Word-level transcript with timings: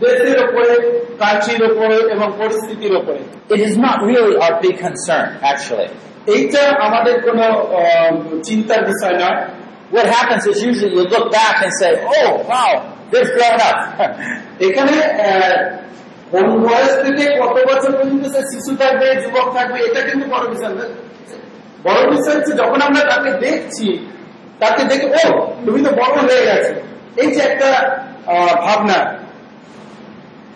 দেশের 0.00 0.38
উপরে 0.46 0.72
কান্ট্রির 1.18 1.62
উপরে 1.72 1.96
এবং 2.14 2.28
পরিস্থিতির 2.38 2.94
উপরে। 2.96 3.20
It 3.54 3.60
is 3.68 3.74
not 3.76 3.96
really 4.10 4.34
our 4.36 4.54
big 4.62 4.76
concern, 4.86 5.26
actually. 5.52 5.88
এইটা 6.26 6.62
আমাদের 6.86 7.16
কোনো 7.22 7.44
আহ, 7.44 8.12
চিন্তার 8.42 8.80
বিষয় 8.84 9.14
নয়। 9.14 9.38
What 9.92 10.06
happens 10.06 10.42
is 10.46 10.56
usually 10.62 10.94
you 10.96 11.04
look 11.14 11.26
back 11.32 11.56
and 11.62 11.72
say, 11.80 11.92
oh, 12.16 12.30
wow, 12.52 12.72
they've 13.10 13.32
grown 13.36 13.58
up. 13.70 13.78
এখানে 14.66 14.94
আহ, 15.26 15.56
কোন 16.30 16.46
বয়স 16.66 16.94
থেকে 17.04 17.24
কত 17.40 17.56
বছর 17.70 17.92
পর্যন্ত 17.92 18.24
সে 18.26 18.40
শিশু 18.52 18.76
থাকবে 18.76 19.06
যুবক 19.22 19.46
থাকবে 19.56 19.78
এটা 19.78 20.00
কিন্তু 20.00 20.24
বড় 20.30 20.44
বিষয় 20.48 20.74
না 20.78 20.84
বড় 21.84 22.00
বিষয় 22.10 22.34
হচ্ছে 22.34 22.52
যখন 22.52 22.80
আমরা 22.82 23.02
তাকে 23.04 23.30
দেখছি 23.46 23.88
তাকে 24.58 24.84
দেখে 24.84 25.06
ও 25.28 25.32
তুমি 25.66 25.80
তো 25.84 25.90
বড় 25.90 26.14
হয়ে 26.28 26.44
গেছে। 26.46 26.72
এই 27.16 27.26
যে 27.26 27.40
একটা 27.40 27.68
আহ, 28.26 28.54
ভাবনা। 28.66 28.98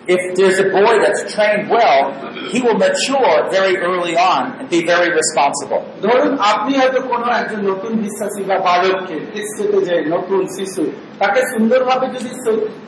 If 0.07 0.35
there's 0.35 0.57
a 0.57 0.69
boy 0.71 0.97
that's 0.99 1.33
trained 1.33 1.69
well, 1.69 2.09
he 2.49 2.59
will 2.59 2.73
mature 2.75 3.49
very 3.51 3.77
early 3.77 4.17
on 4.17 4.59
and 4.59 4.69
be 4.69 4.83
very 4.83 5.09
responsible. 5.13 5.81
ধরুন 6.03 6.31
আপনি 6.51 6.71
হয়তো 6.79 6.99
কোনো 7.11 7.27
একজন 7.39 7.61
নতুন 7.71 7.93
বিশ্বাসী 8.05 8.41
বা 8.49 8.57
বালককে 8.67 9.15
খ্রিস্টতে 9.31 9.77
যে 9.87 9.95
নতুন 10.13 10.41
শিশু 10.55 10.83
তাকে 11.21 11.39
সুন্দরভাবে 11.51 12.05
যদি 12.15 12.29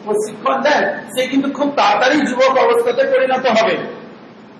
প্রশিক্ষণ 0.05 0.57
দেন 0.67 0.83
সে 1.13 1.21
কিন্তু 1.31 1.47
খুব 1.57 1.69
তাড়াতাড়ি 1.79 2.17
যুবক 2.29 2.53
অবস্থাতে 2.65 3.03
পরিণত 3.11 3.45
হবে 3.57 3.75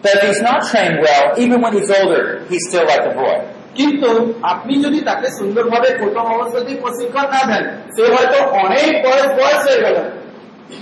But 0.03 0.11
if 0.17 0.23
he's 0.27 0.41
not 0.41 0.59
trained 0.69 0.97
well, 1.05 1.25
even 1.43 1.57
when 1.63 1.71
he's 1.77 1.91
older, 1.99 2.23
he's 2.49 2.63
still 2.69 2.85
like 2.85 3.05
a 3.11 3.13
boy. 3.21 3.37
কিন্তু 3.79 4.09
আপনি 4.53 4.73
যদি 4.85 4.99
তাকে 5.09 5.27
সুন্দরভাবে 5.39 5.89
প্রথম 6.01 6.25
অবস্থাতেই 6.35 6.77
প্রশিক্ষণ 6.83 7.25
না 7.35 7.41
দেন 7.49 7.63
সে 7.95 8.03
হয়তো 8.15 8.37
অনেক 8.63 8.91
বয়স 9.05 9.29
বয়স 9.39 9.61
হয়ে 9.67 9.81
গেল 9.85 9.97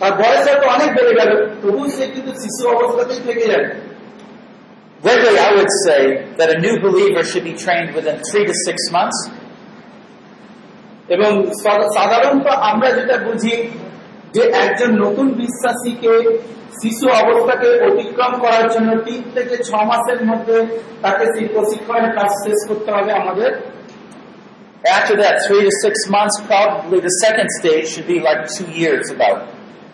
তার 0.00 0.12
বয়স 0.20 0.42
হয়তো 0.48 0.66
অনেক 0.76 0.90
বেড়ে 0.96 1.12
গেল 1.20 1.30
তবু 1.62 1.82
সে 1.90 2.04
কিন্তু 2.06 2.32
শিশু 2.42 2.62
অবস্থাতেই 2.74 3.20
থেকে 3.28 3.44
যাবে 3.52 3.68
Regularly, 5.04 5.42
I 5.50 5.52
would 5.54 5.72
say 5.86 6.02
that 6.38 6.48
a 6.56 6.58
new 6.58 6.76
believer 6.80 7.22
should 7.22 7.44
be 7.44 7.54
trained 7.64 7.90
within 7.94 8.16
three 8.28 8.44
to 8.50 8.54
six 8.66 8.76
months. 8.92 9.18
এবং 11.08 11.32
সা- 11.62 11.88
সাধারণত 11.96 12.46
আমরা 12.70 12.88
যেটা 12.90 13.16
বুঝি 13.26 13.54
যে 14.32 14.42
একজন 14.64 14.90
নতুন 15.04 15.26
বিশ্বাসীকে 15.42 16.12
শিশু 16.82 17.06
অবস্থাকে 17.22 17.68
অতিক্রম 17.88 18.32
করার 18.44 18.66
জন্য 18.74 18.90
তিন 19.06 19.20
থেকে 19.34 19.54
ছ 19.68 19.70
মাসের 19.90 20.20
মধ্যে 20.30 20.56
তাকে 21.02 21.24
সেই 21.34 21.46
প্রশিক্ষণের 21.54 22.12
কাজ 22.18 22.30
শেষ 22.44 22.58
করতে 22.68 22.90
হবে 22.96 23.12
আমাদের 23.22 23.50
After 24.98 25.16
that, 25.22 25.34
three 25.46 25.62
to 25.68 25.72
six 25.84 25.94
months, 26.16 26.36
probably 26.50 26.98
the 27.00 27.14
second 27.24 27.48
stage 27.58 27.84
should 27.92 28.08
be 28.14 28.18
like 28.28 28.40
two 28.56 28.68
years 28.82 29.06
about. 29.16 29.38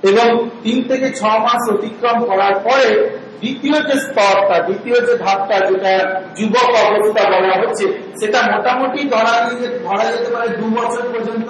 এবং 0.03 0.27
তিন 0.63 0.77
থেকে 0.89 1.07
ছ 1.19 1.21
মাস 1.45 1.63
অতিক্রম 1.75 2.17
করার 2.29 2.55
পরে 2.65 2.89
দ্বিতীয় 3.41 3.77
যে 3.87 3.95
স্তরটা 4.05 4.57
দ্বিতীয় 4.59 4.97
যে 5.07 5.13
ধাপটা 5.25 5.57
যেটা 5.67 5.93
যুবক 6.37 6.69
অবস্থা 6.83 7.23
বলা 7.33 7.55
হচ্ছে 7.61 7.85
সেটা 8.19 8.39
মোটামুটি 8.51 8.99
ধরা 9.09 9.35
ধরা 9.85 10.05
যেতে 10.13 10.29
পারে 10.33 10.47
দু 10.59 10.65
বছর 10.77 11.03
পর্যন্ত 11.13 11.49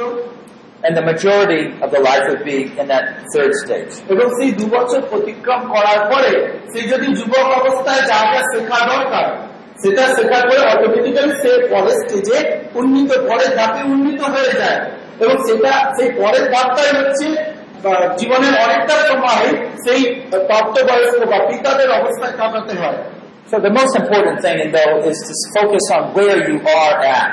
And 0.79 0.95
the 0.95 1.01
majority 1.03 1.63
of 1.81 1.89
the 1.89 1.99
life 1.99 2.25
would 2.29 2.45
be 2.45 2.57
in 2.71 2.85
that 2.87 3.05
third 3.31 3.53
stage. 3.63 3.91
এবং 4.13 4.25
সেই 4.37 4.49
দু 4.59 4.65
বছর 4.75 5.01
অতিক্রম 5.11 5.61
করার 5.73 5.99
পরে 6.11 6.31
সে 6.71 6.79
যদি 6.91 7.07
যুবক 7.19 7.47
অবস্থায় 7.59 8.03
যা 8.09 8.19
যা 8.31 8.41
শেখা 8.51 8.79
দরকার 8.91 9.25
সেটা 9.81 10.03
শেখার 10.15 10.43
পরে 10.49 10.61
অটোমেটিক্যালি 10.65 11.33
সে 11.43 11.51
পরের 11.71 11.95
স্টেজে 12.01 12.37
উন্নীত 12.75 13.11
পরের 13.29 13.51
ধাপে 13.57 13.81
উন্নীত 13.93 14.21
হয়ে 14.33 14.51
যায় 14.61 14.79
এবং 15.23 15.35
সেটা 15.47 15.73
সেই 15.95 16.09
পরের 16.19 16.45
ধাপটাই 16.53 16.91
হচ্ছে 16.99 17.27
জীবনের 18.20 18.54
অনেকটা 18.64 18.96
সময় 19.10 19.46
সেই 19.84 20.00
প্রাপ্তবয়স্ক 20.48 21.22
বা 21.32 21.38
পিতাদের 21.48 21.88
অবস্থায় 22.00 22.34
কাটাতে 22.40 22.74
হয় 22.82 23.00
So 23.50 23.58
the 23.68 23.74
most 23.80 23.94
important 24.02 24.36
thing, 24.44 24.58
though, 24.76 24.94
is 25.10 25.18
to 25.28 25.34
focus 25.56 25.84
on 25.96 26.02
where 26.16 26.38
you 26.48 26.56
are 26.80 26.96
at. 27.20 27.32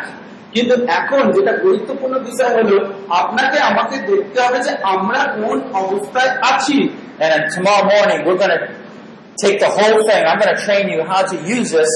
কিন্তু 0.53 0.75
এখন 0.99 1.23
যেটা 1.35 1.53
গুরুত্বপূর্ণ 1.63 2.15
বিষয় 2.27 2.51
হলো 2.57 2.77
আপনাকে 3.21 3.57
আমাকে 3.69 3.95
দেখতে 4.09 4.37
হবে 4.45 4.59
যে 4.67 4.71
আমরা 4.93 5.21
কোন 5.37 5.57
অবস্থায় 5.81 6.31
আছি 6.51 6.79
And 7.21 7.29
then 7.33 7.43
tomorrow 7.55 7.85
morning, 7.93 8.19
we're 8.25 8.41
going 8.43 8.55
to 8.59 8.63
take 9.43 9.57
the 9.65 9.71
whole 9.77 9.99
thing. 10.09 10.21
I'm 10.29 10.39
going 10.43 10.55
to 10.57 10.61
train 10.67 10.85
you 10.93 10.99
how 11.11 11.21
to 11.31 11.35
use 11.55 11.69
this 11.79 11.91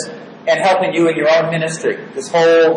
and 0.49 0.57
helping 0.67 0.91
you 0.97 1.03
in 1.11 1.15
your 1.21 1.29
own 1.35 1.45
ministry. 1.55 1.93
This 2.17 2.27
whole 2.35 2.67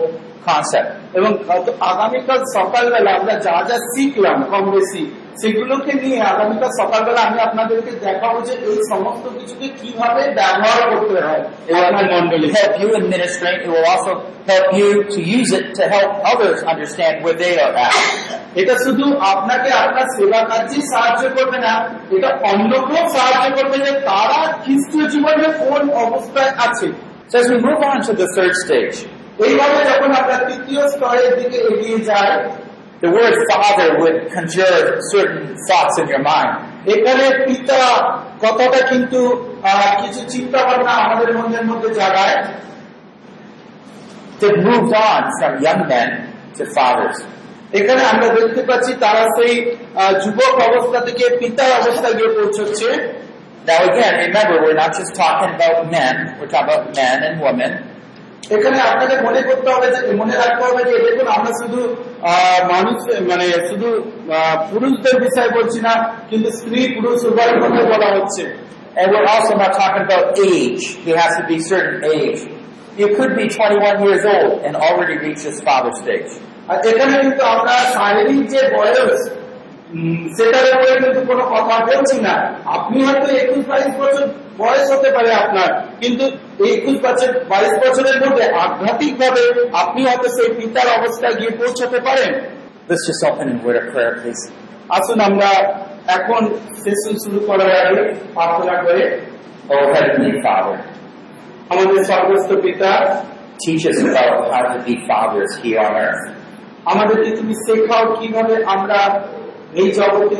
concept. 0.48 0.88
এবং 1.18 1.30
গত- 1.50 1.76
আগামীকাল 1.92 2.40
সকালবেলা 2.56 3.10
আমরা 3.18 3.34
যা 3.46 3.56
যা 3.68 3.76
শিখলাম 3.92 4.38
কম 4.52 4.64
বেশি 4.76 5.02
সেগুলোকে 5.41 5.93
নিয়ে 6.03 6.19
আগামীকাল 6.31 6.71
সকালবেলা 6.81 7.21
আমি 7.27 7.37
আপনাদেরকে 7.47 7.91
দেখাবো 8.05 8.37
যে 8.47 8.53
এই 8.69 8.77
সমস্ত 8.91 9.25
কিছুকে 9.37 9.67
কীভাবে 9.79 10.23
ব্যবহার 10.39 10.81
করতে 10.91 11.17
হয় 11.27 11.43
help 12.57 12.73
you 12.81 12.89
in 12.95 13.03
ministering. 13.09 13.57
It 13.57 13.69
will 13.73 13.87
also 13.93 14.11
help 14.45 14.67
you 14.73 14.89
to 15.05 15.19
use 15.37 15.49
it 15.51 15.65
to 15.77 15.83
help 15.85 16.09
others 16.31 16.57
understand 16.63 17.13
where 17.23 17.37
they 17.43 17.53
are 17.59 17.75
at. 17.87 17.95
এটা 18.61 18.75
শুধু 18.85 19.05
আপনাকে 19.33 19.69
আপনার 19.83 20.07
সেবা 20.15 20.41
কার্যে 20.49 20.79
সাহায্য 20.93 21.23
করবে 21.37 21.57
না 21.65 21.73
এটা 22.15 22.29
অন্যকেও 22.51 23.03
সাহায্য 23.15 23.47
করবে 23.57 23.77
যে 23.85 23.91
তারা 24.09 24.39
খ্রিস্টীয় 24.63 25.05
জীবনে 25.13 25.47
কোন 25.61 25.83
অবস্থায় 26.05 26.51
আছে 26.67 26.89
So 27.31 27.35
as 27.39 27.47
we 27.49 27.57
move 27.59 27.81
on 27.83 27.99
to 28.07 28.13
the 28.13 28.27
third 28.35 28.53
stage, 28.63 28.97
এইভাবে 29.45 29.79
যখন 29.89 30.11
আমরা 30.21 30.37
তৃতীয় 30.47 30.81
স্তরের 30.93 31.31
দিকে 31.39 31.57
এগিয়ে 31.71 31.99
যাই 32.09 32.31
the 33.02 33.10
word 33.16 33.34
father 33.50 33.88
would 34.00 34.18
conjure 34.36 34.76
certain 35.12 35.44
thoughts 35.68 35.94
in 36.00 36.06
your 36.12 36.22
mind. 36.32 36.50
এখানে 36.94 37.24
পিতা 37.46 37.80
কথাটা 38.44 38.80
কিন্তু 38.90 39.20
আহ, 39.70 39.90
কিছু 40.02 40.20
চিন্তা 40.34 40.58
ভাবনা 40.68 40.92
আমাদের 41.04 41.28
মনের 41.38 41.64
মধ্যে 41.70 41.88
জাগায় 42.00 42.36
That 44.40 44.54
moved 44.68 44.92
on 45.10 45.22
from 45.38 45.52
young 45.66 45.82
men 45.92 46.08
to 46.56 46.62
fathers. 46.76 47.18
এখানে 47.78 48.02
আমরা 48.12 48.26
দেখতে 48.36 48.62
পাচ্ছি 48.70 48.92
তারা 49.04 49.22
সেই 49.36 49.54
আহ, 50.00 50.12
যুবক 50.22 50.54
অবস্থা 50.68 50.98
থেকে 51.08 51.24
পিতার 51.40 51.70
অবস্থায় 51.80 52.14
গিয়ে 52.18 52.30
পৌঁছচ্ছে 52.36 52.90
Now 53.70 53.80
again, 53.90 54.14
remember, 54.26 54.56
we're 54.64 54.80
not 54.84 54.92
just 55.00 55.12
talking 55.22 55.50
about 55.58 55.76
men, 55.96 56.14
we're 56.38 56.50
talking 56.54 56.68
about 56.70 56.84
men 57.00 57.16
and 57.26 57.34
women. 57.46 57.72
এখানে 58.50 58.78
আপনাকে 58.90 59.14
মনে 59.22 59.40
করতে 59.42 59.68
হবে 59.74 59.86
যে 59.94 60.12
মনে 60.12 60.34
রাখতে 60.34 60.62
হবে 60.66 60.80
যে 60.88 60.94
দেখুন 61.06 61.28
আমরা 61.36 61.52
শুধু 61.60 61.80
আহ, 62.22 62.58
মানুষ 62.72 62.96
মানে 63.30 63.46
শুধু 63.70 63.88
আহ, 64.30 64.56
পুরুষদের 64.70 65.16
বিষয় 65.20 65.50
বলছি 65.50 65.78
না 65.80 65.92
কিন্তু 66.30 66.48
স্ত্রী 66.50 66.80
পুরুষ 66.96 67.18
উভয়ের 67.30 67.56
কথা 67.62 67.80
বলা 67.92 68.10
হচ্ছে 68.16 68.44
And 68.98 69.06
we're 69.12 69.28
also 69.28 69.54
not 69.56 69.72
talking 69.74 70.04
about 70.08 70.26
age. 70.50 70.82
He 71.04 71.12
has 71.12 71.32
to 71.36 71.44
be 71.46 71.56
certain 71.72 72.00
age. 72.16 72.40
You 72.96 73.08
could 73.16 73.32
be 73.36 73.44
21 73.46 74.04
years 74.04 74.24
old 74.26 74.52
and 74.64 74.72
already 74.78 75.16
reach 75.18 75.40
this 75.42 75.58
father 75.60 75.92
stage. 76.02 76.30
আর 76.68 76.76
এখানে 76.90 77.14
কিন্তু 77.22 77.42
আমরা 77.54 77.74
শারীরিক 77.96 78.40
যে 78.48 78.60
বয়স 78.76 79.18
উম, 79.24 79.39
সেটার 80.35 80.65
উপরে 80.73 80.93
কিন্তু 81.03 81.21
কোনো 81.29 81.43
কথা 81.53 81.75
বলছি 81.89 82.17
না 82.27 82.33
আপনি 82.75 82.97
হয়তো 83.07 83.27
একুশ 83.41 83.63
বাইশ 83.69 83.93
বছর 84.01 84.25
বয়স 84.57 84.87
হতে 84.93 85.09
পারে 85.15 85.29
আপনার 85.43 85.69
কিন্তু 86.01 86.25
একুশ 86.67 86.97
বছর 87.05 87.29
বাইশ 87.51 87.73
বছরের 87.83 88.17
মধ্যে 88.23 88.43
আধ্যাত্মিক 88.63 89.13
ভাবে 89.21 89.43
আপনি 89.73 89.99
হয়তো 90.07 90.27
সেই 90.37 90.49
পিতার 90.57 90.87
অবস্থায় 90.99 91.35
গিয়ে 91.39 91.51
পৌঁছতে 91.59 91.99
পারেন 92.07 92.31
Let's 92.89 93.03
just 93.07 93.23
open 93.23 93.45
in 93.47 93.57
word 93.65 93.77
of 93.81 93.85
prayer, 93.93 94.13
please. 94.19 94.43
আসুন 94.89 95.17
আমরা 95.29 95.49
এখন 96.17 96.41
সেশন 96.83 97.13
শুরু 97.23 97.39
করার 97.47 97.71
আগে 97.81 98.03
প্রার্থনা 98.35 98.75
করে 98.85 99.03
আমাদের 101.71 101.99
সর্বস্ত 102.03 102.49
পিতা 102.63 102.91
teach 103.59 103.83
us 103.85 103.99
about 104.01 104.51
how 104.51 104.63
to 104.73 104.77
be 104.81 104.95
fathers 105.07 105.51
here 105.55 105.79
on 105.79 105.93
earth. 105.97 106.23
আমাদেরকে 106.85 107.29
তুমি 107.35 107.53
শেখাও 107.65 108.05
কীভাবে 108.19 108.55
আমরা 108.65 108.99
এই 109.80 109.88
জগতে 109.98 110.38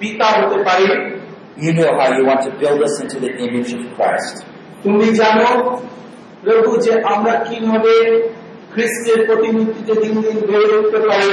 পিতা 0.00 0.26
হতে 0.38 0.58
পারি 0.68 0.88
You 1.58 1.72
know 1.78 1.90
how 1.98 2.08
you 2.16 2.24
want 2.30 2.42
to 2.48 2.52
build 2.60 2.80
us 2.88 2.94
into 3.02 3.16
the 3.24 3.30
image 3.44 3.70
of 3.78 3.82
Christ. 3.96 4.34
তুমি 4.84 5.06
জানো 5.20 5.48
প্রভু 6.44 6.70
যে 6.84 6.92
আমরা 7.14 7.34
কিভাবে 7.48 7.94
খ্রিস্টের 8.72 9.20
প্রতিমূর্তিতে 9.28 9.94
দিন 10.02 10.14
দিন 10.24 10.36
বেড়ে 10.48 10.68
উঠতে 10.78 10.98
পারি 11.08 11.30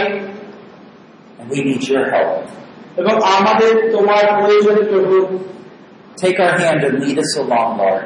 And 1.39 1.47
we 1.53 1.59
need 1.67 1.81
your 1.93 2.05
help. 2.15 2.33
এবং 3.01 3.15
আমাদের 3.37 3.71
তোমার 3.95 4.23
প্রয়োজন 4.39 4.77
প্রভু 4.91 5.15
Take 6.17 6.37
our 6.45 6.55
hand 6.61 6.79
and 6.87 6.95
lead 7.03 7.17
us 7.25 7.31
along, 7.43 7.69
Lord. 7.81 8.03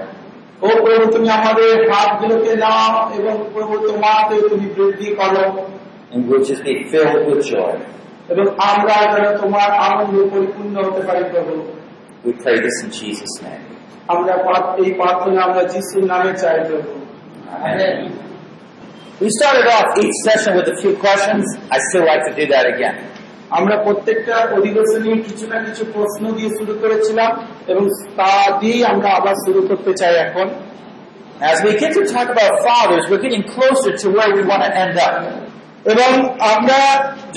ও 0.61 0.69
প্রভু 0.85 1.05
তুমি 1.15 1.27
আমাদের 1.39 1.71
হাতগুলোকে 1.91 2.51
নাও 2.63 2.91
এবং 3.19 3.35
প্রভু 3.53 3.73
তোমাকে 3.89 4.35
তুমি 4.51 4.67
বৃদ্ধি 4.75 5.09
করো 5.19 5.45
And 6.11 6.19
we'll 6.27 6.45
just 6.51 6.63
be 6.69 6.75
filled 6.91 7.21
with 7.29 7.41
joy. 7.53 7.73
এবং 8.29 8.45
আমরা 8.71 8.95
যেন 9.13 9.37
তোমার 9.37 9.69
আনন্দ 9.87 10.15
পরিপূর্ণ 10.33 10.75
হতে 10.87 11.01
পারি 11.07 11.23
প্রভু 11.31 11.53
We 12.25 12.31
pray 12.43 12.57
this 12.65 12.77
in 12.83 12.89
Jesus' 12.99 13.35
name. 13.43 13.63
আমরা 14.07 14.33
প্রার্থ- 14.37 14.75
এই 14.83 14.91
প্রার্থনা 14.93 15.39
আমরা 15.43 15.63
যিশুর 15.63 16.05
নামে 16.05 16.33
চাই 16.33 16.57
প্রভু 16.67 16.91
We 19.21 19.29
started 19.39 19.67
off 19.77 19.87
each 20.03 20.17
session 20.27 20.51
with 20.57 20.67
a 20.75 20.77
few 20.81 20.93
questions. 21.05 21.45
I 21.75 21.77
still 21.89 22.05
like 22.11 22.23
to 22.29 22.33
do 22.41 22.45
that 22.53 22.65
again. 22.75 22.95
আমরা 23.57 23.75
প্রত্যেকটা 23.77 24.35
অধিবেশনে 24.57 25.11
কিছু 25.27 25.45
না 25.47 25.57
কিছু 25.63 25.83
প্রশ্ন 25.93 26.23
দিয়ে 26.31 26.49
শুরু 26.49 26.73
করেছিলাম 26.81 27.31
এবং 27.67 27.83
তা 28.15 28.33
দিয়েই 28.59 28.83
আমরা 28.83 29.09
আবার 29.09 29.35
শুরু 29.45 29.61
করতে 29.67 29.91
চাই 29.93 30.15
এখন 30.27 30.47
As 31.41 31.57
we 31.65 31.71
get 31.83 31.91
to 31.99 32.03
talk 32.15 32.29
about 32.35 32.53
fathers, 32.67 33.03
we're 33.09 33.23
getting 33.27 33.45
closer 33.55 33.91
to 34.01 34.07
where 34.15 34.31
we 34.37 34.41
want 34.51 34.61
to 34.67 34.71
end 34.83 34.95
up. 35.07 35.13
এবং 35.84 36.10
আমরা 36.54 36.80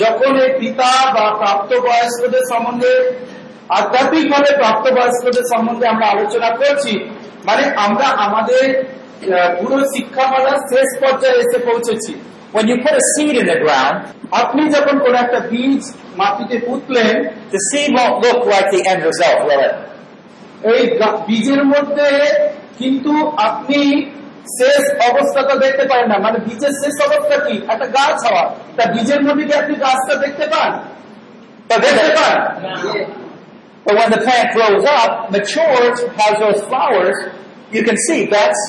যখন 0.02 0.30
এই 0.44 0.50
পিতা 0.60 0.90
বা 1.14 1.24
প্রাপ্তবয়স্কদের 1.42 2.44
সম্বন্ধে 2.52 2.92
আধ্যাত্মিকভাবে 3.78 4.50
প্রাপ্তবয়স্কদের 4.60 5.46
সম্বন্ধে 5.52 5.86
আমরা 5.88 6.06
আলোচনা 6.14 6.50
করছি 6.60 6.92
মানে 7.44 7.64
আমরা 7.86 8.06
আমাদের 8.26 8.64
পুরো 9.58 9.78
শিক্ষামালার 9.94 10.58
শেষ 10.72 10.88
পর্যায়ে 11.02 11.38
এসে 11.42 11.58
পৌঁছেছি 11.68 12.14
When 12.50 12.66
you 12.66 12.76
put 12.78 12.94
a 12.94 13.04
seed 13.12 13.34
in 13.36 13.46
the 13.46 13.58
ground, 13.64 13.96
আপনি 14.40 14.62
যখন 14.76 14.96
কোন 15.04 15.14
একটা 15.24 15.40
বীজ 15.50 15.82
মাটিতে 16.16 16.56
পুঁতলেন 16.66 17.14
the 17.52 17.60
seed 17.68 17.90
won't 17.96 18.16
look 18.24 18.40
like 18.46 18.68
the 18.74 18.80
end 18.92 19.00
result, 19.10 19.38
will 19.48 19.62
it? 19.68 19.76
এই 20.72 20.82
বীজের 21.28 21.62
মধ্যে 21.72 22.08
কিন্তু 22.78 23.12
আপনি 23.48 23.80
শেষ 24.58 24.82
অবস্থাটা 25.10 25.54
দেখতে 25.54 25.84
পারেন 25.88 26.06
না। 26.12 26.18
মানে 26.18 26.38
বীজের 26.38 26.72
শেষ 26.82 26.96
অবস্থা 27.08 27.36
কি? 27.46 27.54
একটা 27.72 27.86
গাছ 27.86 28.18
হওয়া। 28.26 28.44
তা 28.76 28.82
বীজের 28.92 29.20
মধ্যে 29.24 29.44
কি 29.44 29.54
আপনি 29.54 29.74
গাছটা 29.74 30.14
দেখতে 30.14 30.46
পান? 30.46 30.70
then 31.68 31.80
দেখতে 31.80 32.14
পান? 32.18 32.36
But 33.84 33.94
when 34.00 34.10
the 34.10 34.20
plant 34.26 34.48
grows 34.56 34.84
up, 35.00 35.10
matures, 35.30 35.98
has 36.20 36.34
those 36.44 36.60
flowers, 36.70 37.18
you 37.74 37.82
can 37.88 37.96
see 38.06 38.20
that's 38.36 38.60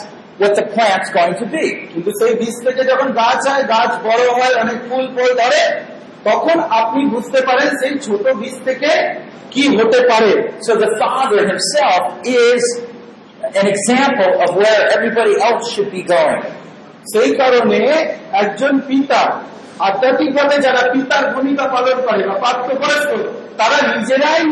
what 0.41 0.55
the 0.59 0.65
plant's 0.75 1.09
going 1.17 1.35
to 1.41 1.45
be. 1.55 1.65
কিন্তু 1.93 2.11
সেই 2.19 2.33
বীজ 2.41 2.55
থেকে 2.65 2.81
যখন 2.91 3.07
গাছ 3.21 3.41
হয় 3.51 3.63
গাছ 3.75 3.91
বড় 4.07 4.23
হয় 4.37 4.55
অনেক 4.63 4.77
ফুল 4.87 5.05
ফল 5.15 5.31
ধরে 5.41 5.61
তখন 6.23 6.57
আপনি 6.81 7.01
বুঝতে 7.15 7.39
পারেন 7.47 7.69
সেই 7.81 7.93
ছোট 8.07 8.23
বীজ 8.41 8.55
থেকে 8.67 8.91
কি 9.53 9.63
হতে 9.77 9.99
পারে। 10.11 10.31
So 10.65 10.71
the 10.83 10.91
father 11.01 11.41
himself 11.51 12.03
is 12.43 12.61
an 13.41 13.68
example 13.68 14.31
of 14.41 14.56
where 14.56 14.81
everybody 14.89 15.39
else 15.39 15.71
should 15.74 15.91
be 15.91 16.03
going. 16.06 16.41
সেই 17.06 17.31
কারণে 17.41 17.81
একজন 18.41 18.74
পিতা 18.89 19.21
আধ্যাত্মিকভাবে 19.88 20.56
যারা 20.65 20.81
পিতার 20.94 21.24
ভূমিকা 21.33 21.65
পালন 21.75 21.97
করে 22.07 22.24
বা 22.30 22.36
প্রাপ্তবয়স্ক 22.44 23.12
তারা 23.59 23.77
নিজেরাই 23.94 24.44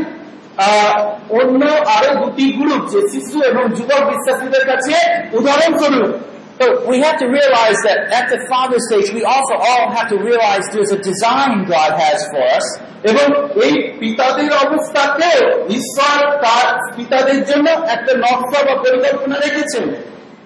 অন্য 1.40 1.62
আরও 1.96 2.12
দুটি 2.22 2.46
গ্রুপ 2.58 2.84
যে 2.94 3.00
শিশু 3.12 3.38
এবং 3.50 3.64
যুবক 3.78 4.02
বিশ্বাসীদের 4.12 4.64
কাছে 4.72 4.96
উদাহরণস্বরূপ 5.38 6.12
But 6.60 6.88
we 6.88 6.98
have 7.02 7.18
to 7.20 7.28
realize 7.28 7.78
that 7.88 8.00
at 8.20 8.26
the 8.34 8.40
father 8.50 8.80
stage, 8.88 9.14
we 9.14 9.24
also 9.24 9.56
all 9.68 9.92
have 9.94 10.10
to 10.10 10.18
realize 10.18 10.62
there's 10.72 10.92
a 10.92 11.02
design 11.02 11.66
God 11.66 11.92
has 12.04 12.20
for 12.32 12.44
us. 12.58 12.68
এবং 13.12 13.28
এই 13.66 13.76
পিতাদের 14.00 14.50
অবস্থাকেও 14.66 15.42
ঈশ্বর 15.78 16.20
তার 16.46 16.68
পিতাদের 16.98 17.40
জন্য 17.50 17.68
একটা 17.96 18.14
নকশা 18.24 18.60
বা 18.68 18.76
পরিকল্পনা 18.84 19.36
রেখেছেন 19.46 19.86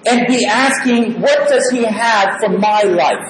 and 0.06 0.20
be 0.28 0.40
asking, 0.66 1.02
what 1.22 1.40
does 1.48 1.66
he 1.72 1.84
have 2.02 2.28
for 2.40 2.52
my 2.68 2.82
life? 3.02 3.30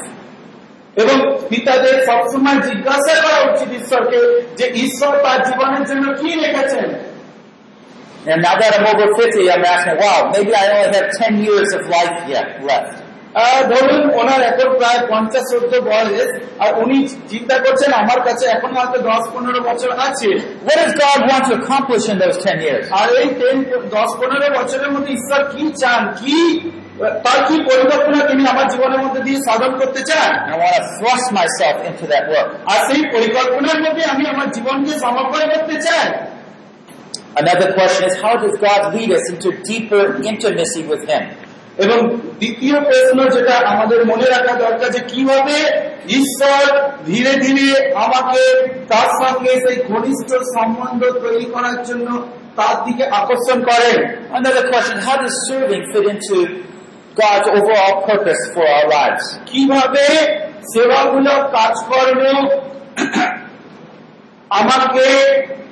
এবং 0.95 1.18
পিতাদের 1.50 1.95
সবসময় 2.07 2.60
জিজ্ঞাসা 2.69 3.13
করা 3.24 3.39
উচিত 3.51 3.69
ঈশ্বরকে 3.80 4.19
যে 4.60 4.66
ঈশ্বর 4.86 5.13
তার 5.24 5.39
জীবনের 5.48 5.84
জন্য 5.89 6.06
কি 6.19 6.30
রেখেছেন 6.44 6.88
And 8.24 8.40
now 8.40 8.54
that 8.54 8.78
I'm 8.78 8.86
over 8.86 9.08
50, 9.16 9.50
I'm 9.50 9.66
asking, 9.66 9.98
wow, 9.98 10.30
maybe 10.32 10.54
I 10.54 10.66
only 10.78 10.96
have 10.96 11.10
10 11.12 11.42
years 11.42 11.74
of 11.74 11.82
life 11.90 12.18
yet 12.28 12.62
left. 12.64 12.94
ধরুন 13.72 14.02
ওনার 14.20 14.42
এখন 14.52 14.70
প্রায় 14.80 15.00
পঞ্চাশ 15.12 15.44
চোদ্দ 15.52 15.74
বয়স 15.90 16.30
আর 16.64 16.72
উনি 16.84 16.98
চিন্তা 17.32 17.56
করছেন 17.66 17.92
আমার 18.04 18.20
কাছে 18.28 18.46
এখন 18.56 18.70
হয়তো 18.78 18.98
দশ 19.12 19.24
পনেরো 19.36 19.60
বছর 19.70 19.92
আছে 20.08 20.30
What 20.68 20.78
does 20.82 20.94
God 21.04 21.20
want 21.32 21.44
to 21.50 21.54
accomplish 21.62 22.04
in 22.12 22.18
those 22.24 22.38
10 22.46 22.68
years? 22.68 22.86
আর 23.00 23.08
এই 23.22 23.30
টেন 23.40 23.58
দশ 23.98 24.10
পনেরো 24.20 24.48
বছরের 24.60 24.90
মধ্যে 24.96 25.12
ঈশ্বর 25.20 25.42
কি 25.54 25.64
চান 25.82 26.02
কি 26.20 26.38
তার 27.26 27.40
কি 27.48 27.56
পরিকল্পনা 27.70 28.20
তিনি 28.30 28.44
আমার 28.54 28.68
জীবনের 28.74 29.02
মধ্যে 29.06 29.22
দিয়ে 29.28 29.40
সাধন 29.48 29.72
করতে 29.82 30.02
চান 30.10 30.30
I 30.52 30.56
want 30.62 30.76
to 30.78 30.84
thrust 30.98 31.28
myself 31.40 31.78
into 31.90 32.06
that 32.13 32.25
work. 32.34 32.50
আর 32.72 32.80
সেই 32.88 33.01
পরিকল্পনার 33.16 33.80
মধ্যে 33.86 34.04
আমি 34.13 34.24
আমার 34.34 34.48
জীবনকে 34.56 34.94
সমর্পণ 35.04 35.42
করতে 35.54 35.75
চাই 35.88 36.08
Another 37.37 37.69
question 37.75 38.09
is, 38.09 38.14
how 38.16 38.35
does 38.37 38.55
God 38.59 38.95
lead 38.95 39.11
us 39.11 39.25
into 39.31 39.49
deeper 39.62 40.02
intimacy 40.23 40.83
with 40.85 41.02
Him? 41.07 41.25
এবং 41.85 41.99
দ্বিতীয় 42.40 42.76
প্রশ্ন 42.88 43.19
যেটা 43.35 43.55
আমাদের 43.73 44.00
মনে 44.07 44.26
রাখা 44.35 44.52
দরকার 44.64 44.88
যে 44.97 45.00
কিভাবে 45.12 45.57
ঈশ্বর 46.21 46.62
ধীরে 47.07 47.33
ধীরে 47.45 47.69
আমাকে 48.05 48.43
তার 48.88 49.09
সঙ্গে 49.23 49.52
সেই 49.64 49.76
ঘনিষ্ঠ 49.90 50.31
সম্বন্ধ 50.55 51.02
তৈরি 51.25 51.47
করার 51.55 51.78
জন্য 51.88 52.09
তার 52.59 52.76
দিকে 52.87 53.05
আকর্ষণ 53.21 53.59
করেন 53.71 53.99
Another 54.38 54.64
question, 54.71 54.97
how 55.07 55.16
does 55.23 55.37
serving 55.49 55.83
fit 55.93 56.07
into 56.14 56.37
God's 57.16 57.49
overall 57.57 57.97
purpose 58.11 58.43
for 58.55 58.66
our 58.76 58.87
lives? 58.97 59.25
কিভাবে 59.50 60.05
সেবামূলক 60.73 61.40
কাজকর্ম 61.57 62.23
আমাকে 64.51 65.05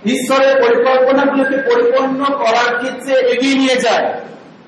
ঈশ্বরের 0.05 0.53
পরিকল্পনাগুলোকে 0.63 1.57
পরিপূর্ণ 1.69 2.21
করার 2.41 2.69
ক্ষেত্রে 2.79 3.13
এগিয়ে 3.33 3.55
নিয়ে 3.55 3.77
যায় 3.87 4.05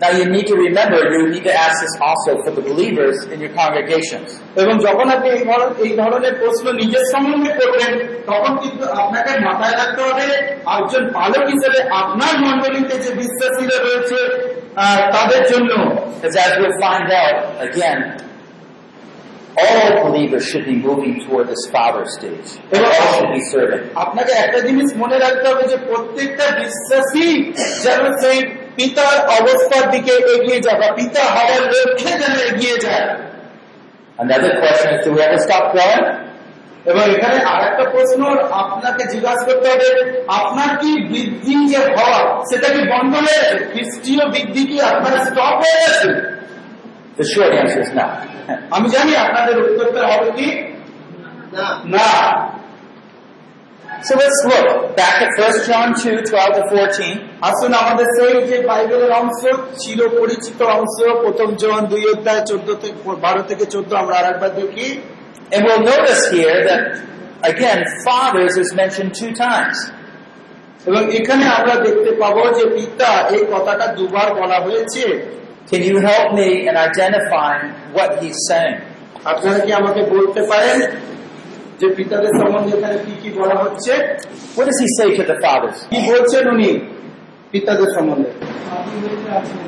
Now 0.02 0.12
you 0.12 0.26
need 0.28 0.48
to 0.48 0.56
remember, 0.60 1.00
you 1.14 1.30
need 1.30 1.44
to 1.44 1.54
ask 1.66 1.76
this 1.80 1.96
also 2.02 2.32
for 2.44 2.52
the 2.52 2.64
believers 2.64 3.18
in 3.26 3.38
your 3.40 3.54
congregations. 3.54 4.28
এবং 4.62 4.74
যখন 4.88 5.08
আপনি 5.16 5.28
এই 5.30 5.44
ধরনের 5.46 5.74
এই 5.86 5.92
ধরনের 6.02 6.34
প্রশ্ন 6.42 6.66
নিজের 6.82 7.04
সম্বন্ধে 7.14 7.52
করবেন 7.60 7.92
তখন 8.26 8.54
কিন্তু 8.64 8.84
আপনাকে 9.02 9.32
মাথায় 9.40 9.76
রাখতে 9.78 10.02
হবে 10.08 10.28
একজন 10.78 11.04
পালক 11.18 11.44
হিসেবে 11.54 11.80
আপনার 12.02 12.34
মন্ডলীতে 12.46 12.96
যে 13.06 13.12
বিশ্বাসীরা 13.22 13.78
রয়েছে 13.80 14.20
আহ, 14.76 15.00
তাদের 15.16 15.42
জন্য 15.52 15.72
Because 16.14 16.36
as 16.46 16.54
we'll 16.60 16.78
find 16.80 17.10
out, 17.22 17.36
again, 17.68 18.00
all 19.58 20.10
believers 20.10 20.44
should 20.46 20.66
be 20.66 20.76
moving 20.78 21.20
toward 21.26 21.48
this 21.48 21.64
father 21.68 22.06
stage. 22.08 22.48
They 22.70 22.80
all 22.80 23.14
should 23.16 23.34
be 23.34 23.44
serving. 23.52 23.84
আপনাকে 23.96 24.34
একটা 24.46 24.60
জিনিস 24.68 24.90
মনে 24.98 25.18
রাখতে 25.26 25.46
হবে 25.52 25.64
যে 25.72 25.78
প্রত্যেকটা 25.90 26.46
বিশ্বাসী 26.62 27.28
যেন 27.84 28.04
সেই 28.22 28.38
পিতার 28.78 29.18
অবস্থার 29.40 29.86
দিকে 29.92 30.14
এগিয়ে 30.36 30.60
যায় 30.66 30.78
বা 30.82 30.90
পিতা 31.00 31.22
হওয়ার 31.36 31.64
লক্ষ্যে 31.74 32.12
যেন 32.22 32.34
এগিয়ে 32.50 32.78
যায় 32.86 33.06
Another 34.18 34.52
question 34.62 34.90
is, 34.96 35.00
do 35.06 35.10
we 35.14 35.22
ever 35.22 35.40
stop 35.40 35.64
growing? 35.74 36.06
এবং 36.86 37.04
এখানে 37.16 37.38
আর 37.52 37.62
একটা 37.70 37.86
প্রশ্ন 37.94 38.22
আপনাকে 38.64 39.04
জিজ্ঞাসা 39.14 39.44
করতে 39.50 39.68
হবে 39.74 39.90
আপনার 40.40 40.70
কি 40.82 40.92
বৃদ্ধি 41.12 41.56
যে 41.72 41.80
হওয়া 41.96 42.20
সেটা 42.50 42.68
কি 42.76 42.82
বন্ধ 42.94 43.14
হয়ে 43.26 43.40
গেছে 43.42 43.64
খ্রিস্টীয় 43.72 44.24
বৃদ্ধি 44.34 44.64
কি 44.70 44.78
আপনার 44.92 45.14
স্টপ 45.26 45.56
হয়ে 45.62 45.78
গেছে 45.84 46.10
The 47.22 47.28
short 47.28 47.54
answer 47.54 47.82
is 47.86 47.92
no. 47.94 48.06
আমি 48.76 48.88
জানি 48.96 49.12
আপনাদের 49.26 49.56
উত্তরটা 49.64 50.02
হবে 50.12 50.30
কি 50.38 50.48
না 51.96 52.10
So 54.08 54.14
let's 54.16 54.40
look 54.46 54.68
back 54.96 55.18
at 55.22 55.32
1 55.38 55.68
John 55.68 55.88
2, 55.96 56.24
12 56.24 56.58
to 56.58 56.64
14. 56.72 57.12
আসুন 57.50 57.72
আমাদের 57.84 58.08
সেই 58.18 58.36
যে 58.50 58.58
বাইবেলের 58.70 59.12
অংশ 59.22 59.42
চির 59.82 60.00
পরিচিত 60.20 60.60
অংশ 60.78 60.96
প্রথম 61.24 61.50
জন 61.62 61.80
দুই 61.92 62.04
অধ্যায় 62.14 62.44
চোদ্দ 62.50 62.70
থেকে 62.82 62.98
বারো 63.26 63.42
থেকে 63.50 63.66
চোদ্দ 63.74 63.92
আমরা 64.02 64.16
আর 64.20 64.26
একবার 64.32 64.52
দেখি 64.62 64.88
And 65.54 65.62
we'll 65.66 65.86
notice 65.94 66.24
here 66.36 66.58
that, 66.70 66.84
again, 67.44 67.80
fathers 68.06 68.54
is 68.64 68.70
mentioned 68.82 69.12
two 69.22 69.32
times. 69.46 69.78
এবং 70.88 71.02
এখানে 71.20 71.46
আমরা 71.58 71.76
দেখতে 71.88 72.12
পাবো 72.22 72.44
যে 72.58 72.66
পিতা 72.76 73.12
এই 73.36 73.44
কথাটা 73.54 73.86
দুবার 73.98 74.28
বলা 74.40 74.58
হয়েছে 74.66 75.06
Can 75.68 75.84
you 75.84 76.00
help 76.00 76.34
me 76.34 76.68
in 76.68 76.76
identifying 76.80 77.66
what 77.96 78.10
he's 78.22 78.40
saying? 78.50 78.78
আপনারা 79.26 79.60
কি 79.66 79.72
আমাকে 79.82 80.02
বলতে 80.14 80.42
পারেন 80.52 80.80
যে 81.80 81.88
পিতাদের 81.98 82.34
সম্বন্ধে 82.40 82.72
এখানে 82.78 82.98
কি 83.06 83.14
কি 83.22 83.30
বলা 83.40 83.56
হচ্ছে 83.64 83.94
What 84.56 84.66
does 84.70 84.80
he 84.84 84.90
say 84.98 85.08
to 85.20 85.24
the 85.32 85.38
fathers? 85.46 85.78
কি 85.92 86.00
বলছেন 86.12 86.44
উনি 86.54 86.70
পিতাদের 87.54 87.90
সম্বন্ধে 87.96 88.30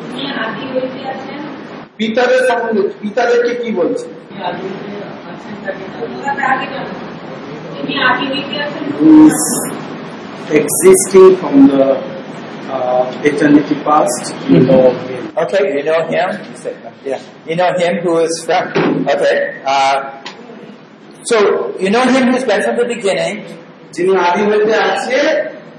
তিনি 0.04 0.24
আদি 0.44 0.64
হইতে 0.74 1.00
আছেন 1.14 1.40
পিতাদের 2.00 2.42
সম্বন্ধে 2.50 2.82
পিতাদেরকে 3.02 3.54
কি 3.62 3.70
বলছে 3.80 4.06
তিনি 4.22 4.40
আদি 4.50 4.64
হইতে 4.70 4.92
আছেন 5.32 5.56
তাকে 5.64 5.84
তোমরা 5.94 6.46
আগে 6.54 6.68
জানো 6.74 6.94
তিনি 7.76 7.94
আদি 8.10 8.26
হইতে 8.34 8.56
আছেন 8.66 8.84
existing 10.52 11.30
from 11.40 11.56
the 11.68 11.84
uh, 12.75 13.03
eternity 13.31 13.77
past 13.87 14.25
you 14.53 14.61
know 14.69 14.85
him 15.09 15.19
Okay, 15.39 15.63
you 15.77 15.85
know 15.85 16.01
him? 16.09 16.29
Yeah. 17.05 17.23
You 17.47 17.55
know 17.55 17.71
him 17.79 18.03
who 18.03 18.19
is 18.19 18.43
from, 18.45 19.07
okay. 19.07 19.63
Uh, 19.65 19.97
so, 21.23 21.79
you 21.79 21.91
know 21.91 22.03
him 22.05 22.33
who's 22.33 22.43
been 22.43 22.61
from 22.67 22.77
the 22.77 22.87
beginning. 22.95 23.37
যিনি 23.95 24.13
আদি 24.27 24.43
হইতে 24.49 24.75
আছে 24.91 25.19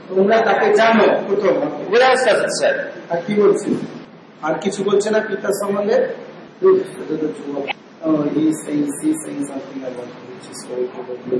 তোমরা 0.10 0.38
তাকে 0.48 0.68
জানো 0.80 1.06
প্রথম 1.28 1.56
What 1.92 2.02
else 2.10 2.24
does 2.28 2.42
it 2.46 2.54
say? 2.60 2.76
আর 3.12 3.20
কি 3.26 3.34
বলছে 3.42 3.68
আর 4.46 4.56
কিছু 4.64 4.80
বলছে 4.90 5.08
না 5.14 5.20
পিতার 5.28 5.54
সম্বন্ধে 5.62 5.98
Oh, 8.06 8.20
he's 8.36 8.58
saying, 8.64 8.88
he's 9.02 9.18
saying 9.24 9.44
something 9.52 9.82
about 9.90 10.10
which 10.30 10.48
is 10.54 10.60
very 10.70 10.86
probably 10.94 11.38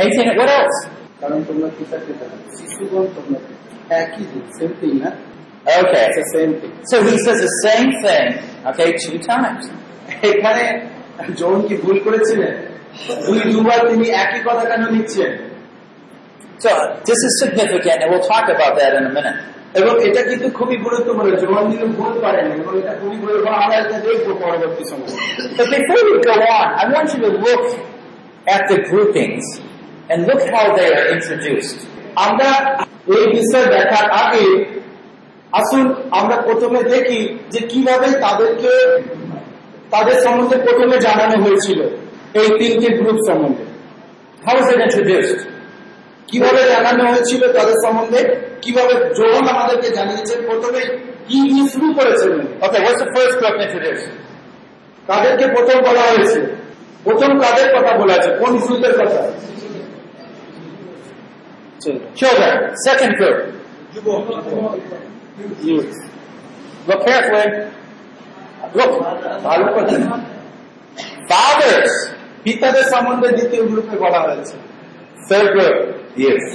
Anything, 0.00 0.28
what 0.40 0.50
else? 0.58 0.78
কারণ 1.20 1.38
তোমরা 1.48 1.68
পিতাকে 1.76 2.12
জানো 2.20 2.36
শিশুগণ 2.56 3.04
তোমরা 3.16 3.38
একই 4.00 4.24
জিনিস 4.30 4.50
সেম 4.58 4.70
থিং 4.80 4.92
না 5.02 5.10
Okay. 5.80 6.06
Same 6.32 6.50
thing 6.60 6.70
So 6.90 6.96
he 7.02 7.14
says 7.24 7.38
the 7.40 7.54
same 7.66 7.90
thing, 8.04 8.28
okay, 8.70 8.88
two 9.04 9.18
times. 9.30 9.64
এখানে 10.30 10.64
জন 11.40 11.56
কি 11.68 11.74
ভুল 11.84 11.96
করেছিলেন 12.06 12.54
দুই 13.26 13.40
দুবার 13.52 13.80
তিনি 13.90 14.06
একই 14.24 14.40
কথা 14.48 14.64
কেন 14.70 14.82
নিচ্ছেন 14.96 15.32
So 16.60 16.70
this 17.08 17.20
is 17.26 17.32
significant, 17.42 17.98
and 18.02 18.08
we'll 18.12 18.28
talk 18.34 18.46
about 18.56 18.72
that 18.80 18.92
in 18.98 19.04
a 19.10 19.12
minute. 19.18 19.38
এবং 19.80 19.94
এটা 20.06 20.20
কিন্তু 20.30 20.46
খুবই 20.58 20.76
গুরুত্বপূর্ণ 20.86 21.30
জন 21.42 21.54
কিন্তু 21.72 21.88
ভুল 21.98 22.12
করেন 22.24 22.46
এবং 22.56 22.74
এটা 22.82 22.92
খুবই 23.00 23.16
গুরুত্বপূর্ণ 23.22 23.56
আমরা 23.62 23.76
এটা 23.82 23.96
দেখবো 24.06 24.32
পরবর্তী 24.44 24.84
সময় 24.90 25.10
But 25.58 25.66
before 25.76 26.02
we 26.08 26.14
go 26.28 26.36
on, 26.58 26.68
I 26.82 26.84
want 26.94 27.08
you 27.14 27.20
to 27.26 27.32
look 27.46 27.64
at 28.46 28.62
the 28.70 28.78
groupings 28.88 29.46
and 30.10 30.18
look 30.28 30.42
how 30.54 30.64
they 30.78 30.88
are 30.96 31.06
introduced. 31.16 31.78
আমরা 32.26 32.50
এই 33.07 33.27
বিষয় 33.27 33.65
দেখার 33.65 34.11
আগে 34.11 34.65
আসুন 35.51 35.93
আমরা 36.11 36.35
প্রথমে 36.35 36.83
দেখি 36.83 37.37
যে 37.51 37.59
কীভাবে 37.59 38.07
তাদেরকে 38.07 39.01
তাদের 39.91 40.21
সম্বন্ধে 40.21 40.57
প্রথমে 40.57 40.97
জানানো 40.97 41.43
হয়েছিল 41.43 41.81
এই 42.33 42.49
তিনটি 42.59 42.87
গ্রুপ 42.97 43.17
সম্বন্ধে। 43.29 43.63
It 44.45 44.81
introduced? 44.81 45.39
কীভাবে 46.27 46.61
জানানো 46.63 47.11
হয়েছিল 47.11 47.51
তাদের 47.51 47.73
সম্বন্ধে? 47.85 48.35
কীভাবে 48.61 48.93
জোহন 48.93 49.47
আমাদেরকে 49.47 49.89
জানিয়েছেন 49.89 50.45
প্রথমে 50.45 50.81
কি 51.27 51.41
দিয়ে 51.49 51.69
শুরু 51.69 51.93
করেছিলেন 51.93 52.41
first 53.15 53.35
group 53.39 53.55
introduced? 53.65 54.07
তাদেরকে 55.07 55.45
প্রথম 55.47 55.81
বলা 55.81 56.01
হয়েছে। 56.01 56.39
প্রথম 57.03 57.39
কাদের 57.39 57.67
কথা 57.75 57.97
বলা 57.97 58.13
আছে 58.13 58.29
কোন 58.39 58.57
গ্রুপের 58.57 58.93
কথা? 58.99 59.21
Children. 62.14 62.54
Second 62.86 63.12
group. 63.18 63.38
Look 66.88 67.00
carefully. 67.06 67.46
Look. 68.78 68.92
ভালো 69.46 69.64
করে। 69.74 69.92
Fathers. 71.30 71.92
পিতাদের 72.44 72.84
সম্বন্ধে 72.92 73.28
দ্বিতীয় 73.38 73.62
গ্রুপে 73.70 73.96
বলা 74.04 74.20
হয়েছে 74.26 74.54
Third 75.28 75.48
group. 75.54 75.76
Youth. 76.22 76.48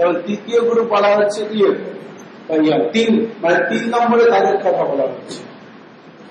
এবং 0.00 0.14
তৃতীয় 0.26 0.60
গ্রুপ 0.68 0.86
বলা 0.94 1.10
হচ্ছে 1.18 1.40
ইয়ে 1.56 1.70
ইয়ে, 2.56 2.76
তিন 2.94 3.10
মানে 3.42 3.58
তিন 3.70 3.82
নম্বরে 3.94 4.24
তাদের 4.34 4.56
কথা 4.64 4.82
বলা 4.92 5.06
হচ্ছে 5.12 5.40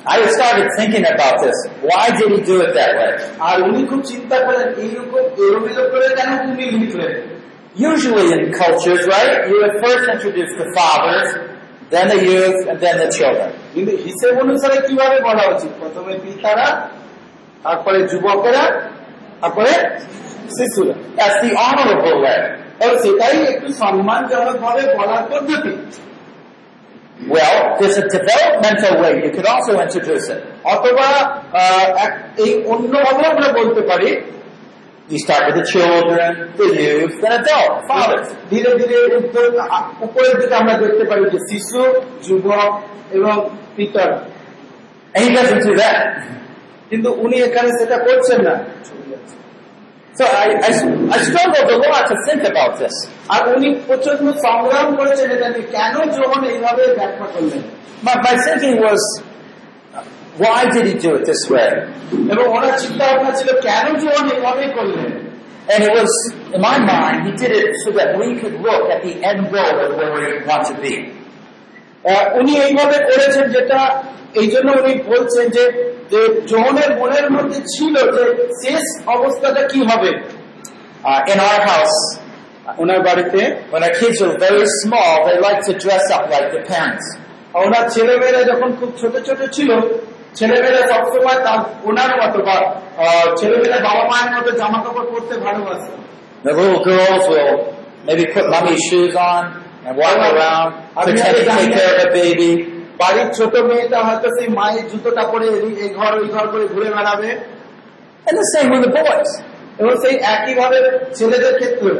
I 0.06 0.18
started 0.28 0.68
thinking 0.78 1.06
about 1.06 1.36
this. 1.44 1.58
Why 1.82 2.06
did 2.18 2.30
he 2.32 2.40
do 2.42 2.56
it 2.66 2.72
that 2.80 2.92
way? 3.00 3.12
আর 3.48 3.58
উনি 3.70 3.82
খুব 3.90 4.02
চিন্তা 4.12 4.38
করেন 4.46 4.68
এইরকম 4.84 5.24
এলোমেলো 5.46 5.84
করে 5.94 6.08
কেন 6.18 6.32
উনি 6.52 6.66
লিখলেন 6.74 7.14
Usually 7.92 8.28
in 8.36 8.42
cultures, 8.64 9.02
right, 9.16 9.48
you 9.50 9.56
would 9.62 9.76
first 9.86 10.06
introduce 10.16 10.52
the 10.62 10.68
fathers, 10.78 11.28
then 11.94 12.06
the 12.14 12.20
youth, 12.30 12.60
and 12.70 12.78
then 12.84 12.96
the 13.04 13.10
children. 13.18 13.50
কিন্তু 13.74 13.94
হিসেব 14.06 14.34
অনুসারে 14.44 14.78
কিভাবে 14.88 15.18
বলা 15.28 15.44
উচিত 15.54 15.72
প্রথমে 15.82 16.14
পিতারা 16.24 16.68
তারপরে 17.64 18.00
যুবকেরা 18.12 18.64
তারপরে 19.42 19.72
শিশুরা 20.58 20.96
That's 21.18 21.38
the 21.46 21.52
honorable 21.64 22.18
way. 22.26 22.40
এবং 22.84 22.96
সেটাই 23.04 23.36
একটু 23.54 23.68
সম্মানজনক 23.82 24.56
ভাবে 24.66 24.84
বলার 25.00 25.24
পদ্ধতি 25.32 25.74
Well, 27.36 27.58
there's 27.80 27.98
a 27.98 28.08
developmental 28.18 28.94
way. 29.04 29.14
You 29.26 29.32
could 29.36 29.46
also 29.54 29.72
introduce 29.86 30.26
it. 30.36 30.42
অথবা 30.74 31.08
আহ, 31.62 31.88
এক- 32.06 32.20
এই 32.44 32.52
অন্যভাবে 32.74 33.24
আমরা 33.34 33.48
বলতে 33.60 33.82
পারি 33.82 34.10
You 35.09 35.19
start 35.19 35.43
with 35.49 35.57
the 35.61 35.67
children, 35.71 36.57
the 36.57 36.69
youth, 36.81 37.21
then 37.21 37.33
adult, 37.41 37.75
fathers. 37.89 38.27
ধীরে 38.51 38.71
ধীরে 38.81 38.97
উপরের 40.07 40.35
দিকে 40.41 40.55
আমরা 40.63 40.75
দেখতে 40.83 41.05
পারি 41.11 41.23
যে 41.35 41.41
শিশু 41.51 41.81
যুবক 42.27 42.71
এবং 43.17 43.35
পিতার 43.77 44.11
that. 45.81 46.07
কিন্তু 46.91 47.09
উনি 47.25 47.37
এখানে 47.49 47.71
সেটা 47.79 47.97
করছেন 48.07 48.41
না 48.49 48.55
So 50.19 50.25
I, 50.45 50.49
I, 50.69 50.71
I 51.17 51.19
struggled 51.29 51.69
a 51.77 51.79
lot 51.85 52.05
to 52.11 52.17
think 52.27 52.43
about 52.53 52.73
this. 52.81 52.97
আর 53.35 53.43
উনি 53.57 53.69
প্রচণ্ড 53.89 54.27
সংগ্রাম 54.47 54.89
করেছেন 54.99 55.29
এটা 55.37 55.49
নিয়ে 55.55 55.69
কেন 55.75 55.95
যখন 56.19 56.41
এইভাবে 56.53 56.83
ব্যাখ্যা 56.99 57.27
করলেন 57.35 57.65
My, 58.07 58.15
my 58.27 58.35
thinking 58.45 58.77
was, 58.87 59.03
why 60.43 60.61
did 60.75 60.85
he 60.87 60.95
do 60.95 61.11
it 61.19 61.25
this 61.31 61.43
way? 61.55 61.71
এবং 62.33 62.45
ওনার 62.57 62.75
চিন্তা 62.83 63.05
ভাবনা 63.11 63.33
ছিল 63.39 63.51
কেন 63.67 63.87
যখন 64.03 64.25
এইভাবে 64.35 64.65
করলেন 64.79 65.13
And 65.73 65.81
it 65.89 65.93
was, 65.99 66.13
in 66.55 66.61
my 66.71 66.79
mind, 66.93 67.19
he 67.27 67.33
did 67.43 67.53
it 67.63 67.71
so 67.83 67.89
that 67.99 68.09
we 68.21 68.29
could 68.41 68.57
look 68.67 68.85
at 68.95 69.01
the 69.07 69.15
end 69.31 69.43
goal 69.55 69.77
of 69.85 69.91
where 69.99 70.13
we 70.17 70.25
want 70.49 70.65
to 70.71 70.75
be. 70.85 70.95
উনি 72.39 72.53
এইভাবে 72.67 72.97
করেছেন 73.09 73.47
যেটা 73.57 73.81
এই 74.41 74.47
জন্য 74.55 74.69
উনি 74.81 74.93
বলছেন 75.13 75.47
যে 75.57 75.65
যে 76.13 76.21
জোহনের 76.51 76.91
মনের 77.01 77.29
মধ্যে 77.37 77.59
ছিল 77.75 77.95
যে 78.17 78.25
শেষ 78.63 78.85
অবস্থাটা 79.17 79.63
কি 79.73 79.81
হবে 79.91 80.13
Uh, 81.05 81.33
in 81.33 81.39
our 81.49 81.61
house, 81.71 81.97
ওনার 82.83 83.01
বাড়িতে 83.09 83.41
when 83.73 83.83
our 83.87 83.95
kids 84.01 84.19
are 84.27 84.35
very 84.47 84.67
small, 84.83 85.13
they 85.27 85.37
like 85.49 85.61
to 85.69 85.73
dress 85.85 86.05
up 86.17 86.25
like 86.35 86.47
their 86.53 86.67
parents. 86.73 87.07
ওনার 87.65 87.85
ছেলেমেয়েরা 87.95 88.43
যখন 88.51 88.71
খুব 88.81 88.91
ছোট 89.01 89.15
ছোট 89.29 89.41
ছিল 89.57 89.71
ছেলেমেয়েরা 90.39 90.83
সবসময় 90.93 91.39
তার 91.47 91.59
ওনার 91.89 92.11
মতো 92.21 92.39
বা 92.49 92.57
ছেলেমেয়েরা 93.39 93.79
বাবা 93.89 94.03
মায়ের 94.11 94.31
মতো 94.37 94.51
জামা 94.61 94.79
কাপড় 94.85 95.07
পরতে 95.13 95.35
ভালোবাসে 95.47 95.93
The 96.45 96.53
little 96.53 96.81
girls 96.85 97.25
will 97.33 97.53
maybe 98.09 98.25
put 98.35 98.45
mummy's 98.55 98.83
shoes 98.89 99.15
on 99.31 99.43
and 99.87 99.95
walk 100.03 100.19
around, 100.31 100.69
pretend 101.07 101.33
to 101.39 101.45
take 101.57 101.71
care 101.79 101.91
of 101.95 101.99
a 102.09 102.11
baby. 102.21 102.51
বাড়ির 103.01 103.29
ছোট 103.39 103.55
মেয়েটা 103.69 103.99
হয়তো 104.07 104.29
সেই 104.37 104.49
মায়ের 104.59 104.85
জুতোটা 104.91 105.23
পরে 105.33 105.47
এই- 105.57 105.93
ঘর 105.99 106.13
ওই 106.21 106.29
ঘর 106.35 106.47
করে 106.53 106.65
ঘুরে 106.75 106.89
বেড়াবে 106.97 107.31
And 108.27 108.35
the 108.41 108.47
same 108.55 108.69
with 108.73 108.83
the 108.87 108.93
boys. 108.99 109.31
এবং 109.81 109.93
সেই 110.03 110.15
একইভাবে 110.35 110.79
ছেলেদের 111.17 111.55
ক্ষেত্রে 111.61 111.93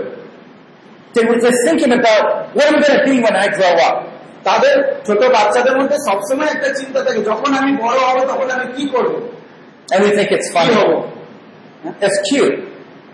They 1.15 1.25
were 1.31 1.41
just 1.47 1.61
thinking 1.67 1.93
about 2.01 2.25
what 2.57 2.65
I'm 2.71 2.79
going 2.83 2.97
to 2.99 3.05
be 3.09 3.15
when 3.27 3.37
I 3.45 3.47
grow 3.59 3.75
up. 3.89 3.97
তাদের 4.45 4.75
ছোট 5.07 5.21
বাচ্চাদের 5.37 5.75
মধ্যে 5.79 5.97
সবসময় 6.09 6.51
একটা 6.55 6.69
চিন্তা 6.75 7.01
থাকে 7.05 7.21
যখন 7.31 7.51
আমি 7.61 7.71
বড় 7.83 7.99
হব 8.09 8.19
তখন 8.33 8.49
আমি 8.57 8.67
কি 8.77 8.85
করব. 8.95 9.13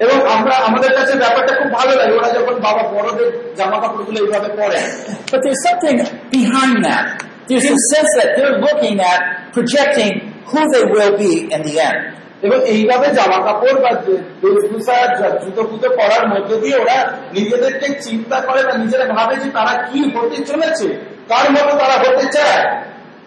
এবং 0.04 0.16
আমরা 0.36 0.54
আমাদের 0.68 0.92
কাছে 0.98 1.12
ব্যাপারটা 1.16 1.52
খুব 1.54 1.68
ভালো 1.78 1.92
লাগে 1.94 2.12
ওরা 2.18 2.30
যখন 2.38 2.54
বাবা 2.66 2.82
বড়দের 2.94 3.30
জামা 3.56 3.78
কাপড়গুলো 3.82 4.18
এইভাবে 4.24 4.48
পরে 4.60 4.78
But 5.32 5.40
there's 5.44 5.62
something 5.68 5.96
behind 6.36 6.76
that. 6.88 7.06
There's 7.48 7.68
a 7.76 7.78
sense 7.92 8.12
that 8.18 8.30
they're 8.36 8.58
looking 8.66 8.96
at 9.12 9.20
projecting 9.56 10.12
who 10.50 10.60
they 10.72 10.84
will 10.94 11.14
be 11.24 11.32
in 11.54 11.60
the 11.68 11.74
end. 11.90 12.00
এবং 12.42 12.58
এইভাবে 12.74 13.06
জামা 13.18 13.38
কাপড় 13.46 13.78
বা 13.84 13.90
বেশভূষা 14.42 14.96
জুতো 15.42 15.62
ফুতো 15.70 15.88
পরার 15.98 16.24
মধ্যে 16.32 16.56
দিয়ে 16.62 16.76
ওরা 16.76 16.98
নিজেদেরকে 17.32 17.86
চিন্তা 18.00 18.38
করে 18.40 18.60
বা 18.62 18.74
নিজেরা 18.82 19.06
ভাবে 19.14 19.34
যে 19.42 19.48
তারা 19.50 19.72
কি 19.88 20.00
হতে 20.14 20.38
চলেছে 20.44 20.88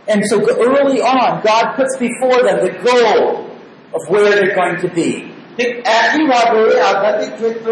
And 0.06 0.22
so 0.30 0.36
early 0.60 1.00
on, 1.02 1.42
God 1.42 1.76
puts 1.78 1.98
before 1.98 2.44
them 2.44 2.60
the 2.60 2.74
goal 2.84 3.50
of 3.94 4.02
where 4.10 4.36
they're 4.36 4.56
going 4.56 4.78
to 4.82 4.90
be. 4.90 5.10
ঠিক 5.58 5.72
একইভাবে 6.00 6.62
আধ্যাত্মিক 6.90 7.32
ক্ষেত্র 7.40 7.70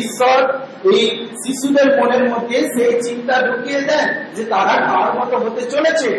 ঈশ্বর 0.00 0.38
এই 0.92 1.04
শিশুদের 1.42 1.88
মনের 1.98 2.24
মধ্যে 2.32 2.58
সেই 2.74 2.92
চিন্তা 3.06 3.34
ঢুকিয়ে 3.46 3.80
দেন 3.88 4.06
যে 4.36 4.42
তারা 4.52 4.74
কার 4.88 5.08
মতো 5.18 5.36
হতে 5.44 5.62
চলেছে 5.74 6.10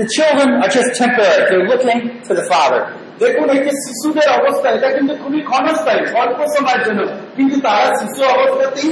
The 0.00 0.06
children 0.16 0.48
are 0.62 0.72
just 0.78 0.90
temporary. 1.02 1.42
They're 1.48 1.68
looking 1.72 2.00
to 2.26 2.32
the 2.38 2.46
Father. 2.52 2.82
দেখুন 3.22 3.46
এই 3.54 3.60
যে 3.66 3.72
শিশুদের 3.84 4.28
অবস্থা 4.38 4.68
এটা 4.76 4.88
কিন্তু 4.96 5.12
খুবই 5.22 5.40
ক্ষণস্থায়ী 5.50 6.02
অল্প 6.22 6.38
সময়ের 6.54 6.82
জন্য 6.86 7.00
কিন্তু 7.36 7.56
তারা 7.66 7.86
শিশু 8.00 8.20
অবস্থাতেই 8.34 8.90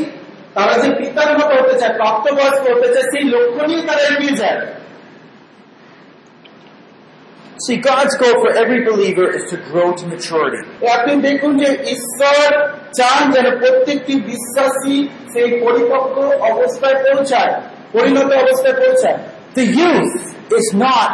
তারা 0.56 0.74
যে 0.84 0.90
পিতার 1.00 1.30
মতো 1.40 1.54
হতে 1.60 1.76
চায় 1.82 1.94
প্রাপ্তবয়স্ক 2.00 2.64
হতে 2.74 2.90
চায় 2.94 3.08
সেই 3.12 3.26
লক্ষ্য 3.34 3.62
নিয়ে 3.70 3.82
তারা 3.90 4.02
এগিয়ে 4.12 4.36
যায় 4.42 4.60
See, 7.58 7.78
God's 7.80 8.16
goal 8.18 8.36
for 8.44 8.52
every 8.54 8.84
believer 8.84 9.28
is 9.32 9.50
to 9.52 9.58
grow 9.70 9.88
to 10.00 10.04
maturity. 10.14 10.62
আপনি 10.96 11.14
দেখুন 11.28 11.52
যে 11.62 11.70
ঈশ্বর 11.96 12.48
চান 13.00 13.22
যেন 13.36 13.48
প্রত্যেকটি 13.62 14.14
বিশ্বাসী 14.32 14.98
সেই 15.34 15.50
পরিপক্ক 15.64 16.16
অবস্থায় 16.52 16.98
পৌঁছায় 17.06 17.54
পরিণত 17.96 18.30
অবস্থায় 18.44 18.76
পৌঁছায় 18.82 19.20
The 19.56 19.68
youth 19.82 20.16
is 20.60 20.68
not 20.86 21.10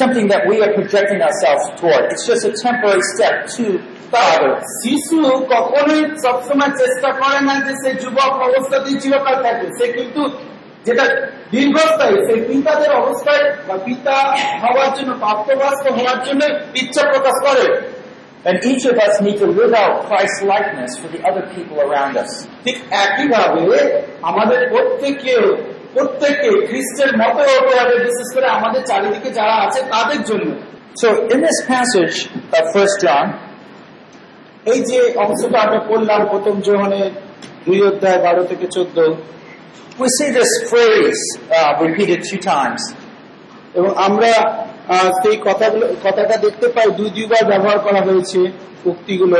something 0.00 0.26
that 0.32 0.42
we 0.50 0.56
are 0.64 0.72
projecting 0.78 1.20
ourselves 1.28 1.64
toward. 1.80 2.02
It's 2.12 2.26
just 2.26 2.42
a 2.50 2.52
temporary 2.66 3.04
step 3.14 3.34
to 3.56 3.64
তার. 4.11 4.41
শিশু 4.81 5.17
কখনোই 5.53 6.01
সবসময় 6.23 6.73
চেষ্টা 6.81 7.09
করে 7.21 7.39
না 7.47 7.53
যে 7.65 7.73
সে 7.81 7.91
যুবক 8.01 8.31
অবস্থাতেই 8.47 8.95
চিরকাল 9.01 9.35
থাকবে 9.43 9.67
সে 9.77 9.85
কিন্তু 9.93 10.21
যেটা 10.85 11.05
দীর্ঘস্থায়ী 11.51 12.17
সেই 12.27 12.39
পিতাদের 12.47 12.91
অবস্থায় 12.91 13.45
বা 13.67 13.75
পিতা 13.85 14.15
হওয়ার 14.63 14.91
জন্য 14.97 15.11
প্রাপ্তবয়স্ক 15.23 15.85
হওয়ার 15.97 16.19
জন্য 16.25 16.41
ইচ্ছা 16.81 17.03
প্রকাশ 17.11 17.37
করে 17.47 17.65
And 18.45 18.57
each 18.63 18.85
of 18.85 18.95
us 18.97 19.13
need 19.21 19.37
to 19.39 19.47
live 19.59 19.73
out 19.73 19.93
Christ's 20.07 20.41
likeness 20.43 20.91
for 21.01 21.07
the 21.07 21.21
other 21.29 21.45
people 21.55 21.77
around 21.81 22.13
us. 22.23 22.31
ঠিক 22.65 22.77
একইভাবে 23.03 23.77
আমাদের 24.21 24.59
প্রত্যেকে 24.69 25.33
প্রত্যেককে 25.93 26.49
খ্রিস্টের 26.67 27.11
মতো 27.17 27.41
হতে 27.51 27.73
হবে 27.79 27.95
বিশেষ 28.07 28.29
করে 28.35 28.47
আমাদের 28.47 28.81
চারিদিকে 28.85 29.29
যারা 29.29 29.55
আছে 29.65 29.79
তাদের 29.93 30.21
জন্য 30.23 30.49
So 31.01 31.07
in 31.33 31.39
this 31.41 31.59
passage 31.67 32.17
of 32.57 32.63
First 32.73 32.95
John, 33.03 33.25
এই 34.71 34.79
যে 34.89 34.99
অংশটা 35.15 35.57
আমরা 35.59 35.79
পড়লাম 35.79 36.21
প্রথম 36.25 36.55
যৌহনে 36.61 37.01
দুই 37.65 37.79
অধ্যায় 37.87 38.19
বারো 38.21 38.43
থেকে 38.43 38.67
চোদ্দ 38.67 38.97
uh, 38.99 40.13
এবং 43.73 43.91
আমরা 43.97 44.31
uh, 44.89 45.09
সেই 45.21 45.37
কথাটা 46.03 46.35
দেখতে 46.37 46.67
পাই 46.67 46.87
দুই 46.91 47.09
দুইবার 47.09 47.43
ব্যবহার 47.45 47.79
করা 47.79 48.01
হয়েছে 48.01 48.39
উক্তিগুলো। 48.85 49.39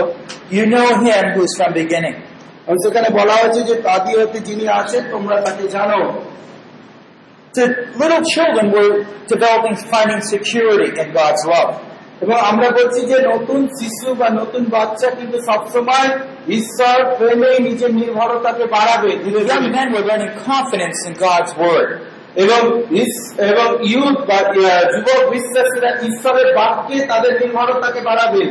সেখানে 2.84 3.10
বলা 3.10 3.34
হয়েছে 3.34 3.62
যে 3.64 3.76
তাদি 3.76 4.12
হতে 4.22 4.40
যিনি 4.40 4.66
আছেন 4.68 5.04
তোমরা 5.12 5.36
তাকে 5.42 5.66
জানো। 5.68 6.00
যে 7.56 7.64
little 8.00 8.24
children 8.34 8.66
were 8.76 8.94
developing, 9.34 9.76
finding 9.92 10.22
security. 10.34 10.90
এবং 12.22 12.38
আমরা 12.52 12.68
বলছি 12.70 13.02
যে 13.12 13.18
নতুন 13.32 13.62
শিশু 13.80 14.08
বা 14.20 14.28
নতুন 14.40 14.64
বাচ্চা 14.76 15.08
কিন্তু 15.20 15.38
সবসময় 15.50 16.10
ঈশ্বর 16.60 16.98
প্রেমে 17.18 17.52
নিজের 17.68 17.92
নির্ভরতাকে 18.00 18.66
বাড়াবে 18.76 19.12
ধীরে 19.24 19.42
ধীরে 19.42 19.70
men 19.78 19.88
were 19.94 20.06
learning 20.10 20.34
confidence 20.52 21.00
in 21.08 21.14
God's 21.28 21.54
word. 21.64 21.90
এবং 22.44 22.62
এবং 23.52 23.68
ইউথ 23.94 24.18
বা 24.30 24.40
যুবক 24.94 25.22
বিশ্বাসীরা 25.34 25.92
ঈশ্বরের 26.10 26.50
বাক্যে 26.60 26.98
তাদের 27.12 27.34
নির্ভরতাকে 27.42 28.02
বাড়াবে 28.10 28.44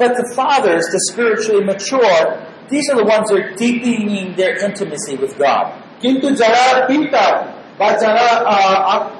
But 0.00 0.12
the 0.20 0.28
fathers, 0.38 0.84
the 0.96 1.02
spiritually 1.10 1.64
mature, 1.72 2.22
these 2.70 2.86
are 2.90 2.98
the 3.02 3.08
ones 3.14 3.26
that 3.28 3.38
are 3.40 3.50
deepening 3.54 4.26
their 4.34 4.54
intimacy 4.66 5.14
with 5.22 5.34
God. 5.38 5.64
কিন্তু 6.02 6.26
যারা 6.42 6.64
পিতা 6.86 7.26
বা 7.80 7.90
যারা 7.90 8.50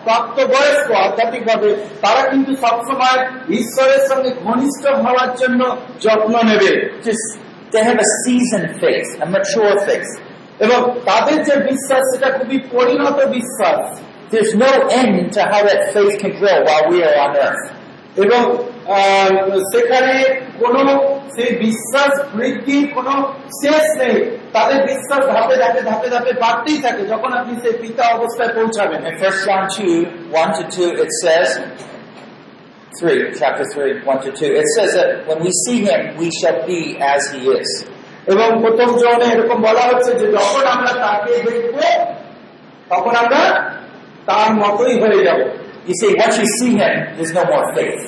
প্রাপ্তবয়স্ক 0.05 0.91
আধ্যাত্মিক 0.91 1.47
ভাবে 1.47 1.77
তারা 2.01 2.29
কিন্তু 2.29 2.57
সবসময় 2.57 3.27
ঈশ্বরের 3.49 4.09
সঙ্গে 4.09 4.31
ঘনিষ্ঠ 4.31 4.87
হওয়ার 4.87 5.35
জন্য 5.35 5.77
যত্ন 6.01 6.35
নেবে। 6.45 7.01
এবং 10.59 11.01
তাদের 11.05 11.43
যে 11.43 11.57
বিশ্বাস 11.57 11.99
সেটা 11.99 12.39
খুবই 12.39 12.59
পরিণত 12.59 13.25
বিশ্বাস। 13.27 14.01
There's 14.35 14.55
no. 14.55 14.91
এবং 18.17 18.43
সেখানে 19.73 20.15
কোনো 20.63 20.81
সেই 21.35 21.51
বিশ্বাস 21.65 22.13
বৃদ্ধির 22.35 22.85
কোনো 22.95 23.15
শেষ 23.61 23.85
নেই। 24.01 24.17
তাদের 24.53 24.79
বিশ্বাস 24.91 25.23
ধাপে 25.35 25.57
ধাপে 25.63 25.81
ধাপে 25.89 26.09
ধাপে 26.15 26.33
বাড়তেই 26.45 26.79
থাকে 26.85 27.03
যখন 27.13 27.31
আপনি 27.33 27.53
সেই 27.63 27.75
পিতা 27.83 28.05
অবস্থায় 28.17 28.53
পৌঁছাবেন। 28.57 29.01
1 29.07 29.37
John 29.47 29.63
2, 29.77 29.97
1 30.43 30.51
to 30.59 30.63
2, 30.77 30.91
it 31.05 31.11
says, 31.23 31.49
3, 33.01 33.21
chapter 33.41 33.65
3, 33.75 34.03
1 34.05 34.19
to 34.25 34.31
2, 34.33 34.51
it 34.61 34.67
says 34.75 34.91
that 34.99 35.11
when 35.29 35.39
we 35.45 35.51
see 35.65 35.79
him, 35.89 36.01
we 36.21 36.29
shall 36.39 36.59
be 36.67 36.81
as 37.15 37.23
he 37.33 37.41
is. 37.61 37.71
এবং 38.33 38.49
প্রথম 38.63 38.89
জনে 39.03 39.27
এরকম 39.35 39.59
বলা 39.69 39.83
হচ্ছে 39.91 40.11
যে 40.21 40.27
যখন 40.37 40.65
আমরা 40.75 40.93
তাকে 41.05 41.33
দেখব 41.47 41.77
তখন 42.91 43.15
আমরা 43.23 43.43
তার 44.29 44.51
মতোই 44.61 44.95
হয়ে 45.03 45.21
যাব। 45.27 45.41
You 45.89 45.95
see, 46.01 46.11
once 46.25 46.37
you 46.41 46.49
see 46.59 46.73
him, 46.81 46.95
there's 47.17 47.35
no 47.39 47.45
more 47.53 47.67
faith. 47.77 48.05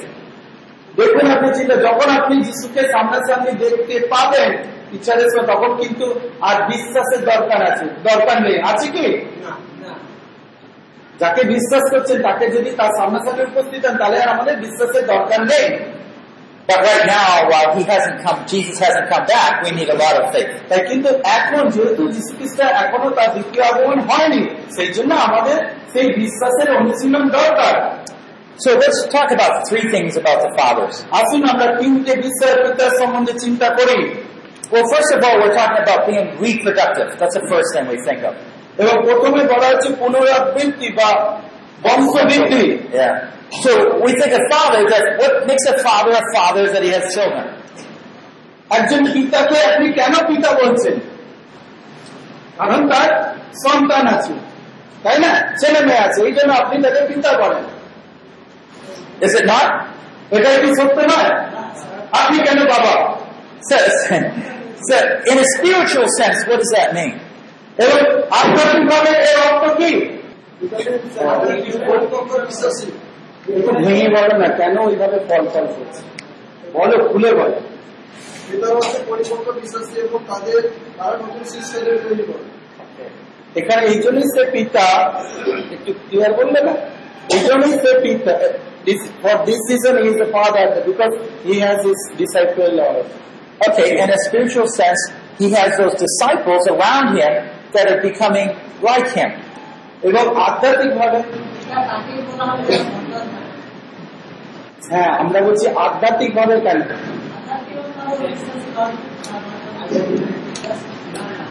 দেখুন 0.96 1.26
আপনি 1.30 1.48
চিন্তা 1.58 1.76
যখন 1.86 2.08
আপনি 2.18 2.34
যিশুকে 2.46 2.82
সামনাসামনি 2.92 3.52
দেখতে 3.62 3.94
পাবেন 4.12 4.50
ইচ্ছাদের 4.92 5.28
সঙ্গে 5.32 5.46
তখন 5.52 5.70
কিন্তু 5.80 6.06
আর 6.40 6.56
বিশ্বাসের 6.70 7.20
দরকার 7.30 7.60
আছে। 7.70 7.84
দরকার 7.84 8.36
নেই। 8.42 8.56
আছে 8.70 8.86
কি? 8.96 9.06
যাকে 11.20 11.42
বিশ্বাস 11.54 11.84
করছেন 11.92 12.22
তাকে 12.22 12.44
যদি 12.46 12.70
তার 12.70 12.90
সামনাসামনি 12.98 13.42
উপস্থিত 13.42 13.86
হন 13.86 13.96
তাহলে 13.98 14.16
আর 14.22 14.28
আমাদের 14.28 14.56
বিশ্বাসের 14.56 15.04
দরকার 15.06 15.40
নেই। 15.52 15.66
But 16.68 16.80
right 16.88 17.06
now, 17.16 17.30
while 17.52 17.70
he 17.76 17.82
hasn't 17.92 18.18
come, 18.24 18.38
Jesus 18.52 18.76
hasn't 18.84 19.06
come 19.12 19.26
back, 19.34 19.52
we 19.64 19.70
need 19.78 19.90
a 19.96 19.98
lot 20.04 20.14
of 20.20 20.26
faith. 20.34 20.50
তাই 20.68 20.80
কিন্তু 20.88 21.08
এখন 21.38 21.62
যেহেতু 21.68 22.02
যিশু 22.08 22.32
খ্রিস্ট 22.36 22.60
এখনও 22.60 23.10
তার 23.10 23.30
দ্বিতীয় 23.32 23.64
আগমন 23.64 23.98
হয়নি 24.00 24.42
সেই 24.76 24.90
জন্য 24.92 25.14
আমাদের 25.14 25.58
সেই 25.93 26.07
বিশ্বাসের 26.19 26.69
অনুশীলন 26.79 27.25
দরকার 27.39 27.75
So 28.59 28.69
let's 28.73 28.99
talk 29.07 29.29
about 29.37 29.53
three 29.69 29.85
things 29.93 30.11
about 30.17 30.39
the 30.45 30.51
fathers. 30.59 30.95
আসুন 31.19 31.41
আমরা 31.53 31.67
তিনটে 31.79 32.13
বিষয়ের 32.25 32.59
পিতার 32.63 32.91
সম্বন্ধে 32.99 33.33
চিন্তা 33.43 33.67
করি 33.79 33.99
Well, 34.71 34.87
first 34.93 35.11
of 35.15 35.19
all, 35.25 35.35
we're 35.41 35.57
talking 35.61 35.81
about 35.85 36.01
being 36.09 36.27
reproductive. 36.39 37.07
That's 37.19 37.35
the 37.39 37.45
first 37.51 37.69
thing 37.73 37.85
we 37.87 37.99
think 38.07 38.21
of. 38.29 38.33
এবং 38.81 38.95
প্রথমে 39.07 39.41
বলা 39.53 39.67
হচ্ছে 39.71 39.89
পুনরাবৃত্তি 39.99 40.87
বা 40.99 41.09
বংশবৃদ্ধি 41.85 42.65
Yeah. 42.99 43.13
So 43.63 43.71
we 44.05 44.11
think 44.19 44.33
of 44.39 44.43
father 44.55 44.81
that 44.93 45.03
what 45.21 45.33
makes 45.49 45.65
a 45.73 45.75
father 45.87 46.13
a 46.21 46.25
father 46.35 46.61
is 46.67 46.71
that 46.75 46.83
he 46.87 46.91
has 46.97 47.05
children. 47.15 47.45
একজন 48.77 49.01
পিতাকে 49.13 49.57
আপনি 49.69 49.87
কেন 49.99 50.13
পিতা 50.29 50.49
বলছেন 50.61 50.95
কারণ 52.59 52.79
তার 52.91 53.09
সন্তান 53.65 54.03
আছে 54.15 54.33
তাই 55.04 55.16
না? 55.24 55.30
ছেলে 55.60 55.80
মেয়ে 55.88 56.02
আছে 56.06 56.18
এই 56.28 56.32
জন্য 56.36 56.50
আপনি 56.52 56.74
পিতা 57.10 57.30
বলেন 57.42 57.64
Is 59.26 59.32
it 59.40 59.46
not? 59.52 59.68
এটা 60.34 60.48
কি 60.62 60.70
সত্য 60.78 60.98
নয়? 61.12 61.30
আপনি 62.20 62.36
কেন 62.46 62.58
বাবা? 62.72 62.94
In 65.30 65.36
a 65.44 65.46
spiritual 65.54 66.06
sense, 66.18 66.38
what 66.48 66.58
does 66.62 66.72
that 66.78 66.88
mean? 66.98 67.12
এবং 67.84 67.98
আধ্যাত্মিক 68.40 68.84
ভাবে 68.92 69.10
এর 69.30 69.38
অর্থ 69.48 69.64
কি? 69.78 69.90
ভেঙে 73.84 74.08
বলো 74.16 74.34
না 74.42 74.48
কেন 74.58 74.74
ওইভাবে 74.88 75.18
ফল 75.28 75.42
ফল 75.52 75.66
করছে? 75.76 76.02
বলো 76.74 76.96
খুলে 77.10 77.30
বলো। 77.40 77.58
তাদের 80.28 80.62
তারা 80.98 81.14
নতুন 81.22 81.44
শিষ্যদের 81.52 81.96
তৈরি 82.04 82.24
করে। 82.28 82.44
এখানে 83.56 83.82
এই 83.92 83.98
জন্যই 84.04 84.26
সে 84.34 84.42
পিতা 84.54 84.86
একটু 85.74 85.90
ক্লিয়ার 86.02 86.32
বললে 86.40 86.60
না? 86.68 86.74
এই 87.34 87.42
জন্যই 87.48 87.74
সে 87.82 87.90
পিতা 88.04 88.34
for 89.22 89.36
this 89.46 89.60
season 89.68 89.94
is 90.08 90.16
a 90.26 90.28
father 90.34 90.68
because 90.88 91.12
he 91.46 91.54
has 91.64 91.78
his 91.86 92.00
disciple 92.20 92.74
Okay, 93.60 93.88
in 93.96 94.10
a 94.10 94.18
spiritual 94.18 94.66
sense, 94.70 95.00
he 95.38 95.46
has 95.50 95.70
those 95.76 95.94
disciples 95.96 96.62
around 96.66 97.08
him 97.16 97.32
that 97.72 97.84
are 97.92 98.00
becoming 98.02 98.48
like 98.82 99.08
him. 99.18 99.30
এবং 100.08 100.24
আধ্যাত্মিক 100.46 100.92
ভাবে 101.00 101.18
হ্যাঁ 104.90 105.10
আমরা 105.22 105.38
বলছি 105.46 105.66
আধ্যাত্মিক 105.86 106.30
ভাবে 106.38 106.54
কেন 106.66 106.78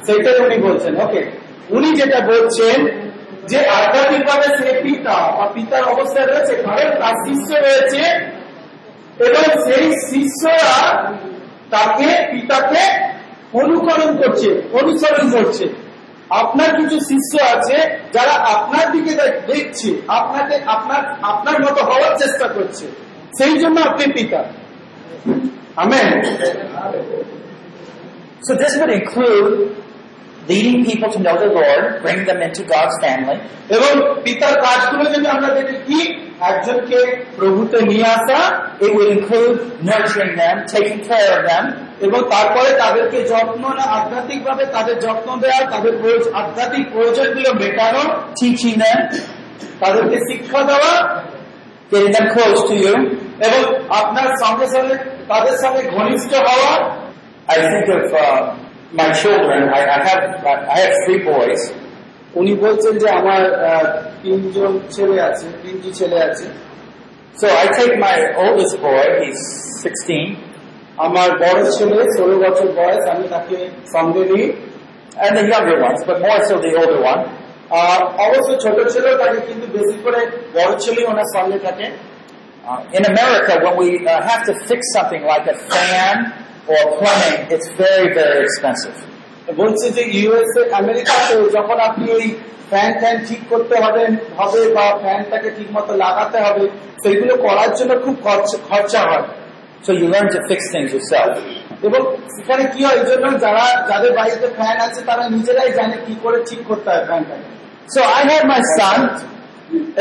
সেটাই 0.06 0.38
উনি 0.46 0.58
বলছেন 0.68 0.94
ওকে 1.06 1.22
উনি 1.76 1.90
যেটা 2.00 2.20
বলছেন 2.32 2.78
যে 3.50 3.60
আধ্যাত্মিক 3.78 4.24
ভাবে 4.30 4.48
সে 4.60 4.70
পিতা 4.84 5.18
বা 5.38 5.46
পিতার 5.56 5.84
অবস্থায় 5.94 6.28
রয়েছে 6.28 6.54
কারণ 6.66 6.90
তার 7.02 7.16
শিষ্য 7.26 7.50
রয়েছে, 7.66 8.04
এবং 9.28 9.46
সেই 9.66 9.86
শিষ্যরা 10.10 10.76
তাকে, 11.74 12.10
পিতাকে 12.32 12.84
অনুকরণ 13.54 14.12
করছে, 14.22 14.50
অনুসরণ 14.80 15.26
করছে। 15.36 15.66
আপনার 16.42 16.70
কিছু 16.80 16.98
শিষ্য 17.10 17.32
আছে 17.54 17.78
যারা 18.16 18.34
আপনার 18.56 18.86
দিকে 18.92 19.14
দেখছে, 19.52 19.90
আপনাকে 20.08 20.56
আপনার 20.66 21.02
আপনার 21.32 21.58
মতো 21.66 21.82
হওয়ার 21.90 22.14
চেষ্টা 22.22 22.48
করছে। 22.48 22.86
সেই 23.38 23.56
জন্য 23.62 23.78
আপনি 23.90 24.06
পিতা। 24.18 24.42
Amen. 25.84 26.08
So 28.48 28.52
this 28.62 28.74
would 28.80 28.94
include 29.02 29.48
leading 30.49 30.85
people 30.85 31.09
to 31.09 31.19
know 31.19 31.37
the 31.37 31.51
Lord, 31.55 31.85
bring 32.05 32.21
them 32.27 32.43
into 32.43 32.63
God's 32.63 33.07
family, 33.07 33.37
এবং 33.69 34.15
পিতার 34.25 34.61
কাজগুলো 34.61 35.11
যদি 35.11 35.27
আমরা 35.27 35.55
দেখি 35.55 35.75
কি 35.75 36.31
একজনকে 36.41 37.25
প্রভুতে 37.37 37.81
নিয়ে 37.81 38.05
আসা 38.05 38.69
it 38.81 38.87
would 38.87 39.09
include 39.09 39.55
nurturing 39.85 40.35
them, 40.35 40.73
taking 40.73 40.99
care 40.99 41.39
of 41.39 41.47
them, 41.47 41.73
এবং 42.01 42.31
তারপরে 42.31 42.73
তাদেরকে 42.79 43.23
যত্ন 43.23 43.75
না 43.75 43.83
আধ্যাত্মিক 43.83 44.45
ভাবে 44.45 44.67
তাদের 44.67 44.99
যত্ন 44.99 45.37
দেওয়া 45.37 45.71
তাদের 45.71 45.93
প্রয়োজ- 46.01 46.35
আধ্যাত্মিক 46.35 46.87
প্রয়োজনগুলো 46.93 47.53
মেটানো 47.53 47.99
teaching 48.45 48.81
them, 48.81 49.17
তাদেরকে 49.81 50.17
শিক্ষা 50.17 50.63
দেওয়া 50.63 51.23
getting 51.93 52.13
them 52.13 52.33
close 52.35 52.63
to 52.63 52.87
you. 52.87 52.97
এবং 53.47 53.75
আপনার 53.89 54.37
সঙ্গে 54.45 54.67
সঙ্গে 54.67 54.95
তাদের 55.29 55.59
সঙ্গে 55.59 55.91
ঘনিষ্ঠ 55.91 56.35
হওয়া 56.35 56.97
I 57.49 57.59
think 57.59 57.97
of 57.97 58.13
uh, 58.13 58.43
my 58.93 59.09
children. 59.21 59.61
I, 59.79 59.81
I 59.97 59.99
have 60.09 60.23
I 60.75 60.79
have 60.83 60.95
three 61.05 61.21
boys, 61.33 61.61
উনি 62.41 62.53
বলছেন 62.65 62.95
যে 63.03 63.09
আমার 63.21 63.43
আহ, 63.71 63.87
তিনজন 64.23 64.73
ছেলে 64.95 65.17
আছে 65.29 65.47
তিনটি 65.63 65.91
ছেলে 65.99 66.19
আছে 66.29 66.47
so 67.41 67.47
I 67.63 67.67
take 67.79 67.95
my 68.09 68.17
oldest 68.43 68.75
boy. 68.87 69.05
He's 69.23 69.43
16, 69.83 70.25
আমার 71.07 71.29
বড় 71.45 71.61
ছেলে 71.77 71.97
ষোলো 72.17 72.37
বছর 72.45 72.69
বয়স 72.81 73.03
আমি 73.13 73.25
তাকে 73.35 73.57
সঙ্গে 73.95 74.23
নিই 74.33 74.47
and 75.25 75.33
the 75.39 75.45
younger 75.53 75.79
ones, 75.89 76.01
but 76.09 76.19
more 76.27 76.41
so 76.49 76.55
the 76.65 76.73
older 76.81 77.01
one. 77.13 77.23
আর 77.85 78.01
অবশ্য 78.27 78.51
ছোট 78.65 78.79
ছেলেও 78.95 79.17
থাকে 79.23 79.39
কিন্তু 79.49 79.67
বেশি 79.77 79.97
করে 80.05 80.21
বড় 80.57 80.73
ছেলে 80.85 81.01
ওনার 81.13 81.29
সঙ্গে 81.37 81.61
থাকে 81.69 81.89
Uh, 82.69 82.97
in 82.99 83.05
America, 83.15 83.53
when 83.65 83.75
we 83.83 83.89
uh, 84.05 84.13
have 84.31 84.43
to 84.49 84.53
fix 84.69 84.81
something 84.97 85.23
like 85.33 85.47
a 85.55 85.57
fan 85.71 86.17
or 86.68 86.98
plumbing, 86.98 87.52
it's 87.52 87.68
very 87.74 88.08
very 88.14 88.40
expensive. 88.46 88.98
বলছে 89.62 89.88
যে 89.96 90.04
ইউএসএ 90.20 90.64
আমেরিকাতে 90.82 91.34
যখন 91.58 91.78
আপনি 91.90 92.06
এই 92.18 92.26
ফ্যান 92.72 92.92
ফ্যান 93.02 93.18
ঠিক 93.30 93.42
করতে 93.52 93.76
হবে 93.84 94.04
হবে 94.40 94.62
বা 94.76 94.86
ফ্যানটাকে 95.04 95.50
ঠিক 95.58 95.70
মতো 95.78 95.92
লাগাতে 96.04 96.38
হবে 96.46 96.64
সেগুলো 97.04 97.34
করার 97.46 97.72
জন্য 97.78 97.92
খুব 98.06 98.16
খরচা 98.70 99.02
হয় 99.10 99.26
So 99.86 99.92
you 99.94 100.08
learn 100.08 100.28
to 100.36 100.40
fix 100.50 100.62
things 100.74 100.90
yourself. 100.96 101.32
এবং 101.88 102.02
সেখানে 102.36 102.64
কি 102.74 102.82
হয় 102.88 103.02
জন্য 103.10 103.26
যারা 103.46 103.66
যাদের 103.90 104.12
বাড়িতে 104.20 104.48
ফ্যান 104.58 104.78
আছে 104.88 105.00
তারা 105.10 105.24
নিজেরাই 105.36 105.72
জানে 105.80 105.98
কি 106.06 106.14
করে 106.24 106.38
ঠিক 106.50 106.62
করতে 106.70 106.88
হয় 106.94 107.06
ফ্যানটাকে 107.10 107.48
So 107.96 108.00
I 108.20 108.22
had 108.32 108.44
my 108.54 108.62
son, 108.78 109.00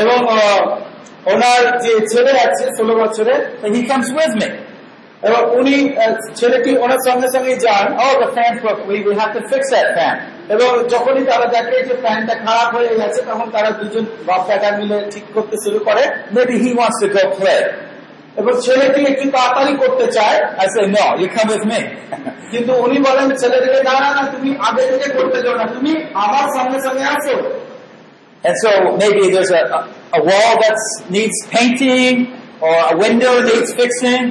এবং 0.03 0.19
ওনার 1.31 1.61
যে 1.83 1.93
ছেলে 2.11 2.33
আছে 2.45 2.65
ষোলো 2.77 2.93
বছরে 3.01 3.33
and 3.63 3.71
he 3.77 3.81
comes 3.91 4.07
with 4.19 4.33
me. 4.41 4.47
এবং 5.27 5.41
উনি 5.59 5.75
ছেলেটি 6.39 6.71
ওনার 6.83 7.01
সঙ্গে 7.07 7.27
সঙ্গে 7.35 7.53
যান 7.65 7.85
Oh, 8.03 8.13
the 8.21 8.29
fan's 8.35 8.59
broke. 8.63 8.81
We, 8.89 8.95
we 9.07 9.13
have 9.21 9.31
to 9.37 9.41
fix 9.51 9.63
that 9.75 9.87
এবং 10.53 10.69
যখনই 10.93 11.23
তারা 11.29 11.47
দেখে 11.55 11.77
যে 11.87 11.95
ফ্যানটা 12.03 12.35
খারাপ 12.45 12.69
হয়ে 12.75 12.93
গেছে 12.99 13.19
তখন 13.29 13.47
তারা 13.55 13.69
দুজন 13.79 14.05
বাপ 14.27 14.41
বেটা 14.49 14.69
মিলে 14.79 14.97
ঠিক 15.13 15.25
করতে 15.35 15.55
শুরু 15.63 15.79
করে 15.87 16.03
Maybe 16.35 16.55
he 16.63 16.69
wants 16.79 16.97
to 17.03 17.07
go 17.15 17.23
play. 17.39 17.61
এবং 18.39 18.53
ছেলেটি 18.65 19.01
একটু 19.11 19.25
তাড়াতাড়ি 19.35 19.73
করতে 19.83 20.05
চায় 20.17 20.37
I 20.63 20.65
say, 20.73 20.85
no, 20.97 21.05
you 21.21 21.27
come 21.35 21.49
কিন্তু 22.51 22.71
উনি 22.85 22.97
বলেন 23.07 23.27
ছেলেটিকে 23.41 23.79
না 23.89 23.95
না 24.03 24.09
না 24.17 24.23
তুমি 24.33 24.49
আগে 24.67 24.83
থেকে 24.91 25.07
করতে 25.17 25.37
যাও 25.45 25.55
না 25.61 25.65
তুমি 25.75 25.91
আমার 26.25 26.45
সঙ্গে 26.57 26.77
সঙ্গে 26.85 27.05
আসো 27.15 27.35
and 28.43 28.55
so 28.63 28.71
maybe 29.01 29.23
there's 29.33 29.51
a, 29.51 29.63
a 30.13 30.21
wall 30.27 30.53
that 30.63 30.77
needs 31.15 31.37
painting 31.55 32.13
or 32.65 32.75
a 32.93 32.95
window 32.97 33.33
needs 33.49 33.69
fixing. 33.73 34.23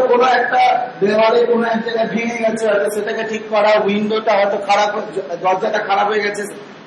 কোনো 0.00 0.24
একটা 0.24 0.88
দেওয়ালে 1.00 1.46
জায়গায় 1.86 2.06
ভেঙে 2.06 2.38
গেছে 2.38 2.68
সেটাকে 2.94 3.28
ঠিক 3.28 3.42
করা 3.50 3.80
উইন্ডোটা 3.84 4.32
হয়তো 4.32 4.56
খারাপ 4.56 4.94
দরজাটা 5.34 5.78
খারাপ 5.78 6.08
হয়ে 6.08 6.20
গেছে 6.20 6.42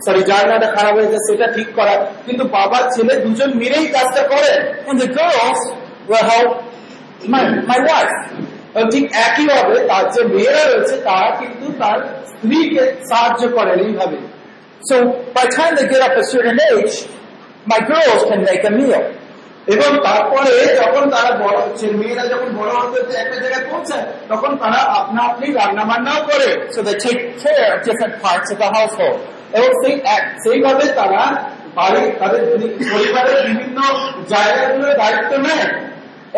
সরি 0.06 0.24
খারাপ 0.72 0.94
হয়ে 0.94 1.04
গেছে, 1.04 1.18
সেটা 1.18 1.48
ঠিক 1.48 1.68
করা। 1.76 2.06
কিন্তু 2.26 2.48
ছেলে 2.92 3.16
দুজন 3.16 3.54
মিলেই 3.54 3.88
কাজটা 3.88 4.28
করে। 4.28 4.74
ঠিক 4.84 4.98
তার 9.88 10.10
যে 10.10 10.24
মেয়েরা 10.24 10.66
রয়েছে, 10.66 10.98
তারা 10.98 11.36
কিন্তু 11.36 11.80
তার 11.80 12.00
স্ত্রীকে 12.28 12.94
সাহায্য 13.10 13.48
করেন 13.48 13.80
এইভাবে। 13.80 14.40
So, 14.92 14.96
by. 18.86 19.19
এবং 19.74 20.04
তারপরে 20.04 20.76
যখন 20.76 21.10
তারা 21.10 21.36
বড় 21.36 21.58
হচ্ছে, 21.58 21.88
মেয়েরা 21.88 22.28
যখন 22.28 22.58
বড় 22.58 22.70
হতে 22.70 23.02
হচ্ছে 23.02 23.18
একটা 23.18 23.36
জায়গায় 23.36 23.72
পৌঁছায়, 23.72 24.04
তখন 24.30 24.58
তারা 24.58 24.82
আপনা 24.82 25.24
আপনি 25.24 25.54
রান্না 25.54 25.84
বান্নাও 25.86 26.24
করে. 26.24 26.68
এবং 29.54 29.68
সেই 29.68 29.94
এক- 29.94 30.40
সেইভাবে 30.44 30.86
তারা 30.86 31.50
বাড়ি 31.76 32.12
তাদের 32.20 32.52
পরিবারের 32.94 33.48
বিভিন্ন 33.48 33.82
জায়গাগুলোর 34.28 34.94
দায়িত্ব 34.94 35.38
নেয় 35.38 35.90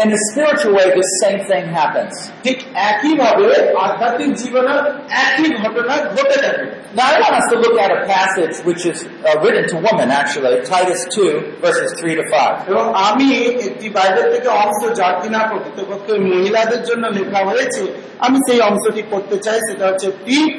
In 0.03 0.11
the 0.11 0.20
spiritual 0.31 0.75
way, 0.75 0.85
the 0.92 1.09
same 1.22 1.40
thing 1.51 1.64
happens. 1.81 2.14
ঠিক 2.44 2.59
একইভাবে 2.90 3.46
আধ্যাত্মিক 3.87 4.31
জীবনের 4.42 4.81
একই 5.27 5.49
ঘটনা 5.62 5.94
ঘটে 6.16 6.37
থাকে 6.44 6.64
Now 6.99 7.07
I 7.14 7.16
want 7.22 7.35
us 7.40 7.46
to 7.53 7.57
look 7.64 7.77
at 7.85 7.90
a 7.99 8.01
passage 8.14 8.55
which 8.68 8.83
is 8.92 8.99
uh, 9.05 9.42
written 9.42 9.64
to 9.72 9.77
women 9.87 10.09
actually, 10.20 10.55
Titus 10.72 11.01
2 11.14 11.61
verses 11.64 11.88
3 11.99 12.20
to 12.20 12.25
5. 12.33 12.70
এবং 12.70 12.85
আমি 13.09 13.29
একটি 13.68 13.87
বাইবেল 13.96 14.27
থেকে 14.35 14.49
অংশ 14.64 14.81
যা 15.01 15.09
কিনা 15.20 15.40
প্রকৃতপক্ষে 15.51 16.14
মহিলাদের 16.33 16.83
জন্য 16.88 17.05
লেখা 17.18 17.40
হয়েছে 17.51 17.83
আমি 18.27 18.38
সেই 18.46 18.61
অংশটি 18.68 19.03
পড়তে 19.12 19.37
চাই 19.46 19.59
সেটা 19.68 19.85
হচ্ছে 19.90 20.09
টিপ 20.27 20.55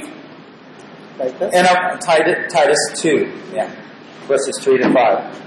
And 1.57 1.65
uh, 1.73 1.97
Titus, 2.07 2.37
Titus 2.53 2.81
2, 3.01 3.57
yeah, 3.57 3.69
verses 4.27 4.55
3 4.63 4.77
to 4.83 4.89
5. 4.93 5.41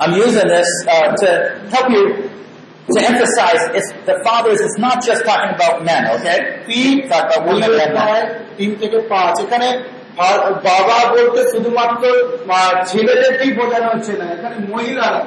I'm 0.00 0.14
using 0.26 0.48
this 0.56 0.70
uh, 0.88 1.08
to 1.22 1.28
help 1.72 1.88
you 1.96 2.04
to 2.90 2.98
emphasize 3.10 3.62
it's, 3.78 3.90
the 4.08 4.16
fathers 4.26 4.60
is 4.60 4.74
not 4.78 4.96
just 5.08 5.20
talking 5.24 5.52
about 5.58 5.74
men, 5.84 6.02
okay? 6.14 6.38
তিন 6.68 6.94
Talk 7.12 7.24
about 7.28 7.42
women 7.50 7.70
and 7.84 7.92
men. 8.00 8.22
তিন 8.58 8.70
থেকে 8.80 8.98
পাঁচ 9.12 9.34
এখানে 9.44 9.68
বা- 10.18 10.42
বাবা 10.68 10.98
বলতে 11.14 11.40
শুধুমাত্র 11.52 12.02
আহ, 12.50 12.72
ছেলেদেরকেই 12.90 13.52
বোঝানো 13.60 13.88
হচ্ছে 13.92 14.12
না 14.20 14.26
এখানে 14.36 14.56
মহিলারা 14.72 15.20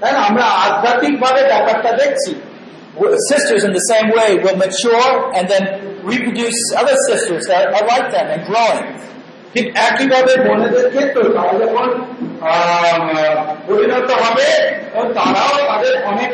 তাই 0.00 0.10
না 0.12 0.20
আমরা 0.28 0.44
আধ্যাত্মিক 0.66 1.14
ভাবে 1.20 1.42
ব্যাপারটা 1.52 1.90
দেখছি 2.02 2.32
Sisters 3.32 3.62
in 3.64 3.72
the 3.72 3.84
same 3.92 4.08
way 4.18 4.28
will 4.44 4.58
mature 4.66 5.08
and 5.36 5.44
then 5.52 5.64
reproduce 6.04 6.60
other 6.80 6.96
sisters 7.08 7.42
that 7.46 7.64
are 7.68 7.86
like 7.92 8.06
them 8.10 8.26
and 8.34 8.42
growing. 8.50 8.84
ঠিক 9.54 9.66
একইভাবে 9.88 10.32
বোনেদের 10.46 10.86
ক্ষেত্রে 10.94 11.22
তারা 11.36 11.54
যখন 11.64 11.86
আহ, 11.94 12.29
পরিণত 13.67 14.09
হবে 14.23 14.49
এবং 14.93 15.07
তারাও 15.17 15.55
তাদের 15.71 15.93
অনেক 16.11 16.31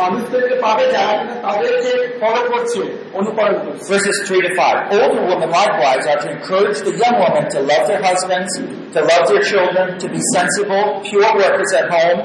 মানুষদেরকে 0.00 0.56
পাবে 0.64 0.84
যারা 0.94 1.12
কিনা 1.18 1.36
তাদেরকে 1.46 1.92
ফলো 2.20 2.42
করছে 2.52 2.80
অনুকরণ 3.18 3.56
করছে 3.64 3.84
Verses 3.92 4.16
3 4.26 4.46
to 4.46 4.50
5. 4.56 4.92
Older 4.96 5.22
women 5.30 5.50
likewise 5.60 6.04
are 6.10 6.20
to 6.24 6.28
encourage 6.36 6.78
the 6.88 6.94
young 7.02 7.16
women 7.24 7.44
to 7.54 7.58
love 7.70 7.84
their 7.90 8.02
husbands, 8.08 8.50
to 8.94 9.00
love 9.10 9.24
their 9.30 9.44
children, 9.52 9.86
to 10.02 10.06
be 10.14 10.20
sensible, 10.36 10.84
pure 11.08 11.30
workers 11.42 11.70
at 11.80 11.86
home, 11.96 12.18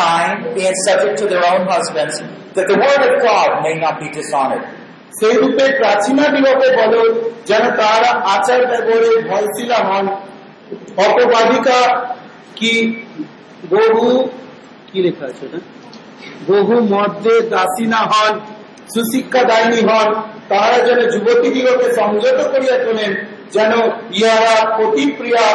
kind, 0.00 0.36
being 0.56 0.76
subject 0.86 1.14
to 1.22 1.26
their 1.32 1.44
own 1.52 1.62
husbands, 1.74 2.14
that 2.56 2.66
the 2.72 2.78
word 2.84 3.02
of 3.08 3.14
God 3.28 3.48
may 3.66 3.74
not 3.84 3.94
be 4.02 4.08
dishonored. 4.18 4.64
সেই 5.18 5.34
রূপে 5.42 5.64
প্রাচীনা 5.80 6.24
দিবকে 6.34 6.68
বলো 6.80 7.02
যেন 7.50 7.64
তারা 7.80 8.10
আচার 8.34 8.60
ব্যবহারে 8.70 9.10
ভয়শীলা 9.28 9.78
হন 9.88 10.04
অপবাদিকা 11.06 11.78
কি 12.56 12.72
বহু 13.70 14.06
কি 14.88 14.98
লেখা 15.04 15.24
আছে 15.30 15.44
এটা 15.46 15.60
বহু 16.48 16.74
মধ্যে 16.94 17.34
দাসী 17.52 17.84
না 17.94 18.00
হন 18.10 18.34
সুশিক্ষা 18.92 19.42
দায়নী 19.50 19.80
হন 19.88 20.08
তাহারা 20.50 20.78
যেন 20.86 21.00
যুবতী 21.12 21.48
দিগকে 21.54 21.88
সংযত 22.00 22.38
করিয়া 22.52 22.76
তোলেন 22.84 23.12
যেন 23.54 23.72
ইহারা 24.18 24.56
প্রতিপ্রিয়া 24.76 25.46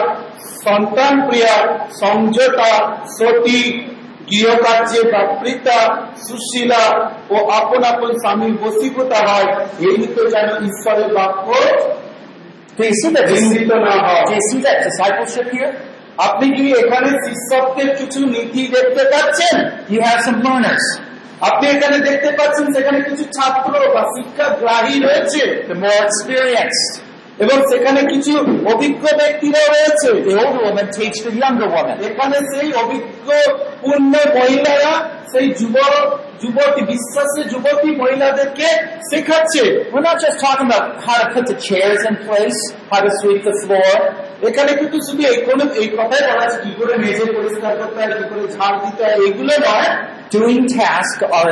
সন্তান 0.65 1.13
প্রিয়া 1.27 1.55
সংযতা 2.01 2.71
সতী 3.17 3.61
গৃহকার্যে 4.29 5.01
প্রাপ্রিতা 5.11 5.77
সুশীলা 6.25 6.83
ও 7.29 7.35
আপন 7.59 7.81
আপন 7.91 8.11
স্বামীর 8.23 8.55
বসীভূতা 8.63 9.19
হয় 9.29 9.49
এই 9.87 9.97
তো 10.15 10.21
যেন 10.33 10.49
ঈশ্বরের 10.67 11.09
বাক্য 11.17 11.47
Do 12.77 12.85
see 12.93 13.11
that? 13.11 13.25
নিন্দিত 13.29 13.71
না 13.85 13.93
হয় 14.05 14.23
see 14.47 14.59
that 14.65 14.77
discipleship 14.85 15.47
here? 15.51 15.73
আপনি 16.27 16.47
কি 16.57 16.65
এখানে 16.71 17.09
শিক্ষকদের 17.25 17.89
কিছু 17.97 18.19
নীতি 18.19 18.61
দেখতে 18.67 19.03
পাচ্ছেন? 19.03 19.55
You 19.93 19.99
have 20.07 20.21
সাম 20.25 20.37
লার্নার্স 20.45 20.85
আপনি 21.41 21.65
এখানে 21.67 21.97
দেখতে 21.99 22.31
পাচ্ছেন 22.31 22.65
সেখানে 22.73 22.99
কিছু 23.01 23.23
ছাত্র 23.23 23.73
বা 23.95 24.03
শিক্ষাগ্রাহী 24.15 24.95
রয়েছে। 24.99 25.41
More 25.83 25.99
experienced. 26.07 27.08
এবং 27.39 27.57
সেখানে 27.71 28.01
কিছু 28.13 28.33
অভিজ্ঞ 28.73 29.03
ব্যক্তিরা 29.17 29.61
রয়েছে। 29.73 30.09
এখানে 32.07 32.37
সেই 32.51 32.69
অভিজ্ঞ 32.73 33.27
পূর্ণ 33.81 34.13
মহিলারা 34.35 34.93
সেই 35.31 35.47
যুব 35.59 35.75
যুবতী 36.41 36.81
বিশ্বাসী 36.91 37.41
যুবতী 37.51 37.89
মহিলাদেরকে 37.95 38.67
শেখাচ্ছে। 39.09 39.63
এখানে 44.47 44.71
কিন্তু 44.73 44.97
শুধু 45.07 45.21
এই 45.31 45.37
কোন 45.47 45.59
এই 45.81 45.87
কথাই 45.97 46.21
বলা 46.27 46.45
কি 46.63 46.71
করে 46.77 46.93
মেজে 46.97 47.25
পরিষ্কার 47.37 47.73
করতে 47.77 47.97
হয় 48.01 48.13
কি 48.19 48.25
করে 48.29 48.43
ঝাড় 48.57 48.77
দিতে 48.83 49.01
হয় 49.03 49.19
এগুলো 49.27 49.53
নয়। 49.67 49.89
ডুইং 50.33 50.59
টাস্ক 50.73 51.19
অর 51.37 51.47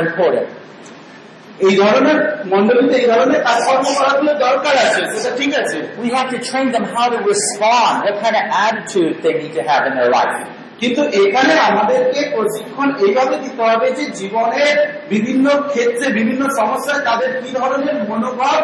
এই 1.58 1.74
ধরনের 1.76 2.18
মন্ডলীতে 2.52 2.94
এই 3.02 3.08
ধরনের 3.12 3.40
কাজকর্ম 3.48 3.86
করাগুলো 3.98 4.32
দরকার 4.46 4.74
আছে 4.84 5.02
সেটা 5.12 5.30
ঠিক 5.40 5.50
আছে 5.62 5.78
We 6.02 6.08
have 6.16 6.28
to 6.34 6.38
train 6.48 6.68
them 6.74 6.84
how 6.94 7.06
to 7.08 7.18
respond, 7.32 7.94
what 8.04 8.16
kind 8.22 8.36
of 8.40 8.46
attitude 8.66 9.14
they 9.24 9.34
need 9.40 9.52
to 9.58 9.62
have 9.70 9.82
in 9.88 9.92
their 9.98 10.10
life. 10.18 10.38
কিন্তু 10.80 11.02
এখানে 11.22 11.54
আমাদেরকে 11.70 12.20
প্রশিক্ষণ 12.34 12.88
এইভাবে 13.04 13.34
দিতে 13.44 13.62
হবে 13.70 13.88
যে 13.98 14.04
জীবনের 14.20 14.76
বিভিন্ন 15.12 15.46
ক্ষেত্রে 15.72 16.06
বিভিন্ন 16.18 16.42
সমস্যায় 16.58 17.02
তাদের 17.08 17.30
কি 17.40 17.50
ধরনের 17.58 17.96
মনোভাব 18.10 18.60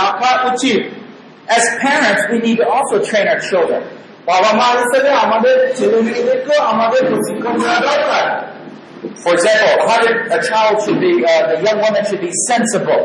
রাখা 0.00 0.30
উচিত 0.50 0.80
As 1.48 1.64
parents, 1.80 2.22
we 2.30 2.38
need 2.38 2.58
to 2.58 2.66
also 2.68 2.96
train 3.00 3.26
our 3.26 3.40
children. 3.50 3.82
বাবা 4.28 4.50
মা 4.60 4.68
হিসেবে 4.78 5.10
আমাদের 5.24 5.56
ছেলে 5.78 5.98
মেয়েদেরকেও 6.06 6.60
আমাদের 6.72 7.02
প্রশিক্ষণ 7.10 7.54
দেওয়া 7.62 7.80
দরকার 7.88 8.24
For 9.22 9.32
example, 9.34 9.88
how 9.88 9.98
did 10.04 10.16
a 10.28 10.40
child 10.42 10.82
should 10.82 11.00
be, 11.00 11.24
uh, 11.24 11.54
the 11.54 11.62
young 11.62 11.78
woman 11.78 12.02
should 12.08 12.20
be 12.20 12.32
sensible. 12.50 13.02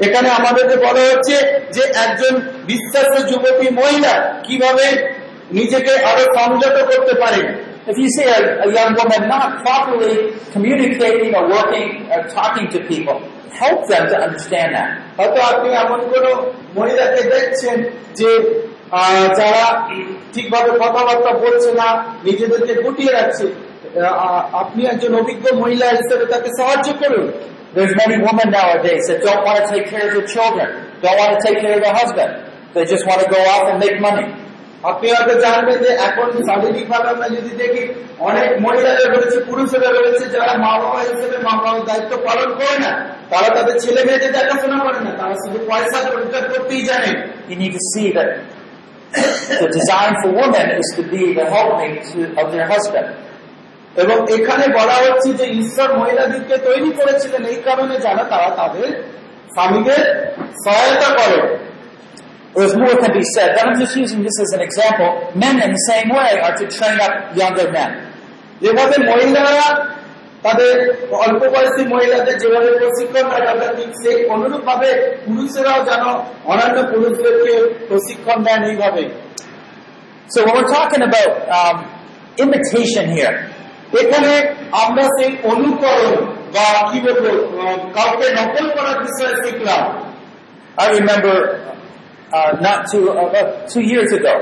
এখানে 0.00 0.28
আমাদেরকে 0.38 0.76
বলা 0.86 1.02
হচ্ছে 1.10 1.36
যে 1.76 1.82
একজন 2.04 2.34
বিশ্বাসী 2.70 3.20
যুবতী 3.30 3.66
মহিলা 3.80 4.14
কীভাবে 4.46 4.86
নিজেকে 5.58 5.92
আরও 6.10 6.24
সংযত 6.36 6.76
করতে 6.90 7.14
পারে 7.22 7.42
If 7.86 7.96
you 7.98 8.08
see 8.08 8.26
a, 8.36 8.38
a 8.66 8.68
young 8.72 8.92
woman 9.00 9.22
not 9.28 9.48
properly 9.62 10.14
communicating 10.54 11.30
or 11.38 11.44
working 11.56 11.88
or 12.12 12.20
talking 12.28 12.66
to 12.74 12.78
people, 12.92 13.16
help 13.52 13.80
them 13.86 14.04
to 14.12 14.16
understand 14.26 14.68
that. 14.76 14.90
হয়তো 15.18 15.38
আপনি 15.52 15.68
এমন 15.84 16.00
কোন 16.12 16.26
মহিলাকে 16.76 17.20
দেখছেন 17.34 17.76
যে 18.18 18.30
যারা 19.38 19.64
ঠিকভাবে 20.34 20.70
কথাবার্তা 20.82 21.30
বলছে 21.44 21.70
না 21.80 21.88
নিজেদেরকে 22.26 22.72
গুটিয়ে 22.84 23.12
রাখছে 23.18 23.46
আপনি 24.61 24.81
একজন 24.85 25.11
অভিজ্ঞ 25.21 25.45
মহিলা 25.61 25.87
হিসেবে 25.99 26.25
তাকে 26.33 26.49
সাহায্য 26.59 26.89
করুন 27.01 27.27
There's 27.75 27.95
many 27.95 28.17
women 28.27 28.47
nowadays 28.51 29.03
that 29.09 29.19
don't 29.21 29.43
want 29.47 29.57
to 29.61 29.65
take 29.73 29.85
care 29.93 30.03
of 30.07 30.11
their 30.15 30.27
children, 30.35 30.67
don't 31.03 31.17
want 31.21 31.31
to 31.35 31.39
take 31.45 31.57
care 31.63 31.75
of 31.77 31.81
their 31.85 31.95
husband. 32.01 32.31
They 32.73 32.83
just 32.93 33.05
want 33.09 33.19
to 33.25 33.29
go 33.29 33.41
off 33.53 33.63
and 33.71 33.77
make 33.85 33.97
money. 34.01 34.27
আপনি 34.89 35.05
হয়তো 35.15 35.35
জানবেন 35.45 35.77
যে 35.85 35.91
এখন 36.07 36.27
শারীরিক 36.49 36.85
ভাবে 36.91 37.07
আমরা 37.13 37.27
যদি 37.35 37.51
দেখি 37.61 37.83
অনেক 38.27 38.49
মহিলারা 38.65 39.05
রয়েছে 39.07 39.37
পুরুষেরা 39.49 39.89
রয়েছে 39.97 40.25
যারা 40.35 40.53
মা 40.65 40.71
বাবা 40.83 40.99
হিসেবে 41.09 41.37
মা 41.47 41.53
বাবার 41.63 41.83
দায়িত্ব 41.89 42.11
পালন 42.27 42.49
করে 42.59 42.77
না 42.85 42.91
তারা 43.31 43.49
তাদের 43.57 43.75
ছেলে 43.83 44.01
মেয়েদের 44.07 44.31
দেখাশোনা 44.37 44.77
করে 44.85 44.99
না 45.05 45.11
তারা 45.19 45.35
শুধু 45.43 45.57
পয়সা 45.69 45.97
রোজগার 46.07 46.43
করতেই 46.51 46.81
জানে 46.89 47.11
You 47.51 47.55
need 47.61 47.73
to 47.79 47.83
see 47.91 48.07
that 48.17 48.29
the 49.61 49.69
design 49.77 50.11
for 50.21 50.29
women 50.43 50.67
is 50.81 50.89
to 50.97 51.03
be 51.13 51.21
the 51.39 51.45
helpmate 51.55 51.97
to- 52.11 52.31
of 52.41 52.45
their 52.53 52.67
husband. 52.73 53.07
এবং 54.02 54.16
এখানে 54.36 54.64
বলা 54.78 54.96
হচ্ছে 55.04 55.28
যে 55.40 55.46
ঈশ্বর 55.60 55.88
মহিলাদেরকে 56.00 56.56
তৈরি 56.68 56.90
করেছিলেন 56.98 57.42
এই 57.52 57.58
কারণে 57.66 57.94
যারা 58.06 58.24
তারা 58.32 58.48
তাদের 58.60 58.88
স্বামীকে 59.54 59.96
সহায়তা 60.64 61.10
করে 61.18 61.38
There's 62.56 62.76
more 62.76 62.94
can 63.02 63.12
be 63.12 63.24
said, 63.34 63.48
but 63.56 63.66
I'm 63.66 63.76
just 63.80 63.96
using 63.96 64.22
this 64.22 64.36
as 64.44 64.50
an 64.52 64.62
example. 64.68 65.10
Men 65.34 65.54
in 65.60 65.70
the 65.72 65.84
same 65.90 66.08
way 66.18 66.30
are 66.38 66.54
to 66.60 66.66
train 66.70 66.98
up 67.06 67.14
younger 67.36 67.66
men. 67.72 67.90
So 68.62 68.70
when 80.44 80.54
we're 80.54 80.68
talking 80.78 81.02
about 81.02 81.32
um, 81.58 81.76
imitation 82.38 83.10
here, 83.10 83.50
এখানে 83.98 84.54
আমরা 84.72 85.02
সেই 85.02 85.36
অনুকরণ 85.42 86.24
বা 86.54 86.92
কি 86.92 87.00
বলব 87.00 87.24
কাউকে 87.94 88.26
নকল 88.30 88.70
করার 88.70 88.98
বিষয়ে 88.98 89.34
শিখলাম। 89.44 89.84
I 90.82 90.86
remember 90.98 91.36
uh, 92.32 92.52
not 92.62 92.78
too 92.92 93.04
about 93.12 93.48
two 93.74 93.92
years 93.92 94.10
ago, 94.18 94.36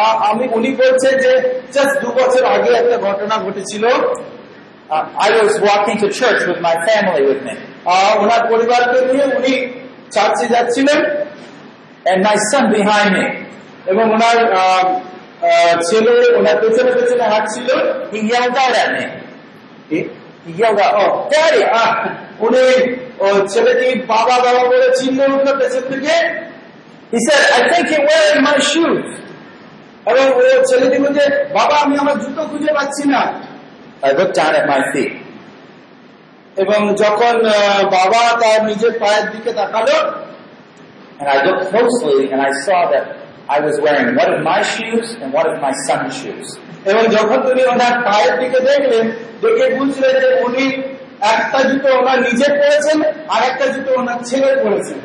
আমি 0.00 0.48
উনি 0.52 0.74
বলছেন 0.74 1.18
যে 1.20 1.60
জাস্ট 1.72 2.00
দু 2.00 2.12
বছর 2.12 2.44
আগে 2.44 2.70
একটা 2.72 2.98
ঘটনা 2.98 3.36
ঘটেছিল। 3.36 3.84
Uh, 3.86 5.32
was 5.42 5.54
walking 5.54 5.96
to 5.96 6.06
church 6.06 6.40
with 6.48 6.60
my 6.60 6.76
family 6.88 7.22
with 7.26 7.44
me, 7.46 7.54
আহ, 7.84 8.22
ওনার 8.22 8.46
পরিবারকে 8.50 9.00
নিয়ে 9.00 9.24
উনি 9.24 9.80
চার্চে 10.10 10.46
যাচ্ছিলেন। 10.46 11.04
My 12.16 12.36
son 12.52 12.64
behind 12.72 13.16
me. 13.16 13.24
এবং 13.86 14.12
ওনার 14.12 14.52
ছেলে 15.88 16.36
ওনার 16.38 16.56
পেছনে 16.60 16.90
পেছনে 16.92 17.22
হাঁটছিল 17.22 17.68
উনি 22.40 22.64
ছেলেটি 23.54 23.88
বাবা 24.06 24.36
বাবা 24.44 24.62
বলে 24.68 24.88
চিহ্ন 24.98 25.18
উঠল 25.34 25.48
পেছন 25.58 25.80
থেকে 25.80 26.14
এবং 30.10 30.24
ওই 30.34 30.44
ছেলেটি 30.66 30.98
বলছে, 30.98 31.24
বাবা, 31.54 31.76
আমি 31.76 31.98
আমার 31.98 32.18
জুতো 32.18 32.42
খুঁজে 32.42 32.72
পাচ্ছি 32.72 33.08
না। 33.08 33.20
একবার 34.02 34.32
চার 34.32 34.66
মাসি 34.66 35.04
এবং 36.56 36.94
যখন 36.94 37.36
বাবা 37.96 38.22
তার 38.40 38.64
নিজের 38.66 38.92
পায়ের 39.00 39.30
দিকে 39.30 39.52
তাকালো, 39.52 40.26
And 41.18 41.28
I 41.28 41.36
looked 41.44 41.70
closely 41.70 42.28
I 43.48 43.60
was 43.60 43.78
wearing 43.80 44.16
one 44.16 44.30
of 44.34 44.42
my 44.42 44.60
shoes 44.64 45.14
and 45.14 45.32
one 45.32 45.46
of 45.46 45.60
my 45.60 45.72
son's 45.86 46.14
shoes. 46.20 46.46
এবং 46.90 47.02
যখন 47.16 47.38
তিনি 47.46 47.62
ওনার 47.72 47.94
পায়ের 48.06 48.34
দিকে 48.40 48.60
দেখলেন 48.70 49.06
দেখে 49.42 49.66
বুঝলেন 49.78 50.14
যে 50.22 50.30
উনি 50.46 50.64
একটা 51.34 51.58
জুতো 51.68 51.88
ওনার 52.00 52.18
নিজের 52.26 52.52
পড়েছেন 52.60 52.98
আর 53.34 53.40
একটা 53.50 53.66
জুতো 53.72 53.90
ওনার 54.00 54.18
ছেলের 54.28 54.56
পড়েছেন 54.64 54.98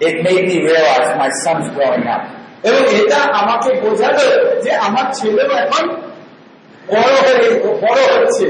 It 0.00 0.16
made 0.26 0.44
me 0.50 0.56
realize 0.68 1.08
my 1.22 1.30
son's 1.42 1.68
growing 1.76 2.06
up. 2.14 2.22
এবং 2.68 2.82
এটা 3.00 3.18
আমাকে 3.40 3.70
বোঝালো 3.82 4.26
যে 4.64 4.70
আমার 4.86 5.06
ছেলেও 5.18 5.50
এখন 5.64 5.84
বড় 6.88 7.14
হয়ে 7.24 7.48
বড় 7.84 8.00
হচ্ছে 8.14 8.46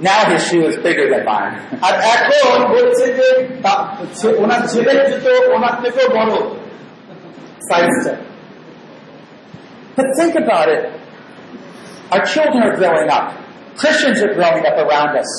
Now 0.00 0.20
his 0.30 0.40
shoe 0.48 0.64
is 0.70 0.76
bigger 0.86 1.06
than 1.12 1.22
mine. 1.30 1.54
আর 1.86 1.94
এখন 2.14 2.58
বলছে 2.74 3.04
যে 3.18 3.28
ওনার 4.42 4.62
ছেলের 4.72 4.98
জুতো 5.10 5.30
ওনার 5.56 5.74
থেকেও 5.82 6.08
বড় 6.18 6.32
সাইজটা 7.69 8.13
But 9.97 10.07
think 10.19 10.33
about 10.35 10.67
it. 10.69 10.83
Our 12.11 12.23
children 12.25 12.59
are 12.63 12.75
growing 12.75 13.09
up. 13.09 13.25
Christians 13.75 14.17
are 14.25 14.33
growing 14.33 14.63
up 14.65 14.77
around 14.85 15.11
us. 15.17 15.31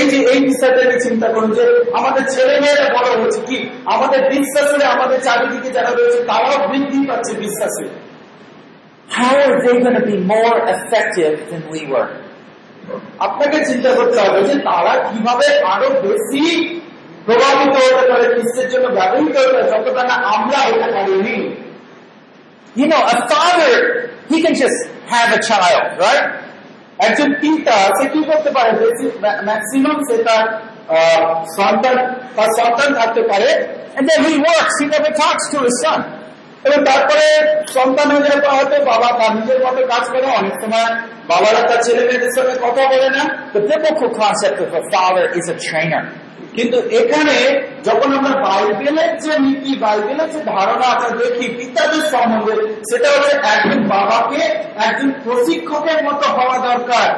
এই 0.00 0.06
যে 0.12 0.18
এই 0.32 0.40
বিষয়টা 0.50 0.80
নিয়ে 0.88 1.00
চিন্তা 1.06 1.26
করুন 1.34 1.50
যে 1.58 1.64
আমাদের 1.98 2.24
ছেলে 2.34 2.54
মেয়েরা 2.62 2.86
বড় 2.96 3.08
হচ্ছে 3.22 3.40
কি 3.48 3.56
আমাদের 3.94 4.20
বিশ্বাসে 4.34 4.76
আমাদের 4.94 5.18
চারিদিকে 5.26 5.70
যারা 5.76 5.90
রয়েছে 5.90 6.18
তারাও 6.30 6.56
বৃদ্ধি 6.70 6.98
পাচ্ছে 7.10 7.32
বিশ্বাসে 7.44 7.84
How 9.08 9.34
are 9.44 9.56
they 9.64 9.74
going 9.84 9.98
to 10.02 10.06
be 10.12 10.16
more 10.34 10.56
effective 10.74 11.34
than 11.50 11.62
we 11.74 11.80
were? 11.92 12.08
আপনাকে 13.26 13.58
চিন্তা 13.68 13.90
করতে 13.98 14.18
হবে 14.24 14.40
যে 14.48 14.54
তারা 14.68 14.92
কিভাবে 15.08 15.46
আরো 15.74 15.88
বেশি 16.04 16.44
প্রভাবিত 17.25 17.75
হতে 17.75 18.11
পারে 18.11 18.25
খ্রিস্টের 18.25 18.69
জন্য? 18.69 18.87
ব্যবহৃত 18.87 19.37
হতে 19.37 19.53
পারে। 19.53 19.63
যতটা 19.63 20.03
না 20.03 20.13
আমরা 20.13 20.57
হতে 20.57 20.91
পারিনি 20.91 21.55
You 22.77 22.85
know, 22.85 22.99
a 22.99 23.17
father, 23.31 23.71
he 24.29 24.37
can 24.45 24.53
just 24.53 24.77
have 25.09 25.29
a 25.33 25.41
child, 25.51 25.83
right? 25.99 26.25
একজন 26.99 27.33
পিতা 27.33 27.71
সে 27.71 28.09
কি 28.09 28.23
করতে 28.23 28.51
পারে? 28.51 28.71
ম্যাক্সিমাম 29.45 30.03
সে 30.03 30.23
তার 30.23 30.61
আহ, 30.89 31.45
সন্তান 31.57 31.97
তার 32.35 32.47
সন্তান 32.59 32.93
থাকতে 32.93 33.21
পারে। 33.21 33.67
And 33.95 34.07
then 34.07 34.25
he 34.27 34.35
works, 34.39 34.75
he 34.81 34.85
never 34.85 35.11
talks 35.11 35.45
to 35.53 35.57
his 35.59 35.75
son. 35.85 36.01
এবং 36.63 36.85
তারপরে 36.85 37.53
সন্তান 37.67 38.11
হয়ে 38.11 38.21
যাওয়ার 38.21 38.41
পর 38.41 38.49
হয়তো 38.49 38.85
বাবা 38.85 39.17
তার 39.19 39.35
নিজের 39.35 39.59
মতো 39.59 39.87
কাজ 39.87 40.09
করে। 40.09 40.25
অনেক 40.25 40.53
সময় 40.53 40.95
বাবারা 41.27 41.67
তার 41.67 41.83
ছেলে 41.83 42.05
মেয়েদের 42.05 42.29
সঙ্গে 42.35 42.53
কথা 42.53 42.87
বলে 42.87 43.09
না। 43.09 43.47
The 43.53 43.61
biblical 43.61 44.09
concept 44.09 44.57
of 44.65 44.73
a 44.73 44.83
father 44.93 45.25
is 45.39 45.45
a 45.55 45.57
trainer. 45.69 46.03
কিন্তু 46.58 46.78
এখানে 47.00 47.36
যখন 47.84 48.08
আমরা 48.18 48.34
বাইবেলের 48.46 49.12
যে 49.24 49.34
নীতি 49.44 49.72
বাইবেলের 49.84 50.28
যে 50.34 50.40
ধারণা 50.52 50.86
আমরা 50.94 51.10
দেখি 51.22 51.46
পিতাদের 51.58 52.02
সম্বন্ধে 52.12 52.54
সেটা 52.88 53.08
হচ্ছে 53.14 53.34
একজন 53.54 53.80
বাবাকে 53.94 54.42
একজন 54.86 55.08
প্রশিক্ষকের 55.24 55.98
মতো 56.06 56.26
হওয়া 56.36 56.56
দরকার 56.70 57.08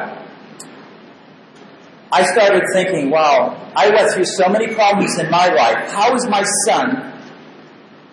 I 2.11 2.23
started 2.23 2.63
thinking, 2.73 3.05
wow, 3.09 3.37
I 3.75 3.85
went 3.89 4.07
through 4.11 4.29
so 4.39 4.45
many 4.47 4.67
problems 4.73 5.13
in 5.19 5.27
my 5.29 5.47
life. 5.61 5.79
How 5.91 6.09
is 6.15 6.23
my 6.27 6.43
son 6.65 6.85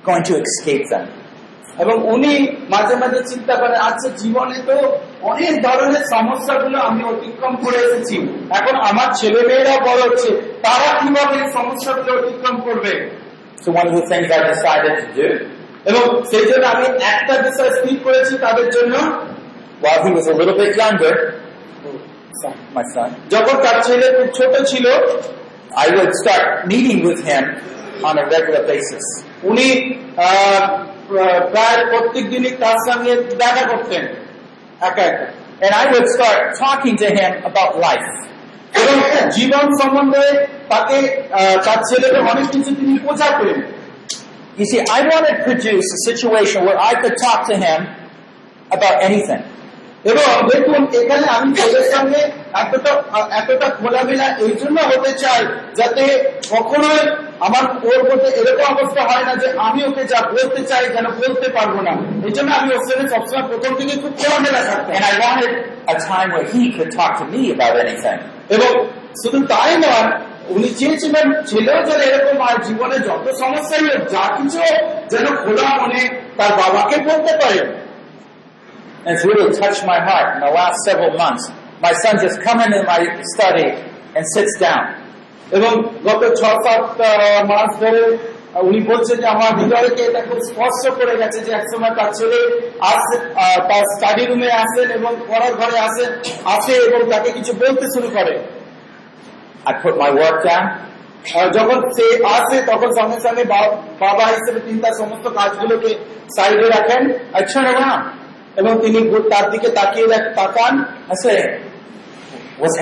going 0.02 0.24
to 0.24 0.34
escape 0.44 0.84
them? 0.88 1.06
এবং 1.79 2.07
উনি 2.07 2.55
মাঝে 2.69 2.95
মাঝে 2.95 3.23
চিন্তা 3.23 3.55
করেন 3.55 3.75
আচ্ছা 3.75 4.09
জীবনে 4.17 4.59
তো 4.67 4.97
অনেক 5.21 5.61
ধরনের 5.61 6.01
সমস্যাগুলো 6.11 6.79
আমি 6.79 7.03
অতিক্রম 7.03 7.55
করে 7.55 7.77
এসেছি। 7.77 8.17
এখন 8.49 8.75
আমার 8.75 9.13
ছেলে 9.13 9.41
মেয়েরা 9.47 9.77
বড় 9.79 10.09
হচ্ছে 10.09 10.29
তারা 10.63 10.99
কীভাবে 10.99 11.45
এই 11.45 11.51
সমস্যাগুলো 11.51 12.17
অতিক্রম 12.17 12.61
করবে? 12.61 13.19
এবং 15.85 16.23
সেই 16.23 16.45
জন্য 16.45 16.65
আমি 16.65 16.85
একটা 16.85 17.41
বিষয় 17.41 17.69
স্থির 17.69 17.99
করেছি 18.03 18.37
তাদের 18.37 18.69
জন্য। 18.69 18.95
যখন 23.29 23.57
তার 23.63 23.83
ছেলে 23.83 24.11
খুব 24.11 24.27
ছোট 24.27 24.65
ছিল 24.65 24.87
I 25.75 25.89
would 25.89 26.09
start 26.09 26.71
meeting 26.71 27.01
with 27.07 27.25
him 27.27 27.43
on 28.03 28.17
a 28.17 28.23
regular 28.23 28.63
basis. 28.67 29.25
উনি 29.43 29.93
আহ, 30.17 30.88
প্রায় 31.52 31.78
প্রত্যেক 31.90 32.24
দিনই 32.30 32.52
তার 32.62 32.78
সঙ্গে 32.88 33.12
দেখা 33.42 33.64
করতেন 33.72 34.02
একা 34.80 35.04
একা 35.12 35.26
And 35.64 35.72
I 35.82 35.84
would 35.92 36.06
start 36.16 36.40
talking 36.64 36.94
to 37.02 37.08
him 37.18 37.32
about 37.50 37.70
life. 37.88 38.08
এবং 38.78 38.96
জীবন 39.36 39.66
সম্বন্ধে 39.80 40.26
তাকে 40.68 40.98
আহ, 41.38 41.56
তার 41.66 41.80
ছেলেকে 41.88 42.20
অনেক 42.32 42.46
কিছু 42.50 42.70
তিনি 42.78 42.94
বোঝাতেন 43.06 43.58
You 44.58 44.66
see, 44.70 44.80
I 44.98 45.00
wanted 45.10 45.34
to 45.38 45.42
produce 45.50 45.86
a 45.98 46.00
situation 46.08 46.58
where 46.66 46.80
I 46.90 46.92
could 47.02 47.16
talk 47.26 47.40
to 47.50 47.54
him 47.64 47.80
about 48.76 48.94
anything. 49.08 49.42
এবং 50.03 50.49
দেখুন 50.49 50.81
এখানে 51.01 51.27
আমি 51.27 51.53
ছেলের 51.53 51.91
সঙ্গে 51.95 52.21
এতটা 52.53 52.91
এতটা 53.31 53.69
খোলামেলা 53.69 54.27
এই 54.39 54.51
জন্য 54.51 54.77
হতে 54.81 55.13
চাই 55.13 55.41
যাতে 55.75 56.03
কখনোই 56.49 57.01
আমার 57.39 57.63
ওর 57.83 58.01
মধ্যে 58.09 58.29
এরকম 58.39 58.65
অবস্থা 58.73 59.01
হয় 59.01 59.25
না 59.25 59.35
যে 59.35 59.47
আমি 59.57 59.83
ওকে 59.83 60.03
যা 60.03 60.19
বলতে 60.31 60.61
চাই 60.63 60.89
যেন 60.93 61.05
বলতে 61.21 61.49
পারব 61.49 61.81
না। 61.81 61.93
এই 62.27 62.31
জন্য 62.31 62.49
আমি 62.53 62.73
ওর 62.73 62.83
সঙ্গে 62.89 63.09
সবসময় 63.09 63.45
প্রথম 63.47 63.75
থেকে 63.75 63.93
খুব 64.01 64.13
খোলামেলা 64.19 64.61
থাকতাম. 64.69 64.93
এবং 68.49 68.71
শুধু 69.23 69.39
তাই 69.47 69.77
নয় 69.77 70.09
উনি 70.49 70.69
চেয়েছিলেন 70.69 71.43
ছেলেও 71.45 71.83
যেন 71.83 72.01
এরকম 72.01 72.41
আর 72.41 72.63
জীবনে 72.63 72.99
যত 72.99 73.25
সমস্যাই 73.39 73.81
হোক 73.81 74.01
যা 74.09 74.23
কিছু 74.37 74.59
যেন 75.09 75.25
খোলা 75.35 75.69
মনে 75.81 76.01
তার 76.37 76.51
বাবাকে 76.59 76.97
বলতে 76.97 77.37
পারে। 77.37 77.78
And 79.05 79.15
it's 79.15 79.25
really 79.25 79.49
touched 79.55 79.85
my 79.85 79.99
heart 79.99 80.35
in 80.35 80.41
the 80.41 80.51
last 80.51 80.77
several 80.83 81.17
months. 81.17 81.43
My 81.81 81.93
son 81.93 82.19
just 82.19 82.41
come 82.41 82.59
into 82.59 82.83
my 82.83 82.99
study 83.33 83.69
and 84.15 84.23
sits 84.35 84.55
down. 84.59 84.83
এবং 85.57 85.73
গত 86.07 86.21
ছ 86.39 86.41
সাত 86.65 86.83
মাস 87.51 87.69
ধরে 87.83 88.03
উনি 88.67 88.79
বলছেন 88.89 89.17
যে 89.23 89.27
আমার 89.35 89.51
হৃদয়কে 89.59 90.03
এটা 90.09 90.21
খুব 90.29 90.39
স্পর্শ 90.49 90.81
করে 90.99 91.13
গেছে 91.21 91.39
যে 91.45 91.51
একসময় 91.59 91.93
তার 91.97 92.09
ছেলে 92.17 92.39
আসে 92.93 93.15
তার 93.69 93.83
স্টাডি 93.93 94.23
রুমে 94.29 94.49
আসেন 94.63 94.87
এবং 94.97 95.11
পড়ার 95.29 95.53
ঘরে 95.59 95.77
আসেন 95.87 96.09
আসে 96.55 96.73
এবং 96.87 96.99
তাকে 97.11 97.29
কিছু 97.37 97.51
বলতে 97.61 97.85
শুরু 97.95 98.09
করে 98.17 98.35
I 99.69 99.71
put 99.83 99.95
my 100.03 100.11
work 100.21 100.37
down 100.49 100.65
যখন 101.57 101.77
সে 101.95 102.05
আসে 102.37 102.57
তখন 102.71 102.89
সঙ্গে 102.99 103.17
সঙ্গে 103.25 103.43
বাবা 104.03 104.25
হিসেবে 104.35 104.59
তিনি 104.65 104.79
তার 104.85 104.95
সমস্ত 105.01 105.25
কাজগুলোকে 105.37 105.91
সাইডে 106.35 106.67
রাখেন 106.75 107.03
turn 107.51 107.67
around. 107.73 108.01
এবং 108.59 108.81
তিনি 108.81 108.99
তার 109.29 109.45
দিকে 109.51 109.69
তাকিয়ে 109.69 110.07
দেখ- 110.07 110.35
তাকান 110.35 110.73
what's 112.59 112.77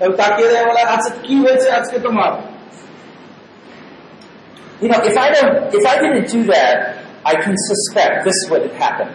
এবং 0.00 0.16
তাকিয়ে 0.16 0.58
আচ্ছা 0.58 1.10
কি 1.22 1.34
হয়েছে 1.36 1.70
আজকে 1.70 1.98
তোমার 1.98 2.32
You 4.82 4.88
know, 4.88 5.00
if 5.00 5.16
I 5.16 5.28
don't, 5.30 5.54
if 5.74 5.84
I 5.86 5.94
didn't 6.02 6.26
do 6.32 6.40
that, 6.52 6.76
I 7.24 7.34
can 7.34 7.54
suspect 7.68 8.12
this 8.24 8.38
would 8.50 8.62
have 8.62 8.76
happened. 8.82 9.14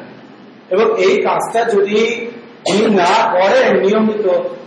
এবং 0.69 0.87
এই 0.97 1.15
কাজটা 1.21 1.61
যদি 1.63 1.99
উনি 2.69 2.85
না 2.95 3.13
করেন 3.31 3.79
নিয়মিত 3.79 4.25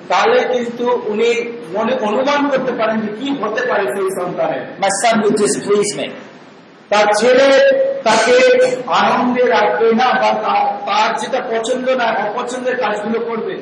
তাহলে 0.09 0.39
কিন্তু 0.53 1.03
উনি 1.07 1.29
মনে 1.73 1.93
অনুমান 1.95 2.41
করতে 2.49 2.73
পারেন 2.73 2.97
যে 3.01 3.09
কি 3.21 3.27
হতে 3.43 3.63
পারে 3.67 3.85
সেই 3.85 4.09
সন্তানের 4.21 4.63
My 4.81 4.91
son 5.03 5.15
would 5.23 5.37
displease 5.45 5.93
me. 5.99 6.07
তার 6.89 7.07
ছেলে 7.21 7.47
তাকে 8.09 8.37
আনন্দে 9.01 9.45
রাখবে 9.57 9.89
না 10.01 10.09
বা 10.23 10.31
তার 10.87 11.11
যেটা 11.21 11.41
পছন্দ 11.53 11.87
না 12.01 12.07
অপছন্দের 12.29 12.77
কাজগুলো 12.83 13.19
করবে. 13.29 13.55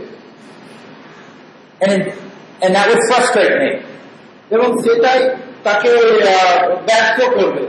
এবং 4.55 4.69
সেটাই 4.83 5.21
তাকে 5.65 5.91
ব্যর্থ 6.89 7.19
করবে 7.39 7.65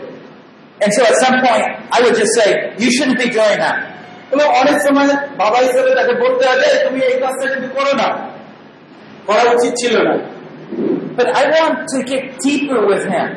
And 0.80 0.92
so 0.94 1.02
at 1.12 1.16
some 1.24 1.38
point, 1.46 1.66
I 1.96 1.98
would 2.04 2.16
just 2.22 2.34
say, 2.40 2.50
you 2.78 2.90
shouldn't 2.96 3.20
be 3.24 3.30
doing 3.38 3.60
that. 3.66 3.78
এবং 4.34 4.46
অনেক 4.62 4.78
সময় 4.86 5.10
বাবা 5.42 5.58
হিসেবে 5.66 5.92
তাকে 6.00 6.14
বলতে 6.24 6.44
হবে 6.50 6.68
তুমি 6.86 7.00
এই 7.10 7.16
কাজটা 7.24 7.46
কিন্তু 7.54 7.70
করো 7.78 7.94
না 8.02 8.08
করা 9.28 9.44
উচিত 9.56 9.74
ছিল 9.82 9.96
না 10.08 10.16
But 11.18 11.28
I 11.42 11.44
want 11.56 11.78
to 11.94 11.98
get 12.12 12.24
deeper 12.46 12.80
with 12.90 13.04
him. 13.14 13.28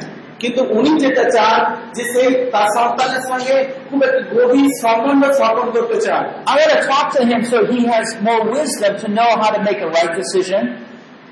কিন্তু 0.40 0.60
উনি 0.78 0.92
যেটা 1.02 1.24
চান 1.36 1.60
যে 1.96 2.02
সেই 2.12 2.28
তার 2.52 2.68
সন্তানের 2.76 3.24
সঙ্গে 3.30 3.56
খুব 3.88 4.00
একটি 4.08 4.22
গভীর 4.34 4.70
সম্বন্ধ 4.82 5.22
স্থাপন 5.36 5.66
করতে 5.74 5.96
চান 6.06 6.22
I 6.50 6.54
want 6.58 6.72
to 6.76 6.80
talk 6.90 7.06
to 7.16 7.22
him 7.30 7.40
so 7.50 7.56
he 7.72 7.80
has 7.92 8.06
more 8.28 8.42
wisdom 8.56 8.92
to 9.02 9.06
know 9.16 9.30
how 9.40 9.50
to 9.56 9.60
make 9.68 9.80
a 9.86 9.90
right 9.96 10.12
decision. 10.22 10.62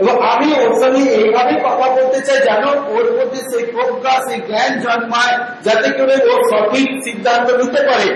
এবং 0.03 0.15
আমি 0.33 0.49
ওর 0.61 0.75
সঙ্গে 0.83 1.03
এইভাবেই 1.21 1.59
কথা 1.67 1.87
বলতে 1.97 2.19
চাই 2.27 2.39
যেন 2.49 2.65
ওর 2.95 3.07
মধ্যে 3.17 3.41
সেই 3.51 3.65
প্রজ্ঞা 3.75 4.15
সেই 4.27 4.41
জ্ঞান 4.49 4.73
জন্মায় 4.85 5.37
যাতে 5.67 5.89
করে 5.99 6.15
ও 6.31 6.35
সঠিক 6.51 6.89
সিদ্ধান্ত 7.07 7.49
নিতে 7.61 7.81
পারে 7.89 8.09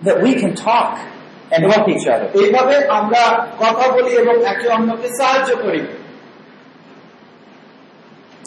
That 0.00 0.18
we 0.24 0.32
can 0.40 0.52
talk 0.66 0.92
and 1.52 1.60
help 1.70 1.86
each 1.94 2.06
other. 2.12 2.28
এইভাবে 2.40 2.76
আমরা 2.98 3.22
কথা 3.62 3.86
বলি 3.94 4.12
এবং 4.22 4.36
একে 4.52 4.66
অন্যকে 4.76 5.08
সাহায্য 5.18 5.50
করি 5.64 5.82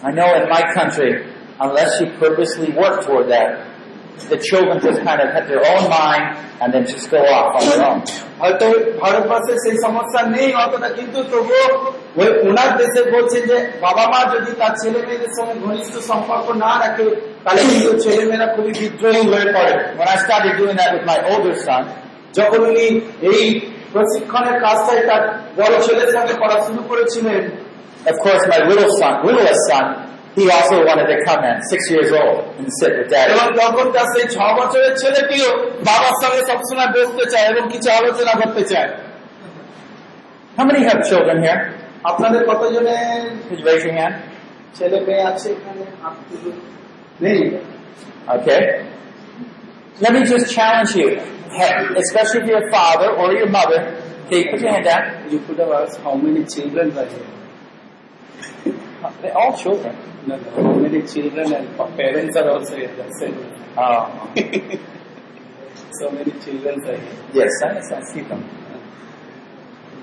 I 0.05 0.11
know 0.11 0.29
in 0.39 0.47
my 0.47 0.61
country, 0.71 1.11
unless 1.59 1.99
you 1.99 2.07
purposely 2.19 2.69
work 2.73 3.03
toward 3.05 3.27
that, 3.29 3.49
the 4.29 4.37
children 4.39 4.79
just 4.79 5.01
kind 5.01 5.19
of 5.19 5.33
have 5.33 5.47
their 5.47 5.65
own 5.65 5.89
mind 5.89 6.37
and 6.61 6.71
then 6.71 6.85
just 6.85 7.09
go 7.09 7.17
off 7.17 7.55
on 7.57 7.63
their 7.69 7.81
own. 7.89 7.99
হয়তো 8.41 8.65
ভারতবর্ষে 9.01 9.53
সেই 9.63 9.75
সমস্যা 9.85 10.19
নেই 10.35 10.49
অতটা 10.63 10.89
কিন্তু 10.97 11.19
তবুও 11.31 11.67
ওই 12.21 12.29
ওনার 12.47 12.71
দেশে 12.81 13.01
বলছে 13.15 13.37
যে 13.49 13.57
বাবা 13.85 14.03
মা 14.11 14.19
যদি 14.33 14.51
তার 14.61 14.73
ছেলে 14.81 14.99
মেয়েদের 15.07 15.31
সঙ্গে 15.37 15.55
ঘনিষ্ঠ 15.65 15.93
সম্পর্ক 16.11 16.47
না 16.63 16.71
রাখে 16.83 17.05
তাহলে 17.43 17.61
কিন্তু 17.71 17.91
ছেলে 18.03 18.23
মেয়েরা 18.29 18.47
খুবই 18.55 18.73
বিদ্রোহী 18.79 19.23
হয়ে 19.31 19.47
পড়ে 19.55 19.73
When 19.99 20.07
I 20.15 20.17
started 20.25 20.53
doing 20.59 20.75
that 20.81 20.89
with 20.95 21.05
my 21.11 21.17
older 21.31 21.55
son, 21.65 21.83
যখন 22.37 22.59
উনি 22.69 22.85
এই 23.31 23.41
প্রশিক্ষণের 23.93 24.57
কাজটাই 24.65 25.01
তার 25.09 25.23
বড় 25.59 25.73
ছেলের 25.85 26.09
সঙ্গে 26.15 26.35
করা 26.41 26.57
শুরু 26.65 26.81
করেছিলেন 26.91 27.41
of 28.10 28.16
course 28.24 28.42
my 28.52 28.60
little 28.70 28.90
son, 29.00 29.12
littlest 29.26 29.62
son, 29.70 29.84
he 30.38 30.44
also 30.56 30.76
wanted 30.88 31.06
to 31.12 31.16
come 31.28 31.42
in, 31.50 31.56
six 31.72 31.80
years 31.92 32.10
old, 32.20 32.38
and 32.58 32.66
sit 32.78 32.92
with 32.98 33.08
এবং 33.34 33.46
daddy. 33.46 33.58
তখন 33.62 33.86
তার 33.94 34.06
সেই 34.14 34.26
ছ 34.34 34.38
বছরের 34.58 34.92
ছেলেটিও 35.02 35.48
বাবার 35.88 36.14
সঙ্গে 36.22 36.40
সবসময় 36.50 36.90
বসতে 36.96 37.24
চায় 37.32 37.46
এবং 37.52 37.62
কিছু 37.72 37.88
আলোচনা 37.98 38.32
করতে 38.40 38.62
চায় 38.72 38.90
How 40.56 40.64
many 40.70 40.80
have 40.88 41.00
children 41.10 41.36
here? 41.46 41.60
আপনাদের 42.10 42.42
কতজনে 42.50 42.96
Could 43.46 43.58
you 43.60 43.66
raise 43.70 43.84
your 43.88 43.96
hand? 44.00 44.14
ছেলে 44.76 44.98
মেয়ে 45.06 45.22
আছে 45.30 45.48
এখানে 45.56 45.82
হাত 46.02 46.16
তুলুন। 46.28 46.56
নেই 47.24 47.42
Okay. 48.36 48.62
Let 50.04 50.10
me 50.16 50.20
just 50.32 50.46
challenge 50.56 50.92
you, 51.00 51.08
Hey, 51.58 51.72
especially 52.02 52.38
if 52.42 52.46
you're 52.50 52.66
a 52.68 52.72
father 52.78 53.08
or 53.20 53.28
your 53.38 53.50
mother. 53.58 53.80
Okay, 54.26 54.40
put 54.50 54.58
your 54.64 54.72
hand 54.74 54.84
down. 54.90 55.02
You 55.32 55.38
could 55.44 55.58
have 55.62 55.72
asked 55.80 55.98
how 56.06 56.14
many 56.24 56.42
children 56.54 56.86
are 57.00 57.08
here. 57.14 57.28
They're 59.25 59.37
all 59.37 59.57
children. 59.57 59.95
No, 60.27 60.37
no, 60.37 60.75
many 60.75 61.01
children 61.03 61.51
and 61.51 61.65
parents 61.97 62.35
are 62.37 62.49
also 62.51 62.75
here. 62.75 62.93
That's 62.95 63.21
it. 63.21 63.33
Oh, 63.77 64.03
So 65.91 66.11
many 66.11 66.31
children 66.43 66.75
are 66.85 66.97
here. 66.97 67.17
yes, 67.33 67.51
I, 67.63 67.97
I 67.97 68.01
see 68.03 68.21
them. 68.21 68.43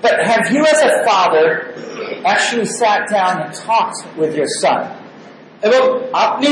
But 0.01 0.25
have 0.25 0.51
you 0.51 0.65
as 0.65 0.81
a 0.81 1.05
father 1.05 1.47
actually 2.25 2.65
sat 2.65 3.07
down 3.09 3.43
and 3.43 3.53
talked 3.55 3.99
with 4.17 4.35
your 4.35 4.49
son? 4.61 4.81
এবং 5.67 5.83
আপনি 6.25 6.51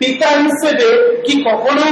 পিতা 0.00 0.28
হিসেবে 0.44 0.88
কি 1.26 1.34
কখনো 1.48 1.86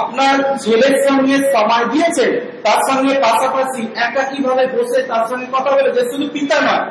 আপনার 0.00 0.36
ছেলের 0.64 0.96
সঙ্গে 1.06 1.36
সময় 1.54 1.86
দিয়েছেন 1.92 2.30
তার 2.66 2.80
সঙ্গে 2.88 3.12
পাশাপাশি 3.26 3.82
একা 4.06 4.22
কীভাবে 4.30 4.64
বসে 4.76 5.00
তার 5.10 5.24
সঙ্গে 5.30 5.46
কথা 5.56 5.70
বলে 5.76 5.90
যে 5.96 6.02
শুধু 6.10 6.26
পিতা 6.36 6.56
নয় 6.66 6.84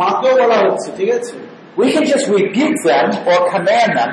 মাকেও 0.00 0.34
বলা 0.42 0.56
হচ্ছে 0.64 0.88
ঠিক 0.98 1.10
আছে 1.18 1.34
We 1.77 1.87
can 1.93 2.05
just 2.13 2.25
rebuke 2.39 2.77
them 2.83 3.07
or 3.29 3.37
command 3.53 3.91
them, 3.99 4.11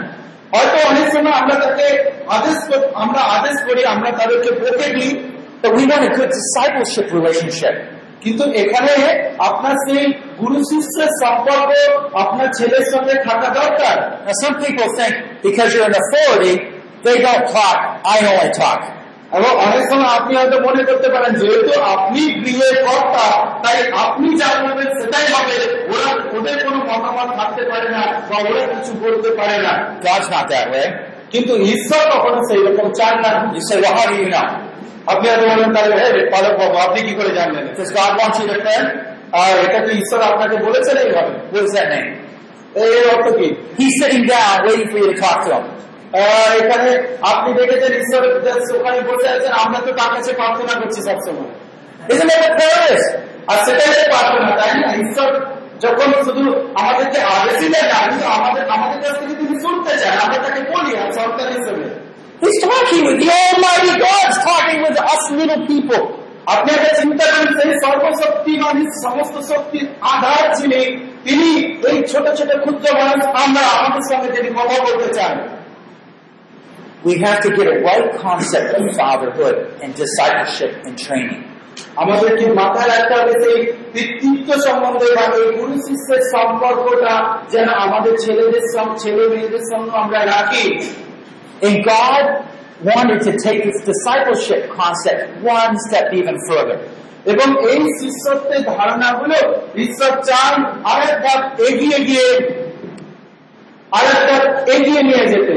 হয়তো 0.54 0.76
অনেক 0.88 1.06
সময় 1.14 1.32
আমরা 1.32 1.54
তাকে 1.54 1.86
আদেশ 2.28 2.58
কর- 2.68 2.90
আমরা 2.94 3.20
আদেশ 3.20 3.56
করি 3.68 3.84
আমরা 3.84 4.10
তাদেরকে 4.10 4.50
বকে 4.60 4.88
দিই 4.94 5.12
but 5.62 5.72
we 5.78 5.82
want 5.86 6.02
a 6.10 6.12
good 6.18 6.30
discipleship 6.40 7.06
relationship. 7.18 7.74
কিন্তু 8.20 8.44
এখানে 8.62 8.94
আপনার 9.38 9.74
সেই 9.86 10.04
গুরু 10.38 10.58
শিষ্যের 10.62 11.10
সম্পর্ক 11.22 11.70
আপনার 12.14 12.48
ছেলের 12.58 12.84
সঙ্গে 12.92 13.14
থাকা 13.28 13.48
দরকার 13.60 13.96
Now, 14.26 14.34
some 14.44 14.56
people 14.64 14.88
think 14.98 15.14
because 15.42 15.68
you're 15.74 15.88
an 15.92 15.96
authority, 16.04 16.54
they 17.02 17.16
don't 17.26 17.46
talk, 17.58 17.78
I 18.14 18.16
only 18.32 18.50
talk. 18.62 18.80
এবং 19.33 19.49
অনেক 19.49 19.89
সময় 19.89 20.07
আপনি 20.07 20.35
হয়তো 20.35 20.59
মনে 20.59 20.83
করতে 20.83 21.09
পারেন 21.09 21.33
যেহেতু 21.33 21.81
আপনি 21.81 22.21
গৃহের 22.45 22.85
কর্তা 22.85 23.45
তাই 23.63 23.91
আপনি 23.93 24.39
যা 24.39 24.61
বলবেন 24.61 25.01
সেটাই 25.01 25.23
হবে। 25.23 25.85
ওরা 25.87 26.39
ওদের 26.39 26.69
কোনো 26.69 26.77
মতামত 26.77 27.35
থাকতে 27.35 27.63
পারে 27.63 27.89
না 27.89 27.97
বা 27.97 28.49
ওরা 28.49 28.73
কিছু 28.73 28.93
বলতে 28.93 29.29
পারে 29.29 29.57
না। 29.57 29.95
God's 30.01 30.33
not 30.33 30.51
that 30.51 30.91
কিন্তু 31.31 31.57
ঈশ্বর 31.57 32.19
কখনো 32.19 32.41
সেই 32.41 32.65
রকম 32.65 32.91
চান 32.91 33.19
না। 33.19 33.53
ঈশ্বর 33.55 33.81
you 34.19 34.29
know? 34.29 34.47
আপনি 35.07 35.29
হয়তো 35.29 35.49
বলবেন 35.49 35.73
তাহলে 35.73 35.95
হ্যাঁ 35.95 36.31
পালক 36.31 36.59
বাবু 36.59 36.77
আপনি 36.77 37.01
কি 37.01 37.15
করে 37.15 37.35
জানলেন? 37.35 37.67
আর 39.31 39.69
এটা 39.69 39.79
কি 39.79 39.91
ঈশ্বর 39.91 40.21
আপনাকে 40.21 40.63
বলেছেন 40.63 40.97
এইভাবে? 40.97 41.61
বলছেন 41.61 41.91
that 41.91 42.21
এর 42.75 43.15
অর্থ 43.15 43.35
কি? 43.35 43.55
He's 43.79 44.05
sitting 44.05 44.29
down 44.29 44.69
waiting 44.69 44.95
for 44.95 45.07
you 45.07 45.21
এখানে 46.59 46.91
আপনি 47.31 47.49
দেখেছেন 47.59 47.91
ঈশ্বর 48.01 48.21
ওখানে 48.79 48.99
বসে 49.09 49.27
আছেন 49.35 49.53
আমরা 49.63 49.79
তো 49.85 49.91
তার 49.99 50.09
কাছে 50.15 50.31
প্রার্থনা 50.33 50.73
করছি 50.81 50.99
সবসময়। 51.07 51.51
Isn't 52.11 52.29
that 52.31 52.39
what 52.43 52.53
prayer 52.59 52.95
আর 53.49 53.57
সেটাই 53.65 53.91
তো 53.97 54.03
প্রার্থনা 54.13 54.49
তাই 54.59 54.73
না? 54.81 54.89
ঈশ্বর 55.03 55.31
যখন 55.83 56.09
শুধু 56.25 56.43
আমাদেরকে 56.81 57.19
আদেশই 57.35 57.69
দেয় 57.73 57.87
না 57.91 57.97
কিন্তু 58.09 58.25
আমাদের 58.37 58.63
আমাদের 58.75 58.99
কাছ 59.03 59.13
থেকে 59.19 59.33
তিনি 59.39 59.55
শুনতে 59.63 59.91
চান 60.01 60.15
আমরা 60.25 60.37
তাকে 60.45 60.61
বলি 60.73 60.91
আর 61.01 61.09
সরকার 61.19 61.47
হিসেবে। 61.57 61.85
He's 62.43 62.57
talking 62.65 63.01
with 63.07 63.19
the 63.23 63.29
Almighty 63.41 63.93
God's 64.05 64.37
talking 64.47 64.79
with 64.85 64.97
us 65.13 65.23
little 65.39 65.61
people. 65.71 66.03
আপনি 66.53 66.71
চিন্তা 66.99 67.25
করেন 67.33 67.51
সেই 67.59 67.71
সমস্ত 69.05 69.35
শক্তির 69.51 69.85
আধার 70.13 70.43
যিনি 70.57 70.81
তিনি 71.25 71.49
এই 71.89 71.97
ছোট 72.11 72.25
ছোট 72.37 72.49
ক্ষুদ্র 72.63 72.85
মানুষ 72.99 73.21
আমরা 73.43 73.63
আমাদের 73.77 74.03
সঙ্গে 74.09 74.29
তিনি 74.35 74.49
কথা 74.57 74.77
বলতে 74.85 75.09
চান 75.17 75.35
We 77.04 77.14
have 77.18 77.38
to 77.42 77.50
get 77.56 77.66
a 77.66 77.78
right 77.80 78.06
concept 78.16 78.68
of 78.74 78.82
fatherhood 78.96 79.56
and 79.82 79.90
discipleship 79.94 80.72
and 80.86 80.94
training. 80.98 81.42
আমাদেরকে 82.02 82.44
মাথায় 82.60 82.88
রাখতে 82.94 83.14
হবে 83.18 83.32
সেই 83.42 83.58
পিতৃত্ব 83.92 84.50
সম্বন্ধে 84.66 85.08
বা 85.16 85.24
এই 85.38 85.48
গুরু 85.58 85.74
শিষ্যের 85.86 86.22
সম্পর্কটা 86.34 87.14
যেন 87.54 87.68
আমাদের 87.84 88.14
ছেলেদের 88.24 88.64
সঙ্গে 88.74 88.96
ছেলে 89.02 89.24
মেয়েদের 89.32 89.64
সঙ্গে 89.72 89.92
আমরা 90.02 90.20
রাখি 90.34 90.66
And 91.66 91.76
God 91.86 92.24
wanted 92.88 93.20
to 93.22 93.32
take 93.46 93.60
this 93.68 93.80
discipleship 93.90 94.62
concept 94.80 95.22
one 95.56 95.74
step 95.86 96.06
even 96.20 96.36
further. 96.48 96.78
এবং 97.32 97.48
এই 97.72 97.82
শিষ্যত্বের 98.00 98.62
ধারণাগুলো 98.72 99.38
ঈশ্বর 99.84 100.12
চান 100.28 100.54
আরেক 100.90 101.14
ধাপ 101.24 101.40
এগিয়ে 101.68 101.98
গিয়ে 102.08 102.28
আরেক 103.92 104.20
ধাপ 104.28 104.44
এগিয়ে 104.74 105.02
নিয়ে 105.08 105.24
যেতে 105.32 105.56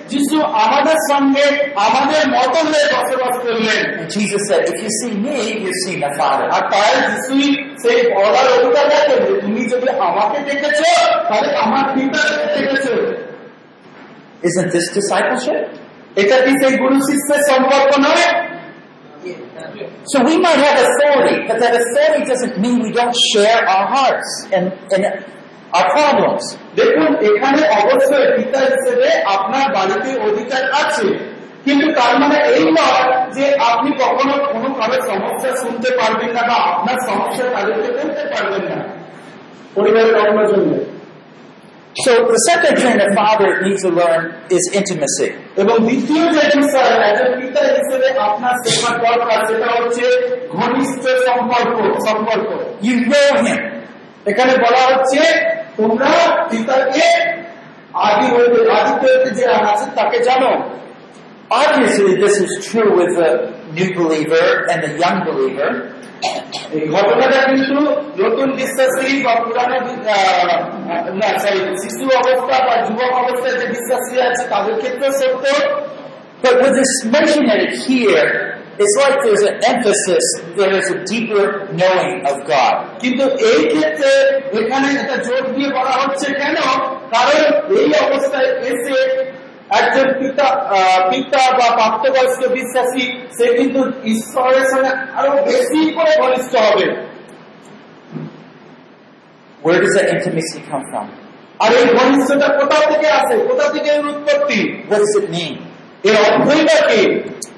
যিশু 0.12 0.36
আমাদের 0.64 0.98
সঙ্গে 1.10 1.44
আমাদের 1.86 2.22
মত 2.36 2.54
হয়ে 2.68 2.86
বসবাস 2.94 3.34
করলেন 3.44 3.80
and 3.98 4.06
Jesus 4.14 4.42
said, 4.48 4.62
If 4.72 4.78
you 4.84 4.90
see 5.00 5.12
me, 5.26 5.38
you've 5.62 5.80
seen 5.84 5.98
the 6.06 6.12
Father. 6.20 6.46
আর 6.56 6.62
তাই 6.72 6.92
যিশুই 7.08 7.48
সেই 7.82 7.98
বলার 8.14 8.46
অধিকার 8.56 8.86
রাখেন 8.92 9.18
যে 9.26 9.32
তুমি 9.42 9.62
যদি 9.72 9.88
আমাকে 10.08 10.38
দেখেছো 10.50 10.88
তাহলে 11.28 11.48
আমার 11.64 11.84
পিতাকে 11.94 12.46
দেখেছো 12.56 12.94
Isn't 14.48 14.70
this 14.76 14.86
discipleship? 14.98 15.62
এটা 16.20 16.36
কি 16.44 16.52
সেই 16.60 16.72
গুরু 16.82 16.96
শিষ্যের 17.08 17.40
সম্পর্ক 17.50 17.90
নয় 18.06 18.26
So 20.12 20.16
we 20.22 20.34
might 20.38 20.60
have 20.66 20.76
authority, 20.86 21.36
but 21.48 21.56
that 21.62 21.72
authority 21.82 22.22
doesn't 22.32 22.54
mean 22.62 22.76
we 22.88 22.92
don't 23.00 23.16
share 23.32 23.60
our 23.74 23.86
hearts 23.94 24.30
and, 24.54 24.64
and 24.94 25.02
দেখুন 26.75 27.09
এখানে 27.29 27.61
অবশ্যই 27.79 28.27
পিতা 28.37 28.59
হিসেবে 28.59 29.09
আপনার 29.35 29.65
বাড়িতে 29.75 30.09
অধিকার 30.27 30.63
আছে। 30.81 31.07
কিন্তু 31.65 31.85
তার 31.93 32.13
মানে 32.19 32.37
এই 32.55 32.65
নয় 32.77 33.31
যে 33.35 33.45
আপনি 33.69 33.89
কখনো 34.03 34.33
কোনো 34.53 34.69
কারও 34.79 34.97
সমস্যা 35.09 35.49
শুনতে 35.61 35.89
পারবেন 35.99 36.31
না 36.37 36.41
বা 36.49 36.57
আপনার 36.71 36.97
সমস্যা 37.09 37.43
তাদেরকে 37.55 37.89
বলতে 37.97 38.23
পারবেন 38.33 38.63
না। 38.71 38.77
পরিবারের 39.75 40.15
অন্য 40.15 40.39
জন্য। 40.51 40.71
So 42.05 42.11
the 42.33 42.39
second 42.49 42.75
thing 42.83 42.97
a 43.07 43.09
father 43.19 43.49
needs 43.63 43.81
to 43.85 43.89
learn 43.99 44.21
is 44.55 44.63
intimacy. 44.79 45.29
এবং 45.61 45.75
দ্বিতীয় 45.87 46.23
যে 46.33 46.43
বিষয় 46.61 46.91
একজন 47.09 47.29
পিতা 47.41 47.61
হিসেবে 47.77 48.07
আপনার 48.19 48.53
শেখার 48.63 48.95
দরকার 49.05 49.39
সেটা 49.47 49.67
হচ্ছে 49.75 50.05
ঘনিষ্ঠ 50.57 51.03
সম্পর্ক 51.27 51.77
সম্পর্ক। 52.07 52.49
You 52.87 52.95
know 53.11 53.29
him. 53.45 53.61
এখানে 54.29 54.53
বলা 54.65 54.81
হচ্ছে 54.89 55.21
তোমরা 55.77 56.45
পিতাকে 56.49 57.31
আদি 57.93 58.25
হইতে 58.25 58.71
আদিত্য 58.71 59.07
হইতে 59.07 59.29
যে 59.31 59.47
আছে 59.47 59.85
তাকে 59.95 60.19
জানো। 60.19 60.69
Obviously, 61.49 62.15
this 62.15 62.35
is 62.35 62.71
true 62.71 62.91
with 62.95 63.19
the 63.19 63.29
new 63.79 63.99
believer 63.99 64.71
and 64.71 64.83
the 64.83 65.05
young 65.05 65.25
believer. 65.25 65.71
এই 66.71 66.89
ঘটনাটা 66.89 67.41
কিন্তু 67.41 67.81
নতুন 68.23 68.51
বিশ্বাসী 68.51 69.23
বা 69.23 69.35
পুরানো 69.35 69.79
বি- 69.79 70.09
আহ, 70.09 71.09
না 71.09 71.39
সরি 71.39 71.57
শিশু 71.57 72.05
অবস্থা 72.17 72.65
বা 72.65 72.81
যুবক 72.81 73.13
অবস্থায় 73.15 73.59
যে 73.59 73.67
বিশ্বাসী 73.67 74.21
আছে 74.21 74.47
তাদের 74.47 74.75
ক্ষেত্রে 74.75 75.11
সত্য। 75.11 75.45
But 76.43 76.55
with 76.55 76.73
this 76.73 77.11
mentioning 77.13 77.59
it 77.59 77.73
here, 77.89 78.60
it's 78.79 78.95
like 78.97 79.17
there's 79.23 79.43
an 79.43 79.57
emphasis, 79.63 80.25
there 80.55 80.73
is 80.73 80.87
a 80.89 80.99
deeper 81.05 81.43
knowing 81.73 82.13
of 82.25 82.37
God. 82.45 82.73
কিন্তু 83.01 83.23
এই 83.51 83.61
ক্ষেত্রে 83.73 84.11
এখানে 84.59 84.87
এটা 85.01 85.15
জোর 85.25 85.43
দিয়ে 85.55 85.69
বলা 85.69 85.95
হচ্ছে 86.01 86.27
কেন 86.33 86.57
কারণ 87.13 87.39
এই 87.77 87.89
অবস্থায় 88.05 88.49
এসে 88.71 88.97
একজন 89.79 90.07
পিতা 90.19 90.47
আহ, 90.69 90.99
পিতা 91.11 91.41
বা 91.57 91.67
প্রাপ্তবয়স্ক 91.75 92.41
বিশ্বাসী 92.57 93.03
সে 93.37 93.45
কিন্তু 93.57 93.79
ঈশ্বরের 94.05 94.65
সঙ্গে 94.71 94.91
আরও 95.17 95.31
বেশি 95.45 95.81
করে 95.97 96.11
ঘনিষ্ঠ 96.21 96.53
হবে 96.67 96.87
Where 99.63 99.79
does 99.79 99.93
that 99.93 100.07
intimacy 100.09 100.59
come 100.69 100.83
from? 100.91 101.05
আর 101.59 101.71
এই 101.73 101.87
ঘনিষ্ঠতা 101.97 102.47
কোথা 102.59 102.77
থেকে 102.91 103.07
আসে 103.19 103.35
কোথা 103.49 103.65
থেকে 103.73 103.89
এর 103.89 104.03
উৎপত্তি 104.13 104.59
What 104.89 104.99
does 105.03 105.15
it 105.21 105.27
mean? 105.29 105.53
এর 106.08 106.16
অর্থই 106.26 106.62
বা 106.68 106.78
কি 106.88 107.02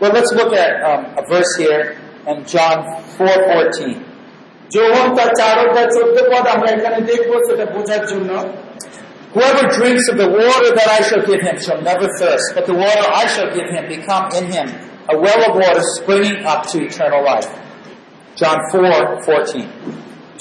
Well, 0.01 0.13
let's 0.13 0.33
look 0.33 0.53
at 0.55 0.73
um, 0.89 1.03
a 1.21 1.25
verse 1.29 1.53
here 1.59 1.83
in 2.31 2.37
John 2.53 2.77
4:14. 3.19 3.95
যৌবন 4.75 5.07
তার 5.17 5.31
চার 5.41 5.55
অধ্যায় 5.65 5.89
চোদ্দ 5.97 6.17
পদ 6.31 6.45
আমরা 6.55 6.69
এখানে 6.77 6.99
দেখবো 7.11 7.35
সেটা 7.47 7.65
বোঝার 7.75 8.03
জন্য 8.13 8.31
Whoever 9.35 9.65
drinks 9.79 10.07
of 10.13 10.17
the 10.25 10.31
water 10.43 10.71
that 10.79 10.89
I 10.99 11.01
shall 11.09 11.25
give 11.31 11.43
him 11.49 11.57
shall 11.65 11.81
never 11.91 12.07
thirst, 12.21 12.47
but 12.57 12.65
the 12.71 12.77
water 12.85 13.07
I 13.23 13.25
shall 13.35 13.51
give 13.59 13.69
him 13.75 13.85
become 13.97 14.25
in 14.39 14.45
him 14.55 14.69
a 15.15 15.17
well 15.25 15.41
of 15.49 15.53
water 15.65 15.83
springing 15.99 16.39
up 16.53 16.61
to 16.71 16.77
eternal 16.89 17.23
life. 17.33 17.49
John 18.41 18.59
4:14. 18.73 19.69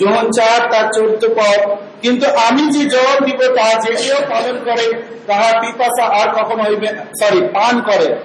যৌবন 0.03 0.31
চার, 0.31 0.73
তার 0.73 0.93
চোদ্দ 0.93 1.29
পদ 1.35 1.71
কিন্তু 2.03 2.27
আমি 2.27 2.73
যে 2.73 2.85
জল 2.85 3.25
দিব 3.25 3.39
তা 3.39 3.81
যে 3.81 3.95
কেউ 3.95 4.17
পালন 4.31 4.59
করে, 4.65 5.03
তাহার 5.27 5.61
পিপাসা 5.61 6.05
আর 6.05 6.29
কখনো 6.35 6.63
হইবে 6.63 6.87
সরি 7.21 7.41
পান 7.41 7.81
করে। 7.81 8.17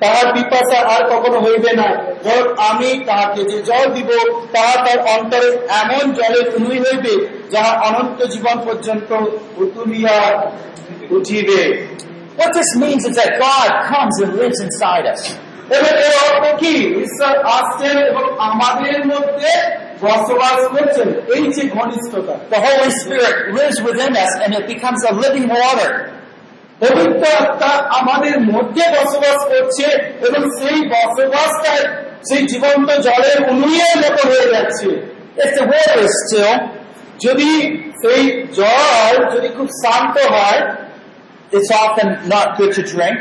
তাহার 0.00 0.34
পিপাসা 0.34 0.80
আর 0.80 1.08
কখনো 1.08 1.40
হইবে 1.40 1.72
না। 1.72 2.04
ধর 2.24 2.54
আমি 2.58 3.04
তাহাকে 3.06 3.44
যে 3.44 3.62
জল 3.62 3.92
দিব, 3.94 4.08
তাহা 4.52 4.84
তার 4.84 4.98
অন্তরে 4.98 5.68
এমন 5.68 6.12
জলের 6.12 6.48
অনুই 6.56 6.78
হইবে, 6.78 7.44
যাহা 7.50 7.80
অনন্ত 7.80 8.24
জীবন 8.24 8.60
পর্যন্ত 8.64 9.12
উতুলিয়া 9.56 10.50
উঠিবে। 11.10 11.86
What 12.38 12.50
this 12.50 12.82
means 12.82 13.02
is 13.08 13.14
that 13.16 13.28
God 13.28 13.70
comes 13.70 14.24
and 14.24 14.34
lives 14.36 14.62
inside 14.64 15.14
us. 15.14 15.32
এবং 15.70 15.98
এর 15.98 16.34
অর্থ 16.34 16.58
কি? 16.58 16.86
ঈশ্বর 16.86 17.38
আসছেন 17.38 17.98
এবং 17.98 18.22
আমাদের 18.38 19.06
মধ্যে 19.06 19.85
বসবাস 20.03 20.59
করছেন 20.73 21.09
এই 21.35 21.43
যে 21.55 21.63
ঘনিষ্ঠতা 21.77 22.35
The 22.53 22.61
Holy 22.67 22.91
Spirit 23.01 23.35
lives 23.57 23.77
within 23.87 24.11
us 24.23 24.31
and 24.43 24.51
it 24.59 24.65
becomes 24.73 25.01
a 25.11 25.13
living 25.23 25.47
water. 25.55 25.91
পবিত্র 26.81 27.23
আত্মা 27.41 27.71
আমাদের 27.99 28.35
মধ্যে 28.51 28.83
বসবাস 28.97 29.39
করছে 29.51 29.87
এবং 30.27 30.41
সেই 30.59 30.77
বসবাসটা 30.93 31.73
সেই 32.27 32.41
জীবন্ত 32.51 32.89
জলের 33.07 33.39
অনুয়ের 33.51 33.95
মতো 34.03 34.21
হয়ে 34.29 34.47
যাচ্ছে 34.53 34.89
If 35.43 35.49
the 35.57 35.65
water 35.71 35.97
is 36.07 36.13
still, 36.23 36.53
যদি 37.25 37.51
সেই 38.01 38.23
জল 38.59 39.15
যদি 39.33 39.49
খুব 39.57 39.67
শান্ত 39.83 40.15
হয় 40.35 40.61
it's 41.51 41.71
often 41.83 42.07
not 42.27 42.47
good 42.57 42.71
to 42.73 42.81
drink. 42.83 43.17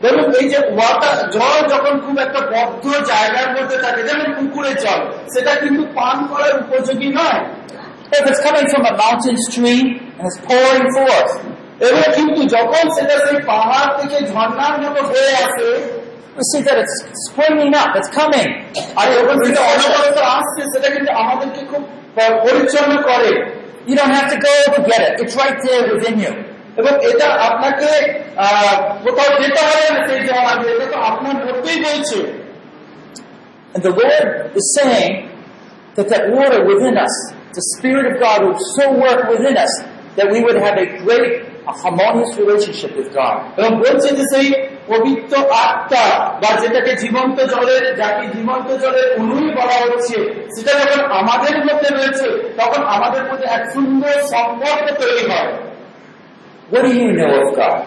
দেখুন 0.00 0.28
এই 0.34 0.46
যে 0.48 0.58
ওয়াটার 0.76 1.18
জল 1.30 1.58
যখন 1.68 1.94
খুব 2.00 2.16
একটা 2.18 2.40
বদ্ধ 2.52 2.84
জায়গার 3.06 3.48
মধ্যে 3.56 3.76
থাকে 3.78 4.00
যেমন 4.02 4.28
পুকুরে 4.34 4.72
জল 4.74 5.00
সেটা 5.34 5.52
কিন্তু 5.54 5.82
পান 5.94 6.16
করার 6.30 6.54
উপযোগী 6.60 7.08
নয় 7.14 7.40
এবং 11.80 12.04
কিন্তু 12.16 12.40
যখন 12.56 12.84
সেটা 12.96 13.16
সেই 13.24 13.38
পাহাড় 13.46 13.90
থেকে 13.98 14.18
ঝর্ণার 14.32 14.74
মতো 14.82 15.00
হয়ে 15.02 15.32
আসে 15.44 15.68
আমাদেরকে 21.20 21.62
খুব 21.70 21.82
পরিচ্ছন্ন 22.42 22.92
করে 23.02 23.32
You 23.82 23.96
don't 23.96 24.10
have 24.10 24.28
to 24.30 24.38
go 24.38 24.54
to 24.66 24.80
get 24.82 25.00
it. 25.00 25.20
It's 25.20 25.34
right 25.34 25.58
there 25.64 25.82
within. 25.94 26.49
এবং 26.78 26.92
এটা 27.10 27.28
আপনাকে 27.48 27.90
কোথাও 29.04 29.30
যেতে 29.42 29.60
হবে 29.66 29.88
না 29.94 30.00
সেই 30.08 30.20
জল 30.28 30.44
আগে 30.52 30.66
এটা 30.74 30.86
তো 30.92 30.98
আপনার 31.10 31.36
মধ্যেই 31.46 31.78
রয়েছে 31.86 32.20
And 33.74 33.82
the 33.84 33.92
Lord 33.92 34.26
is 34.58 34.66
saying 34.78 35.12
that 35.96 36.08
that 36.08 36.22
water 36.28 36.60
within 36.64 36.94
us, 36.98 37.14
the 37.54 37.64
Spirit 37.72 38.04
of 38.10 38.14
God 38.20 38.38
will 38.44 38.60
so 38.76 38.84
work 38.96 39.20
within 39.28 39.56
us 39.56 39.72
that 40.16 40.26
we 40.32 40.38
would 40.42 40.56
have 40.56 40.76
a 40.76 40.88
great, 40.98 41.32
a 41.64 41.72
harmonious 41.72 42.32
relationship 42.36 42.92
with 42.96 43.08
God. 43.14 43.36
এবং 43.58 43.70
বলছে 43.82 44.08
যে 44.18 44.24
সেই 44.32 44.46
পবিত্র 44.92 45.34
আত্মা 45.64 46.04
বা 46.42 46.50
যেটাকে 46.62 46.92
জীবন্ত 47.04 47.38
জলের 47.52 47.84
যাকে 48.00 48.24
জীবন্ত 48.36 48.68
জলের 48.82 49.08
অনুই 49.20 49.48
বলা 49.58 49.76
হচ্ছে 49.84 50.16
সেটা 50.54 50.72
যখন 50.80 51.02
আমাদের 51.20 51.54
মধ্যে 51.66 51.88
রয়েছে 51.90 52.28
তখন 52.60 52.80
আমাদের 52.96 53.22
মধ্যে 53.28 53.46
এক 53.56 53.62
সুন্দর 53.74 54.14
সম্পর্ক 54.32 54.86
তৈরি 55.02 55.24
হয় 55.30 55.50
What 56.71 56.81
do 56.87 56.91
you 57.01 57.09
know 57.19 57.31
of 57.41 57.47
God? 57.59 57.79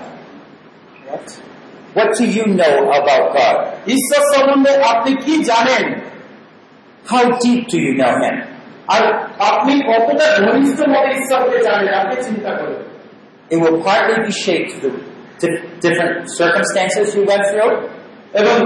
What 1.96 2.08
do 2.18 2.24
you 2.36 2.44
know 2.60 2.74
about 3.00 3.24
God? 3.38 3.56
ঈশ্বর 3.94 4.22
সম্বন্ধে 4.32 4.72
আপনি 4.92 5.10
কি 5.24 5.34
জানেন 5.50 5.84
How 7.12 7.24
deep 7.42 7.60
do 7.72 7.78
you 7.86 7.92
know 8.00 8.14
Him? 8.22 8.36
আর 8.94 9.02
আপনি 9.50 9.72
কতটা 9.90 10.26
ঘনিষ্ঠ 10.46 10.78
ভাবে 10.94 11.10
ঈশ্বরকে 11.18 11.58
জানেন 11.68 11.92
আপনি 12.02 12.16
চিন্তা 12.26 12.50
করেন 12.60 12.80
It 13.54 13.58
will 13.64 13.78
partly 13.88 14.16
be 14.28 14.32
shaped 14.44 14.72
through 14.80 14.98
di- 15.42 15.60
different 15.84 16.14
circumstances 16.40 17.06
you 17.16 17.22
went 17.32 17.44
through, 17.52 17.74
এবং 18.33 18.57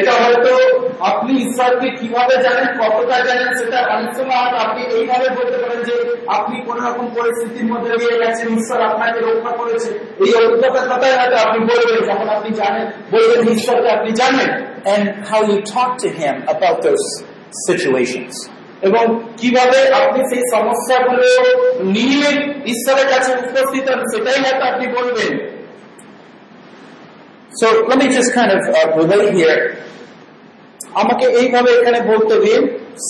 এটা 0.00 0.12
হয়তো 0.12 0.52
আপনি 1.00 1.42
ঈশ্বরকে 1.42 1.88
কীভাবে 2.00 2.36
জানেন 2.42 2.66
কতটা 2.80 3.20
জানেন 3.20 3.58
সেটা 3.58 3.78
অনেক 3.96 4.14
সময় 4.16 4.36
আপনি 4.36 4.82
এইভাবে 4.82 5.28
বলতে 5.28 5.58
পারেন 5.58 5.82
যে 5.82 6.16
আপনি 6.26 6.60
কোন 6.66 6.76
রকম 6.86 7.06
পরিস্থিতির 7.06 7.72
মধ্যে 7.72 7.96
দিয়ে 7.96 8.18
গেছেন 8.18 8.48
ঈশ্বর 8.48 8.80
আপনাকে 8.82 9.20
রক্ষা 9.20 9.56
করেছে। 9.56 9.90
এই 10.24 10.34
অভিজ্ঞতার 10.34 10.88
কথাই 10.88 11.12
হয়তো 11.12 11.36
আপনি 11.36 11.58
বলবেন 11.64 12.08
যখন 12.08 12.28
আপনি 12.28 12.50
জানেন 12.56 12.86
বলবেন 13.10 13.48
ঈশ্বরকে 13.48 13.90
আপনি 13.90 14.10
জানেন। 14.10 14.50
And 14.94 15.04
how 15.30 15.40
you 15.50 15.58
talk 15.74 15.90
to 16.04 16.08
Him 16.20 16.34
about 16.54 16.76
those 16.86 17.06
situations. 17.68 18.50
এবং 18.82 19.04
কীভাবে 19.36 19.92
আপনি 19.92 20.20
সেই 20.30 20.42
সমস্যাগুলো 20.54 21.28
নিয়ে 21.82 22.28
ঈশ্বরের 22.66 23.08
কাছে 23.10 23.32
উপস্থিত 23.32 23.90
হন 23.90 24.00
সেটাই 24.14 24.38
হয়তো 24.44 24.66
আপনি 24.66 24.86
বলবেন। 24.88 25.55
So 27.55 27.67
let 27.89 27.97
me 27.99 28.07
just 28.07 28.33
kind 28.33 28.51
of 28.51 28.61
uh, 28.69 28.97
relate 28.99 29.31
here. 29.33 29.59
আমাকে 31.01 31.25
এইভাবে 31.41 31.69
এখানে 31.77 31.99
বলতে 32.11 32.35
দিন 32.45 32.61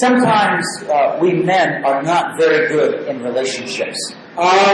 Sometimes 0.01 0.65
uh, 0.87 1.17
we 1.21 1.29
men 1.49 1.69
are 1.83 2.01
not 2.03 2.25
very 2.41 2.61
good 2.73 2.91
in 3.09 3.15
relationships. 3.29 3.99
আর 4.53 4.73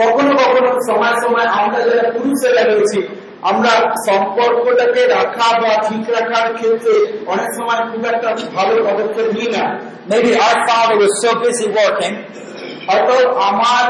কখনো 0.00 0.30
কখনো 0.42 0.70
সময় 0.88 1.16
সময় 1.24 1.48
আমরা 1.60 1.78
যারা 1.88 2.04
পুরুষেরা 2.14 2.62
রয়েছি 2.64 2.98
আমরা 3.50 3.72
সম্পর্কটাকে 4.08 5.02
রাখা 5.16 5.48
বা 5.62 5.72
ঠিক 5.86 6.04
রাখার 6.16 6.48
ক্ষেত্রে 6.58 6.94
অনেক 7.32 7.48
সময় 7.58 7.80
খুব 7.90 8.02
একটা 8.12 8.28
ভালো 8.56 8.72
পদক্ষেপ 8.86 9.28
নিই 9.36 9.48
না 9.56 9.64
Maybe 10.10 10.30
our 10.44 10.56
father 10.68 10.96
was 11.02 11.12
so 11.22 11.30
busy 11.42 11.66
working 11.78 12.14
হয়তো 12.88 13.16
আমার 13.48 13.86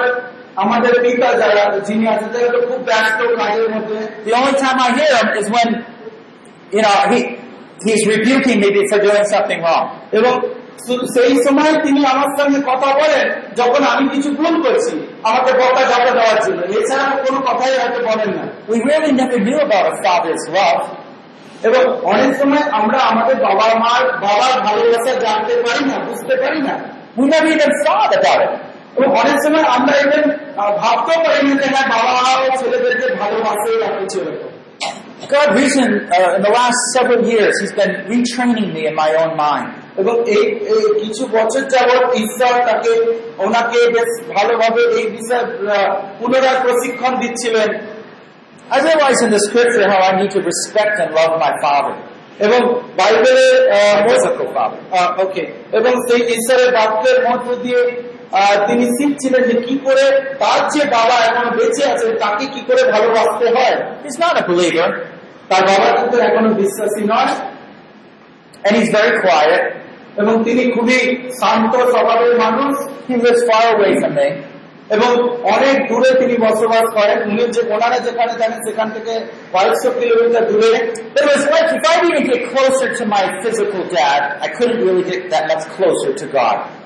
আমাদের 0.64 0.94
পিতা 1.04 1.30
যারা 1.42 1.64
যিনি 1.88 2.06
আছেন 2.14 2.30
তারা 2.34 2.50
তো 2.56 2.60
খুব 2.70 2.80
ব্যস্ত 2.90 3.20
কাজের 3.40 3.68
মধ্যে 3.76 3.98
The 4.28 4.34
only 4.40 4.56
time 4.64 4.78
I 4.88 4.90
hear 4.98 5.12
him 5.20 5.30
is 5.42 5.48
when, 5.56 5.70
you 6.76 6.82
know, 6.86 6.98
he 7.12 7.20
he's 7.86 8.04
rebuking 8.14 8.58
me 8.64 8.70
for 8.92 9.00
doing 9.06 9.26
something 9.34 9.60
wrong. 9.66 9.86
এবং 10.20 10.34
সেই 11.16 11.34
সময় 11.46 11.72
তিনি 11.86 12.02
আমার 12.14 12.30
সঙ্গে 12.40 12.60
কথা 12.72 12.90
বলেন 13.02 13.26
যখন 13.60 13.82
আমি 13.94 14.06
কিছু 14.14 14.30
ভুল 14.40 14.56
করছি 14.66 14.94
আমাকে 15.30 15.52
বকা 15.62 15.84
জবা 15.92 16.12
দেওয়ার 16.18 16.40
জন্য 16.46 16.60
এছাড়া 16.78 17.06
কোনো 17.26 17.40
কথাই 17.48 17.74
হয়তো 17.82 18.00
বলেন 18.10 18.32
না 18.38 18.46
We 18.72 18.78
really 18.90 19.14
never 19.22 19.38
knew 19.46 19.58
about 19.68 19.86
a 19.92 19.96
father's 20.04 20.44
love. 20.58 20.84
এবং 21.68 21.82
অনেক 22.12 22.32
সময় 22.40 22.64
আমরা 22.80 23.00
আমাদের 23.12 23.36
বাবা 23.48 23.68
মার 23.84 24.04
বাবার 24.24 24.56
ভালোবাসা 24.68 25.14
জানতে 25.26 25.54
পারি 25.66 25.84
না 25.92 25.96
বুঝতে 26.08 26.34
পারি 26.44 26.60
না 26.68 26.76
We 27.18 27.26
never 27.34 27.50
even 27.56 27.72
thought 27.84 28.12
about 28.20 28.40
it. 28.46 28.54
এবং 28.98 29.10
অনেক 29.22 29.38
সময় 29.46 29.66
আমরা 29.78 29.94
even 30.06 30.24
আহ, 30.58 30.72
ভাবতেও 30.82 31.20
পারি 31.26 31.40
যে 31.62 31.68
হ্যাঁ 31.74 31.88
বাবা 31.94 32.14
ছেলেদেরকে 32.60 33.08
ভালোবাসে 33.22 33.70
এরকম 33.78 34.56
God, 35.34 35.50
reason 35.56 35.90
uh, 36.12 36.38
in 36.38 36.42
the 36.48 36.54
last 36.60 36.80
several 36.96 37.22
years, 37.34 37.54
He's 37.62 37.74
been 37.74 37.94
retraining 38.14 38.70
me 38.76 38.82
in 38.90 38.96
my 39.04 39.12
own 39.22 39.32
mind. 39.46 39.68
এবং 40.02 40.16
এই 40.36 40.44
এই 40.74 40.84
কিছু 41.02 41.24
বছর 41.38 41.64
যাবৎ 41.74 42.04
ঈশ্বর 42.24 42.54
তাকে 42.70 42.92
ওনাকে 43.38 43.80
বেশ 43.96 44.12
ভালোভাবে 44.36 44.82
এই 45.00 45.06
বিষয়ে 45.18 45.46
পুনরায় 46.20 46.60
প্রশিক্ষণ 46.64 47.14
দিচ্ছিলেন 47.20 47.70
I 48.76 48.78
realize 48.80 49.20
in 49.22 49.30
the 49.30 49.42
Scripture 49.48 49.86
how 49.94 50.02
I 50.10 50.12
need 50.20 50.32
to 50.32 50.42
respect 50.52 50.96
and 51.04 51.10
love 51.20 51.34
my 51.46 51.54
father, 51.64 51.96
এবং 52.40 52.60
বাইবেলের. 52.98 53.56
ওকে 55.24 55.44
এবং 55.72 55.94
সেই 56.08 56.22
ঈশ্বরের 56.36 56.70
বাক্যের 56.72 57.18
মধ্য 57.28 57.48
দিয়ে 57.56 57.82
তিনি 58.68 58.86
শিখছিলেন 58.86 59.44
যে 59.44 59.62
কি 59.62 59.78
করে 59.78 60.36
তার 60.40 60.70
যে 60.70 60.86
বাবা 60.86 61.26
এখন 61.26 61.58
বেঁচে 61.58 61.92
আছে, 61.92 62.12
তাকে 62.12 62.46
কি 62.46 62.62
করে 62.62 62.92
ভালোবাসতে 62.92 63.50
হয়। 63.50 63.76
তার 65.50 65.62
বাবা 65.62 66.02
কিন্তু 66.02 66.18
এখনও 66.18 66.54
বিশ্বাসী 66.54 67.04
নয়। 67.04 67.36
এবং 70.18 70.44
তিনি 70.44 70.72
খুবই 70.72 71.30
শান্ত 71.32 71.76
স্বভাবের 71.76 72.40
মানুষ। 72.40 72.88
এবং 74.90 75.30
অনেক 75.44 75.88
দূরে 75.88 76.20
তিনি 76.20 76.38
বসবাস 76.38 76.94
করেন। 76.94 77.30
উনি 77.30 77.44
যে 77.44 77.62
ওনারা 77.74 78.00
যেখানে 78.00 78.34
জানেন 78.40 78.60
সেখান 78.70 78.90
থেকে 78.90 79.20
কয়েকশো 79.54 79.92
কিলোমিটার 80.00 80.48
দূরে। 80.48 80.94
There 81.16 81.30
was 81.30 81.46
much. 81.48 81.66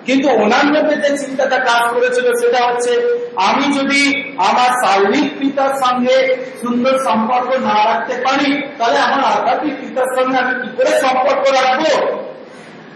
কিন্তু 0.10 0.28
মধ্যে 0.76 0.96
যে 1.04 1.10
চিন্তাটা 1.24 1.58
কাজ 1.70 1.84
করেছিল 1.94 2.28
সেটা 2.42 2.60
হচ্ছে 2.68 2.92
আমি 3.50 3.66
যদি 3.78 4.02
আমার 4.50 4.70
শারীরিক 4.84 5.28
পিতার 5.40 5.74
সঙ্গে 5.84 6.18
সুন্দর 6.62 6.96
সম্পর্ক 7.08 7.50
না 7.68 7.78
রাখতে 7.90 8.16
পারি 8.26 8.50
তাহলে 8.78 9.00
আমার 9.08 9.24
আধ্যাত্মিক 9.32 9.76
পিতার 9.82 10.10
সঙ্গে 10.18 10.38
আমি 10.44 10.54
কি 10.62 10.70
করে 10.78 10.92
সম্পর্ক 11.06 11.44
রাখব 11.58 11.86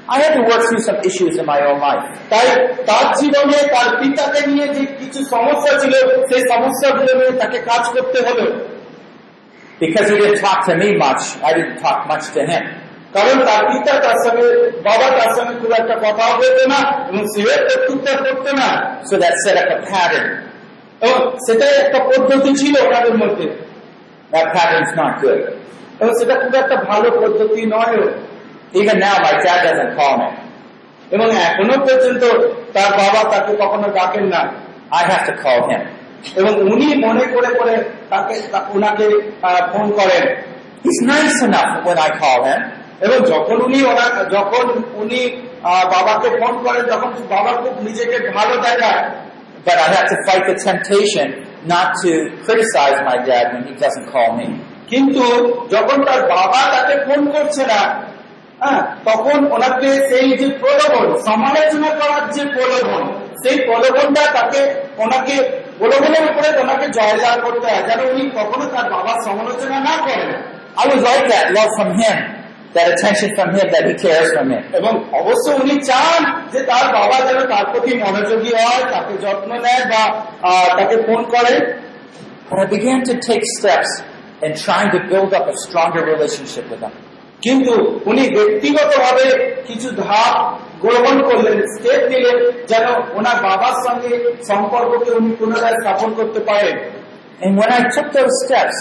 I 0.06 0.18
had 0.18 0.34
to 0.34 0.42
work 0.42 0.62
through 0.68 0.84
some 0.90 1.00
issues 1.10 1.34
in 1.38 1.46
my 1.46 1.60
own 1.70 1.80
life. 1.80 2.06
তাই 2.32 2.48
তার 2.90 3.06
জীবনে 3.20 3.60
তার 3.76 3.90
পিতাকে 4.00 4.42
নিয়ে 4.50 4.68
যে 4.76 4.84
কিছু 5.00 5.20
সমস্যা 5.34 5.74
ছিল 5.82 5.94
সেই 6.30 6.44
সমস্যাগুলো 6.52 7.12
নিয়ে 7.20 7.34
তাকে 7.42 7.60
কাজ 7.70 7.84
করতে 7.96 8.20
হলো 8.28 8.46
Because 9.82 10.08
he 10.12 10.16
didn't 10.18 10.40
talk 10.40 10.60
to 10.68 10.74
me 10.82 10.90
much, 10.96 11.24
I 11.48 11.52
didn't 11.58 11.78
talk 11.78 12.00
much 12.08 12.26
to 12.36 12.42
him. 12.52 12.64
কারণ 13.14 13.46
তার 13.46 13.66
পিতা 13.66 14.00
তার 14.00 14.30
সঙ্গে 14.30 14.72
বাবা 14.72 15.10
তার 15.10 15.36
সঙ্গে 15.36 15.60
খুব 15.60 15.72
একটা 15.72 15.96
কথা 15.96 16.38
বলতো 16.38 16.68
না 16.68 17.08
এবং 17.10 17.26
সে 17.26 17.44
প্রত্যুত্তর 17.44 18.34
করতো 18.34 18.56
না। 18.56 18.96
এবং 21.02 21.32
সেটাই 21.32 21.70
একটা 21.70 22.04
পদ্ধতি 22.04 22.54
ছিল 22.56 22.88
ওনাদের 22.88 23.18
মধ্যে। 23.18 23.50
সেটা 26.20 26.36
খুব 26.36 26.56
একটা 26.56 26.76
ভালো 26.76 27.12
পদ্ধতি 27.12 27.66
নয় 27.66 28.12
Even 28.74 28.94
now, 28.94 29.18
my 29.20 29.32
dad 29.32 29.68
doesn't 29.68 29.98
call 29.98 30.18
me. 30.18 30.30
এবং 31.12 31.32
এখনও 31.36 31.86
পর্যন্ত 31.86 32.24
তার 32.74 32.92
বাবা 32.92 33.38
তাকে 33.38 33.56
কখনো 33.56 33.90
ডাকেন 33.90 34.24
না। 34.28 34.48
I 34.92 35.06
have 35.06 35.32
to 35.32 35.48
call 35.48 35.72
him. 35.72 35.82
এবং 36.36 36.56
উনি 36.56 37.08
মনে 37.08 37.26
করে 37.26 37.60
করে 37.60 37.84
তাকে 38.10 38.42
ওনাকে 38.70 39.32
ফোন 39.72 39.92
করেন। 39.92 40.36
Nice 41.06 41.42
enough 41.42 41.84
when 41.84 41.98
I 41.98 42.10
call 42.10 42.46
him, 42.46 42.83
এবং 43.06 43.18
যখন 43.32 43.58
উনি 43.68 43.80
যখন 44.36 44.66
উনি 45.02 45.22
বাবাকে 45.94 46.30
ফোন 46.40 46.54
করেন 46.66 46.84
যখন 46.94 47.10
বাবা 47.34 47.52
খুব 47.62 47.76
নিজেকে 47.88 48.18
ভালো 48.38 48.56
দেখায় 48.66 49.02
not 51.74 51.88
to 52.04 52.12
criticize 52.46 52.98
my 53.10 53.18
dad 53.30 53.46
when 53.54 53.64
he 53.70 53.74
doesn't 53.84 54.08
call 54.14 54.30
me. 54.40 54.48
কিন্তু 54.92 55.26
যখন 55.74 55.98
তার 56.08 56.22
বাবা 56.36 56.62
তাকে 56.74 56.96
ফোন 57.06 57.22
করছে 57.34 57.64
না 57.72 57.82
তখন 59.10 59.38
ওনাকে 59.56 59.90
সেই 60.10 60.28
যে 60.40 60.48
প্রলোভন 60.62 61.08
সমালোচনা 61.28 61.90
করার 62.00 62.24
যে 62.36 62.44
প্রলোভন 62.56 63.04
সেই 63.42 63.58
প্রলোভনটা 63.68 64.24
তাকে 64.38 64.62
ওনাকে 65.04 65.36
প্রলোভনের 65.80 66.26
উপরে 66.32 66.50
ওনাকে 66.64 66.88
জয়লাভ 66.98 67.36
করতে 67.46 67.66
হয়। 67.72 67.84
যেন 67.88 68.00
উনি 68.12 68.24
কখনো 68.38 68.66
তার 68.74 68.86
বাবার 68.94 69.18
সমালোচনা 69.28 69.78
না 69.90 69.96
করেন। 70.06 70.32
I 70.82 70.84
would 70.90 71.04
like 71.10 71.26
that 71.34 71.46
love 71.58 71.72
from 71.78 71.90
him, 72.02 72.18
that 72.76 72.88
attention 72.94 73.30
from 73.36 73.50
him, 73.56 73.68
that 73.72 73.86
he 73.90 73.96
cares 74.06 74.30
for 74.36 74.46
me. 74.52 74.58
এবং 74.80 74.94
অবশ্য 75.20 75.46
উনি 75.64 75.76
চান 75.90 76.22
যে 76.54 76.60
তার 76.70 76.86
বাবা 76.98 77.18
যেন 77.28 77.40
তার 77.54 77.66
প্রতি 77.72 77.92
মনোযোগী 78.04 78.52
হয় 78.62 78.84
তাকে 78.94 79.14
যত্ন 79.24 79.52
নেয় 79.66 79.84
বা 79.92 80.04
তাকে 80.78 80.96
ফোন 81.06 81.22
করে 81.34 81.54
I 82.62 82.66
began 82.76 83.00
to 83.10 83.14
take 83.30 83.44
steps 83.58 83.92
in 84.46 84.52
trying 84.66 84.90
to 84.96 85.00
build 85.12 85.32
up 85.38 85.46
a 85.54 85.56
stronger 85.64 86.04
relationship 86.14 86.66
with 86.72 86.82
him. 86.86 86.94
কিন্তু 87.46 87.74
উনি 88.10 88.24
ব্যক্তিগতভাবে 88.36 89.26
কিছু 89.68 89.90
ধাপ 90.04 90.34
গ্রহণ 90.84 91.16
করলেন 91.30 91.58
স্টেপ 91.74 92.02
নিলেন 92.12 92.38
যেন 92.72 92.86
ওনার 93.18 93.38
বাবার 93.46 93.76
সঙ্গে 93.86 94.12
সম্পর্ককে 94.50 95.10
উনি 95.20 95.32
পুনরায় 95.40 95.78
স্থাপন 95.82 96.10
করতে 96.20 96.40
পারেন 96.50 96.78
And 97.44 97.52
when 97.60 97.72
I 97.80 97.82
took 97.96 98.08
those 98.18 98.36
steps, 98.46 98.78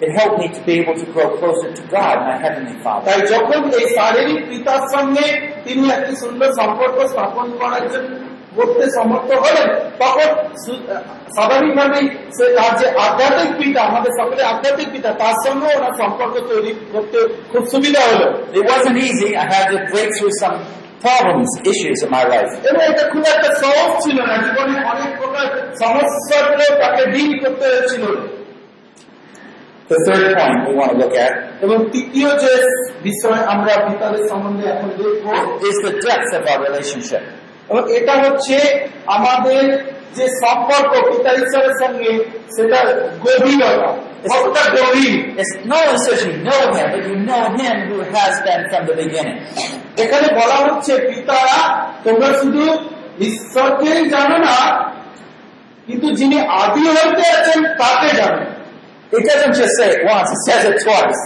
it 0.00 0.10
helped 0.12 0.38
me 0.38 0.48
to 0.48 0.60
be 0.62 0.72
able 0.80 0.94
to 0.94 1.06
grow 1.06 1.28
closer 1.38 1.72
to 1.72 1.82
God, 1.88 2.16
my 2.20 2.36
Heavenly 2.36 2.76
Father. 2.84 3.04
তাই 3.06 3.20
যখন 3.32 3.60
এই 3.78 3.86
শারীরিক 3.98 4.40
পিতার 4.50 4.82
সঙ্গে 4.94 5.26
তিনি 5.64 5.84
একটি 5.96 6.12
সুন্দর 6.22 6.48
সম্পর্ক 6.60 6.96
স্থাপন 7.12 7.46
করার 7.60 7.84
জন্য 7.92 8.10
করতে 8.56 8.84
সমর্থ 8.98 9.30
হলেন 9.44 9.68
তখন 10.02 10.28
স্বাভাবিকভাবেই 11.36 12.06
সে 12.36 12.44
তার 12.56 12.72
যে 12.80 12.86
আধ্যাত্মিক 13.06 13.52
পিতা 13.60 13.80
আমাদের 13.90 14.12
সকলে 14.20 14.42
আধ্যাত্মিক 14.52 14.88
পিতা 14.94 15.10
তার 15.22 15.36
সঙ্গে 15.46 15.68
ওনার 15.78 15.94
সম্পর্ক 16.02 16.34
তৈরি 16.50 16.72
করতে 16.94 17.18
খুব 17.52 17.64
সুবিধা 17.72 18.02
হলো 18.10 18.26
It 18.58 18.64
wasn't 18.70 18.98
easy. 19.06 19.28
I 19.42 19.44
had 19.52 19.66
to 19.72 19.78
break 19.92 20.10
through 20.16 20.34
some 20.42 20.56
problems, 21.04 21.50
issues 21.70 21.98
in 22.04 22.10
my 22.16 22.24
life. 22.34 22.52
এবং 22.68 22.80
এটা 22.90 23.04
খুব 23.12 23.24
একটা 23.34 23.50
সহজ 23.62 23.90
ছিল 24.04 24.18
না 24.30 24.34
জীবনে 24.44 24.74
অনেক 24.92 25.10
প্রকার 25.20 25.46
সমস্যাগুলো 25.82 26.66
তাকে 26.82 27.02
ডিল 27.14 27.32
করতে 27.42 27.64
হয়েছিল 27.72 28.04
The 29.86 30.00
third 30.06 30.34
point 30.38 30.66
we 30.66 30.74
want 30.74 30.92
to 30.92 30.98
look 31.02 31.14
at 31.26 31.32
এবং 31.64 31.78
তৃতীয় 31.92 32.30
যে 32.42 32.52
বিষয় 33.08 33.40
আমরা 33.52 33.72
পিতাদের 33.86 34.22
সম্বন্ধে 34.30 34.64
এখন 34.74 34.88
দেখব 35.00 35.26
is 35.68 35.76
the 35.86 35.94
depth 36.06 36.30
of 36.38 36.44
our 36.50 36.60
relationship. 36.68 37.22
এবং 37.70 37.82
এটা 37.98 38.14
হচ্ছে 38.24 38.56
আমাদের 39.16 39.64
যে 40.16 40.26
সম্পর্ক 40.42 40.92
পিতা 41.10 41.30
ঈশ্বরের 41.42 41.74
সঙ্গে 41.82 42.10
সেটা 42.54 42.78
গভীরতা 43.24 43.90
কতটা 44.32 44.62
গভীর 44.76 45.16
no 45.72 45.78
one 45.90 45.98
says 46.04 46.20
you 46.28 46.34
know 46.46 46.62
him, 46.76 46.86
but 46.92 47.02
you 47.10 47.16
know 47.28 47.42
him 47.58 47.76
who 47.88 47.96
has 48.16 48.34
been 48.46 48.62
from 48.70 48.82
the 48.88 48.94
beginning. 49.02 49.38
এখানে 50.02 50.26
বলা 50.38 50.58
হচ্ছে 50.66 50.92
পিতারা 51.08 51.60
তোমরা 52.04 52.28
শুধু 52.40 52.64
ঈশ্বরকেই 53.28 54.02
জানো 54.14 54.36
না 54.46 54.56
কিন্তু 55.86 56.06
যিনি 56.18 56.36
আদি 56.62 56.82
হইতে 56.94 57.24
আছেন 57.36 57.60
তাকে 57.80 58.10
জানো 58.20 58.42
It 59.12 59.24
doesn't 59.30 59.54
just 59.54 59.72
say 59.78 59.88
it 59.90 60.00
once, 60.04 60.28
it 60.34 60.40
says 60.46 60.62
it 60.70 60.76
twice. 60.84 61.20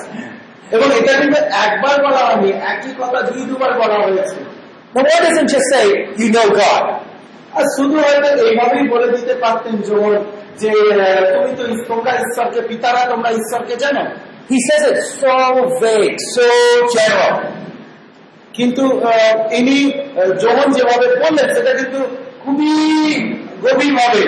এবং 0.74 0.89
এটা 1.01 1.12
কিন্তু 1.20 1.39
একবার 1.66 1.97
বলা 2.07 2.22
হয়নি 2.29 2.51
একই 2.72 2.93
কথা 3.01 3.18
দুই 3.29 3.43
দুবার 3.51 3.72
বলা 3.83 3.99
হয়েছে 4.07 4.39
The 4.95 5.03
word 5.07 5.20
doesn't 5.26 5.51
just 5.55 5.66
say 5.74 5.87
you 6.20 6.29
know 6.37 6.49
God. 6.62 6.85
আর 7.57 7.64
শুধু 7.76 7.97
হয়তো 8.05 8.29
এইভাবেই 8.49 8.85
বলে 8.95 9.09
দিতে 9.16 9.35
পারতেন 9.45 9.74
যেমন 9.89 10.12
যে 10.61 10.70
তুমি 11.35 11.51
তো 11.59 11.64
তোমরা 11.89 12.12
ঈশ্বরকে 12.22 12.61
পিতারা 12.68 13.01
তোমরা 13.12 13.29
ঈশ্বরকে 13.41 13.74
জানো 13.85 14.03
He 14.53 14.59
says 14.66 14.83
it 14.91 14.99
so 15.20 15.37
vague, 15.83 16.18
so 16.35 16.47
general. 16.95 17.35
কিন্তু 18.57 18.85
ইনি 19.59 19.79
যখন 20.45 20.66
যেভাবে 20.76 21.07
বললেন 21.22 21.49
সেটা 21.57 21.72
কিন্তু 21.81 22.01
খুবই 22.43 22.72
গভীর 23.64 23.93
ভাবে 23.99 24.22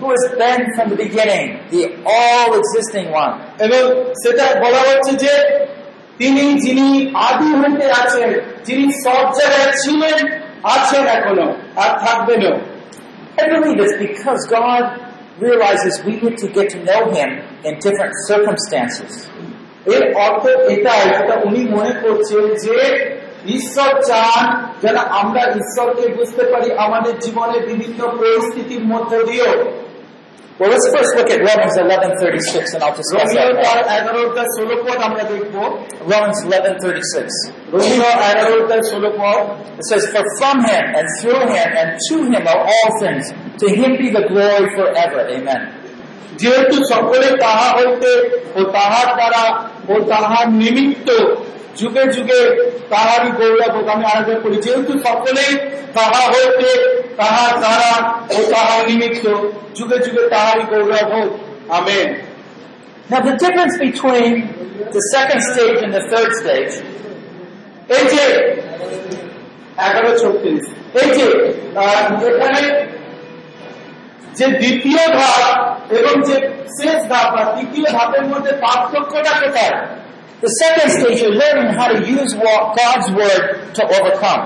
Who 0.00 0.06
has 0.10 0.24
been 0.40 0.62
from 0.74 0.86
the 0.92 0.96
beginning, 0.96 1.46
the 1.70 1.82
all 2.14 2.50
existing 2.60 3.06
one. 3.22 3.32
এবং 3.64 3.82
সেটা 4.22 4.46
বলা 4.64 4.80
হচ্ছে 4.88 5.12
যে 5.24 5.34
তিনি 6.20 6.44
যিনি 6.64 6.86
আদি 7.28 7.48
হইতে 7.60 7.86
আছেন 8.02 8.30
যিনি 8.66 8.86
সব 9.04 9.24
জায়গায় 9.38 9.72
ছিলেন 9.82 10.18
আছেন 10.74 11.04
এখনো 11.16 11.46
আর 11.82 11.90
থাকবেনও 12.04 12.54
I 13.40 13.42
believe 13.52 13.78
it's 13.84 13.96
because 14.06 14.40
God 14.48 14.84
realizes 15.38 15.92
we 16.06 16.12
need 16.22 16.36
to 16.38 16.48
get 16.48 16.66
to 16.70 16.78
know 16.88 17.02
Him 17.16 17.30
in 17.66 17.72
different 17.86 18.14
circumstances. 18.30 19.12
এর 19.94 20.02
অর্থ 20.26 20.44
এটাই 20.74 21.02
যেটা 21.10 21.34
উনি 21.46 21.60
মনে 21.74 21.92
করছেন 22.02 22.44
যে 22.64 22.78
ঈশ্বর 23.56 23.92
চান 24.08 24.42
যেন 24.82 24.96
আমরা 25.20 25.42
ঈশ্বরকে 25.60 26.04
বুঝতে 26.18 26.44
পারি 26.52 26.68
আমাদের 26.86 27.14
জীবনে 27.24 27.58
বিভিন্ন 27.70 28.00
পরিস্থিতির 28.20 28.82
মধ্যে 28.92 29.18
দিয়েও 29.28 29.56
Well, 30.58 30.70
let's 30.70 30.86
first 30.94 31.12
look 31.18 31.30
at 31.34 31.40
Romans 31.50 31.74
11:36, 31.76 32.74
and 32.74 32.80
I'll 32.84 32.96
discuss 33.02 33.26
Romeo 33.26 33.48
that. 33.54 33.64
তার 33.64 33.78
more. 33.78 33.94
এগারোটা 33.98 34.42
ষোলো 34.56 34.74
পদ 34.84 34.98
আমরা 35.08 35.22
দেখবো 35.32 35.62
Romans 36.12 36.38
11:36. 36.46 37.32
রোমিও 37.74 38.10
এগারোটা 38.30 38.76
ষোলো 38.90 39.10
পদ 39.20 39.40
It 39.80 39.84
says, 39.90 40.02
"For 40.14 40.24
from 40.38 40.56
Him 40.70 40.84
and 40.98 41.06
through 41.18 41.44
Him 41.56 41.70
and 41.80 41.90
to 42.06 42.16
Him 42.30 42.42
are 42.52 42.62
all 42.72 42.90
things. 43.02 43.24
To 43.62 43.66
Him 43.78 43.90
be 44.02 44.08
the 44.16 44.24
glory 44.32 44.66
forever." 44.78 45.20
Amen. 45.36 45.62
যেহেতু 46.40 46.76
সকলে 46.92 47.28
তাহা 47.44 47.68
হইতে 47.78 48.12
ও 48.58 48.60
তাহার 48.76 49.08
দ্বারা 49.18 49.44
ও 49.92 49.94
তাহার 50.12 50.46
নিমিত্ত 50.62 51.08
যুগে 51.77 52.03
যুগে 52.15 52.41
তাহারই 52.89 53.31
গৌরব 53.39 53.75
আমি 53.93 54.03
আরেকবার 54.11 54.37
করি 54.43 54.57
যেহেতু 54.65 54.93
সকলেই 55.05 55.51
তাহা 55.95 56.21
হইতে 56.33 56.69
তাহার 57.19 57.51
দ্বারা 57.61 57.91
ও 58.35 58.37
তাহার 58.53 58.81
নিমিত্ত 58.89 59.25
যুগে 59.77 59.97
যুগে 60.05 60.23
তাহারই 60.33 60.63
গৌরব 60.71 61.07
হোক। 61.13 61.29
Amen. 61.77 62.09
Now, 63.11 63.21
the 63.29 63.35
difference 63.43 63.75
between 63.87 64.33
the 64.95 65.03
second 65.15 65.41
stage 65.51 65.79
and 65.85 65.91
the 65.97 66.03
third 66.11 66.31
stage 66.41 66.73
এই 67.95 68.03
যে 68.13 68.23
এগারো 69.87 70.11
ছত্রিশ 70.21 70.63
এই 71.01 71.07
যে 71.17 71.27
এখানে 72.29 72.61
যে 74.37 74.45
দ্বিতীয় 74.61 75.03
ধাপ 75.19 75.55
এবং 75.99 76.13
যে 76.27 76.35
শেষ 76.77 76.99
ধাপ 77.11 77.27
বা 77.35 77.43
তৃতীয় 77.55 77.87
ধাপের 77.97 78.25
মধ্যে 78.31 78.51
পার্থক্যটা 78.63 79.33
কোথায়? 79.41 79.75
The 80.41 80.51
second 80.63 80.89
stage, 80.89 81.19
you're 81.21 81.39
learning 81.43 81.69
how 81.79 81.87
to 81.93 81.99
use 82.17 82.31
God's 82.79 83.07
word 83.19 83.43
to 83.75 83.81
overcome. 83.97 84.41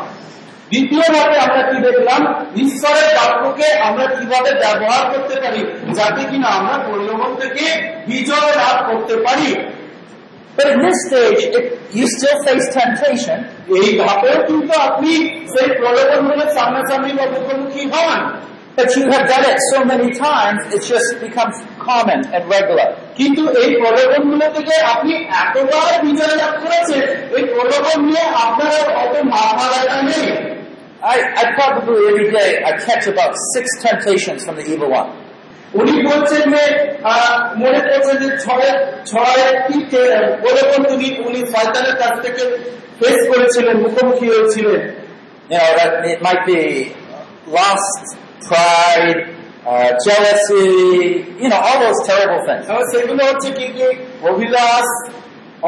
দ্বিতীয় 0.69 1.01
ধাপে 1.01 1.37
আমরা 1.39 1.61
কি 1.71 1.77
দেখলাম? 1.81 2.21
ঈশ্বরের 2.55 3.09
বাক্যকে 3.17 3.73
আমরা 3.73 4.05
কীভাবে 4.05 4.51
ব্যবহার 4.51 5.03
করতে 5.13 5.41
পারি? 5.41 5.93
যাতে 5.93 6.23
কিনা 6.31 6.47
আমরা 6.47 6.77
পরিবহন 6.77 7.35
থেকে 7.35 7.65
বিজয় 8.07 8.51
লাভ 8.55 8.91
করতে 8.91 9.15
পারি। 9.15 9.55
But 10.57 10.67
in 10.67 10.79
this 10.81 10.97
stage, 11.07 11.41
it, 11.55 11.65
you 11.97 12.05
still 12.17 12.37
face 12.47 12.65
temptation, 12.79 13.37
এই 13.75 13.99
ধাপেও 13.99 14.43
কিন্তু 14.47 14.79
আপনি 14.79 15.11
সেই 15.53 15.69
প্রলোভনগুলোর 15.77 16.53
সামনাসামনি 16.53 17.13
মুখোমুখি 17.13 17.85
হন? 17.85 18.19
but 18.76 18.88
you 18.96 19.04
have 19.12 19.24
done 19.32 19.44
it 19.52 19.58
so 19.72 19.78
many 19.84 20.08
times, 20.26 20.60
it 20.74 20.82
just 20.92 21.08
becomes 21.26 21.54
common 21.88 22.20
and 22.34 22.42
regular. 22.56 22.88
কিন্তু 23.18 23.42
এই 23.62 23.68
প্রলোভনগুলো 23.80 24.46
থেকে 24.56 24.74
আপনি 24.92 25.12
এতবার 25.44 25.90
বিজয় 26.06 26.34
লাভ 26.40 26.52
করেছেন 26.64 27.00
এই 27.36 27.44
প্রলোভন 27.54 27.98
নিয়ে 28.08 28.24
আপনার 28.46 28.72
আর 28.80 28.88
অত 29.02 29.14
মাথা 29.34 29.66
ব্যথা 29.72 29.98
নেই 30.10 30.26
I, 31.14 31.18
I 31.42 31.44
probably 31.58 31.98
every 32.10 32.28
day 32.38 32.50
I 32.68 32.72
catch 32.86 33.04
about 33.14 33.32
six 33.54 33.64
temptations 33.86 34.40
from 34.44 34.54
the 34.60 34.66
evil 34.72 34.90
one. 35.00 35.10
উনি 35.74 35.94
বলছেন 36.08 36.42
যে 36.54 36.64
আহ, 37.12 37.32
মনে 37.62 37.80
করছেন 37.88 38.16
যে 38.22 38.28
ছয় 38.44 38.68
ছয়টি 39.12 39.78
কে- 39.92 40.28
প্রলোভন 40.42 40.80
তিনি 40.90 41.08
উনি 41.28 41.40
শয়তানের 41.52 41.96
কাছ 42.02 42.14
থেকে 42.24 42.42
ফেস 42.98 43.18
করেছিলেন 43.30 43.74
মুখোমুখি 43.84 44.26
হয়েছিলেন 44.32 44.80
You 45.50 45.56
know, 45.58 45.70
that 45.78 45.92
it 46.12 46.20
might 46.26 46.42
be 46.52 46.60
lust, 47.56 48.04
pride, 48.48 49.18
uh, 49.66 49.90
jealousy, 50.06 50.68
you 51.42 51.48
know, 51.50 51.60
all 51.66 51.78
those 51.84 52.00
terrible 52.10 52.40
things. 52.46 52.64
এবং 52.70 52.82
সেগুলো 52.92 53.22
হচ্ছে 53.30 53.48
কি 53.58 53.66
কি 53.76 53.86
অভিলাষ 54.30 54.86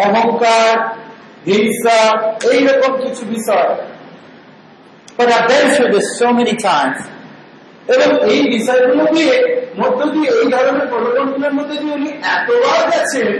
অহংকার 0.04 0.72
হিংসা 1.48 1.98
এইরকম 2.52 2.92
কিছু 3.04 3.22
বিষয় 3.34 3.70
But 5.18 5.28
I've 5.36 5.48
been 5.52 5.66
through 5.74 5.90
this 5.96 6.06
so 6.20 6.28
many 6.40 6.54
times 6.70 6.98
এবং 7.94 8.08
এই 8.32 8.42
বিষয়গুলো 8.54 9.04
দিয়ে 9.16 9.34
মধ্য 9.82 10.00
দিয়ে 10.14 10.30
এই 10.40 10.46
ধরনের 10.54 10.86
প্রলোভনগুলোর 10.92 11.54
মধ্যে 11.58 11.76
দিয়ে 11.82 11.94
উনি 11.98 12.10
এতবার 12.34 12.80
গেছেন 12.92 13.30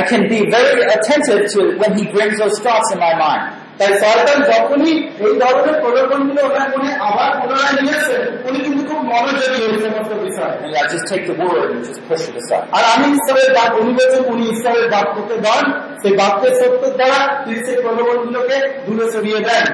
I 0.00 0.02
can 0.10 0.22
be 0.34 0.40
very 0.56 0.82
attentive 0.96 1.42
to 1.52 1.60
when 1.80 1.90
he 1.98 2.04
brings 2.14 2.36
those 2.42 2.58
thoughts 2.66 2.88
in 2.94 2.98
my 3.06 3.14
mind. 3.26 3.44
তাই 3.79 3.91
শয়তান 4.01 4.39
যখনই 4.51 4.93
এই 5.25 5.33
ধরনের 5.41 5.75
প্রলোভনগুলো 5.83 6.41
ওনার 6.49 6.67
মনে 6.73 6.91
আবার 7.07 7.29
পুনরায় 7.39 7.75
নিয়েছে 7.79 8.15
উনি 8.47 8.59
কিন্তু 8.65 8.81
খুব 8.89 8.99
মনোযোগী 9.11 9.59
এই 9.67 9.79
সমস্ত 9.85 10.11
বিষয় 10.27 10.53
And 10.63 10.73
I 10.81 10.83
just 10.93 11.05
take 11.11 11.25
the 11.31 11.35
word 11.41 11.67
and 11.73 11.81
just 11.87 12.01
push 12.09 12.23
it 12.29 12.35
aside. 12.41 12.65
আর 12.77 12.83
আমি 12.93 13.05
ঈশ্বরের 13.17 13.49
বাক 13.57 13.69
উনি 13.81 13.91
বলছেন 13.99 14.23
উনি 14.33 14.43
ঈশ্বরের 14.53 14.85
বাক্যকে 14.93 15.35
দেন 15.45 15.63
সেই 16.01 16.13
বাক্যের 16.21 16.53
সত্যের 16.59 16.93
দ্বারা 16.99 17.19
তিনি 17.43 17.59
সেই 17.67 17.77
প্রলোভনগুলোকে 17.83 18.57
দূরে 18.85 19.05
সরিয়ে 19.13 19.39
দেন 19.49 19.65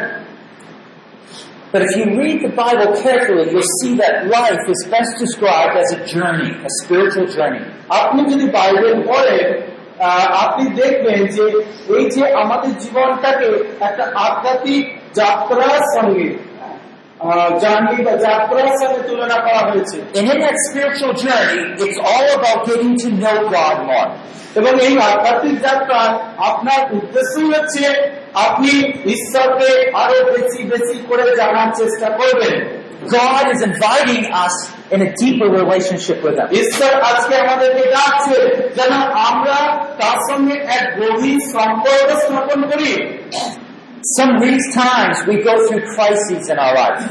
But 1.73 1.81
if 1.83 1.91
you 1.97 2.05
read 2.19 2.37
the 2.41 2.53
Bible 2.57 2.91
carefully, 2.99 3.45
you'll 3.51 3.73
see 3.79 3.93
that 3.95 4.13
life 4.27 4.63
is 4.73 4.79
best 4.89 5.11
described 5.19 5.75
as 5.77 5.89
a 5.91 5.99
journey, 6.13 6.49
a 6.69 6.71
spiritual 6.79 7.27
journey. 7.27 7.63
আপনি 8.01 8.21
যদি 8.31 8.45
বাইবেল 8.49 8.87
পড়েন 9.09 9.47
আহ, 9.49 9.78
আপনি 10.43 10.63
দেখবেন 10.81 11.19
যে 11.35 11.45
এই 11.95 12.05
যে 12.13 12.23
আমাদের 12.43 12.71
জীবনটাকে 12.79 13.49
একটা 13.87 14.05
আধ্যাত্মিক 14.25 14.83
যাত্রার 15.13 15.81
সঙ্গে 15.95 16.27
জার্নি 17.61 17.97
বা 18.03 18.13
যাত্রার 18.27 18.71
সঙ্গে 18.81 19.01
তুলনা 19.09 19.37
করা 19.45 19.61
হয়েছে 19.69 19.97
in 20.19 20.25
that 20.43 20.57
spiritual 20.67 21.13
journey, 21.15 21.61
it's 21.83 21.99
all 22.01 22.27
about 22.37 22.59
getting 22.67 22.93
to 22.97 23.07
know 23.21 23.37
God 23.49 23.77
more. 23.89 24.09
এবং 24.55 24.73
এই 24.87 24.93
আধ্যাত্মিক 25.09 25.55
যাত্রা 25.61 25.99
আপনার 26.49 26.79
উদ্দেশ্যই 26.97 27.47
হচ্ছে 27.53 27.85
আপনি 28.45 28.71
ঈশ্বরকে 29.15 29.69
আরও 30.01 30.17
বেশি 30.29 30.61
বেশি 30.73 30.95
করে 31.09 31.23
জানার 31.39 31.69
চেষ্টা 31.79 32.09
করবেন 32.19 32.55
God 33.09 33.43
is 33.53 33.59
inviting 33.61 34.23
us 34.45 34.55
in 34.94 34.98
a 35.08 35.10
deeper 35.20 35.48
relationship 35.60 36.18
with 36.26 36.36
Him. 36.40 36.48
ঈশ্বর 36.62 36.92
আজকে 37.10 37.34
আমাদেরকে 37.44 37.84
ডাকছে 37.96 38.38
যেন 38.78 38.92
আমরা 39.30 39.58
তার 40.00 40.18
সঙ্গে 40.28 40.54
এক 40.76 40.84
গভীর 41.00 41.40
সম্পর্ক 41.54 42.08
স্থাপন 42.24 42.60
করি 42.70 42.92
Some 44.16 44.30
of 44.36 44.40
these 44.48 44.66
times 44.84 45.16
we 45.28 45.34
go 45.50 45.54
through 45.66 45.82
crises 45.94 46.42
in 46.52 46.56
our 46.64 46.74
life. 46.82 47.04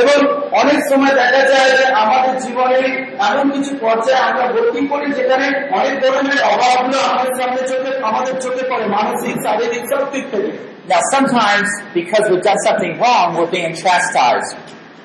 এবং 0.00 0.18
অনেক 0.60 0.78
সময় 0.90 1.14
দেখা 1.22 1.42
যায় 1.52 1.70
যে 1.78 1.84
আমাদের 2.02 2.34
জীবনে 2.44 2.80
এমন 3.28 3.46
কিছু 3.54 3.72
পর্যায়ে 3.84 4.22
আমরা 4.28 4.44
গতি 4.54 4.82
করি 4.92 5.08
যেখানে 5.18 5.46
অনেক 5.78 5.94
ধরনের 6.04 6.38
অভাবগুলো 6.52 6.98
আমাদের 7.10 7.34
সামনে 7.40 7.62
চোখে 7.70 7.90
আমাদের 8.08 8.34
চোখে 8.44 8.64
পড়ে 8.70 8.86
মানসিক 8.96 9.34
শারীরিক 9.44 9.84
সব 9.92 10.02
দিক 10.14 10.24
থেকে 10.32 10.50
Now 10.86 11.02
sometimes 11.16 11.68
because 11.94 12.24
we've 12.30 12.42
done 12.42 12.62
something 12.68 12.92
wrong, 13.00 13.26
we're 13.36 13.50
being 13.50 13.74
chastised. 13.74 14.50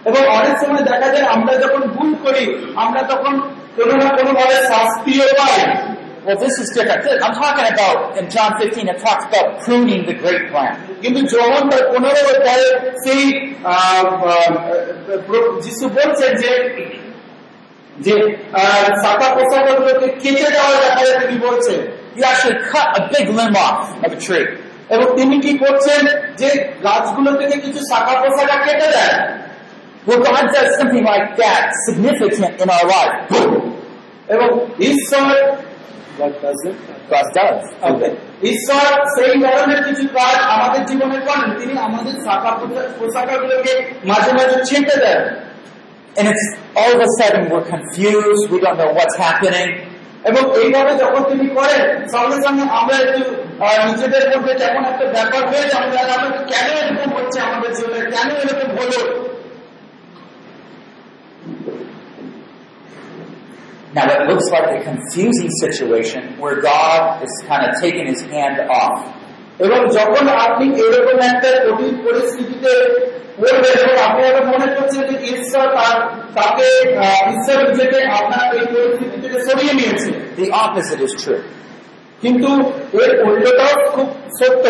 এবং 0.05 0.23
অনেক 0.39 0.55
সময় 0.63 0.85
দেখা 0.91 1.09
যায় 1.15 1.27
আমরা 1.37 1.53
যখন 1.55 1.83
ভুল 1.95 2.11
করি 2.25 2.45
আমরা 2.85 3.01
তখন 3.13 3.33
কোনো 3.77 3.95
না 4.01 4.09
কোনো 4.19 4.31
ভাবে 4.39 4.57
শাস্তিও 4.71 5.27
পাই 5.41 5.59
Well, 6.27 6.39
this 6.39 6.57
is 6.59 6.69
different. 6.71 7.23
I'm 7.23 7.35
talking 7.35 7.67
about, 7.67 8.17
in 8.17 8.31
John 8.31 8.51
15, 8.59 8.89
it 8.89 8.99
talks 8.99 9.27
about 9.27 9.61
pruning 9.61 10.07
the 10.07 10.15
great 10.15 10.43
plant. 10.51 10.77
কিন্তু 11.03 11.21
যখন 11.33 11.63
পনেরো 11.93 12.23
অধ্যায়ে 12.33 12.69
সেই 13.05 13.23
যিশু 15.65 15.85
বলছেন 15.99 16.31
যে 16.43 16.53
যে 17.97 18.15
শাখা 19.03 19.29
পোশাকগুলোকে 19.37 20.09
কেটে 20.23 20.49
দেওয়ার 20.55 20.77
ব্যাপারে 20.83 21.13
তিনি 21.21 21.37
বলছেন 21.49 21.81
You 22.17 22.25
actually 22.25 22.59
cut 22.73 22.89
a 23.01 23.03
big 23.13 23.27
limb 23.39 23.57
off 23.67 23.81
of 24.05 24.11
a 24.17 24.21
tree. 24.27 24.47
এবং 24.95 25.07
তিনি 25.19 25.37
কি 25.45 25.53
করছেন 25.59 26.03
যে 26.41 26.49
গাছগুলো 26.85 27.31
থেকে 27.41 27.57
কিছু 27.65 27.81
শাখা 27.91 28.15
পোশাকা 28.23 28.57
কেটে 28.67 28.89
দেন 28.97 29.15
Well, 30.07 30.21
God 30.23 30.45
does 30.53 30.71
something 30.79 31.05
like 31.05 31.29
that, 31.37 31.65
significant 31.87 32.55
in 32.63 32.69
our 32.71 32.87
life. 32.95 33.15
এবং 34.29 34.49
ঈশ্বর 34.91 35.31
God 36.21 36.33
does. 37.37 37.63
Okay. 37.91 38.11
ঈশ্বর 38.53 38.85
সেই 39.17 39.35
ধরনের 39.45 39.81
কিছু 39.87 40.05
কাজ 40.19 40.37
আমাদের 40.55 40.83
জীবনে 40.87 41.19
করেন 41.29 41.49
তিনি 41.61 41.75
আমাদের 41.79 42.15
শাখা 42.27 42.51
পোশাকাগুলোকে 42.99 43.73
মাঝে 44.05 44.31
মাঝে 44.39 44.57
ছেঁটে 44.69 44.97
দেন 45.05 45.21
And 46.19 46.27
it's 46.33 46.47
all 46.79 46.91
of 46.97 47.01
a 47.09 47.11
sudden 47.19 47.43
we're 47.53 47.69
confused, 47.77 48.43
we 48.53 48.59
don't 48.65 48.79
know 48.79 48.91
what's 48.99 49.17
happening. 49.27 49.69
এবং 50.25 50.43
এইভাবে 50.63 50.93
যখন 51.03 51.23
তিনি 51.31 51.47
করেন 51.59 51.83
সঙ্গে 52.15 52.39
সঙ্গে 52.47 52.65
আমরা 52.79 52.95
একটু 53.05 53.21
আহ, 53.65 53.79
নিজেদের 53.89 54.25
মধ্যে 54.33 54.55
যেমন 54.63 54.83
একটা 54.93 55.07
ব্যাপার 55.17 55.43
হয়ে 55.51 55.67
যায় 55.71 55.83
আমরা 55.83 56.01
আমরা 56.17 56.31
কেন 56.53 56.69
এরকম 56.81 57.11
হচ্ছে 57.17 57.39
আমাদের 57.47 57.71
জীবনে 57.79 58.01
কেন 58.15 58.29
এরকম 58.43 58.69
হলো 58.79 59.01
Now 63.94 64.06
it 64.16 64.22
looks 64.30 64.48
like 64.56 64.68
a 64.78 64.82
confusing 64.84 65.50
situation 65.64 66.22
where 66.42 66.58
God 66.74 67.00
is 67.26 67.34
kind 67.50 67.62
of 67.68 67.72
taking 67.84 68.06
his 68.14 68.22
hand 68.34 68.58
off. 68.82 68.96
এবং 69.66 69.80
যখন 69.98 70.26
আপনি 70.46 70.66
এরকম 70.84 71.18
একটা 71.32 71.50
কঠিন 71.66 71.94
পরিস্থিতিতে 72.06 72.72
পড়বেন 73.40 73.74
এবং 73.84 73.96
আপনি 74.08 74.22
আরো 74.30 74.42
মনে 74.54 74.68
করছেন 74.76 75.02
যে 75.10 75.16
ঈশ্বর 75.34 75.66
তার 75.78 75.96
তাকে 76.38 76.68
আহ, 77.06 77.22
ঈশ্বর 77.36 77.58
নিজেকে 77.70 78.00
আপনার 78.20 78.46
এই 78.58 78.66
পরিস্থিতি 78.74 79.18
থেকে 79.24 79.38
সরিয়ে 79.48 79.74
নিয়েছে 79.80 80.10
The 80.42 80.48
opposite 80.64 81.02
is 81.08 81.14
true. 81.24 81.42
কিন্তু 82.22 82.50
এর 83.04 83.12
উল্টোটাও 83.28 83.74
খুব 83.94 84.08
সত্য 84.40 84.66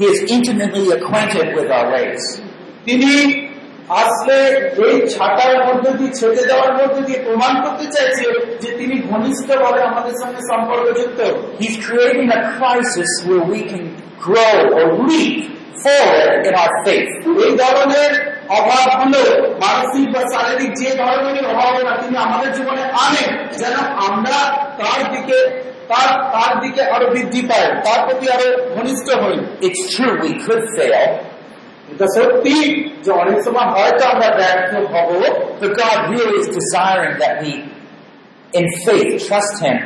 He 0.00 0.06
is 0.12 0.18
intimately 0.36 0.86
acquainted 0.98 1.46
with 1.56 1.68
our 1.76 1.86
ways. 1.94 2.22
তিনি 2.86 3.10
আসলে 3.89 4.37
এই 4.87 5.07
ছাটার 5.07 5.65
মধ্যে 5.67 5.91
দিয়ে 5.91 6.13
ছেটে 6.13 6.43
দেওয়ার 6.47 6.73
মধ্যে 6.73 7.01
দিয়ে 7.01 7.19
প্রমাণ 7.23 7.53
করতে 7.61 7.85
চাইছে 7.85 8.25
যে 8.61 8.69
তিনি 8.77 9.01
ঘনিষ্ঠভাবে 9.09 9.81
আমাদের 9.83 10.13
সঙ্গে 10.23 10.41
সম্পর্কযুক্ত. 10.41 11.19
এই 17.45 17.57
ধরনের 17.57 18.11
মানসিক 19.59 20.05
বা 20.13 20.21
শারীরিক 20.33 20.73
যে 20.73 20.89
ধরনের 20.95 21.45
অভাব 21.45 21.73
না 21.83 21.95
তিনি 21.95 22.17
আমাদের 22.17 22.53
জীবনে 22.53 22.81
আনেন 22.81 23.57
যেন 23.57 23.73
আমরা 24.07 24.39
তার 24.77 25.11
দিকে 25.11 25.69
তার 25.87 26.09
তার 26.31 26.59
দিকে 26.59 26.81
আরও 26.81 27.07
বৃদ্ধি 27.09 27.41
পাই 27.41 27.65
তার 27.85 27.99
প্রতি 28.05 28.29
আরও 28.29 28.47
ঘনিষ্ঠ 28.75 29.07
হই 29.17 29.37
It's 29.67 29.81
true 29.95 30.13
we 30.23 30.31
could 30.45 30.63
fail, 30.77 31.07
এটা 31.92 32.06
সত্যি 32.16 32.56
যে 33.04 33.10
অনেক 33.22 33.38
সময় 33.46 33.68
হয়তো 33.74 34.02
আমরা 34.12 34.28
ব্যর্থ 34.38 34.72
হব 34.92 35.08
but 35.60 35.70
God 35.82 35.98
really 36.12 36.36
is 36.42 36.48
desiring 36.60 37.14
that 37.22 37.34
we, 37.42 37.52
in 38.58 38.66
faith, 38.86 39.10
trust 39.28 39.54
Him 39.66 39.78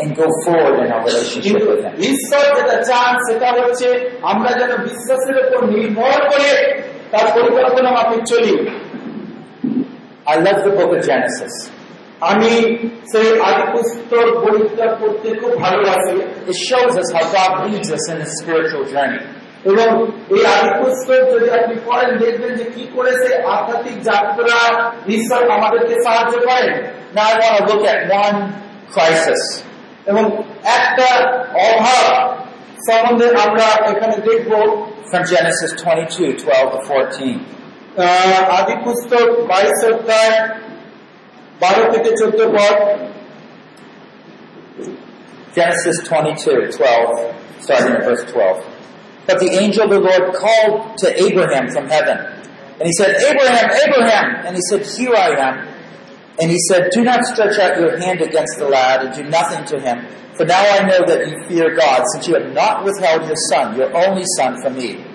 and 0.00 0.08
go 0.22 0.26
forward 0.44 0.76
in 0.84 0.88
our 0.94 1.02
relationship 1.08 1.44
কিন্তু 1.46 1.64
with 1.70 1.82
Him. 1.86 1.94
ঈশ্বর 2.10 2.44
যেটা 2.56 2.76
চান 2.90 3.12
সেটা 3.26 3.48
হচ্ছে 3.58 3.88
আমরা 4.32 4.50
যেন 4.60 4.72
বিশ্বাসের 4.88 5.36
উপর 5.44 5.60
নির্ভর 5.74 6.18
করে 6.32 6.52
তার 7.12 7.26
পরিকল্পনা 7.36 7.90
মাফিক 7.96 8.22
চলি 8.32 8.54
I 10.32 10.34
love 10.46 10.60
the 10.66 10.72
book 10.78 10.90
of 10.96 11.00
Genesis. 11.10 11.54
আমি 12.30 12.52
সেই 13.10 13.28
আদি 13.48 13.64
পুস্তক 13.72 14.28
বইটা 14.42 14.86
পড়তে 15.00 15.28
খুব 15.40 15.52
ভালোবাসি 15.64 16.14
It 16.50 16.58
shows 16.68 16.92
us 17.02 17.08
how 17.14 17.24
God 17.36 17.52
leads 17.64 17.88
us 17.96 18.04
in 18.12 18.18
a 18.26 18.28
spiritual 18.38 18.84
journey. 18.94 19.22
এবং 19.65 19.87
এই 20.29 20.43
আদিপুস্তক 20.55 21.21
যদি 21.33 21.47
আপনি 21.49 21.75
পড়েন 21.85 22.11
দেখবেন 22.17 22.51
যে 22.55 22.65
কি 22.75 22.83
করেছে 22.95 23.29
আধ্যাত্মিক 23.47 23.97
যাত্রা 24.03 24.57
ঈশ্বর 25.07 25.41
আমাদেরকে 25.51 25.95
সাহায্য 26.03 26.33
করেন 26.39 26.67
at 27.93 28.01
one 28.25 28.37
crisis. 28.93 29.41
এবং 30.07 30.23
একটা 30.79 31.09
অভাব 31.69 32.07
সম্বন্ধে 32.87 33.27
আমরা 33.45 33.67
এখানে 33.91 34.15
দেখব 34.29 34.51
from 35.11 35.23
Genesis 35.25 35.71
22, 35.73 36.31
12 36.37 36.67
to 36.73 36.79
14. 36.87 37.35
আহ, 37.97 38.59
আদি 38.59 38.75
পুস্তক 38.85 39.27
বাইশ 39.49 39.79
অধ্যায় 39.91 40.35
বারো 41.61 41.83
থেকে 41.91 42.09
চোদ্দ 42.17 42.39
পদ 42.55 42.75
Genesis 45.57 45.97
22, 46.03 46.61
12, 46.71 47.11
starting 47.61 47.93
at 47.93 48.03
verse 48.05 48.23
12. 48.23 48.72
But 49.25 49.39
the 49.39 49.51
angel 49.51 49.83
of 49.83 49.89
the 49.89 49.99
Lord 49.99 50.33
called 50.35 50.97
to 50.99 51.07
Abraham 51.23 51.71
from 51.71 51.87
heaven. 51.87 52.17
And 52.79 52.83
he 52.83 52.93
said, 52.93 53.15
Abraham, 53.15 53.69
Abraham! 53.87 54.45
And 54.45 54.55
he 54.55 54.61
said, 54.69 54.85
Here 54.85 55.15
I 55.15 55.29
am. 55.39 55.67
And 56.39 56.49
he 56.51 56.57
said, 56.67 56.89
Do 56.91 57.03
not 57.03 57.23
stretch 57.25 57.59
out 57.59 57.79
your 57.79 57.97
hand 57.99 58.21
against 58.21 58.57
the 58.57 58.67
lad 58.67 59.05
and 59.05 59.15
do 59.15 59.23
nothing 59.29 59.63
to 59.65 59.79
him. 59.79 60.05
For 60.35 60.45
now 60.45 60.59
I 60.59 60.81
know 60.87 61.05
that 61.05 61.29
you 61.29 61.45
fear 61.47 61.75
God, 61.75 62.03
since 62.13 62.27
you 62.27 62.33
have 62.33 62.51
not 62.53 62.83
withheld 62.83 63.25
your 63.27 63.37
son, 63.49 63.77
your 63.77 63.95
only 63.95 64.25
son, 64.37 64.59
from 64.61 64.75
me. 64.75 65.05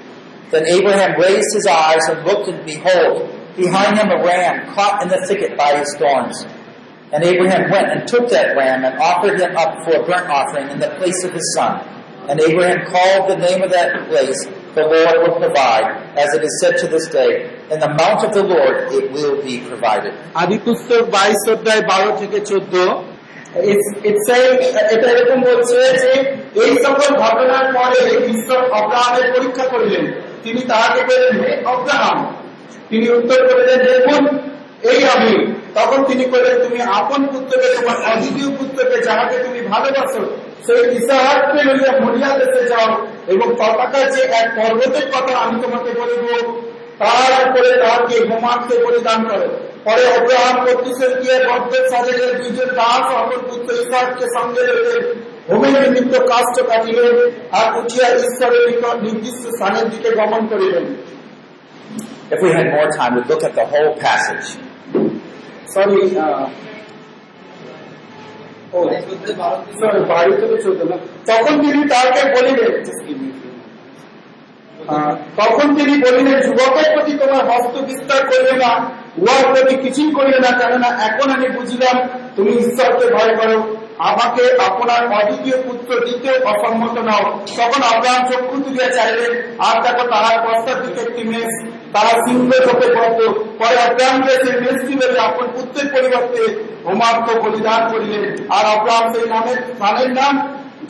Then 0.51 0.65
Abraham 0.67 1.21
raised 1.21 1.53
his 1.53 1.67
eyes 1.67 2.09
and 2.09 2.25
looked, 2.25 2.49
and 2.49 2.65
behold, 2.65 3.29
behind 3.57 3.99
him 3.99 4.09
a 4.09 4.25
ram 4.25 4.73
caught 4.75 5.03
in 5.03 5.09
the 5.09 5.27
thicket 5.27 5.59
by 5.59 5.77
his 5.77 5.95
thorns. 5.99 6.47
And 7.13 7.25
Abraham 7.25 7.71
went 7.71 7.91
and 7.91 8.07
took 8.07 8.31
that 8.31 8.57
ram 8.57 8.85
and 8.85 8.99
offered 8.99 9.41
him 9.41 9.57
up 9.57 9.83
for 9.85 9.97
a 9.97 10.07
burnt 10.07 10.31
offering 10.31 10.71
in 10.71 10.79
the 10.79 10.91
place 10.99 11.25
of 11.25 11.33
his 11.33 11.55
son. 11.57 11.98
And 12.29 12.39
Abraham 12.41 12.81
called 12.93 13.24
the 13.31 13.39
name 13.47 13.61
of 13.62 13.70
that 13.70 13.91
place, 14.11 14.41
The 14.76 14.85
Lord 14.85 15.16
will 15.22 15.37
provide, 15.43 15.87
as 16.22 16.29
it 16.37 16.43
is 16.43 16.55
said 16.62 16.74
to 16.76 16.87
this 16.87 17.07
day, 17.16 17.31
In 17.70 17.79
the 17.79 17.91
mount 17.93 18.20
of 18.26 18.33
the 18.37 18.45
Lord 18.55 18.76
it 18.99 19.07
will 19.16 19.35
be 19.47 19.55
provided. 19.70 20.12
আদি 20.35 20.59
পুস্তক 20.64 21.03
বাইশ 21.05 21.51
অধ্যায় 21.53 21.81
বারো 21.81 22.16
থেকে 22.16 22.41
চোদ্দ। 22.41 22.74
এটা 24.89 25.11
এরকম 25.11 25.43
বলছে 25.43 25.76
যে 25.99 26.12
এই 26.64 26.76
সকল 26.85 27.16
ঘটনার 27.16 27.72
পরে 27.72 28.01
ঈশ্বর 28.26 28.59
অব্রাহামের 28.70 29.33
পরীক্ষা 29.33 29.64
করলেন। 29.64 30.12
তিনি 30.43 30.61
তাহাকে 30.61 31.03
বললেন 31.03 31.41
হে 31.41 31.64
অব্রাহাম! 31.64 32.37
তিনি 32.89 33.09
উত্তর 33.11 33.49
করিলেন 33.49 33.79
দেখুন 33.79 34.39
এই 34.83 35.05
আমি। 35.05 35.55
তখন 35.74 36.05
তিনি 36.05 36.24
কইলেন 36.24 36.68
তুমি 36.68 36.81
আপন 36.83 37.26
পুত্রকে 37.26 37.68
তোমার 37.76 38.12
অদ্বিতীয় 38.12 38.57
পুত্রকে 38.57 38.99
যাহাকে 39.03 39.39
তুমি 39.39 39.61
ভালোবাসো 39.61 40.37
সেই 40.67 40.83
ইসাহাককে 40.99 41.61
লইয়া 41.69 41.93
মরিয়া 42.03 42.31
দেশে 42.41 42.63
যাও 42.73 42.91
এবং 43.33 43.49
পতাকা 43.61 44.01
যে 44.15 44.23
এক 44.41 44.49
পর্বতের 44.59 45.07
কথা 45.15 45.33
আমি 45.45 45.57
তোমাকে 45.65 45.91
বলিব 46.01 46.27
তার 47.01 47.33
উপরে 47.47 47.71
তাহাকে 47.83 48.17
হোমার্থে 48.31 48.75
পরিধান 48.87 49.21
করো 49.29 49.49
পরে 49.87 50.05
অব্রাহাম 50.17 50.57
কর্তৃশের 50.65 51.13
গিয়ে 51.21 51.37
বদ্ধ 51.49 51.73
শরীরের 51.93 52.33
দুইজন 52.39 52.69
দাস 52.81 53.05
অপর 53.19 53.41
পুত্র 53.49 53.69
ইসাহাককে 53.83 54.27
সঙ্গে 54.37 54.63
লইলেন 54.69 55.05
হোমের 55.49 55.75
নিমিত্ত 55.85 56.15
কাষ্ট 56.31 56.57
কাটিলেন 56.71 57.17
আর 57.59 57.67
উঠিয়া 57.81 58.07
ঈশ্বরের 58.19 58.63
নিকট 58.69 58.97
নির্দিষ্ট 59.07 59.43
স্থানের 59.55 59.87
দিকে 59.93 60.09
গমন 60.19 60.43
করিলেন 60.53 60.87
If 62.31 62.41
we 62.43 62.51
had 62.51 62.69
more 62.71 62.91
time, 62.91 63.13
we'd 63.17 63.27
look 63.27 63.43
at 63.43 63.55
the 63.55 63.67
whole 63.73 63.93
passage. 63.99 64.49
Sorry 65.75 66.03
ও 66.17 66.29
না। 70.91 70.97
তখন 71.27 71.55
তিনি 71.62 71.81
তাকে 71.89 72.23
বলিলেন 72.35 72.73
তখন 75.37 75.66
তিনি 75.77 75.95
বলিলেন 76.05 76.37
যুবকের 76.47 76.89
প্রতি 76.95 77.12
তোমার 77.19 77.43
হস্ত 77.51 77.75
বিস্তার 77.89 78.21
করবে 78.31 78.55
না 78.62 78.71
উহার 79.19 79.45
প্রতি 79.53 79.75
কিছুই 79.77 80.11
করিবে 80.14 80.41
না 80.41 80.51
কেননা 80.59 80.89
এখন 81.09 81.29
আমি 81.31 81.49
বুঝিলাম 81.49 81.97
তুমি 82.37 82.51
ঈশ্বরকে 82.62 83.07
ভয় 83.14 83.35
করো। 83.37 83.59
আমাকে 84.11 84.43
আপনার 84.66 85.03
অদ্বিতীয় 85.19 85.57
পুত্র 85.62 85.91
দিতে 86.07 86.31
অসম্মত 86.51 86.97
নাও। 86.99 87.25
তখন 87.59 87.83
আব্রাহাম 87.93 88.23
চক্ষু 88.31 88.57
তুলিয়া 88.62 88.89
চাইলেন 88.97 89.33
আর 89.66 89.77
দেখো 89.83 90.05
তাহার 90.12 90.37
পশ্চাৎ 90.45 90.79
দিকে 90.85 91.01
একটি 91.01 91.23
মেষ 91.25 91.53
তারা 91.93 92.12
সিংহ 92.25 92.51
চোখে 92.66 92.89
পড়ত 92.97 93.21
পরে 93.59 93.77
আব্রাহামকে 93.87 94.33
সেই 94.43 94.57
মেষটি 94.61 94.93
বেড়ে 95.01 95.19
আপন 95.21 95.47
পুত্রের 95.55 95.89
পরিবর্তে 95.95 96.43
হোমার্থ 96.87 97.26
বলিদান 97.43 97.83
করিলেন 97.93 98.24
আর 98.57 98.64
সেই 99.12 99.26
নামের 99.35 99.59
স্থানের 99.68 100.11
নাম 100.18 100.33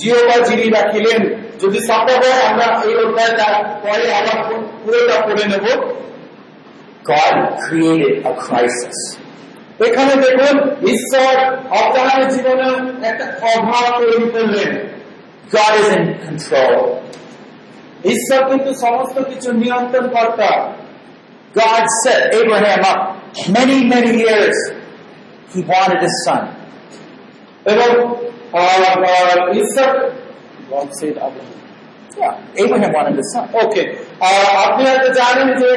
জিওবা 0.01 0.37
জিরি 0.47 0.67
রাখিলেন 0.71 1.21
যদি 1.63 1.79
সম্ভব 1.89 2.19
হয় 2.25 2.43
আমরা 2.51 2.67
এই 2.87 2.95
অধ্যায়টা 3.05 3.47
পরে 3.85 4.07
আবার 4.19 4.39
পুরোটা 4.83 5.17
পড়ে 5.27 5.45
নেব 5.53 5.67
God 7.05 7.37
created 7.65 8.15
a 8.27 8.33
crisis. 8.45 8.99
এখানে 9.87 10.13
দেখুন 10.25 10.57
ঈশ্বর 10.95 11.35
অব্রাহামের 11.81 12.29
জীবনে 12.35 12.69
একটা 13.11 13.27
অভাব 13.53 13.85
তৈরি 13.99 14.27
করলেন 14.35 14.71
God 15.57 15.73
is 15.81 15.89
in 15.97 16.05
control. 16.27 16.75
ঈশ্বর 18.05 18.41
কিন্তু 18.51 18.71
সমস্ত 18.85 19.17
কিছু 19.31 19.49
নিয়ন্ত্রণ 19.63 20.07
কর্তা 20.15 20.51
God 21.55 21.85
set 22.03 22.23
Abraham 22.35 22.83
up 22.93 23.01
many, 23.49 23.79
many 23.85 24.13
years. 24.19 24.57
He 25.54 25.60
wanted 25.72 26.02
a 26.10 26.12
son. 26.26 26.44
এবং 27.66 27.90
আহ, 28.60 28.82
আহ, 29.12 29.50
ঈশ্বর 29.62 29.90
God 30.72 30.90
said 31.00 31.16
Abraham. 31.28 31.60
Yeah, 32.22 32.62
Abraham 32.64 32.92
wanted 32.98 33.18
a 33.24 33.26
son. 33.34 33.46
ওকে 33.64 33.82
আপনি 34.66 34.82
হয়তো 34.90 35.10
জানেন 35.20 35.48
যে 35.62 35.70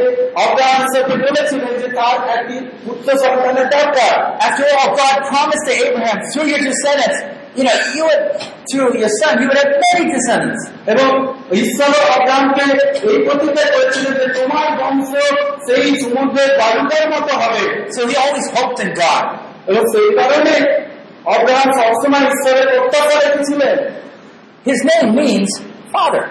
অব্রাহাম 0.45 0.79
ঈশ্বরকে 0.85 1.15
বলেছিলেন 1.25 1.73
যে 1.83 1.89
তার 1.99 2.17
একটি 2.37 2.57
পুত্র 2.85 3.09
সন্তানের 3.23 3.69
দরকার 3.77 4.15
After 4.47 4.67
all, 4.79 4.91
God 5.03 5.17
promised 5.31 5.65
to 5.69 5.73
Abraham, 5.87 6.19
through 6.31 6.49
your 6.53 6.63
descendants, 6.69 7.19
you 7.59 7.65
know, 7.67 7.77
you 7.95 8.03
would, 8.09 8.23
through 8.69 8.91
your 9.03 9.13
son, 9.21 9.33
you 9.41 9.47
would 9.49 9.59
have 9.63 9.73
many 9.85 10.05
descendants. 10.17 10.63
এবং 10.93 11.11
ঈশ্বর 11.63 11.91
অব্রাহামকে 12.17 12.65
এই 13.11 13.19
প্রতিজ্ঞা 13.27 13.65
করেছিলেন 13.75 14.15
যে 14.21 14.27
তোমার 14.39 14.69
বংশ 14.81 15.11
সেই 15.67 15.87
সমুদ্রের 16.03 16.51
বালুকার 16.61 17.05
মতো 17.15 17.33
হবে 17.43 17.63
So 17.95 18.01
he 18.09 18.15
always 18.25 18.47
hoped 18.57 18.79
in 18.85 18.91
God. 19.05 19.25
এবং 19.70 19.84
সেই 19.94 20.10
কারণে 20.20 20.54
অব্রাহাম 21.26 21.70
সবসময় 21.80 22.26
ঈশ্বরের 22.32 22.68
প্রত্যাশা 22.72 23.16
রেখেছিলেন 23.18 23.76
His 24.66 24.80
name 24.92 25.10
means 25.20 25.52
father. 25.96 26.24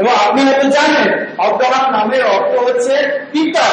এবং 0.00 0.12
আপনি 0.26 0.40
হয়তো 0.48 0.66
জানেন 0.78 1.08
অব্রাহাম 1.46 1.84
নামের 1.96 2.22
অর্থ 2.36 2.52
হচ্ছে 2.66 2.94
পিতা 3.32 3.68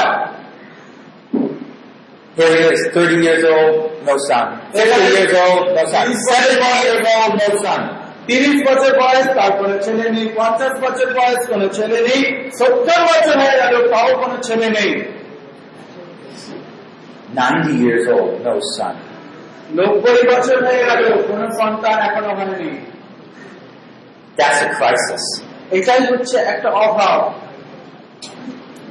Here 2.35 2.53
he 2.55 2.63
is, 2.73 2.81
30 2.93 3.17
years 3.17 3.43
old, 3.45 3.73
no 4.07 4.15
son. 4.19 4.45
50 4.73 5.13
years 5.15 5.33
old, 5.35 5.63
no 5.77 5.83
son. 5.85 6.05
70 6.05 6.85
years 6.85 7.03
old, 7.13 7.31
no 7.41 7.49
son. 7.63 7.81
তিরিশ 8.27 8.57
বছর 8.67 8.91
বয়স 9.01 9.27
তারপরে 9.39 9.75
ছেলে 9.85 10.05
নেই 10.15 10.25
পঞ্চাশ 10.37 10.73
বছর 10.85 11.07
বয়স 11.19 11.41
কোনো 11.51 11.67
ছেলে 11.67 11.99
নেই 12.07 12.21
সত্তর 12.59 13.01
বছর 13.09 13.35
হয়ে 13.41 13.57
গেল 13.61 13.73
তাও 13.91 14.09
কোনো 14.21 14.37
ছেলে 14.47 14.67
নেই 14.77 14.91
90 17.34 17.76
years 17.84 18.04
old, 18.08 18.32
no 18.42 18.54
son. 18.76 18.94
নব্বই 19.78 20.20
বছর 20.32 20.56
হয়ে 20.66 20.82
গেল 20.88 21.02
কোনো 21.30 21.46
সন্তান 21.60 21.96
এখনো 22.08 22.30
হয়নি 22.38 22.70
That's 24.38 24.60
a 24.62 24.68
crisis. 24.78 25.22
এটাই 25.70 26.00
হচ্ছে 26.10 26.36
একটা 26.52 26.68
অভাব 26.86 27.20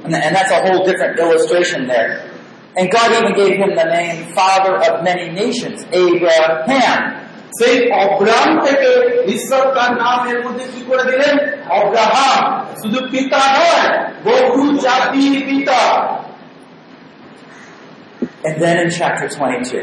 And, 0.06 0.16
and 0.26 0.34
that's 0.38 0.52
a 0.52 0.62
whole 0.66 0.82
different 0.90 1.16
illustration 1.20 1.80
there. 1.88 2.12
And 2.78 2.86
God 2.92 3.10
even 3.18 3.34
gave 3.36 3.54
him 3.64 3.72
the 3.76 3.88
name 3.98 4.18
Father 4.34 4.74
of 4.78 4.94
Many 5.04 5.28
Nations, 5.42 5.78
Abraham. 6.04 7.02
সেই 7.60 7.76
অব্রাহাম 8.04 8.52
থেকে 8.66 8.90
ঈশ্বর 9.36 9.64
তার 9.76 9.92
নাম 10.04 10.20
এর 10.32 10.40
মধ্যে 10.46 10.66
কি 10.74 10.82
করে 10.90 11.04
দিলেন 11.12 11.36
অব্রাহাম 11.80 12.42
শুধু 12.82 13.00
পিতা 13.12 13.42
নয় 13.58 13.88
বহু 14.28 14.64
জাতির 14.86 15.36
পিতা 15.50 15.82
And 18.45 18.55
then 18.63 18.77
in 18.79 18.91
chapter 18.91 19.27
22, 19.31 19.83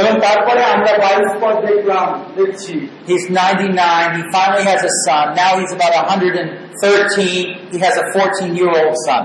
এবং 0.00 0.12
তারপরে 0.24 0.62
আমরা 0.74 0.92
বাইশ 1.02 1.30
পদ 1.42 1.56
দেখলাম 1.66 2.06
দেখছি 2.38 2.74
he's 3.08 3.24
99, 3.30 4.16
he 4.16 4.22
finally 4.34 4.64
has 4.72 4.80
a 4.90 4.92
son. 5.04 5.24
Now 5.34 5.50
he's 5.60 5.72
about 5.78 5.92
113, 5.96 7.72
he 7.72 7.78
has 7.78 7.94
a 7.96 8.06
14 8.12 8.56
year 8.58 8.70
old 8.78 8.96
son. 9.06 9.22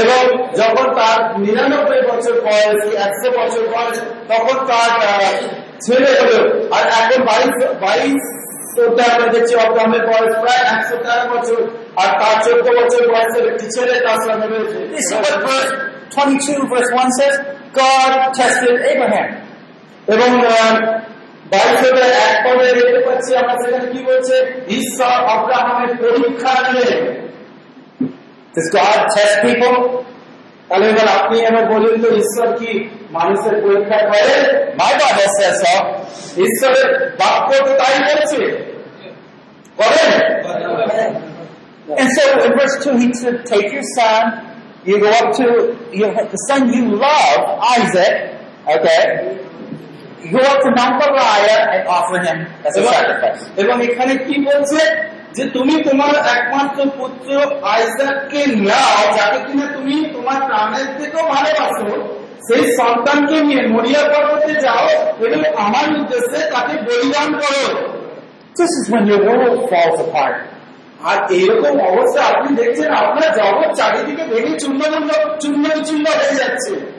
এবং 0.00 0.20
যখন 0.60 0.86
তার 0.98 1.18
নিরানব্বই 1.44 2.02
বছর 2.10 2.34
বয়স 2.46 2.80
একশো 3.06 3.28
বছর 3.38 3.64
বয়স 3.74 3.96
তখন 4.30 4.56
তার 4.70 4.90
আহ, 5.04 5.34
ছেলে 5.84 6.10
হলো 6.18 6.38
আর 6.76 6.84
এখন 7.00 7.20
বাইশ 7.28 7.52
বাইশ 7.84 8.22
চোদ্দ 8.76 8.98
আমরা 9.10 9.26
দেখছি 9.34 9.54
অব্রাহামের 9.64 10.02
বয়স 10.10 10.32
প্রায় 10.42 10.62
একশো 10.74 10.96
তেরো 11.04 11.24
বছর 11.34 11.60
আর 12.00 12.08
তার 12.20 12.36
চোদ্দ 12.44 12.66
বছর 12.80 13.02
বয়সের 13.12 13.44
একটি 13.50 13.66
ছেলে 13.74 13.94
তার 14.06 14.18
সঙ্গে 14.26 14.46
রয়েছে 14.46 14.78
This 14.94 15.06
is 15.06 15.16
what 15.24 15.36
verse 15.46 15.70
22 16.12 16.72
verse 16.72 16.90
1 16.94 17.18
says. 17.20 17.34
God 17.72 18.34
tested 18.34 18.76
Abraham. 18.92 19.28
এবং 20.08 20.30
বাইশ 21.52 21.80
এক 22.26 22.34
পদে 22.44 22.66
দেখতে 22.78 23.00
পাচ্ছি 23.06 23.30
আমরা 23.40 23.54
সেখানে 23.62 23.86
কি 23.92 24.00
বলছে 24.08 24.36
ঈশ্বর 24.78 25.16
অব্রাহামের 25.34 25.92
পরীক্ষা 26.02 26.52
নিলেন 26.66 27.02
Does 28.54 28.68
God 28.78 28.98
test 29.14 29.36
people? 29.46 29.76
তাহলে 30.68 30.86
এবার 30.92 31.08
আপনি 31.18 31.36
এবার 31.40 31.64
বলুন 31.74 31.94
তো 32.02 32.08
ঈশ্বর 32.22 32.48
কি 32.60 32.70
মানুষের 33.10 33.54
পরীক্ষা 33.64 33.98
করে 34.10 34.34
My 34.80 34.92
Bible 35.00 35.30
says 35.38 35.56
so. 35.62 35.74
ঈশ্বরের 36.46 36.88
বাক্য 37.20 37.48
তো 37.66 37.72
তাই 37.80 37.94
বলছে 38.06 38.40
করেন 39.78 40.10
And 42.00 42.08
so 42.16 42.22
in 42.44 42.50
verse 42.58 42.76
2, 42.84 42.98
he 42.98 43.08
said, 43.14 43.36
take 43.46 43.68
your 43.72 43.86
son, 43.96 44.22
you 44.86 45.00
go 45.00 45.10
up 45.10 45.34
to 45.36 45.46
you, 45.92 46.06
the 46.32 46.38
son 46.48 46.72
you 46.72 46.84
love, 46.96 47.40
Isaac, 47.78 48.14
okay? 48.74 49.02
You 50.22 50.30
go 50.32 50.38
up 50.38 50.60
to 50.62 50.70
Mount 50.78 50.94
Moriah 51.00 51.60
and 51.74 51.82
offer 51.88 52.18
him 52.26 52.38
as 52.66 52.72
a 52.76 52.82
sacrifice. 52.84 53.40
এবং 53.62 53.76
এখানে 53.88 54.14
কি 54.26 54.34
বলছে 54.48 54.80
যে 55.36 55.44
তুমি 55.56 55.74
তোমার 55.88 56.14
একমাত্র 56.36 56.78
পুত্র 56.98 57.28
আইজাককে 57.72 58.40
নাও 58.68 59.00
যাকে 59.16 59.38
কিনা 59.46 59.66
তুমি 59.76 59.96
তোমার 60.14 60.38
প্রাণের 60.48 60.88
থেকেও 60.98 61.24
ভালোবাসো 61.34 61.88
সেই 62.48 62.64
সন্তানকে 62.78 63.36
নিয়ে 63.48 63.62
মরিয়া 63.74 64.02
পর্বতে 64.12 64.52
যাও 64.64 64.84
এবং 65.26 65.40
আমার 65.64 65.86
উদ্দেশ্যে 65.98 66.40
তাকে 66.54 66.74
বলিদান 66.86 67.28
করো 67.42 67.66
This 68.56 68.72
is 68.80 68.84
when 68.92 69.04
your 69.06 69.20
world 69.28 69.68
falls 69.70 69.98
apart. 70.00 70.36
আর 71.02 71.32
এইরকম 71.32 71.80
অবস্থা 71.80 72.20
আপনি 72.22 72.56
দেখছেন 72.56 72.92
আপনার 72.92 73.30
জগৎ 73.38 73.76
চারিদিকে 73.76 74.24
ভেঙে 74.24 74.58
চূর্ণ 74.60 75.62
বিচূর্ণ 75.76 76.06
হয়ে 76.18 76.34
যাচ্ছে। 76.34 76.96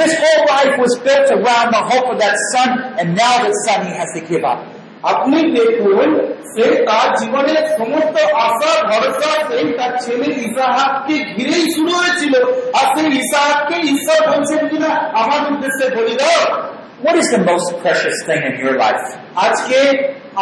His 0.00 0.12
whole 0.20 0.44
life 0.54 0.74
was 0.84 0.92
built 1.04 1.28
around 1.36 1.68
the 1.76 1.82
hope 1.90 2.08
of 2.12 2.18
that 2.24 2.36
son, 2.52 2.70
and 3.00 3.08
now 3.22 3.34
that 3.44 3.54
son 3.66 3.80
he 3.88 3.92
has 4.00 4.10
to 4.16 4.22
give 4.30 4.44
up. 4.52 4.60
আপনি 5.02 5.38
দেখুন 5.56 6.08
সে 6.52 6.84
তার 6.84 7.16
জীবনের 7.16 7.62
সমস্ত 7.78 8.16
আশা 8.46 8.72
ভরসা 8.90 9.30
সেই 9.48 9.72
তার 9.78 9.92
ছেলে 10.04 10.28
ইসাহাককে 10.46 11.14
ঘিরেই 11.14 11.66
শুরু 11.74 11.92
হয়েছিল। 11.92 12.34
আর 12.78 12.86
সেই 12.94 13.08
ইসাহাককে 13.20 13.76
ঈশ্বর 13.92 14.20
বলছেন 14.30 14.68
কিনা 14.68 14.90
আমার 15.22 15.40
উদ্দেশ্যে 15.52 15.86
বলি 15.96 16.14
দাও। 16.16 16.75
What 17.06 17.16
is 17.16 17.28
the 17.30 17.42
most 17.42 17.68
precious 17.82 18.16
thing 18.26 18.42
in 18.50 18.54
your 18.58 18.74
life? 18.84 19.06
আজকে 19.46 19.78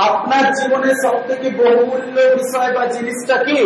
আপনার 0.07 0.45
জীবনের 0.59 0.97
সব 1.05 1.17
থেকে 1.29 1.47
বহুমূল্য 1.61 2.17
বিষয় 2.39 2.71
বা 2.77 2.83
জিনিসটা 2.97 3.37
কি 3.47 3.59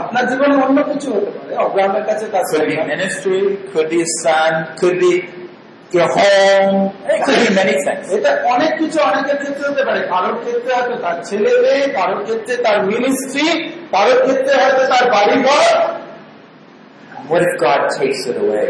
আপনার 0.00 0.24
জীবনে 0.30 0.54
অন্য 0.66 0.78
কিছু 0.90 1.08
হতে 1.16 1.30
পারে 1.36 1.52
অব্রাহামের 1.66 2.04
কাছে 2.10 2.26
তার 2.32 2.44
Could 2.44 2.66
be 2.66 2.74
সন্তান। 2.74 2.92
ministry, 2.94 3.40
could 3.72 3.88
be 3.94 4.00
a 4.08 4.10
son, 4.22 4.52
could 4.80 4.96
be 5.04 5.12
your 5.96 6.08
home, 6.18 6.74
it 7.12 7.18
could 7.26 7.40
be 7.44 7.50
many 7.60 7.76
things. 7.86 8.06
এটা 8.16 8.30
অনেক 8.54 8.72
কিছু 8.80 8.98
অনেকের 9.10 9.38
ক্ষেত্রে 9.42 9.64
হতে 9.70 9.82
পারে 9.88 10.00
কারোর 10.12 10.36
ক্ষেত্রে 10.44 10.70
হয়তো 10.76 10.94
তার 11.04 11.16
ছেলে 11.28 11.50
মেয়ে 11.64 11.84
কারোর 11.98 12.20
ক্ষেত্রে 12.26 12.54
তার 12.66 12.78
মিনিস্ট্রি 12.92 13.46
কারোর 13.94 14.18
ক্ষেত্রে 14.24 14.52
হয়তো 14.62 14.82
তার 14.92 15.04
বাড়ি 15.14 15.36
ঘর 15.46 15.66
What 17.30 17.42
if 17.48 17.54
God 17.66 17.80
takes 17.98 18.20
it 18.30 18.36
away? 18.44 18.66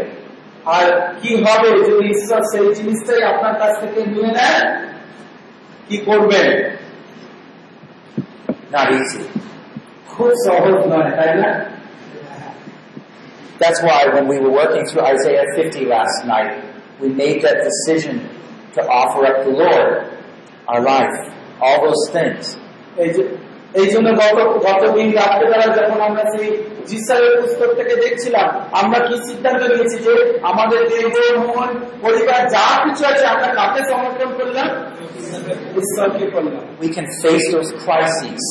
আর 0.66 0.86
কি 1.20 1.30
হবে 1.44 1.68
যদি 1.86 2.04
ঈশ্বর 2.14 2.40
সেই 2.52 2.68
জিনিসটাই 2.74 3.22
আপনার 3.32 3.54
কাছ 3.60 3.72
থেকে 3.80 4.00
নিয়ে 4.12 4.30
নেন 4.38 4.64
কি 5.88 5.96
করবেন 6.08 6.48
Not 8.72 8.88
easy. 8.92 9.22
খুব 10.10 10.30
সহজ 10.46 10.76
নয় 10.92 11.10
তাই 11.18 11.32
না 11.40 11.50
That's 13.60 13.80
why 13.82 14.00
when 14.14 14.24
we 14.26 14.36
were 14.38 14.52
working 14.52 14.84
through 14.88 15.04
Isaiah 15.14 15.44
50 15.54 15.84
last 15.86 16.18
night, 16.24 16.52
we 17.00 17.08
made 17.14 17.38
that 17.42 17.58
decision 17.62 18.16
to 18.74 18.80
offer 18.90 19.20
up 19.26 19.44
the 19.44 19.52
Lord, 19.52 19.88
our 20.68 20.80
life, 20.82 21.16
all 21.60 21.78
those 21.86 22.04
things. 22.16 22.42
এই 22.96 23.08
যে 23.14 23.22
এই 23.74 23.86
জন্য 23.92 24.08
গত 24.22 24.38
গতদিন 24.66 25.08
রাত্রেবেলা 25.20 25.66
যখন 25.78 25.98
আমরা 26.08 26.24
সেই 26.34 26.48
জিসারের 26.87 27.41
পুস্তক 27.41 27.73
থেকে 27.73 27.95
দেখছিলাম। 27.95 28.49
আমরা 28.71 28.99
কি 29.07 29.17
সিদ্ধান্ত 29.17 29.63
নিয়েছি 29.63 29.97
যে 29.97 30.39
আমাদের 30.43 30.89
দেহ 30.89 31.39
মন 31.39 31.79
পরিবার 32.01 32.49
যা 32.49 32.83
কিছু 32.83 33.05
আছে 33.05 33.25
আমরা 33.25 33.47
কাকে 33.47 33.83
সমর্পণ 33.89 34.33
করলাম? 34.33 34.67
ঈশ্বরকে 35.75 36.25
করলাম। 36.31 36.63
We 36.81 36.87
can 36.87 37.05
face 37.23 37.45
those 37.55 37.71
crises 37.85 38.43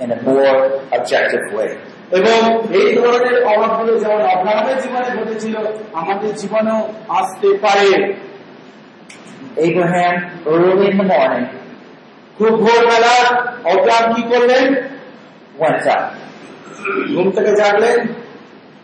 in 0.00 0.08
a 0.10 0.18
more 0.28 0.56
objective 0.98 1.58
way. 1.58 1.70
এবং 2.18 2.62
এই 2.74 2.96
ধরনের 2.96 3.44
অভাবগুলো 3.44 3.98
যেমন 3.98 4.22
অব্রাহামের 4.22 4.82
জীবনে 4.82 5.20
ঘটেছিল 5.20 5.56
আমাদের 5.92 6.34
জীবনেও 6.34 6.80
আসতে 7.08 7.58
পারে। 7.62 8.14
Abraham, 9.56 10.14
early 10.46 10.86
in 10.88 10.96
the 11.00 11.06
morning, 11.12 11.44
খুব 12.38 12.48
ভোরবেলা 12.48 13.14
অব্রাহাম 13.64 14.14
কি 14.14 14.22
করলেন? 14.22 14.74
went 15.60 15.86
up. 15.86 16.21
ঘুম 17.15 17.27
থেকে 17.35 17.51
জাগলেন 17.61 17.99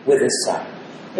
with 0.08 0.20
his 0.26 0.36
son. 0.46 0.62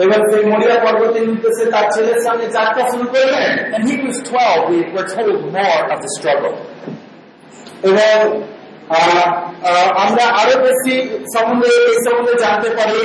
এবার 0.05 0.21
সেই 0.31 0.43
মরিয়া 0.51 0.77
পর্বতের 0.85 1.25
উদ্দেশ্যে 1.33 1.65
তার 1.75 1.87
ছেলের 1.95 2.19
সঙ্গে 2.27 2.47
যাত্রা 2.57 2.83
শুরু 2.93 3.07
করলেন 3.15 3.51
In 3.77 3.83
Hebrews 3.91 4.19
12, 4.29 4.71
we, 4.71 4.77
we're 4.95 5.11
told 5.17 5.37
more 5.59 5.81
of 5.95 5.99
the 6.05 6.11
struggle. 6.19 6.55
এবং 7.91 8.15
আহ, 8.91 9.27
আহ, 9.71 9.89
আমরা 10.05 10.25
আরো 10.41 10.55
বেশি 10.67 10.95
সম্বন্ধে 11.35 11.69
এই 11.91 11.99
সম্বন্ধে 12.07 12.35
জানতে 12.45 12.69
পারি 12.79 13.01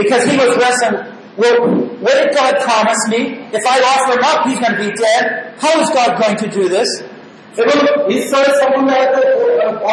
Because 0.00 0.24
he 0.30 0.36
was 0.44 0.52
wrestling, 0.60 0.96
well, 1.42 1.56
what 2.04 2.14
did 2.20 2.30
God 2.40 2.54
promise 2.68 3.02
me? 3.12 3.20
If 3.58 3.64
I 3.74 3.76
offer 3.92 4.10
him 4.16 4.24
up, 4.30 4.38
he's 4.46 4.60
going 4.62 4.76
to 4.78 4.82
be 4.88 4.92
dead. 5.06 5.24
How 5.64 5.74
is 5.82 5.88
God 5.98 6.10
going 6.22 6.36
to 6.44 6.48
do 6.58 6.64
this? 6.76 6.90
এবং 7.61 7.77
ঈশ্বরের 8.17 8.53
সম্বন্ধে 8.59 8.93
হয়তো 8.99 9.21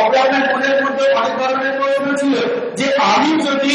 অব্রাহ্মের 0.00 0.44
মনের 0.50 0.76
মধ্যে 0.84 1.04
অনেক 1.18 1.34
ধরনের 1.40 1.72
প্রশ্ন 1.78 2.06
ছিল 2.20 2.34
যে 2.78 2.86
আমি 3.12 3.30
যদি 3.46 3.74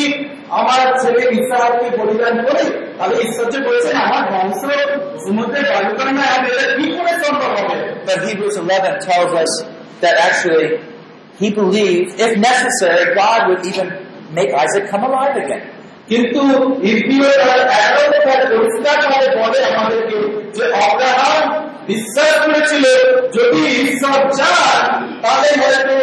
আমার 0.60 0.86
ছেলে 1.02 1.22
ইসরাহকে 1.40 1.88
বলিদান 2.00 2.36
করি 2.48 2.66
তাহলে 2.98 3.16
ঈশ্বর 3.26 3.46
যে 3.54 3.60
বলেছেন 3.68 3.96
আমার 4.06 4.24
বংশ 4.34 4.62
সমুদ্রে 5.26 5.60
বায়ুকরণ 5.70 6.18
হবে 6.24 6.50
এটা 6.54 6.66
কি 6.78 6.86
করে 6.96 7.14
সম্ভব 7.24 7.52
হবে 7.60 7.76
But 8.08 8.18
Hebrews 8.28 8.56
11 8.58 9.08
tells 9.08 9.32
us 9.44 9.52
that 10.04 10.16
actually 10.28 10.68
he 11.40 11.48
believed, 11.52 12.10
if 12.18 12.32
necessary, 12.42 13.04
God 13.16 13.40
would 13.48 13.62
even 13.66 13.88
make 14.32 14.50
Isaac 14.56 14.84
come 14.92 15.04
alive 15.10 15.36
again. 15.44 15.64
কিন্তু 16.10 16.42
ইব্রিয় 16.92 17.30
তার 17.40 17.60
এগারোতে 17.78 18.20
পরিষ্কার 18.52 18.98
ভাবে 19.06 19.28
বলে 19.40 19.60
আমাদেরকে 19.72 20.18
যে 20.56 20.64
অব্রাহাম 20.82 21.44
বিশ্বাস 21.88 22.34
করেছিল 22.46 22.86
যদি 23.38 23.62
ঈশ্বর 23.84 24.20
চান 24.40 24.84
তাহলে 25.24 25.50
হয়তো 25.62 25.98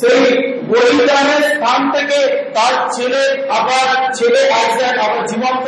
সেই 0.00 0.22
বলিদানের 0.70 1.42
স্থান 1.50 1.80
থেকে 1.94 2.18
তার 2.54 2.74
ছেলে 2.96 3.22
আবার 3.58 3.86
ছেলে 4.14 4.40
আইসাক 4.58 4.94
আবার 4.98 5.22
জীবন্ত 5.26 5.66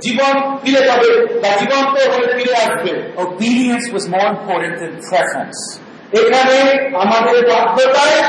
জীবন 0.00 0.34
ফিরে 0.62 0.82
যাবে 0.88 1.08
বা 1.42 1.50
জীবন্ত 1.60 1.94
হয়ে 2.10 2.28
ফিরে 2.38 2.54
আসবে 2.64 2.92
Obedience 3.24 3.86
was 3.94 4.04
more 4.08 4.28
important 4.34 4.74
than 4.80 4.92
preference. 5.08 5.60
এখানে 6.18 6.56
আমাদের 7.04 7.36
বাধ্যতায় 7.50 8.20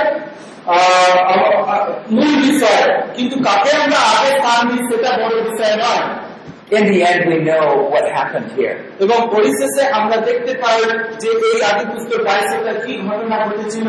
মূল 2.12 2.34
বিষয় 2.46 2.86
কিন্তু 3.16 3.36
কাকে 3.48 3.72
আমরা 3.82 4.00
আগে 4.12 4.32
স্থান 4.38 4.62
দিই 4.70 4.82
সেটা 4.90 5.12
বড় 5.22 5.36
বিষয় 5.42 5.76
নয় 5.84 6.04
In 6.71 6.85
the 6.93 6.99
end, 7.11 7.21
we 7.31 7.37
know 7.49 7.67
what 7.93 8.05
happened 8.19 8.49
here. 8.59 8.77
এবং 9.05 9.19
পরিশেষে 9.35 9.85
আমরা 9.99 10.17
দেখতে 10.29 10.53
পাই 10.63 10.79
যে 11.23 11.31
এই 11.49 11.57
আদি 11.71 11.85
পুস্তক 11.93 12.21
বাইশেটা 12.29 12.73
কি 12.85 12.93
ঘটনা 13.09 13.37
ঘটেছিল 13.47 13.89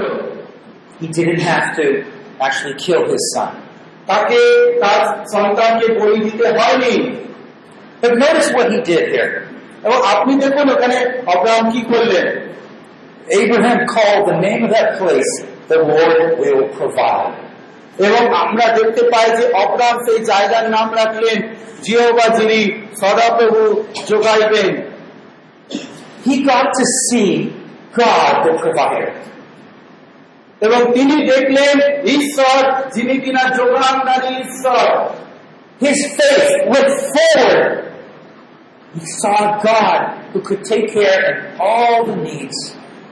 He 1.01 1.07
didn't 1.17 1.43
have 1.51 1.67
to 1.79 1.85
actually 2.47 2.75
kill 2.85 3.01
his 3.13 3.23
son. 3.35 3.51
তাকে 4.09 4.39
তার 4.81 5.01
সন্তানকে 5.33 5.87
বলি 6.01 6.17
দিতে 6.25 6.47
হয়নি 6.57 6.95
But 8.01 8.11
notice 8.23 8.49
what 8.57 8.67
he 8.73 8.79
did 8.91 9.05
here. 9.15 9.31
এবং 9.85 9.99
আপনি 10.13 10.31
দেখুন 10.43 10.67
ওখানে 10.75 10.97
অব্রাহাম 11.33 11.65
কি 11.73 11.81
করলেন 11.91 12.27
Abraham 13.41 13.79
called 13.87 14.23
the 14.31 14.37
name 14.39 14.61
of 14.65 14.71
that 14.77 14.89
place, 14.99 15.31
the 15.67 15.79
Lord 15.81 16.19
will 16.37 16.63
provide. 16.77 17.33
এবং 18.06 18.22
আমরা 18.34 18.66
দেখতে 18.72 19.02
পাই 19.02 19.28
যে 19.36 19.44
অব্রাহাম 19.52 19.96
সেই 19.98 20.18
জায়গার 20.24 20.70
নাম 20.70 20.94
রাখলেন 20.94 21.38
জিহবা 21.82 22.26
যিনি 22.36 22.60
সদাপ্রভু 23.00 23.60
যোগাইবেন. 24.08 24.70
এবং 30.60 30.92
তিনি 30.92 31.16
দেখলেন 31.32 31.76
ঈশ্বর, 32.04 32.60
যিনি 32.90 33.14
কিনা 33.18 33.42
যোগানদারী 33.56 34.30
ঈশ্বর 34.36 34.86
His 35.80 36.00
went 36.66 36.90
forward. 37.12 37.94
He 38.94 39.00
saw 39.20 39.40
God 39.62 40.00
who 40.32 40.40
could 40.40 40.62
take 40.64 40.92
care 40.92 41.24
of 41.30 41.60
all 41.60 42.04
the 42.04 42.16
needs. 42.16 42.58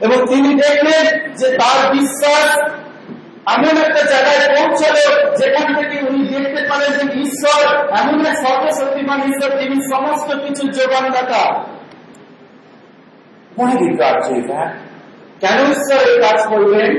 এবং 0.01 0.18
তিনি 0.26 0.51
দেখলেন 0.55 1.05
যে 1.34 1.49
তার 1.59 1.80
বিশ্বাস 1.97 2.51
এমন 3.55 3.74
একটা 3.82 4.03
জায়গায় 4.03 4.42
পৌঁছালো 4.57 5.36
যেখান 5.36 5.68
থেকে 5.74 5.96
উনি 6.07 6.22
দেখতে 6.28 6.62
পারেন 6.68 6.90
যে 6.99 7.05
ঈশ্বর 7.20 7.62
এমন 8.01 8.26
এক 8.26 8.36
সর্বশক্তিমান 8.36 9.20
ঈশ্বর 9.22 9.51
তিনি 9.59 9.76
সমস্ত 9.92 10.28
কিছু 10.44 10.62
do 13.82 13.88
that? 14.01 14.70
কেন 15.40 15.59
ঈশ্বর 15.70 16.01
এই 16.09 16.16
কাজ 16.22 16.38
করবেন 16.49 16.90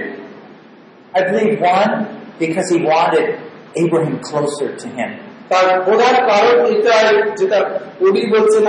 I 1.14 1.22
believe 1.22 1.56
one, 1.78 1.92
because 2.40 2.68
he 2.74 2.80
wanted 2.92 3.28
Abraham 3.76 4.16
closer 4.20 4.70
to 4.82 4.88
him. 4.98 5.12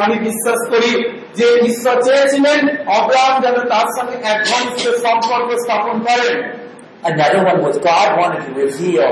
আমি 0.02 0.16
বিশ্বাস 0.18 0.60
করি 0.70 0.92
যে 1.34 1.46
ঈশ্বর 1.60 1.96
চেয়েছিলেন 2.02 2.60
যেন 3.42 3.56
তার 3.68 3.86
সঙ্গে 3.96 4.16
সম্পর্ক 4.98 5.48
স্থাপন 5.54 5.96
করেন 6.00 6.36
Another 7.05 7.44
one 7.44 7.62
was 7.62 7.78
God 7.80 8.18
wanted 8.18 8.40
to 8.46 8.53
reveal 8.61 9.11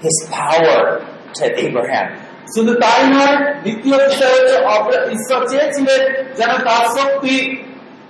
his 0.00 0.16
power 0.30 0.78
to 1.34 1.44
Abraham. 1.58 2.06
শুধু 2.54 2.72
তাই 2.74 3.02
নয় 3.14 3.36
দ্বিতীয় 3.62 3.96
বিষয় 4.08 4.32
হচ্ছে 4.36 4.56
অব্রা- 4.74 5.06
ঈশ্বর 5.10 5.40
চেয়েছিলেন 5.48 6.00
যেন 6.36 6.52
তার 6.58 6.84
শক্তি 6.98 7.36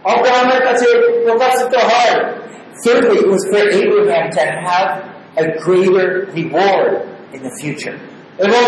অব্রাহামের 0.04 0.60
কাছে 0.64 0.86
প্রকাশিত 1.24 1.74
হয় 1.90 2.14
Thirdly, 2.84 3.16
it 3.18 3.28
was 3.28 3.42
for 3.50 3.62
Abraham 3.80 4.26
to 4.30 4.42
have 4.66 4.88
a 5.36 5.46
greater 5.64 6.06
reward 6.32 6.90
in 7.32 7.40
the 7.42 7.52
future. 7.60 7.96
এবং 8.38 8.64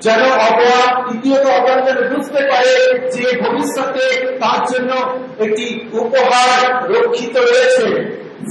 যেন 0.00 0.22
অব্রাহাম 0.48 0.90
তৃতীয়ত 1.08 1.44
অব্রাহাম 1.58 1.80
যেন 1.86 1.98
বুঝতে 2.12 2.40
পারে 2.50 2.74
যে 3.14 3.26
ভবিষ্যতে 3.44 4.04
তার 4.40 4.60
জন্য 4.70 4.90
একটি 5.38 5.66
উপহার 5.92 6.60
রক্ষিত 6.94 7.34
রয়েছে 7.48 7.86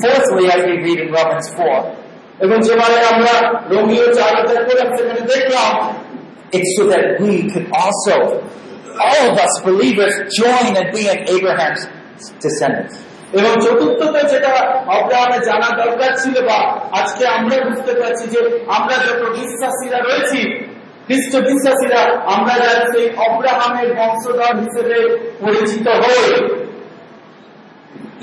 Fourthly, 0.02 0.46
as 0.48 0.62
we 0.66 0.76
read 0.80 1.00
in 1.00 1.10
Romans 1.12 1.48
4, 1.56 1.80
এবং 2.44 2.58
যেভাবে 2.68 3.00
আমরা 3.14 3.34
রোমিও 3.74 4.08
চার 4.18 4.34
অধ্যায় 4.40 4.64
করলাম 4.68 4.90
সেখানে 4.98 5.22
দেখলাম 5.34 5.74
it's 6.56 6.72
so 6.78 6.84
that 6.94 7.06
we 7.20 7.34
could 7.52 7.68
also, 7.74 8.16
all 9.00 9.22
of 9.30 9.36
us 9.36 9.54
believers, 9.64 10.14
join 10.40 10.66
in 10.72 10.86
being 10.94 11.20
Abraham's 11.36 11.82
descendants. 12.44 12.96
এবং 13.38 13.52
চতুর্থতে 13.66 14.22
যেটা 14.32 14.52
অব্রাহামে 14.98 15.40
জানা 15.50 15.70
দরকার 15.84 16.12
ছিল 16.22 16.36
বা 16.50 16.60
আজকে 17.00 17.24
আমরা 17.38 17.56
বুঝতে 17.68 17.94
পারছি 18.02 18.26
যে 18.34 18.40
আমরা 18.78 18.96
যত 19.06 19.22
বিশ্বাসীরা 19.38 20.00
রয়েছি 20.00 20.42
খ্রিস্ট 21.06 21.34
বিশ্বাসীরা 21.50 22.02
আমরা 22.36 22.54
যেন 22.64 22.80
সেই 22.94 23.08
অব্রাহামের 23.28 23.90
বংশধর 24.00 24.54
হিসেবে 24.64 24.98
পরিচিত 25.44 25.86
হই 26.04 26.24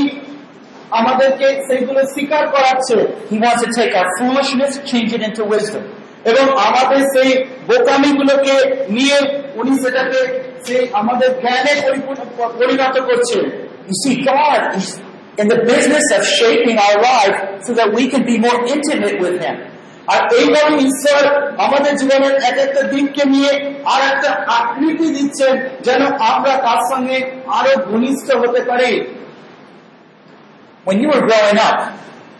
আমাদেরকে 0.99 1.47
সেইগুলো 1.67 2.01
স্বীকার 2.13 2.43
করাচ্ছে 2.53 2.97
He 3.31 3.37
wants 3.45 3.61
to 3.65 3.69
take 3.79 3.93
our 3.99 4.09
foolishness, 4.19 4.71
change 4.91 5.11
it 5.17 5.21
into 5.29 5.43
wisdom. 5.55 5.83
এবং 6.31 6.45
আমাদের 6.67 7.01
সেই 7.13 7.29
বোকামিগুলোকে 7.69 8.55
নিয়ে 8.97 9.17
উনি 9.59 9.73
সেটাকে 9.83 10.21
সেই 10.65 10.83
আমাদের 10.99 11.29
জ্ঞানে 11.41 11.73
পরিণত 12.59 12.95
করছেন 13.09 13.45
You 13.89 13.93
see, 14.03 14.15
God 14.25 14.61
is 14.77 14.87
in 15.40 15.46
the 15.48 15.60
business 15.72 16.06
of 16.16 16.22
shaping 16.38 16.76
our 16.86 16.98
life 17.12 17.36
so 17.66 17.72
that 17.74 17.88
we 17.92 18.08
can 18.12 18.22
be 18.24 18.36
more 18.38 18.58
intimate 18.74 19.18
with 19.24 19.36
Him. 19.44 19.56
আর 20.12 20.20
এইভাবে 20.40 20.72
ঈশ্বর 20.88 21.22
আমাদের 21.66 21.92
জীবনের 22.00 22.34
এক 22.50 22.56
একটা 22.66 22.82
দিককে 22.92 23.22
নিয়ে 23.34 23.52
আর 23.92 24.00
একটা 24.12 24.30
আকৃতি 24.58 25.06
দিচ্ছেন 25.16 25.52
যেন 25.86 26.02
আমরা 26.32 26.54
তার 26.66 26.80
সঙ্গে 26.90 27.18
আরো 27.58 27.72
ঘনিষ্ঠ 27.90 28.28
হতে 28.42 28.60
পারি 28.70 28.92
When 30.86 30.96
you 31.02 31.08
were 31.12 31.24
growing 31.28 31.58
up, 31.68 31.78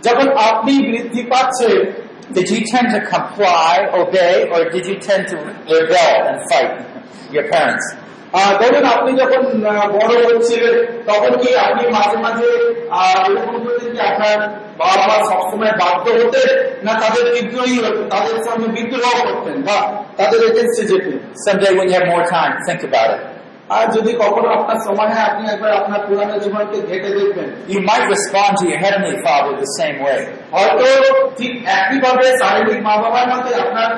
যখন 0.06 0.26
আপনি 0.48 0.72
বৃদ্ধি 0.90 1.22
পাচ্ছেন 1.32 1.74
did 2.32 2.48
you 2.48 2.60
tend 2.64 2.86
to 2.90 3.00
comply, 3.06 3.72
obey, 3.92 4.48
or 4.52 4.60
did 4.70 4.84
you 4.86 4.96
tend 5.00 5.22
to 5.28 5.36
rebel 5.68 6.16
and 6.28 6.38
fight 6.48 6.70
your 7.34 7.46
parents? 7.50 7.84
ধরুন 8.35 8.85
আপনি 8.85 9.11
যখন 9.21 9.41
বড় 9.93 10.13
হচ্ছিলেন 10.27 10.75
তখন 11.07 11.31
কি 11.37 11.55
আপনি 11.55 11.83
মাঝে 11.91 12.17
মাঝে 12.17 12.47
এরকম 13.27 13.55
করতেন 13.63 13.89
যে 13.95 14.01
আপনার 14.01 14.37
বাবা 14.77 15.05
মা 15.07 15.17
সবসময় 15.29 15.73
বাধ্য 15.81 16.05
হতেন? 16.19 16.49
না 16.83 16.93
তাদের 16.93 17.25
বিদ্রোহী 17.33 17.77
হতেন? 17.85 18.09
তাদের 18.09 18.35
সঙ্গে 18.47 18.67
বিদ্রোহ 18.67 19.15
করতেন? 19.25 19.63
বা 19.63 19.77
তাদের 20.17 20.39
যেতেন? 20.91 21.17
Someday 21.45 21.71
when 21.77 21.87
you 21.89 21.95
have 21.99 22.07
more 22.07 22.25
time, 22.37 22.53
think 22.67 22.81
about 22.83 23.09
it. 23.15 23.21
আর 23.69 23.85
যদি 23.91 24.13
কখনো 24.13 24.47
আপনার 24.49 24.79
সময় 24.87 25.07
হয় 25.07 25.25
আপনি 25.31 25.43
একবার 25.49 25.71
আপনার 25.71 25.99
পুরানো 26.07 26.39
জীবনকে 26.39 26.77
ঘেটে 26.81 27.09
দেখবেন। 27.09 27.47
You 27.73 27.79
might 27.89 28.05
respond 28.15 28.51
to 28.59 28.63
your 28.71 28.79
Heavenly 28.85 29.17
Father 29.25 29.53
the 29.63 29.69
same 29.79 29.97
way. 30.05 30.19
হয়তো 30.51 30.85
ঠিক 31.37 31.53
একইভাবে 31.79 32.25
শারীরিক 32.41 32.79
মা 32.83 32.97
বাবার 32.97 33.27
মধ্যে 33.31 33.55
আপনার 33.55 33.89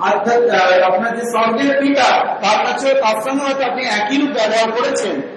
আহ, 0.00 0.92
আপনার 0.92 1.16
যে 1.16 1.24
স্বর্গের 1.24 1.80
পিতা 1.80 2.24
তার 2.34 2.66
কাছে 2.66 2.94
তার 2.94 3.22
সঙ্গে 3.22 3.44
হয়তো 3.44 3.64
আপনি 3.64 3.84
একই 3.84 4.16
রূপ 4.16 4.30
ব্যবহার 4.30 4.72
করেছেন। 4.72 5.36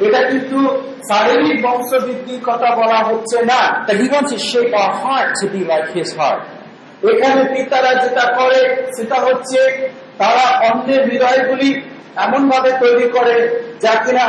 এটা 0.07 0.21
কিন্তু 0.29 0.57
শারীরিক 1.09 1.57
বংশ 1.65 1.89
বৃদ্ধির 2.03 2.41
কথা 2.43 2.75
বলা 2.75 2.99
হচ্ছে 3.09 3.37
না। 3.45 3.85
দ্য 3.85 3.91
হি 3.91 4.09
হার্ট 5.03 6.43
এখানে 7.05 7.41
পিতারা 7.43 7.91
যেটা 7.93 8.25
করে, 8.37 8.61
সেটা 8.97 9.15
হচ্ছে 9.15 9.61
তারা 10.19 10.45
অন্যের 10.67 11.01
হৃদয়গুলি 11.09 11.69
এমন 12.25 12.41
ভাবে 12.51 12.71
তৈরি 12.83 13.07
করে 13.15 13.35
যা 13.83 13.93
কিনা 14.03 14.25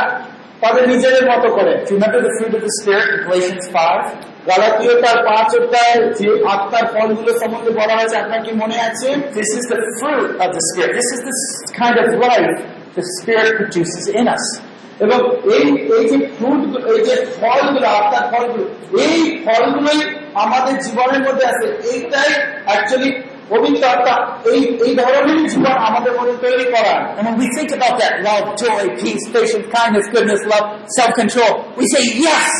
তাদের 0.61 0.83
নিজেদের 0.91 1.25
মতো 1.31 1.47
করে 1.57 1.73
Do 1.77 1.89
you 1.89 1.95
remember 1.97 2.19
the 2.27 2.33
fruit 2.37 2.53
of 2.57 2.61
the 2.67 2.73
Spirit 2.79 3.07
in 3.13 3.19
Galatians 3.25 3.65
5? 3.73 4.31
গালাতীয় 4.49 4.93
তার 5.03 5.17
পাঁচ 5.27 5.49
অধ্যায় 5.59 5.97
যে 6.19 6.27
আত্মার 6.53 6.85
ফলগুলো 6.93 7.31
সম্বন্ধে 7.41 7.71
বলা 7.79 7.93
হয়েছে 7.97 8.15
আপনার 8.23 8.39
কি 8.45 8.51
মনে 8.61 8.77
আছে 8.87 9.09
the 9.71 9.79
fruit 9.99 10.29
of 10.43 10.49
the 10.57 10.63
Spirit. 10.69 10.91
This 10.99 11.09
is 11.15 11.19
the 11.27 11.35
kind 11.79 11.95
of 12.03 12.07
life 12.25 12.57
the 12.97 13.03
Spirit 13.15 13.51
produces 13.59 14.03
in 14.19 14.27
us. 14.35 14.45
এবং 15.05 15.19
এই 15.55 15.65
এই 15.95 16.03
যে 16.11 16.17
ফ্রুট 16.35 16.61
এই 16.93 16.99
যে 17.07 17.15
ফলগুলো 17.39 17.87
আত্মার 17.99 18.25
ফলগুলো 18.31 18.65
এই 19.05 19.17
ফলগুলোই 19.45 19.99
আমাদের 20.43 20.75
জীবনের 20.85 21.21
মধ্যে 21.27 21.45
আছে 21.51 21.67
এইটাই 21.91 22.31
অ্যাকচুয়ালি 22.67 23.09
পবিত্র 23.51 23.83
আত্মা 23.93 24.15
এই 24.51 24.59
এই 24.85 24.91
ধরনেরই 24.99 25.45
জীবন 25.51 25.75
আমাদের 25.87 26.13
মধ্যে 26.17 26.35
তৈরি 26.45 26.65
করা 26.73 26.93
And 27.17 27.23
when 27.27 27.35
we 27.41 27.47
think 27.57 27.69
about 27.77 27.95
that 28.01 28.13
love, 28.27 28.45
joy, 28.63 28.83
peace, 29.01 29.23
patience, 29.35 29.67
kindness, 29.77 30.05
goodness, 30.13 30.41
love, 30.53 30.67
self-control, 30.97 31.51
we 31.79 31.85
say 31.93 32.03
yes. 32.25 32.51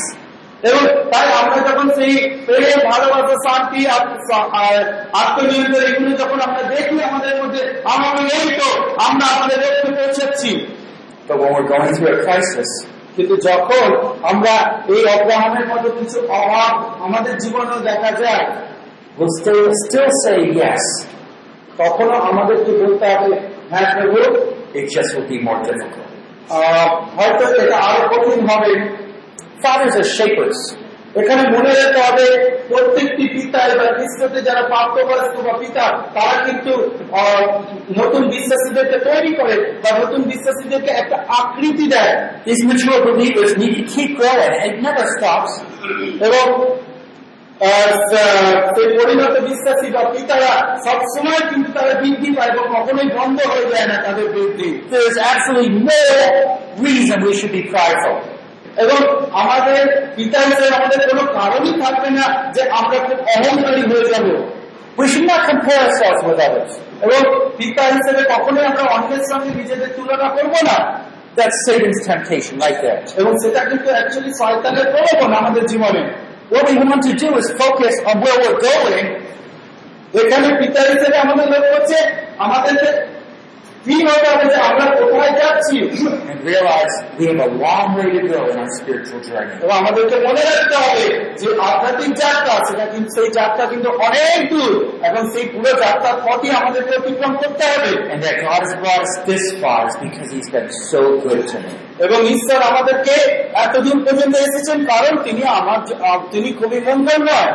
এবং 0.70 0.82
তাই 1.12 1.28
আমরা 1.42 1.58
যখন 1.70 1.88
সেই 1.98 2.14
প্রেম 2.48 2.80
ভালোবাসা 2.92 3.36
শান্তি 3.46 3.82
আর 4.62 4.76
আত্মনিয়ন্ত্রণ 5.22 5.84
এগুলো 5.90 6.12
যখন 6.22 6.40
আমরা 6.48 6.64
দেখি 6.74 6.96
আমাদের 7.10 7.34
মধ্যে 7.42 7.62
আমাদের 7.94 8.26
এই 8.38 8.48
তো 8.60 8.68
আমরা 9.08 9.26
আমাদের 9.36 9.58
লক্ষ্যে 9.64 9.92
পৌঁছাচ্ছি 10.00 10.52
But 11.28 11.36
when 11.42 11.50
we're 11.56 11.70
going 11.74 11.92
through 11.96 12.12
a 12.16 12.18
crisis, 12.26 12.70
কিন্তু 13.16 13.36
যখন 13.50 13.88
আমরা 14.32 14.54
এই 14.94 15.02
অব্রাহামের 15.16 15.66
মতো 15.72 15.88
কিছু 16.00 16.18
অভাব 16.40 16.72
আমাদের 17.06 17.34
জীবনে 17.44 17.78
দেখা 17.90 18.12
যায় 18.24 18.46
we'll 19.18 19.34
still, 19.42 19.64
still 19.86 20.10
say 20.24 20.38
yes. 20.64 20.84
তখনও 21.78 22.18
আমাদেরকে 22.30 22.72
বলতে 22.82 23.06
হবে 23.14 23.32
হ্যাঁ 23.72 23.88
প্রভু 23.96 24.20
It 24.74 24.86
just 24.96 25.10
will 25.16 25.28
be 25.34 25.40
more 25.48 25.60
difficult. 25.70 26.10
হয়তো 27.18 27.44
এটা 27.64 27.78
আরও 27.88 28.04
কঠিন 28.14 28.42
হবে 28.52 28.72
Fathers 29.64 29.96
are 30.02 30.10
shapers. 30.18 30.60
এখানে 31.20 31.42
মনে 31.56 31.72
রাখতে 31.72 32.00
হবে 32.08 32.26
প্রত্যেকটি 32.70 33.24
পিতা 33.36 33.60
এবার 33.74 33.90
খ্রিস্টতে 33.98 34.40
যারা 34.48 34.62
প্রাপ্তবয়স্ক 34.72 35.36
বা 35.48 35.54
পিতা 35.62 35.86
তারা 36.16 36.36
কিন্তু 36.48 36.74
নতুন 38.00 38.22
বিশ্বাসীদেরকে 38.36 38.98
তৈরি 39.08 39.32
করে 39.40 39.56
বা 39.84 39.90
নতুন 40.02 40.22
বিশ্বাসীদেরকে 40.32 40.92
একটা 41.02 41.18
আকৃতি 41.40 41.86
দেয় 41.96 42.14
These 42.48 42.64
mature 42.70 43.00
believers 43.10 43.52
need 43.62 43.74
to 43.80 43.84
keep 43.94 44.12
growing. 44.20 44.54
It 44.68 44.76
never 44.88 45.06
stops. 45.16 45.52
এবং 46.28 46.46
সেই 48.74 48.90
পরিণত 48.98 49.36
বিশ্বাসী 49.50 49.88
বা 49.96 50.04
পিতারা 50.14 50.54
সবসময় 50.86 51.42
কিন্তু 51.52 51.70
তারা 51.78 51.94
বৃদ্ধি 52.02 52.30
পায় 52.38 52.52
এবং 52.54 52.66
কখনোই 52.76 53.10
বন্ধ 53.18 53.38
হয়ে 53.52 53.68
যায় 53.74 53.88
না 53.92 53.96
তাদের 54.06 54.28
বৃদ্ধি 54.36 54.70
There 54.92 55.06
is 55.12 55.18
absolutely 55.32 55.72
no 55.86 56.02
reason 56.88 57.18
we 57.28 57.34
should 57.40 57.54
be 57.60 57.64
prideful. 57.74 58.18
এবং 58.84 59.00
আমাদের 59.44 59.82
পিতা 60.18 60.40
হিসেবে 60.48 60.72
আমাদের 60.80 61.00
কোনো 61.10 61.24
কারণই 61.40 61.74
থাকবে 61.84 62.10
না 62.20 62.26
যে 62.56 62.62
আমরা 62.80 62.98
খুব 63.08 63.20
অহংকারী 63.36 63.84
হয়ে 63.92 64.06
যাব 64.14 64.26
We 64.98 65.06
should 65.12 65.28
not 65.34 65.42
compare 65.52 65.82
ourselves 65.86 66.22
with 66.28 66.40
others. 66.48 66.72
এবং 67.06 67.20
পিতা 67.60 67.84
হিসেবে 67.96 68.22
কখনোই 68.34 68.66
আমরা 68.72 68.84
অন্যের 68.96 69.24
সঙ্গে 69.32 69.52
নিজেদের 69.60 69.90
তুলনা 69.98 70.28
করব 70.36 70.54
না 70.70 70.78
That's 71.40 71.58
Satan's 71.66 72.00
temptation 72.12 72.54
right 72.64 72.80
there. 72.86 73.00
এবং 73.22 73.32
সেটা 73.44 73.62
কিন্তু 73.70 73.88
অ্যাকচুয়ালি 73.96 74.32
শয়তানের 74.42 74.88
প্রলোভন 74.94 75.32
আমাদের 75.42 75.64
জীবনে 75.72 76.04
What 76.51 76.65
we 76.71 76.77
want 76.79 77.03
to 77.09 77.13
do 77.23 77.29
is 77.41 77.47
focus 77.65 77.95
on 78.09 78.15
where 78.23 78.37
we're 78.43 78.61
going 78.71 79.07
এখানে 80.21 80.49
পিতা 80.61 80.81
হিসেবে 80.91 81.17
আমাদের 81.25 81.47
লক্ষ্য 81.53 81.73
হচ্ছে 81.77 81.99
আমাদেরকে 82.45 82.89
ফিল 83.87 84.07
হতে 84.13 84.27
হবে 84.33 84.45
যে 84.53 84.59
আমরা 84.71 84.85
কোথায় 85.01 85.35
যাচ্ছি 85.41 85.79
and 86.31 86.39
realize 86.51 86.93
we 87.19 87.25
have 87.31 87.41
a 87.49 87.51
long 87.65 87.89
way 87.97 88.09
to 88.17 88.21
go 88.29 88.41
in 88.51 88.57
our 88.63 88.71
spiritual 88.79 89.21
journey. 89.29 89.55
এবং 89.65 89.75
আমাদেরকে 89.83 90.17
মনে 90.27 90.43
রাখতে 90.51 90.77
হবে 90.85 91.05
যে 91.41 91.47
আধ্যাত্মিক 91.69 92.13
যাত্রা 92.23 92.55
সেটা 92.69 92.85
কিন্তু 92.93 93.11
সেই 93.17 93.29
যাত্রা 93.39 93.65
কিন্তু 93.73 93.89
অনেক 94.09 94.39
দূর 94.53 94.73
এবং 95.09 95.23
সেই 95.33 95.47
পুরো 95.55 95.71
যাত্রার 95.85 96.17
পথই 96.27 96.51
আমাদেরকে 96.61 96.93
অতিক্রম 97.01 97.33
করতে 97.43 97.65
হবে 97.73 97.91
And 98.13 98.21
that 98.25 98.37
God 98.47 98.61
has 98.65 98.75
brought 98.83 99.03
us 99.07 99.15
this 99.31 99.45
far 99.61 99.81
is 99.89 99.95
because 100.07 100.29
He's 100.35 100.51
been 100.57 100.71
so 100.93 101.03
good 101.27 101.43
to 101.53 101.57
me. 101.65 101.73
এবং 102.07 102.19
ঈশ্বর 102.35 102.59
আমাদেরকে 102.71 103.15
এতদূর 103.65 103.99
পর্যন্ত 104.07 104.35
এসেছেন 104.47 104.79
কারণ 104.93 105.15
তিনি 105.27 105.43
আমার 105.59 105.79
আহ, 106.01 106.19
তিনি 106.33 106.49
খুবই 106.61 106.79
মঙ্গল 106.89 107.21
নয় 107.31 107.53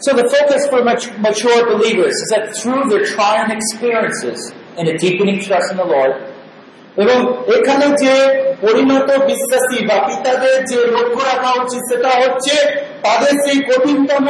So 0.00 0.10
the 0.20 0.28
focus 0.36 0.62
for 0.70 0.80
mat- 0.88 1.14
mature 1.26 1.60
believers 1.72 2.16
is 2.24 2.28
that 2.34 2.44
through 2.58 2.82
their 2.90 3.04
trying 3.14 3.48
experiences 3.58 4.38
and 4.77 4.87
a 4.87 4.97
deepening 4.97 5.39
trust 5.39 5.71
in 5.73 5.77
the 5.77 5.89
Lord, 5.95 6.13
এবং 6.97 7.17
এখানে 7.57 7.85
যে 8.03 8.13
পরিণত 8.63 9.09
বিশ্বাসী 9.29 9.77
বা 9.89 9.97
পিতাদের 10.07 10.55
যে 10.69 10.77
লক্ষ্য 10.95 11.21
রাখা 11.31 11.51
উচিত 11.63 11.81
সেটা 11.89 12.11
হচ্ছে 12.21 12.55
তাদের 13.05 13.33
সেই 13.43 13.59
কঠিনতম 13.69 14.25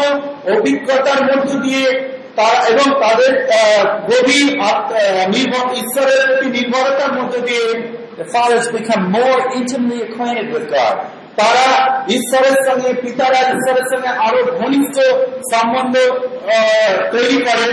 অভিজ্ঞতার 0.55 1.21
মধ্য 1.29 1.49
দিয়ে 1.65 1.85
তারা 2.37 2.57
এবং 2.71 2.87
তাদের 3.03 3.31
গভীর 4.09 4.47
নির্ভর 5.33 5.65
ঈশ্বরের 5.81 6.21
প্রতি 6.27 6.47
নির্ভরতার 6.57 7.11
মধ্য 7.17 7.33
দিয়ে 7.47 7.67
the 8.19 8.25
fathers 8.25 8.65
become 8.69 9.03
more 9.11 9.37
intimately 9.53 9.99
acquainted 10.07 10.47
with 10.53 10.65
God. 10.71 10.95
তারা 11.39 11.67
ঈশ্বরের 12.17 12.57
সঙ্গে 12.67 12.89
পিতারা 13.03 13.39
ঈশ্বরের 13.55 13.87
সঙ্গে 13.91 14.11
আরও 14.25 14.39
ঘনিষ্ঠ 14.59 14.95
সম্বন্ধ 15.51 15.95
তৈরি 17.13 17.37
করেন 17.47 17.71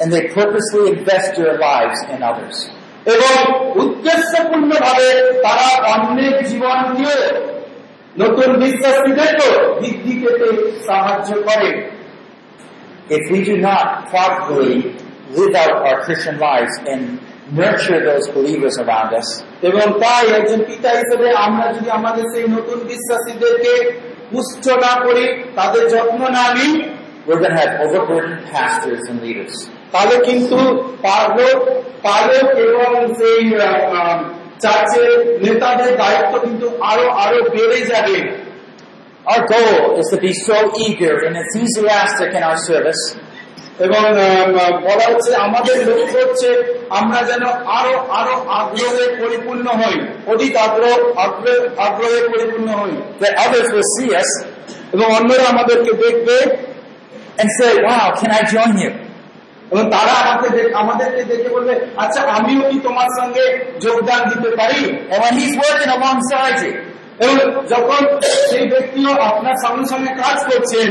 and 0.00 0.12
they 0.12 0.28
purposely 0.28 0.84
invest 0.96 1.36
their 1.36 1.56
lives 1.58 1.98
in 2.12 2.18
others. 2.22 2.56
এবং 3.14 3.34
উদ্দেশ্যপূর্ণ 3.82 4.70
ভাবে 4.84 5.08
তারা 5.44 5.68
অন্যের 5.92 6.36
জীবনকে 6.50 7.14
নতুন 8.22 8.50
বিশ্বাসীদেরকেও 8.64 9.54
বৃদ্ধি 9.80 10.14
পেতে 10.22 10.48
সাহায্য 10.88 11.30
করে 11.48 11.70
If 13.18 13.24
we 13.32 13.40
do 13.50 13.56
not 13.68 13.86
properly 14.12 14.74
live 15.38 15.54
out 15.62 15.76
our 15.88 15.98
Christian 16.06 16.36
lives 16.48 16.74
and 16.92 17.02
nurture 17.60 18.00
those 18.10 18.26
believers 18.36 18.74
around 18.84 19.10
us, 19.20 19.28
এবং 19.68 19.86
তাই 20.02 20.24
একজন 20.38 20.60
পিতা 20.70 20.90
হিসেবে 21.00 21.26
আমরা 21.46 21.66
যদি 21.76 21.88
আমাদের 21.98 22.24
সেই 22.32 22.46
নতুন 22.56 22.78
বিশ্বাসীদেরকে 22.92 23.74
পুষ্ট 24.32 24.64
না 24.86 24.92
করি 25.06 25.24
তাদের 25.58 25.82
যত্ন 25.92 26.20
না 26.38 26.44
নিই 26.58 26.72
we're 27.26 27.40
going 27.40 27.50
to 27.50 27.60
have 27.64 27.80
overburdened 27.80 28.40
pastors 28.46 29.02
and 29.10 29.16
leaders. 29.20 29.54
তাহলে 29.91 30.25
কিন্তু 30.25 30.57
পালক 31.01 31.63
পালক 32.03 32.49
এবং 32.49 33.13
সেই 33.13 33.51
চার্চের 34.59 35.39
নেতাদের 35.43 35.97
দায়িত্ব 35.97 36.39
কিন্তু 36.39 36.77
আরও 36.81 37.09
আরও 37.09 37.43
বেড়ে 37.43 37.81
যাবে। 37.81 38.41
Our 39.25 39.41
goal 39.41 39.89
is 39.93 40.15
to 40.15 40.21
be 40.21 40.33
so 40.47 40.57
eager 40.59 41.15
and 41.15 41.35
enthusiastic 41.35 42.31
in 42.31 42.41
our 42.41 42.73
service. 42.73 43.17
এবং 43.79 44.01
বলা 44.81 45.13
হচ্ছে 45.13 45.35
আমাদের 45.35 45.87
লক্ষ্য 45.87 46.17
হচ্ছে 46.17 46.79
আমরা 46.89 47.23
যেন 47.23 47.43
আরও 47.45 47.97
আরও 47.97 48.49
আগ্রহে 48.49 49.15
পরিপূর্ণ 49.19 49.67
হই 49.67 50.01
অধিক 50.27 50.55
আগ্রহ 50.55 51.17
আগ্রহ- 51.17 52.31
পরিপূর্ণ 52.31 52.67
হই। 52.67 52.91
That 53.21 53.33
others 53.37 53.67
will 53.67 54.01
see 54.01 54.15
এবং 54.93 55.15
অন্যরা 55.15 55.49
আমাদেরকে 55.49 55.93
দেখবে। 55.93 56.57
And 57.37 57.49
say, 57.61 57.77
wow, 57.77 58.19
can 58.21 58.31
I 58.31 58.57
join 58.57 58.83
you? 58.83 58.89
এবং 59.71 59.91
তারা 59.91 60.13
আমাকে 60.21 60.73
আমাদেরকে 60.73 61.23
দেখে 61.23 61.49
বলবে 61.49 61.73
আচ্ছা 61.97 62.21
আমিও 62.21 62.61
কি 62.69 62.79
তোমার 62.83 63.07
সঙ্গে 63.19 63.45
যোগদান 63.79 64.21
দিতে 64.29 64.55
পারি? 64.55 64.81
এবং 67.25 67.37
যখন 67.69 68.01
সেই 68.49 68.67
ব্যক্তিও 68.67 69.11
আপনার 69.21 69.55
সঙ্গে 69.67 69.85
সঙ্গে 69.89 70.11
কাজ 70.23 70.37
করছেন 70.45 70.87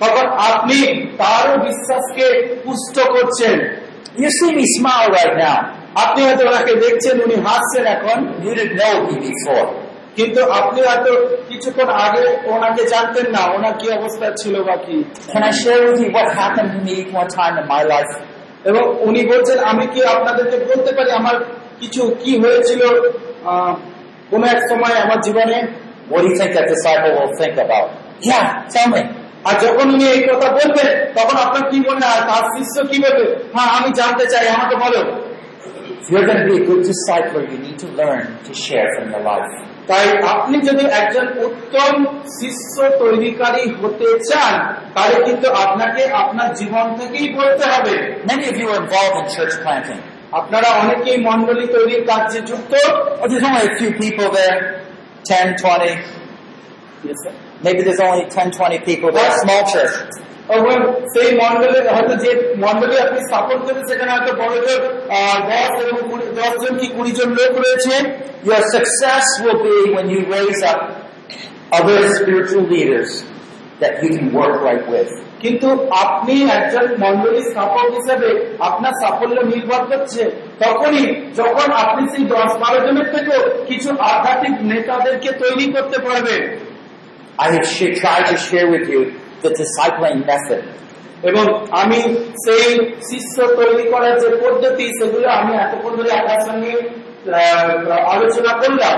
তখন 0.00 0.26
আপনি 0.26 1.08
তারও 1.18 1.54
বিশ্বাসকে 1.58 2.56
পুষ্ট 2.64 2.96
করছেন। 3.00 3.84
You 4.18 4.30
see 4.38 4.50
me 4.56 4.64
smile 4.78 5.08
right 5.18 5.34
now. 5.44 5.58
আপনি 5.94 6.24
হয়তো 6.24 6.46
ওনাকে 6.46 6.74
দেখছেন 6.74 7.22
উনি 7.22 7.34
হাসছেন 7.34 7.84
এখন। 7.86 8.18
You 8.44 8.52
didn't 8.54 8.74
know 8.80 8.94
me 9.08 9.14
before. 9.28 9.66
কিন্তু 10.16 10.40
আপনি 10.50 10.80
এত 10.80 11.06
কিছুক্ষণ 11.48 11.88
আগে 12.04 12.24
ওনাকে 12.46 12.82
জানতেন 12.84 13.30
না 13.30 13.42
ওনার 13.54 13.72
কি 13.78 13.90
অবস্থা 13.90 14.30
ছিল 14.36 14.62
বা 14.62 14.76
কি? 14.76 14.96
এবং 18.64 18.96
উনি 19.00 19.26
বলছেন 19.26 19.58
আমি 19.64 19.86
কি 19.86 20.04
আপনাদেরকে 20.04 20.56
বলতে 20.64 20.92
পারি 20.92 21.10
আমার 21.10 21.36
কিছু 21.80 22.02
কি 22.24 22.38
হয়েছিল 22.38 22.82
কোন 24.30 24.44
এক 24.44 24.60
সময় 24.70 24.94
আমার 24.94 25.20
জীবনে? 25.20 25.58
আর 29.44 29.54
যখন 29.60 29.90
উনি 29.90 30.04
এই 30.08 30.22
কথা 30.28 30.48
বলবেন 30.52 30.88
তখন 31.14 31.36
আপনার 31.36 31.70
কি 31.70 31.80
বলবেন 31.80 32.04
আর 32.04 32.20
তার 32.28 32.44
শিষ্য 32.56 32.76
কি 32.90 32.98
বলবে? 32.98 33.24
হ্যাঁ 33.54 33.70
আমি 33.78 33.88
জানতে 33.94 34.26
চাই 34.26 34.48
আমাকে 34.48 34.76
বলো। 34.76 35.00
তাই 39.88 40.06
আপনি 40.34 40.56
যদি 40.68 40.84
একজন 41.00 41.26
উত্তম 41.46 41.92
শিষ্য 42.38 42.74
তৈরিকারী 42.98 43.64
হতে 43.80 44.08
চান 44.28 44.54
তাহলে 44.94 45.16
কিন্তু 45.24 45.46
আপনাকে 45.64 46.02
আপনার 46.22 46.54
জীবন 46.54 46.86
থেকেই 46.98 47.28
বলতে 47.34 47.64
হবে। 47.72 47.94
আপনারা 50.32 50.68
অনেকেই 50.82 51.18
মন্ডলী 51.28 51.66
তৈরির 51.66 52.02
কাজে 52.06 52.40
যুক্ত। 52.40 52.72
Maybe 57.64 57.80
there's 57.86 58.02
only 58.08 58.24
10, 58.36 58.50
20 58.50 58.78
people 58.88 59.10
there, 59.16 59.32
small 59.42 59.62
church. 59.72 59.94
এবং 60.48 60.76
সেই 61.14 61.28
মন্ডলে 61.42 61.80
হয়তো 61.94 62.14
যে 62.24 62.30
মন্ডলী 62.56 62.96
আপনি 62.96 63.18
স্থাপন 63.28 63.58
করেন 63.64 63.82
সেখানে 63.90 64.10
হয়তো 64.14 64.32
বড় 64.42 64.54
জোর 64.66 64.80
দশ 65.50 65.72
এবং 65.82 66.02
দশ 66.40 66.54
জন 66.62 66.74
কি 66.80 66.86
কুড়ি 66.96 67.12
জন 67.18 67.28
লোক 67.38 67.52
রয়েছে 67.64 67.94
Your 68.44 68.62
success 68.68 69.24
will 69.40 69.60
be 69.62 69.76
when 69.94 70.06
you 70.10 70.20
raise 70.26 70.60
up 70.62 70.80
other 71.72 71.98
spiritual 72.14 72.64
leaders 72.64 73.10
that 73.80 74.02
you 74.02 74.10
can 74.10 74.26
work 74.32 74.54
right 74.60 74.84
with. 74.86 75.10
কিন্তু 75.42 75.68
আপনি 76.04 76.34
একজন 76.58 76.86
মন্ডলী 77.04 77.42
স্থাপক 77.50 77.86
হিসেবে 77.98 78.30
আপনার 78.68 78.94
সাফল্য 79.02 79.38
নির্ভর 79.52 79.82
করছে 79.90 80.22
তখনই 80.64 81.04
যখন 81.40 81.68
আপনি 81.82 82.02
সেই 82.12 82.24
দশ 82.34 82.50
বারো 82.62 82.78
জনের 82.86 83.08
থেকেও 83.14 83.40
কিছু 83.70 83.90
আধ্যাত্মিক 84.10 84.54
নেতাদেরকে 84.72 85.30
তৈরি 85.42 85.66
করতে 85.74 85.98
পারবেন 86.06 86.42
I 87.38 87.46
have 87.54 87.66
tried 88.02 88.26
to 88.32 88.36
share 88.48 88.68
with 88.74 88.86
you 88.92 89.00
the 89.43 89.51
discipling 89.59 90.19
method. 90.25 90.63
এবং 91.23 91.45
আমি 91.81 91.99
সেই 92.45 92.65
শিষ্য 93.09 93.35
তৈরি 93.59 93.85
করার 93.93 94.15
যে 94.21 94.29
পদ্ধতি 94.43 94.85
সেগুলো 94.99 95.27
আমি 95.39 95.51
এতক্ষণ 95.63 95.93
ধরে 95.95 96.11
আপনার 96.11 96.41
সঙ্গে 96.47 96.71
আহ, 96.75 97.69
আলোচনা 98.13 98.51
করলাম 98.61 98.97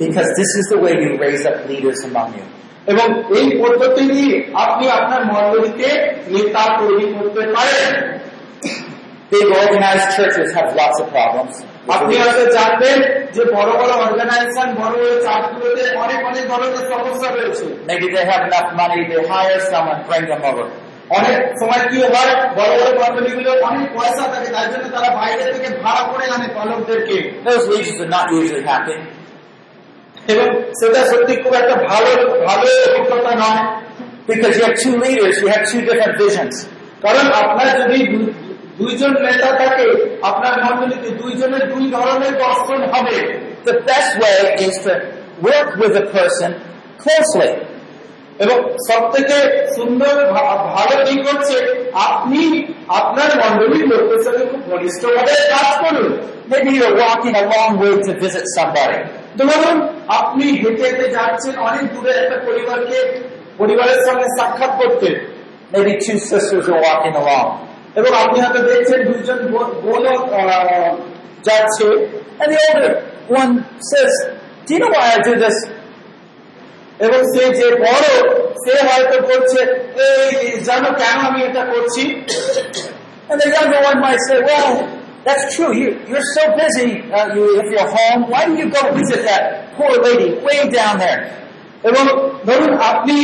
Because 0.00 0.28
this 0.40 0.50
is 0.60 0.64
the 0.72 0.78
way 0.84 0.94
you 1.04 1.10
raise 1.18 1.42
up 1.50 1.56
leaders 1.70 2.00
among 2.04 2.28
you. 2.38 2.46
এবং 2.86 3.06
এই 3.38 3.46
পদ্ধতি 3.62 4.04
দিয়ে 4.14 4.34
আপনি 4.64 4.84
আপনার 4.98 5.22
মন্ডলীতে 5.32 5.88
নেতা 6.34 6.62
তৈরি 6.80 7.06
করতে 7.14 7.42
পারেন 7.56 7.92
Big 9.32 9.46
organized 9.62 10.08
churches 10.16 10.48
have 10.56 10.68
lots 10.80 10.96
of 11.02 11.06
problems. 11.10 11.54
আপনি 11.87 12.15
হয়তো 12.17 12.45
জানবেন 12.51 12.97
যে 13.33 13.45
বড় 13.45 13.71
বড় 13.71 13.93
অর্গানাইজেশন 13.93 14.73
বড় 14.73 14.95
বড় 14.97 15.23
চার্চগুলোতে 15.23 15.97
অনেক 15.97 16.25
অনেক 16.25 16.47
ধরনের 16.47 16.89
সমস্যা 16.89 17.29
রয়েছে 17.31 17.65
they 17.87 19.27
hire 19.27 19.59
someone, 19.71 19.99
bring 20.07 20.25
them 20.25 20.41
over. 20.51 20.65
অনেক 21.09 21.37
সময় 21.59 21.89
কি 21.89 21.97
হয় 21.97 22.53
বড় 22.55 22.71
বড় 22.79 22.91
কোম্পানিগুলো 22.97 23.51
অনেক 23.51 23.97
পয়সা 23.97 24.27
থাকে 24.27 24.49
তার 24.51 24.71
জন্য 24.71 24.97
তারা 24.97 25.15
বাইরে 25.15 25.53
থেকে 25.53 25.69
ভাড়া 25.83 26.03
করে 26.07 26.25
আনে 26.25 26.47
পালকদেরকে. 26.55 27.17
এবং 30.27 30.47
সেটা 30.71 31.05
সত্যি 31.05 31.35
খুব 31.35 31.53
একটা 31.53 31.75
ভালো 31.75 32.09
ভালো 32.45 32.65
অভিজ্ঞতা 32.99 33.35
নয় 33.35 33.83
Because 34.27 34.55
you 34.57 34.63
have 34.63 34.77
two 34.83 34.95
leaders, 34.97 35.35
you 35.41 35.47
have 35.47 35.63
two 35.71 35.81
different 35.81 36.17
visions. 36.17 36.67
কারণ 37.01 37.31
আপনার 37.31 37.67
যদি 37.81 38.07
দু- 38.07 38.31
দুইজন 38.79 39.11
নেতা 39.25 39.49
থাকে 39.61 39.85
আপনার 40.21 40.55
মন্ডলীতে 40.65 41.09
দুইজনের 41.21 41.63
দুই 41.73 41.85
ধরনের 41.91 42.33
দর্শন 42.37 42.81
হবে 42.93 43.17
The 43.65 43.77
best 43.91 44.11
way 44.23 44.39
is 44.67 44.75
to 44.85 44.93
work 45.41 45.69
with 45.81 45.93
a 46.03 46.05
person 46.17 46.49
closely. 47.03 47.51
এবং 48.39 48.57
সব 48.89 49.01
থেকে 49.15 49.37
সুন্দর 49.75 50.15
ভা- 50.33 50.57
ভালো 50.75 50.95
দিক 51.07 51.19
হচ্ছে 51.29 51.55
আপনি 52.07 52.41
আপনার 52.99 53.29
মন্ডলীর 53.41 53.85
লোকের 53.91 54.19
সঙ্গে 54.25 54.43
খুব 54.51 54.61
ঘনিষ্ঠভাবে 54.71 55.33
কাজ 55.53 55.69
করুন 55.83 56.09
Maybe 56.51 56.71
you're 56.79 56.97
walking 57.05 57.33
a 57.43 57.45
long 57.55 57.71
way 57.81 57.93
to 58.07 58.11
visit 58.23 58.45
somebody. 58.57 58.99
ধরুন 59.37 59.77
আপনি 60.19 60.45
হেঁটে 60.61 60.83
হেঁটে 60.83 61.07
যাচ্ছেন 61.17 61.55
অনেক 61.59 61.85
দূরে 61.93 62.11
একটা 62.21 62.37
পরিবারকে 62.47 62.97
পরিবারের 63.57 63.99
সঙ্গে 64.07 64.27
সাক্ষাৎ 64.37 64.71
করতে 64.81 65.09
Maybe 65.73 65.93
two 66.05 66.17
sisters 66.31 66.65
are 66.69 66.81
walking 66.89 67.15
along. 67.21 67.47
এবং 67.95 68.11
আপনি 68.23 68.37
হয়তো 68.43 68.59
দেখছেন 68.69 68.99
দুইজন 69.07 69.39
বোন- 69.53 69.75
বোনও 69.83 70.15
যাচ্ছে 71.47 71.87
why 74.93 75.05
I 75.15 75.17
do 75.27 75.33
this? 75.43 75.57
এবং 76.99 77.19
সে 77.33 77.43
যে 77.59 77.67
বড় 77.83 78.05
সে 78.63 78.73
হয়তো 78.87 79.17
বলছে 79.29 79.59
এই 80.05 80.23
জানো 80.67 80.89
কেন 81.01 81.17
আমি 81.27 81.39
এটা 81.47 81.63
করছি 81.71 82.03
And 83.29 83.37
the 83.41 83.47
younger 83.55 83.81
one 83.89 83.99
might 84.01 84.21
say, 84.27 84.37
Well, 84.49 84.71
that's 85.23 85.43
true. 85.55 85.71
You, 85.81 85.89
you're 86.09 86.29
so 86.37 86.43
busy 86.59 86.89
uh, 87.17 87.27
you, 87.33 87.43
if 87.61 87.67
you're 87.73 87.91
home. 87.97 88.21
Why 88.31 88.41
do 88.47 88.53
you 88.61 88.67
go 88.69 88.81
visit 88.99 89.21
that 89.29 89.43
poor 89.75 89.93
lady 90.05 90.29
way 90.45 90.59
down 90.77 90.95
there? 91.03 91.19
এবং 91.89 92.03
ধরুন 92.47 92.71
আপনি 92.91 93.17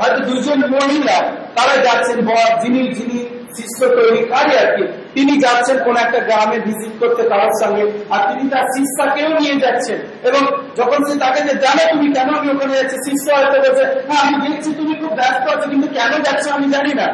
হয়তো 0.00 0.20
দুজন 0.28 0.58
মহিলা 0.74 1.16
তারা 1.56 1.74
যাচ্ছেন 1.86 2.18
বর 2.28 2.48
যিনি 2.62 2.82
যিনি 2.98 3.18
শিষ্য 3.56 3.80
তৈরিকারী 3.98 4.52
আর 4.62 4.68
কি। 4.76 4.84
তিনি 5.14 5.32
যাচ্ছেন 5.44 5.76
কোন 5.86 5.96
একটা 6.04 6.20
গ্রামে 6.28 6.58
ভিজিট 6.66 6.94
করতে 7.00 7.22
তার 7.32 7.52
সঙ্গে 7.62 7.84
আর 8.14 8.20
তিনি 8.28 8.44
তার 8.52 8.64
শিষ্যাকেও 8.74 9.30
নিয়ে 9.40 9.56
যাচ্ছেন। 9.64 9.98
এবং 10.28 10.42
যখন 10.78 10.98
সে 11.06 11.14
তাকে 11.24 11.40
যে 11.48 11.54
জানে 11.64 11.82
তুমি 11.92 12.06
কেন 12.16 12.28
আমি 12.38 12.48
ওখানে 12.54 12.72
যাচ্ছি? 12.78 12.96
শিষ্য 13.06 13.26
হয়তো 13.36 13.58
বলছে 13.64 13.84
হ্যাঁ 14.08 14.22
আমি 14.26 14.36
দেখছি 14.44 14.70
তুমি 14.78 14.92
খুব 15.00 15.12
ব্যস্ত 15.18 15.44
আছো 15.54 15.66
কিন্তু 15.72 15.88
কেন 15.98 16.12
যাচ্ছ 16.26 16.44
আমি 16.56 16.66
জানি 16.74 16.92
না। 17.00 17.08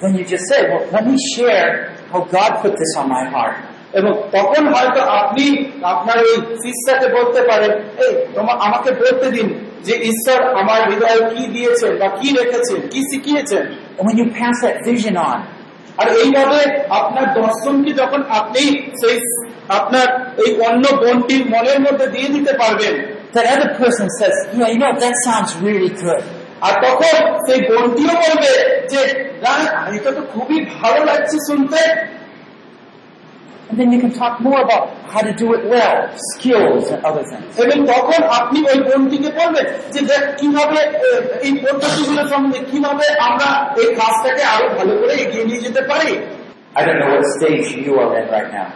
Then 0.00 0.14
you 0.18 0.24
just 0.24 0.46
say, 0.50 0.60
Well, 0.70 0.84
let 0.94 1.04
me 1.10 1.16
share 1.32 1.68
how 2.10 2.20
God 2.36 2.52
put 2.62 2.72
this 2.80 2.92
on 3.00 3.06
my 3.16 3.24
heart. 3.34 3.54
এবং 3.98 4.12
তখন 4.36 4.62
হয়তো 4.74 5.00
আপনি 5.20 5.44
আপনার 5.92 6.18
ওই 6.18 6.36
শিষ্যাকে 6.64 7.06
বলতে 7.16 7.40
পারেন 7.50 7.72
এই 8.04 8.12
তোমার 8.34 8.56
আমাকে 8.66 8.90
বলতে 9.02 9.26
দিন। 9.30 9.48
যে 9.84 9.94
ঈশ্বর 10.10 10.38
আমার 10.60 10.80
হৃদয়ে 10.90 11.20
কি 11.34 11.46
দিয়েছেন 11.46 11.92
বা 11.98 12.08
কি 12.08 12.28
রেখেছেন 12.40 12.80
কি 12.88 13.00
শিখিয়েছেন? 13.10 13.64
When 14.04 14.14
you 14.20 14.26
pass 14.40 14.56
that 14.64 14.76
vision 14.90 15.14
on, 15.30 15.38
আর 16.00 16.08
এইভাবে 16.22 16.60
আপনার 16.90 17.26
দর্শনকে 17.34 17.92
যখন 17.92 18.20
আপনি 18.28 18.62
সেই 19.00 19.16
আপনার 19.68 20.06
এই 20.46 20.50
অন্য 20.68 20.84
বোনটির 20.96 21.42
মনের 21.46 21.80
মধ্যে 21.80 22.06
দিয়ে 22.06 22.28
দিতে 22.28 22.52
পারবেন। 22.52 22.94
that 23.34 23.46
other 23.54 23.70
person 23.82 24.06
says, 24.18 24.34
Yeah, 24.58 24.68
you 24.72 24.78
know, 24.82 24.92
that 25.04 25.14
sounds 25.26 25.50
really 25.66 25.92
good. 26.04 26.22
আর 26.66 26.74
তখন 26.84 27.16
সেই 27.46 27.60
বোনটিও 27.70 28.14
বলবে 28.24 28.52
যে 28.88 29.00
এটা 29.96 30.10
তো 30.10 30.22
খুবই 30.32 30.58
ভালো 30.82 31.00
লাগছে 31.04 31.36
শুনতে। 31.48 31.82
And 33.72 33.80
then 33.80 33.90
you 33.90 34.00
can 34.00 34.12
talk 34.12 34.38
more 34.38 34.60
about 34.60 34.94
how 35.04 35.22
to 35.22 35.32
do 35.32 35.54
it 35.54 35.64
well, 35.64 36.12
skills 36.32 36.90
and 36.92 37.00
other 37.08 37.24
things. 37.24 37.48
এবং 37.64 37.76
তখন 37.92 38.20
আপনি 38.38 38.58
ওই 38.70 38.78
বোনটিকে 38.88 39.30
বলবেন 39.40 39.66
যে 39.92 40.00
দেখ 40.10 40.22
কীভাবে 40.40 40.78
এই 41.46 41.52
পদ্ধতিগুলো 41.62 42.22
সম্বন্ধে 42.32 42.60
কীভাবে 42.70 43.06
আমরা 43.28 43.48
এই 43.82 43.88
কাজটাকে 44.00 44.42
আরও 44.54 44.66
ভালো 44.76 44.92
করে 45.00 45.14
এগিয়ে 45.24 45.44
নিয়ে 45.48 45.60
যেতে 45.66 45.82
পারি 45.90 46.12
I 46.78 46.80
don't 46.86 46.98
know 47.00 47.10
what 47.14 47.24
stage 47.36 47.66
you 47.86 47.92
are 48.02 48.10
in 48.18 48.26
right 48.36 48.50
now. 48.58 48.68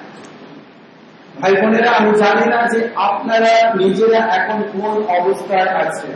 ভাই 1.40 1.52
বোনেরা 1.60 1.90
আমি 1.98 2.10
জানি 2.23 2.47
না 2.52 2.60
যে 2.73 2.78
আপনারা 3.09 3.52
নিজেরা 3.81 4.20
এখন 4.39 4.59
কোন 4.73 4.93
অবস্থায় 5.18 5.68
আছেন 5.82 6.14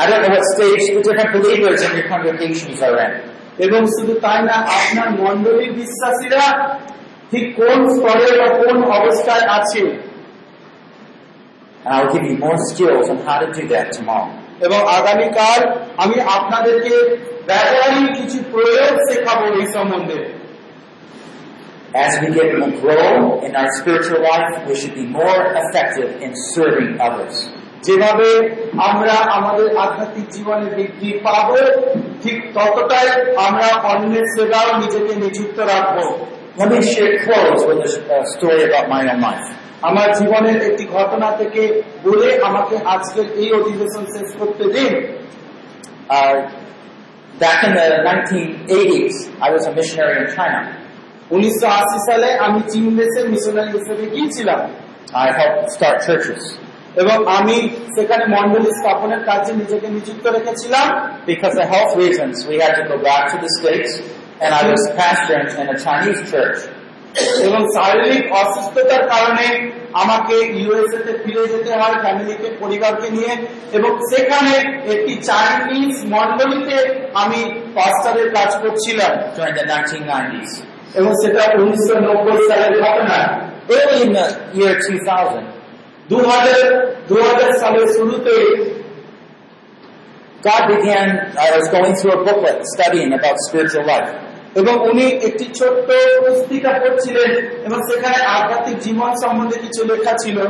I 0.00 0.04
don't 0.08 0.20
know 0.24 0.32
what 0.36 0.44
stage 0.54 0.84
the 0.96 1.00
different 1.06 1.30
believers 1.36 1.78
in 1.86 1.90
your 1.98 2.06
congregations 2.12 2.78
are 2.88 2.98
in. 3.06 3.12
এবং 3.66 3.80
শুধু 3.94 4.14
তাই 4.24 4.40
না 4.48 4.56
আপনার 4.78 5.08
মন্ডলীর 5.22 5.72
বিশ্বাসীরা 5.80 6.44
ঠিক 7.32 7.46
কোন 7.58 7.78
স্তরে 7.94 8.28
বা 8.40 8.48
কোন 8.60 8.76
অবস্থায় 8.98 9.46
আছে 9.58 9.84
And 11.84 11.92
I'll 11.94 12.12
give 12.14 12.24
you 12.30 12.36
more 12.38 12.58
skills 12.68 13.06
on 13.12 13.18
how 13.26 13.36
to 13.42 13.48
do 13.52 13.62
that 13.72 13.86
tomorrow. 13.96 14.30
এবং 14.66 14.80
আগামীকাল 14.98 15.60
আমি 16.04 16.16
আপনাদেরকে 16.36 16.94
ব্যবহারিক 17.48 18.08
কিছু 18.18 18.38
প্রয়োগ 18.52 18.92
শেখাবো 19.08 19.44
এই 19.60 19.66
সম্বন্ধে 19.76 20.18
As 21.94 22.12
we 22.22 22.28
get 22.36 22.48
to 22.56 22.68
grow 22.82 23.10
in 23.46 23.52
our 23.54 23.70
spiritual 23.78 24.20
life, 24.22 24.52
we 24.66 24.74
should 24.80 24.94
be 24.94 25.06
more 25.20 25.40
effective 25.62 26.10
in 26.24 26.30
serving 26.54 26.90
others. 27.08 27.36
যেভাবে 27.86 28.28
আমরা 28.88 29.14
আমাদের 29.36 29.68
আধ্যাত্মিক 29.84 30.26
জীবনে 30.36 30.66
বৃদ্ধি 30.76 31.10
পাবো 31.26 31.58
ঠিক 32.22 32.38
ততটাই 32.54 33.08
আমরা 33.46 33.68
অন্যের 33.90 34.26
সেবাও 34.34 34.68
নিজেকে 34.82 35.12
নিযুক্ত 35.22 35.58
রাখব 35.72 35.98
Let 36.59 36.69
me 36.73 36.79
share 36.93 37.13
close 37.25 37.59
with 37.67 37.79
a 37.85 37.91
uh, 38.07 38.25
story 38.35 38.61
about 38.69 38.85
my 38.93 39.01
own 39.11 39.21
life. 39.21 39.47
আমার 39.89 40.09
জীবনের 40.19 40.57
একটি 40.69 40.83
ঘটনা 40.95 41.27
থেকে 41.39 41.61
বলে 42.05 42.27
আমাকে 42.49 42.75
আজকের 42.93 43.27
এই 43.41 43.49
অধিবেশন 43.59 44.03
শেষ 44.15 44.29
করতে 44.39 44.65
দিন 44.75 44.93
Uh, 46.09 46.35
back 47.37 47.59
in 47.65 47.73
the 47.73 47.87
1980s, 48.07 49.15
I 49.41 49.51
was 49.51 49.65
a 49.65 49.73
missionary 49.75 50.17
in 50.23 50.27
China. 50.35 50.61
উনিশশো 51.31 51.97
সালে 52.09 52.29
আমি 52.45 52.59
চীন 52.71 52.85
দেশে 52.99 53.21
মিশনারি 53.33 53.71
হিসেবে 53.77 54.05
গিয়েছিলাম 54.13 54.59
I 55.25 55.27
helped 55.39 55.67
start 55.77 55.97
churches 56.07 56.41
এবং 57.01 57.17
আমি 57.37 57.57
সেখানে 57.95 58.23
মন্ডলী 58.35 58.71
স্থাপনের 58.79 59.21
কাজে 59.29 59.51
নিজেকে 59.61 59.87
নিযুক্ত 59.95 60.25
রেখেছিলাম 60.35 60.87
because 61.31 61.55
of 61.61 61.65
health 61.73 61.93
reasons. 62.03 62.35
We 62.51 62.55
had 62.63 62.73
to 62.79 62.83
go 62.91 62.97
back 63.09 63.23
to 63.31 63.37
the 63.43 63.49
States, 63.59 63.91
And 64.42 64.50
I 64.52 64.62
was 64.68 64.82
pastoring 64.92 65.48
in 65.60 65.66
a 65.74 65.78
Chinese 65.78 66.20
church. 66.30 66.60
এবং 67.46 67.60
শারীরিক 67.76 68.24
অসুস্থতার 68.42 69.02
কারণে 69.12 69.46
আমাকে 70.02 70.36
ইউএসএ 70.60 70.98
তে 71.06 71.12
ফিরে 71.22 71.44
যেতে 71.52 71.70
হয় 71.80 71.96
ফ্যামিলিকে 72.04 72.48
পরিবারকে 72.62 73.08
নিয়ে 73.16 73.32
এবং 73.76 73.90
সেখানে 74.10 74.54
একটি 74.92 75.14
চাইনিজ 75.30 75.94
মন্ডলীতে 76.14 76.78
আমি 77.22 77.40
পাস্টারের 77.76 78.28
কাজ 78.36 78.50
করছিলাম 78.62 79.12
during 79.36 79.54
the 79.60 79.64
1990s. 79.72 80.50
এবং 80.98 81.10
সেটা 81.22 81.42
উনিশশো 81.60 81.94
নব্বই 82.06 82.38
সালের 82.50 82.74
ঘটনা 82.84 83.18
Early 83.76 83.96
in 84.04 84.10
the 84.18 84.26
year 84.58 84.74
2000, 84.84 85.44
দু 86.10 86.18
হাজার 86.30 86.60
দু 87.08 87.16
হাজার 87.26 87.50
সালের 87.60 87.86
শুরুতে 87.96 88.36
God 90.42 90.62
began, 90.68 91.08
I 91.38 91.48
was 91.56 91.66
going 91.68 91.94
through 91.94 92.14
a 92.18 92.20
booklet 92.26 92.58
studying 92.74 93.10
about 93.12 93.36
spiritual 93.48 93.84
life. 93.86 94.10
এবং 94.54 94.90
উনি 94.90 95.06
একটি 95.06 95.44
ছোট্ট 95.44 95.92
পুস্তিকা 96.20 96.72
পড়ছিলেন 96.72 97.46
এবং 97.46 97.78
সেখানে 97.92 98.26
আধ্যাত্মিক 98.26 98.78
জীবন 98.78 99.12
সম্বন্ধে 99.22 99.60
কিছু 99.60 99.84
লেখা 99.84 100.16
ছিল? 100.22 100.40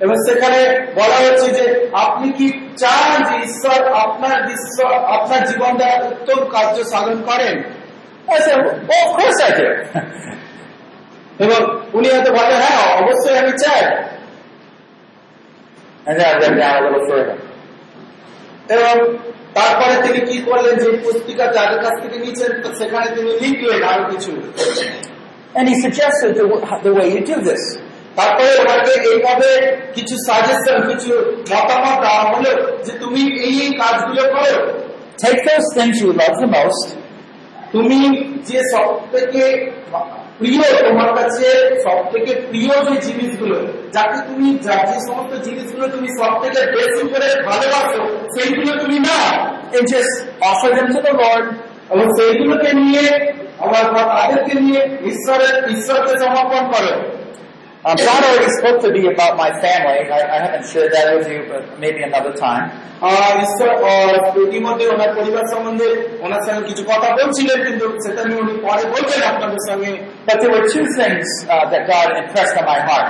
এবং 0.00 0.14
সেখানে 0.14 0.86
বলা 0.94 1.16
হচ্ছে 1.16 1.50
যে, 1.50 1.90
আপনি 1.92 2.32
কি 2.32 2.68
চান 2.76 3.22
যে 3.22 3.44
ঈশ্বর 3.44 3.92
আপনার 3.92 4.50
ঈশ্বর 4.50 4.92
আপনার 4.92 5.46
জীবন 5.46 5.76
দ্বারা 5.76 6.04
উত্তম 6.04 6.44
কার্য 6.44 6.84
সাধন 6.84 7.22
করেন. 7.22 7.62
এবং 11.38 11.80
উনি 11.92 12.08
হয়তো 12.08 12.30
বলেন 12.30 12.42
হ্যাঁ 12.42 13.02
অবশ্যই 13.02 13.38
আমি 13.38 13.50
চাই 13.50 14.12
and 16.06 16.20
then 16.20 16.26
I 16.26 16.38
read 16.38 16.58
down 16.58 16.76
a 16.76 16.86
little 16.86 17.08
further. 17.08 17.40
এবং 18.68 18.94
তারপরে 19.54 19.94
তিনি 20.04 20.20
কি 20.28 20.36
করলেন 20.50 20.74
যে 20.82 20.88
পুস্তিকা 21.04 21.46
যাদের 21.46 21.80
কাছ 21.84 21.94
থেকে 22.02 22.18
নিয়েছেন 22.18 22.50
সেখানে 22.78 23.08
তিনি 23.16 23.30
লিখলেন 23.42 23.82
আরও 23.82 24.04
কিছু। 24.12 24.32
And 25.54 25.68
he 25.68 25.74
suggested 25.84 26.30
the, 26.38 26.44
the 26.82 26.92
way 26.98 27.06
you 27.14 27.20
do 27.30 27.36
this. 27.48 27.62
তারপরে 28.16 28.50
ওনাকে 28.62 28.92
এইভাবে 29.10 29.50
কিছু 29.94 30.14
সাজেশন 30.26 30.78
কিছু 30.90 31.12
মতামত 31.52 31.96
দেওয়া 32.04 32.24
হলো 32.32 32.52
যে 32.86 32.92
তুমি 33.02 33.22
এই 33.46 33.54
এই 33.64 33.72
কাজগুলো 33.80 34.22
করো। 34.34 34.58
Take 35.22 35.40
those 35.48 35.68
things 35.76 35.96
you 36.02 36.10
love 36.20 36.36
the 36.44 36.50
most. 36.58 36.86
তুমি 37.72 38.00
যে 38.48 38.60
সব 38.72 38.88
থেকে 39.12 39.44
প্রিয়, 40.38 40.88
তোমার 40.88 41.14
কাছে 41.14 41.74
সব 41.82 42.12
থেকে 42.12 42.34
প্রিয় 42.34 42.84
যে 42.84 43.00
জিনিসগুলো, 43.00 43.66
যাকে 43.92 44.18
তুমি 44.28 44.58
যা- 44.62 44.86
সমস্ত 44.86 45.42
জিনিসগুলো 45.42 45.88
তুমি 45.88 46.08
সব 46.08 46.42
থেকে 46.42 46.66
বেশি 46.66 47.08
করে 47.08 47.42
ভালোবাসো, 47.42 48.18
সেইগুলো 48.38 48.82
তুমি 48.82 48.98
না 48.98 49.48
এই 49.72 49.80
যে 49.80 49.98
অসজেন্সিত 50.40 51.06
to 51.06 51.54
এবং 51.90 52.08
সেইগুলোকে 52.20 52.72
নিয়ে 52.72 53.32
আমার 53.58 53.84
তাদেরকে 53.84 54.60
নিয়ে 54.60 54.84
ঈশ্বরের, 54.84 55.70
ঈশ্বরকে 55.70 56.18
সমর্পণ 56.18 56.72
করো। 56.72 57.21
Um, 57.87 57.95
God 58.09 58.21
already 58.27 58.51
spoke 58.59 58.79
to 58.85 58.89
me 58.95 59.01
about 59.15 59.33
my 59.43 59.49
family. 59.63 59.99
I, 60.17 60.19
I 60.35 60.37
haven't 60.45 60.65
shared 60.71 60.91
that 60.95 61.05
with 61.15 61.27
you, 61.33 61.41
but 61.51 61.61
maybe 61.83 61.99
another 62.09 62.33
time. 62.47 62.65
আর 63.11 63.31
ঈশ্বর 63.45 63.69
আহ, 63.89 64.09
ইতিমধ্যে 64.47 64.85
ওনার 64.93 65.11
পরিবার 65.17 65.43
সম্বন্ধে 65.53 65.87
ওনার 66.25 66.41
সঙ্গে 66.45 66.63
কিছু 66.69 66.83
কথা 66.91 67.07
বলছিলেন 67.19 67.59
কিন্তু 67.67 67.85
সেটা 68.03 68.21
নিয়ে 68.27 68.39
উনি 68.45 68.53
পরে 68.65 68.83
বলবেন 68.93 69.21
আপনাদের 69.31 69.61
সঙ্গে 69.69 69.91
But 70.27 70.35
there 70.41 70.51
were 70.55 70.65
two 70.75 70.85
things 70.99 71.25
uh, 71.53 71.65
that 71.71 71.83
God 71.93 72.07
impressed 72.23 72.55
on 72.61 72.65
my 72.73 72.79
heart. 72.89 73.09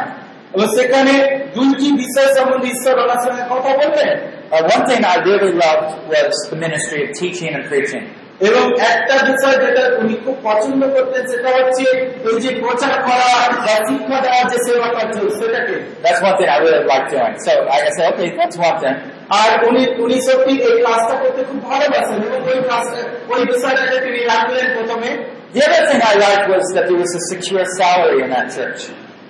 এবং 0.55 0.68
সেখানে 0.77 1.14
দুইটি 1.57 1.88
বিষয় 2.03 2.30
সম্বন্ধে 2.38 2.68
ঈশ্বর 2.76 2.95
ওনার 3.05 3.19
সঙ্গে 3.26 3.43
কথা 3.53 3.72
বলবেন 3.81 4.09
Uh, 4.55 4.61
one 4.76 4.84
thing 4.89 5.01
I 5.14 5.15
really 5.30 5.53
loved 5.65 5.89
was 6.14 6.34
the 6.51 6.57
ministry 6.65 6.99
of 7.05 7.09
teaching 7.22 7.49
and 7.57 7.64
preaching. 7.72 8.03
এবং 8.48 8.64
একটা 8.93 9.16
বিষয় 9.28 9.56
যেটা 9.64 9.85
উনি 10.01 10.14
খুব 10.24 10.36
পছন্দ 10.48 10.81
করতেন 10.94 11.23
সেটা 11.32 11.51
হচ্ছে 11.59 11.86
এই 12.28 12.36
যে 12.44 12.51
প্রচার 12.62 12.94
করা 13.06 13.28
বা 13.66 13.74
শিক্ষা 13.89 14.19
দেওয়ার 14.24 14.44
যে 14.52 14.59
সেবা 14.66 14.89
কার্য 14.97 15.16
সেটাকে 15.39 15.77
That's 16.05 16.20
one 16.28 16.35
thing 16.39 16.48
I 16.55 16.59
really 16.64 16.85
like 16.93 17.06
doing. 17.12 17.35
So 17.44 17.52
I 17.74 17.78
I 17.89 17.90
said, 17.97 18.06
okay, 18.12 18.28
that's 18.39 18.56
one 18.69 18.78
thing. 18.82 18.97
আর 19.40 19.51
উনি 19.69 19.82
উনি 20.05 20.16
সত্যি 20.27 20.55
এই 20.69 20.77
কাজটা 20.86 21.14
করতে 21.23 21.40
খুব 21.51 21.60
ভালোবাসেন 21.70 22.19
এবং 22.28 22.40
ওই 22.51 22.59
কাজটা 22.70 23.01
ওই 23.32 23.43
বিষয়টাকে 23.52 23.97
তিনি 24.05 24.20
রাখলেন 24.32 24.66
প্রথমে 24.77 25.10
The 25.55 25.62
other 25.69 25.82
thing 25.89 26.01
I 26.12 26.14
liked 26.24 26.47
was 26.55 26.64
that 26.74 26.85
there 26.89 27.01
was 27.05 27.12
a 27.20 27.23
secure 27.31 27.64
salary 27.78 28.19
in 28.24 28.31
that 28.35 28.47
church. 28.56 28.81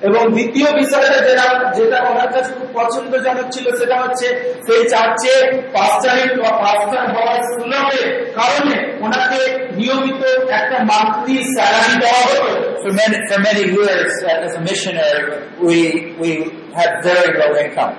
এবং 0.02 0.22
দ্বিতীয় 0.34 0.68
বিষয়টা 0.80 1.18
যেটা 1.28 1.46
যেটা 1.78 1.98
ওনার 2.10 2.30
কাছে 2.34 2.50
খুব 2.58 2.68
পছন্দজনক 2.78 3.46
ছিল 3.54 3.66
সেটা 3.80 3.96
হচ্ছে 4.02 4.26
সেই 4.66 4.82
চার্চে 4.92 5.34
পাস্টারিং 5.74 6.28
বা 6.42 6.50
পাস্টার 6.62 7.04
হওয়ার 7.14 7.38
সুলভের 7.50 8.06
কারণে 8.38 8.74
ওনাকে 9.04 9.40
নিয়মিত 9.78 10.22
একটা 10.58 10.78
মান্থলি 10.90 11.36
স্যালারি 11.54 11.94
দেওয়া 12.02 12.22
হতো 12.26 12.50
For 12.84 12.92
many, 12.92 13.16
for 13.28 13.38
many 13.40 13.64
years 13.76 14.12
uh, 14.22 14.46
as 14.46 14.52
a 14.56 14.62
missionary, 14.62 15.22
we, 15.60 15.78
we 16.20 16.30
had 16.78 16.90
very 17.08 17.30
low 17.40 17.52
income. 17.64 17.94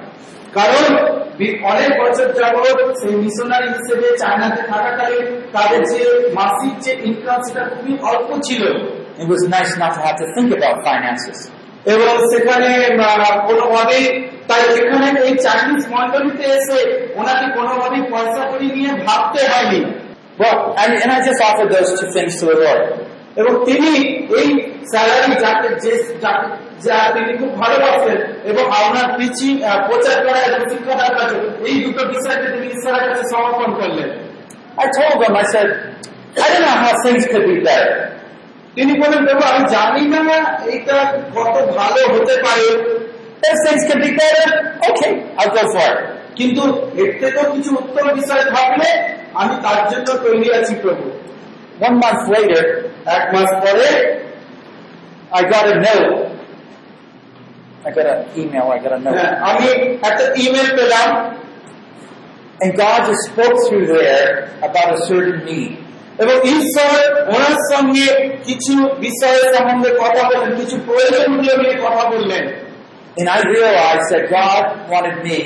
কারণ 0.57 0.85
অনেক 1.71 1.91
বছর 2.01 2.27
যাবৎ 2.39 2.77
সেই 3.01 3.15
মিশনারি 3.23 3.67
হিসেবে 3.77 4.07
চায়নাতে 4.21 4.61
থাকাকালীন 4.71 5.27
তাদের 5.55 5.81
যে 5.91 6.01
মাসিক 6.39 6.73
যে 6.85 6.91
ইনকাম 7.07 7.39
সেটা 7.47 7.63
খুবই 7.71 7.93
অল্প 8.09 8.29
ছিল 8.47 8.63
It 9.23 9.27
was 9.27 9.41
nice 9.55 9.71
not 9.77 9.91
to 9.97 10.01
have 10.07 10.17
to 10.21 10.27
think 10.35 10.49
about 10.57 10.75
finances. 10.89 11.39
এবং 11.85 12.17
সেখানে 12.31 12.69
আহ, 13.03 13.47
কোনোভাবেই 13.47 14.05
তাই 14.47 14.61
এখানে 14.81 15.07
এই 15.21 15.33
চাইনিজ 15.37 15.83
মন্ডলীতে 15.89 16.45
এসে 16.57 16.79
ওনাকে 17.15 17.47
কোনোভাবেই 17.57 18.01
পয়সা 18.11 18.43
করি 18.51 18.67
নিয়ে 18.71 18.91
ভাবতে 19.05 19.39
হয়নি. 19.47 19.81
এবং 23.35 23.65
তিনি 23.65 23.91
এই 24.39 24.47
স্যালারি 24.91 25.35
যাকে 25.35 25.69
যে 25.79 25.91
যা 26.81 26.97
তিনি 27.13 27.37
খুব 27.37 27.51
ভালোবাসেন 27.59 28.17
এবং 28.43 28.65
আপনার 28.71 29.17
পিচি 29.17 29.49
প্রচার 29.87 30.27
করা 30.27 30.39
এবং 30.39 30.69
শিক্ষাদার 30.69 31.13
কাছে 31.17 31.35
এই 31.65 31.75
দুটো 31.83 32.01
বিষয়কে 32.05 32.47
তিনি 32.51 32.67
ঈশ্বরের 32.67 33.03
কাছে 33.09 33.23
সমর্পণ 33.29 33.71
করলেন 33.81 34.09
I 34.77 34.85
told 34.97 35.15
them, 35.21 35.35
I 35.35 35.43
said, 35.43 35.69
I 36.35 36.47
don't 36.51 36.61
know 36.61 36.77
how 36.83 36.93
things 37.03 37.23
could 37.27 37.45
be 37.45 37.57
better. 37.59 37.91
তিনি 38.76 38.92
বলেন 39.02 39.22
দেখো 39.28 39.44
আমি 39.52 39.62
জানি 39.74 40.02
না 40.12 40.38
এইটা 40.72 40.96
কত 41.36 41.54
ভালো 41.78 42.00
হতে 42.14 42.34
পারে 42.46 42.68
If 43.48 43.56
things 43.64 43.82
could 43.88 44.02
be 44.02 44.12
better, 44.22 44.46
okay, 44.90 45.12
I'll 45.38 45.52
go 45.56 45.62
for 45.74 45.88
it. 45.92 45.98
কিন্তু 46.38 46.62
এর 47.00 47.10
থেকেও 47.20 47.46
কিছু 47.54 47.70
উত্তম 47.80 48.06
বিষয় 48.18 48.44
থাকলে 48.56 48.88
আমি 49.40 49.54
তার 49.64 49.80
জন্য 49.90 50.08
তৈরি 50.24 50.48
আছি 50.58 50.74
প্রভু 50.82 51.06
One 51.86 51.96
month 52.02 52.22
later, 52.34 52.62
এক 53.16 53.24
মাস 53.34 53.50
পরে 53.64 53.90
I 55.38 55.40
got 55.54 55.64
a 55.74 55.76
note. 55.86 56.14
I 57.86 57.90
got 57.96 58.06
an 58.14 58.20
email, 58.40 58.66
I 58.76 58.78
got 58.84 58.92
a 58.98 59.00
note. 59.04 59.16
হ্যাঁ, 59.18 59.34
আমি 59.50 59.66
একটা 60.08 60.24
ইমেল 60.44 60.68
পেলাম 60.78 61.08
And 62.60 62.70
God 62.84 62.98
just 63.08 63.22
spoke 63.30 63.56
through 63.66 63.86
there 63.96 64.28
about 64.68 64.88
a 64.96 65.00
certain 65.08 65.38
need. 65.48 65.72
এবং 66.21 66.35
ঈশ্বর 66.55 66.97
ওনার 67.35 67.57
সঙ্গে 67.71 68.07
কিছু 68.47 68.73
বিষয়ের 69.05 69.45
সম্বন্ধে 69.53 69.89
কথা 70.03 70.21
বললেন 70.29 70.51
কিছু 70.61 70.75
প্রয়োজনগুলো 70.87 71.53
নিয়ে 71.61 71.75
কথা 71.85 72.03
বললেন 72.13 72.45
And 73.17 73.27
I 73.29 73.39
realized 73.55 74.07
that 74.13 74.23
God 74.39 74.63
wanted 74.93 75.17
me 75.27 75.37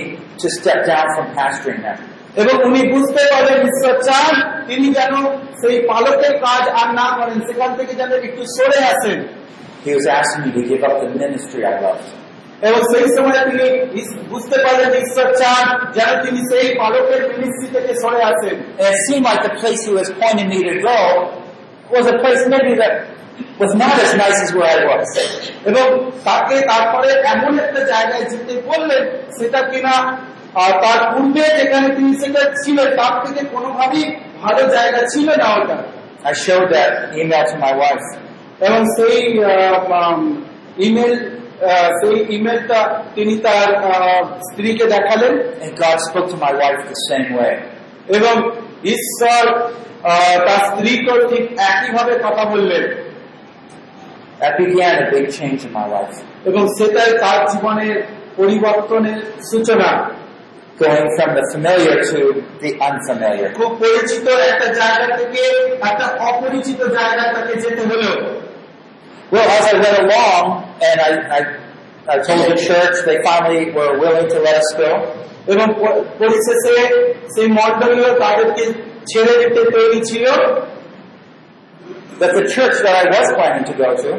to 0.41 0.47
step 0.57 0.79
down 0.91 1.07
from 1.15 1.25
pastoring 1.39 1.81
them. 1.87 1.97
এবং 2.41 2.55
উনি 2.67 2.81
বুঝতে 2.93 3.23
পারলেন 3.31 3.57
ঈশ্বর 3.69 3.93
চান 4.07 4.33
তিনি 4.69 4.87
যেন 4.97 5.13
সেই 5.61 5.77
পালকের 5.89 6.33
কাজ 6.45 6.63
আর 6.79 6.87
না 6.99 7.07
করেন 7.17 7.37
সেখান 7.47 7.71
থেকে 7.79 7.93
যেন 7.99 8.11
একটু 8.29 8.43
সরে 8.55 8.79
আসেন 8.93 9.19
He 9.85 9.91
was 9.97 10.07
asking 10.19 10.41
me 10.45 10.51
to 10.57 10.63
give 10.71 10.81
up 10.87 10.95
the 11.03 11.09
ministry 11.23 11.61
I 11.71 11.75
loved. 11.85 12.07
এবং 12.61 12.79
সেই 12.91 13.07
সময় 13.15 13.39
তিনি 13.49 13.67
বুঝতে 14.29 14.57
পারলেন 14.63 14.91
ঈশ্বর 15.03 15.27
চান 15.41 15.65
যেন 15.95 16.09
তিনি 16.23 16.39
সেই 16.49 16.67
পালকের 16.79 17.21
মিনিস্ট্রি 17.31 17.67
থেকে 17.75 17.91
সরে 18.01 18.21
আসেন 18.31 18.55
it 18.85 18.95
seemed 19.05 19.25
like 19.29 19.41
the 19.49 19.53
place 19.59 19.81
he 19.87 19.91
was 19.99 20.07
pointing 20.21 20.49
me 20.53 20.59
to 20.69 20.75
go 20.89 20.99
was 21.93 22.05
a 22.13 22.17
place 22.21 22.41
maybe 22.53 22.73
that 22.81 22.93
was 23.61 23.71
not 23.75 23.95
as 24.05 24.11
nice 24.15 24.39
as 24.45 24.51
where 24.57 24.71
I 24.75 24.83
was. 24.91 25.09
এবং 25.69 25.87
তাকে 26.27 26.55
তারপরে 26.71 27.09
এমন 27.33 27.53
একটা 27.59 27.81
জায়গায় 27.93 28.25
যেতে 28.31 28.53
বললেন 28.69 29.03
সেটা 29.37 29.59
কিনা 29.71 29.95
তার 30.83 30.99
পূর্বে 31.11 31.43
যেখানে 31.59 31.87
তিনি 31.95 32.11
সেটা 32.21 32.41
ছিলেন 32.61 32.89
তার 32.99 33.13
থেকে 33.23 33.41
কোনোভাবেই 33.53 34.05
ভালো 34.43 34.63
জায়গা 34.75 35.01
ছিল 35.13 35.27
না 35.41 35.47
ওটা 35.57 35.77
I 36.31 36.33
showed 36.45 36.69
that 36.77 36.93
email 37.19 37.43
to 37.51 37.55
my 37.65 37.73
wife. 37.83 38.07
এবং 38.67 38.81
সেই 38.95 39.17
ইমেল 40.87 41.13
সেই 41.99 42.15
ইমেলটা 42.35 42.79
তিনি 43.15 43.33
তার 43.37 43.69
স্ত্রীকে 44.47 44.85
দেখালেন 44.85 45.33
And 45.63 45.73
God 45.77 45.97
spoke 46.07 46.27
to 46.33 46.37
my 46.45 46.53
wife 46.61 46.81
the 46.93 46.99
same 47.09 47.29
way. 47.39 47.53
এবং 48.17 48.35
ঈশ্বর 48.95 49.43
তার 50.47 50.61
স্ত্রীকেও 50.69 51.17
ঠিক 51.31 51.43
একইভাবে 51.69 52.13
কথা 52.25 52.43
বললেন 52.45 52.83
That 54.39 54.53
began 54.57 54.95
a 55.03 55.07
big 55.11 55.25
change 55.37 55.59
in 55.67 55.71
my 55.73 55.85
life. 55.95 56.15
এবং 56.45 56.63
সেটাই 56.77 57.11
তার 57.23 57.39
জীবনের 57.51 57.95
পরিবর্তনের 58.37 59.19
সূচনা 59.51 59.89
Going 60.79 61.09
from 61.17 61.29
the 61.37 61.43
familiar 61.53 61.95
to 62.11 62.19
the 62.63 62.71
unfamiliar. 62.89 63.49
খুব 63.59 63.71
পরিচিত 63.83 64.25
একটা 64.51 64.67
জায়গা 64.79 65.07
থেকে 65.19 65.41
একটা 65.89 66.05
অপরিচিত 66.29 66.79
জায়গায় 66.97 67.31
তাকে 67.35 67.53
যেতে 67.63 67.83
হলো 67.91 68.11
Well, 69.32 69.48
as 69.58 69.64
I 69.72 69.74
went 69.84 69.98
along, 70.06 70.42
and 70.88 70.96
I, 71.08 71.10
I, 71.38 71.40
I 72.14 72.16
told 72.26 72.42
the 72.52 72.58
church, 72.68 72.96
they 73.08 73.18
finally 73.28 73.62
were 73.76 73.92
willing 74.02 74.28
to 74.34 74.38
let 74.46 74.56
us 74.62 74.70
go. 74.82 74.90
এবং 75.52 75.66
প- 75.80 76.00
পরিশেষে 76.20 76.76
সেই 77.34 77.48
মন্ডলীয় 77.58 78.10
তাদেরকে 78.22 78.64
ছেড়ে 79.10 79.34
দিতে 79.40 79.62
তৈরি 79.76 80.00
ছিল 80.10 80.26
That 82.20 82.32
the 82.38 82.46
church 82.54 82.76
that 82.84 82.94
I 83.02 83.06
was 83.16 83.26
planning 83.38 83.64
to 83.70 83.74
go 83.82 83.88
to, 84.02 84.10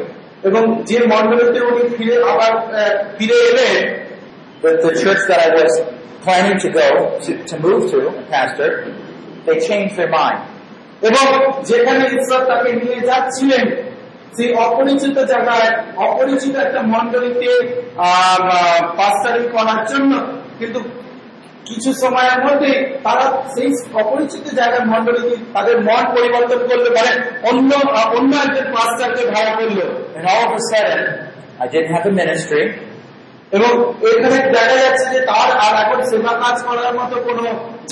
এবং 0.48 0.62
যে 0.90 0.98
মন্ডলীতে 1.12 1.60
উনি 1.70 1.84
ফিরে 1.96 2.16
আবার 2.32 2.52
আহ, 2.62 2.92
ফিরে 3.16 3.38
এলেন 3.50 3.76
that 4.62 4.76
the 4.86 4.92
church 5.02 5.22
that 5.30 5.40
I 5.48 5.50
was 5.60 5.72
planning 6.24 6.58
to 6.64 6.68
go 6.80 6.88
to, 7.24 7.30
to 7.50 7.54
move 7.66 7.82
to, 7.92 7.98
and 8.18 8.26
pastor, 8.34 8.70
they 9.46 9.56
changed 9.68 9.94
their 9.98 10.12
mind. 10.20 10.40
এবং 11.08 11.26
যেখানে 11.70 12.04
ঈশ্বর 12.16 12.40
তাকে 12.50 12.70
নিয়ে 12.82 13.00
যাচ্ছিলেন 13.10 13.64
সেই 14.35 14.49
অপরিচিত 14.65 15.15
জায়গায় 15.31 15.69
অপরিচিত 16.07 16.53
একটা 16.65 16.81
মন্ডলীতে 16.93 17.51
পাস্তারি 18.99 19.43
করার 19.55 19.81
জন্য 19.91 20.11
কিন্তু 20.59 20.79
কিছু 21.67 21.89
সময়ের 22.03 22.39
মধ্যে 22.45 22.71
তারা 23.05 23.25
সেই 23.53 23.69
অপরিচিত 24.01 24.45
জায়গার 24.59 24.85
মন্ডলীতে 24.93 25.35
তাদের 25.55 25.75
মন 25.87 26.03
পরিবর্তন 26.15 26.59
করলে 26.69 26.89
পারে। 26.97 27.11
অন্য 27.49 27.69
অন্য 28.15 28.31
একজন 28.45 28.65
পাস্টারকে 28.75 29.23
ভাড়া 29.33 29.53
করল 29.59 29.79
I 31.63 31.67
didn't 31.71 31.91
have 31.95 32.05
a 32.11 32.13
ministry, 32.21 32.63
এবং 33.55 33.71
এখানে 34.09 34.37
দেখা 34.55 34.77
যাচ্ছে 34.83 35.05
যে 35.13 35.19
তার 35.29 35.49
আর 35.65 35.73
এখন 35.83 35.99
সেবা 36.09 36.33
কাজ 36.43 36.57
করার 36.67 36.91
মতো 36.99 37.15
কোনো 37.27 37.43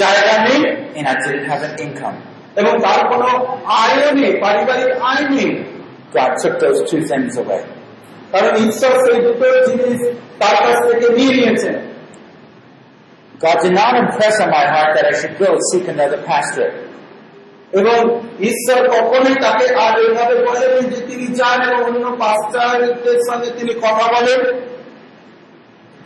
জায়গা 0.02 0.36
নেই। 0.46 0.60
And 0.98 1.06
I 1.12 1.16
didn't 1.22 1.46
have 1.52 1.62
an 1.68 1.74
income. 1.86 2.18
এবং 2.60 2.74
তার 2.86 3.00
কোনো 3.12 3.28
আয়ও 3.82 4.10
নেই 4.20 4.32
পারিবারিক 4.44 4.92
আয় 5.10 5.24
নেই। 5.36 5.50
God 6.16 6.31
took 6.43 6.55
those 6.65 6.79
two 6.91 7.03
things 7.11 7.33
away. 7.43 7.62
কারণ 8.33 8.53
ঈশ্বর 8.69 8.93
সেই 9.05 9.19
দুটো 9.27 9.47
জিনিস 9.69 10.01
তার 10.39 10.57
কাছ 10.65 10.77
থেকে 10.89 11.09
নিয়ে 11.19 11.35
নিয়েছেন 11.35 11.74
God 13.45 13.57
did 13.65 13.74
not 13.83 13.93
impress 14.05 14.35
on 14.41 14.49
my 14.59 14.65
heart 14.74 14.91
that 14.97 15.07
I 15.12 15.15
should 15.20 15.37
go 15.39 15.49
seek 15.70 15.85
another 15.89 16.20
pastor. 16.31 16.69
এবং 17.81 17.99
ঈশ্বর 18.51 18.81
কখনোই 18.89 19.35
তাকে 19.35 19.66
আর 19.85 19.95
এভাবে 20.01 20.35
বলেনি 20.47 20.83
যে 20.95 21.01
তিনি 21.07 21.27
যান 21.35 21.59
এবং 21.69 21.81
অন্য 21.85 22.07
পাস্টারদের 22.19 23.19
সঙ্গে 23.29 23.51
তিনি 23.59 23.73
কথা 23.74 24.05
বলেন 24.15 24.41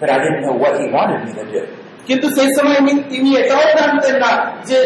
But 0.00 0.08
I 0.10 0.18
didn't 0.24 0.42
know 0.46 0.56
what 0.64 0.74
He 0.80 0.86
wanted 0.96 1.20
me 1.26 1.32
to 1.40 1.44
do. 1.52 1.62
কিন্তু 2.06 2.26
সেই 2.30 2.48
সময় 2.56 2.80
তিনি- 2.86 3.06
তিনি 3.10 3.28
এটাও 3.36 3.64
জানতেন 3.80 4.16
না 4.24 4.32
যে 4.64 4.78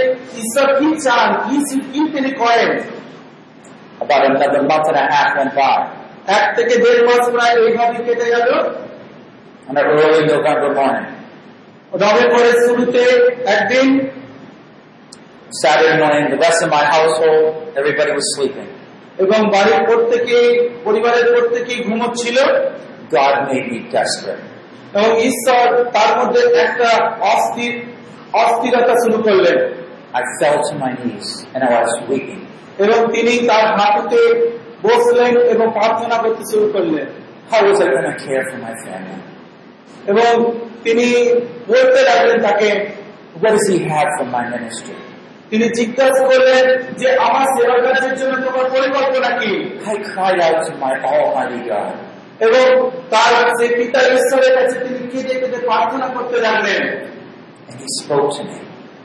ঈশ্বর 0.42 0.66
কি 0.78 0.88
চান 1.00 1.28
কি 1.46 1.56
কি 1.92 2.00
তিনি 2.14 2.30
করেন 2.32 2.70
About 4.00 4.22
another 4.30 4.62
month 4.62 4.86
and 4.90 4.98
a 5.04 5.06
half 5.12 5.30
went 5.38 5.52
by. 5.60 5.76
এক 6.36 6.44
থেকে 6.56 6.74
দেড় 6.84 7.02
মাস 7.08 7.22
প্রায় 7.34 7.54
এইভাবে 7.62 7.98
কেটে 8.06 8.26
গেল 8.34 8.48
On 9.68 9.76
an 9.76 9.86
early 9.96 10.22
November 10.34 10.70
morning, 10.80 11.08
নভেম্বরের 12.02 12.56
শুরুতে 12.64 13.02
একদিন 13.56 13.88
Saturday 15.60 15.94
morning, 16.02 16.24
the 16.34 16.40
rest 16.46 16.60
of 16.64 16.68
my 16.70 16.84
household, 16.94 17.44
everybody 17.80 18.12
was 18.18 18.26
sleeping. 18.34 18.68
এবং 19.18 19.40
বাড়ির 19.54 19.80
প্রত্যেকেই 19.88 20.48
পরিবারের 20.84 21.26
প্রত্যেকেই 21.34 21.80
ঘুমোচ্ছিল 21.88 22.36
God 23.16 23.34
made 23.50 23.66
me 23.72 23.78
desperate. 23.96 24.44
এবং 24.94 25.10
ঈশ্বর 25.28 25.66
তার 25.96 26.12
মধ্যে 26.18 26.42
একটা 26.64 26.88
অস্থির 27.34 27.72
অস্থিরতা 28.42 28.94
শুরু 29.02 29.18
করলেন 29.26 29.58
I 30.20 30.22
fell 30.38 30.58
to 30.68 30.74
my 30.84 30.92
knees 31.00 31.28
and 31.54 31.60
I 31.66 31.70
was 31.78 31.92
weeping. 32.10 32.42
এবং 32.77 33.13
তিনি 33.13 33.47
তার 33.47 33.65
হাঁটুতে 33.79 34.21
বসলেন 34.83 35.37
এবং 35.37 35.71
প্রার্থনা 35.73 36.15
করতে 36.23 36.43
শুরু 36.51 36.71
করলেন? 36.73 37.07
এবং 40.07 40.51
তিনি 40.83 41.33
বলতে 41.67 42.01
লাগলেন 42.01 42.41
তাকে 42.41 42.95
What 43.41 43.49
does 43.49 43.67
he 43.73 43.79
have 43.79 44.09
from 44.17 44.29
my 44.35 44.43
ministry? 44.55 44.95
তিনি 45.49 45.69
জিজ্ঞাসা 45.69 46.27
করলেন 46.27 46.93
যে 46.97 47.07
আমার 47.17 47.45
সেবা 47.45 47.77
কাজের 47.81 48.15
জন্য 48.15 48.33
তোমার 48.45 48.71
পরিকল্পনা 48.71 49.29
কি 49.37 49.79
I 49.85 49.95
cried 49.95 50.39
out 50.45 50.57
to 50.57 50.73
my 50.73 50.93
Almighty 51.11 51.61
God. 51.69 51.93
এবং 52.39 52.91
তার 53.09 53.47
সেই 53.59 53.69
পিতা 53.75 53.99
ঈশ্বরের 53.99 54.53
কাছে 54.55 54.79
তিনি 54.79 54.99
কেঁদে 55.11 55.33
কেঁদে 55.39 55.57
প্রার্থনা 55.57 56.07
করতে 56.07 56.41
লাগলেন. 56.41 56.83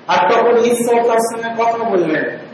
আর 0.07 0.33
তখন 0.33 0.57
ঈশ্বর 0.59 1.03
তার 1.09 1.21
সঙ্গে 1.31 1.65
কথা 1.65 1.91
বললেন 1.91 2.50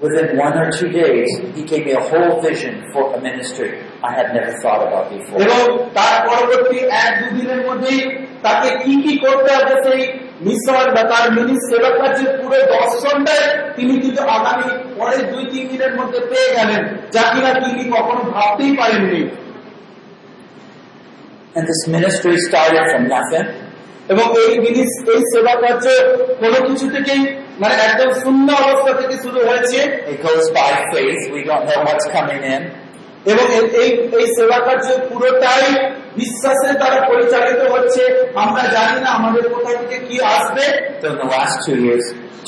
Within 0.00 0.38
one 0.38 0.56
or 0.56 0.72
two 0.72 0.88
days, 0.90 1.28
he 1.54 1.62
gave 1.62 1.84
me 1.84 1.92
a 1.92 2.00
whole 2.00 2.40
vision 2.40 2.74
for 2.90 3.14
a 3.14 3.20
ministry 3.20 3.70
I 4.02 4.14
had 4.14 4.32
never 4.32 4.52
thought 4.62 4.80
about 4.86 5.04
before. 5.12 5.38
এবং 5.38 5.62
তার 5.96 6.16
পরবর্তী 6.28 6.78
এক 7.04 7.12
দুদিনের 7.20 7.60
মধ্যেই 7.68 8.00
তাকে 8.44 8.68
কি 8.82 8.92
কি 9.04 9.12
করতে 9.24 9.50
হবে 9.56 9.74
সেই 9.84 10.00
মিশন 10.46 10.86
বা 10.96 11.02
তার 11.12 11.24
মিনি 11.36 11.54
সেবা 11.68 11.90
কার্যের 11.98 12.30
পুরো 12.38 12.58
দর্শনটাই 12.74 13.42
তিনি 13.76 13.94
কিন্তু 14.02 14.22
আগামী 14.36 14.66
পরের 14.96 15.22
দুই 15.30 15.44
তিন 15.52 15.64
দিনের 15.70 15.92
মধ্যে 15.98 16.20
পেয়ে 16.30 16.50
গেলেন 16.56 16.82
যা 17.14 17.24
কিনা 17.32 17.50
তিনি 17.64 17.84
কখনো 17.96 18.22
ভাবতেই 18.34 18.72
পারেননি 18.80 19.22
And 21.54 21.64
this 21.66 21.82
ministry 21.88 22.36
started 22.48 22.84
from 22.92 23.02
nothing. 23.08 23.46
এবং 24.09 24.41
এই 24.41 24.53
জিনিস 24.53 25.09
এই 25.09 25.19
সেবা 25.19 25.55
কার্য 25.55 25.89
কোনো 26.39 26.67
কিছু 26.67 26.89
থেকেই 26.89 27.35
মানে 27.59 27.75
একদম 27.75 28.19
শূন্য 28.21 28.51
অবস্থা 28.51 29.01
থেকে 29.01 29.17
শুরু 29.23 29.47
হয়েছে. 29.47 29.81
এবং 33.25 33.53
এই- 33.53 34.17
এই 34.17 34.27
সেবা 34.27 34.59
কার্য 34.59 34.97
পুরোটাই 35.09 35.91
বিশ্বাসের 36.17 36.75
দ্বারা 36.75 37.07
পরিচালিত 37.07 37.71
হচ্ছে। 37.71 38.31
আমরা 38.35 38.63
জানি 38.63 39.01
না 39.01 39.09
আমাদের 39.09 39.49
কোথা 39.49 39.77
থেকে 39.77 39.97
কি 39.97 40.21
আসবে। 40.21 40.89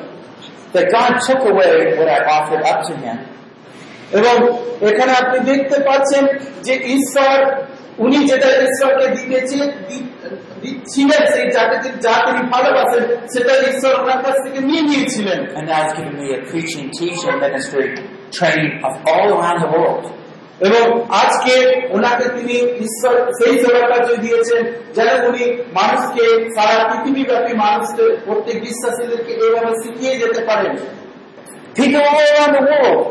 That 0.74 0.86
God 0.98 1.12
took 1.28 1.42
away 1.52 1.74
what 1.98 2.08
I 2.18 2.20
offered 2.38 2.64
up 2.72 2.80
to 2.90 2.94
Him 3.04 3.18
এবং 4.12 4.36
এখানে 4.90 5.12
আপনি 5.22 5.38
দেখতে 5.52 5.78
পাচ্ছেন 5.88 6.24
যে 6.62 6.74
ঈশ্বর 6.96 7.36
উনি 7.98 8.18
যেটা 8.30 8.50
ঈশ্বরকে 8.66 9.08
দিতেছে 9.16 9.58
দি- 9.90 10.08
দিচ্ছিলেন 10.62 11.22
সেই 11.34 11.48
যাকে 11.52 11.78
তিনি- 11.84 12.00
যা 12.02 12.14
তিনি 12.26 12.42
ভালোবাসেন 12.54 13.04
সেটা 13.34 13.54
ঈশ্বর 13.72 13.94
ওনার 14.04 14.20
কাছ 14.24 14.36
থেকে 14.46 14.60
নিয়ে 14.60 14.82
নিয়েছিলেন 14.82 15.40
and 15.58 15.66
now 15.70 15.82
He's 15.84 15.94
given 15.98 16.16
me 16.24 16.28
a 16.40 16.42
preaching, 16.52 16.86
teaching 17.00 17.36
ministry 17.46 17.88
training 18.40 18.74
of 18.88 18.94
all 19.12 19.28
around 19.38 19.60
the 19.66 19.72
world. 19.78 20.04
এবং 20.61 21.03
আজকে 21.03 21.87
ওনাকে 21.91 22.29
তিনি 22.29 22.53
ঈশ্বর 22.59 23.31
সেই 23.31 23.59
সেবা 23.59 23.89
কার্য 23.89 24.17
দিয়েছেন 24.17 24.67
যেন 24.95 25.27
উনি 25.27 25.63
মানুষকে 25.73 26.45
সারা 26.55 26.89
পৃথিবীব্যাপী 26.89 27.55
মানুষকে 27.55 28.17
প্রত্যেক 28.25 28.61
বিশ্বাসীদেরকে 28.61 29.33
এইভাবে 29.33 29.75
শিখিয়ে 29.83 30.17
যেতে 30.19 30.45
পারেন। 30.45 30.77
People 31.75 32.01
all 32.01 32.47
around 32.47 32.61
the 32.61 32.75
world. 32.75 33.05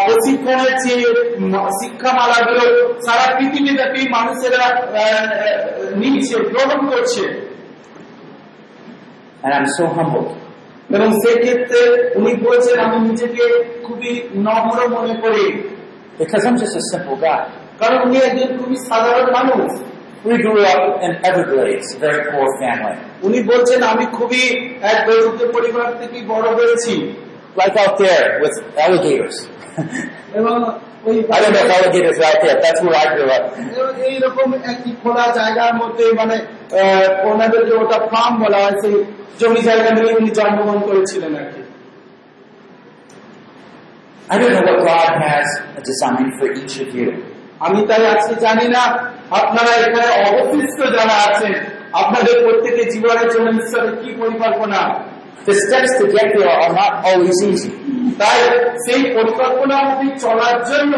প্রশিক্ষণের 0.06 0.76
যে 0.78 1.12
ম- 1.40 1.66
শিক্ষামালাগুলো 1.66 2.94
সারা 3.06 3.38
পৃথিবীব্যাপী 3.38 4.08
মানুষেরা 4.08 4.86
নিচ্ছে 5.96 6.38
গ্রহণ 6.38 6.86
করছে। 6.86 7.54
And 9.42 9.52
I'm 9.52 9.64
so 9.64 9.98
humbled. 9.98 10.43
এবং 10.94 11.08
সেক্ষেত্রে 11.22 11.80
উনি 12.14 12.32
বলছেন 12.46 12.76
আমি 12.80 12.98
নিজেকে 13.08 13.44
খুবই 13.82 14.12
নম্র 14.46 14.78
মনে 14.88 15.14
করি 15.22 15.44
Because 16.18 16.42
I'm 16.46 16.56
just 16.56 16.76
a 16.76 16.84
simple 16.92 17.16
guy. 17.16 17.40
কারণ 17.78 17.98
উনি 18.06 18.16
একজন 18.18 18.50
খুবই 18.58 18.76
সাধারণ 18.90 19.28
মানুষ 19.32 19.70
We 20.24 20.34
grew 20.38 20.60
up 20.72 20.82
in 21.02 21.12
Everglades, 21.28 21.86
a 21.96 21.98
very 21.98 22.22
poor 22.30 22.46
family. 22.60 22.96
উনি 23.22 23.38
বলছেন 23.42 23.80
আমি 23.92 24.04
খুবই 24.18 24.44
এক 24.92 24.98
দরিদ্র 25.06 25.44
পরিবার 25.52 25.88
থেকে 26.00 26.18
বড় 26.26 26.46
হয়েছি 26.58 26.94
Like 27.56 27.76
out 27.76 27.94
there 27.98 28.26
with 28.42 28.56
alligators. 28.84 29.36
এবং 30.34 30.56
I 31.06 31.40
don't 31.40 31.52
know 31.52 31.60
if 31.60 31.70
alligators 31.70 32.18
are 32.18 32.24
out 32.24 32.40
there, 32.42 32.60
that's 32.62 32.80
where 32.82 32.96
I 32.96 33.14
grew 33.14 33.28
up. 33.28 33.44
এইরকম 34.08 34.48
একটি 34.72 34.90
খোলা 35.02 35.26
জায়গার 35.38 35.74
মধ্যে 35.82 36.04
মানে 36.20 36.36
ওনাদেরকে 37.30 37.72
ওটা 37.82 37.98
ফার্ম 38.10 38.34
বলা 38.44 38.58
হয় 38.64 38.76
সেই 38.82 38.94
জমি 39.40 39.60
জায়গা 39.68 39.90
নিয়ে 39.96 40.12
উনি 40.18 40.30
জন্মগ্রহণ 40.38 40.80
করেছিলেন 40.88 41.32
আর 41.40 41.46
কি 41.52 41.62
I 44.32 44.34
don't 44.40 44.52
know 44.56 44.64
what 44.68 44.78
God 44.92 45.12
has 45.26 45.46
designed 45.90 46.30
for 46.38 46.46
each 46.60 46.76
of 46.84 46.90
you. 46.98 47.08
আমি 47.66 47.80
তাই 47.88 48.02
আজকে 48.14 48.34
জানি 48.46 48.66
না 48.76 48.82
আপনারা 49.40 49.72
এখানে 49.86 50.10
অবশিষ্ট 50.30 50.78
যারা 50.96 51.16
আছেন 51.28 51.54
আপনাদের 52.02 52.34
প্রত্যেকের 52.44 52.88
জীবনের 52.94 53.28
জন্য 53.34 53.46
ঈশ্বরের 53.60 53.94
কি 54.00 54.08
পরিকল্পনা 54.20 54.80
The 55.46 55.54
steps 55.54 55.92
to 55.98 56.04
get 56.08 56.28
there 56.34 56.48
are 56.48 56.72
not 56.72 56.92
always 57.04 57.38
easy. 57.44 57.70
তাই 58.20 58.38
সেই 58.84 59.02
পরিকল্পনা 59.16 59.74
অবধি 59.84 60.08
চলার 60.20 60.58
জন্য 60.70 60.94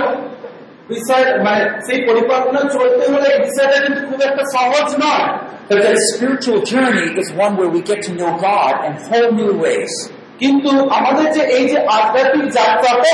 বিষয় 0.88 1.24
মানে 1.46 1.62
সেই 1.86 1.98
পরিকল্পনা 2.08 2.60
চলতে 2.74 3.04
হলে 3.12 3.28
বিষয়টা 3.46 3.76
কিন্তু 3.84 4.00
খুব 4.08 4.20
একটা 4.28 4.42
সহজ 4.54 4.88
নয় 5.04 5.26
But 5.68 5.78
that 5.82 5.98
spiritual 6.12 6.60
journey 6.64 7.06
is 7.20 7.28
one 7.36 7.52
where 7.58 7.68
we 7.68 7.80
get 7.82 8.00
to 8.02 8.12
know 8.14 8.32
God 8.40 8.74
in 8.86 8.92
whole 9.06 9.30
new 9.32 9.52
ways. 9.64 9.92
কিন্তু 10.40 10.70
আমাদের 10.98 11.26
যে 11.36 11.42
এই 11.56 11.64
যে 11.70 11.78
আধ্যাত্মিক 11.96 12.46
যাত্রাপথ 12.58 13.08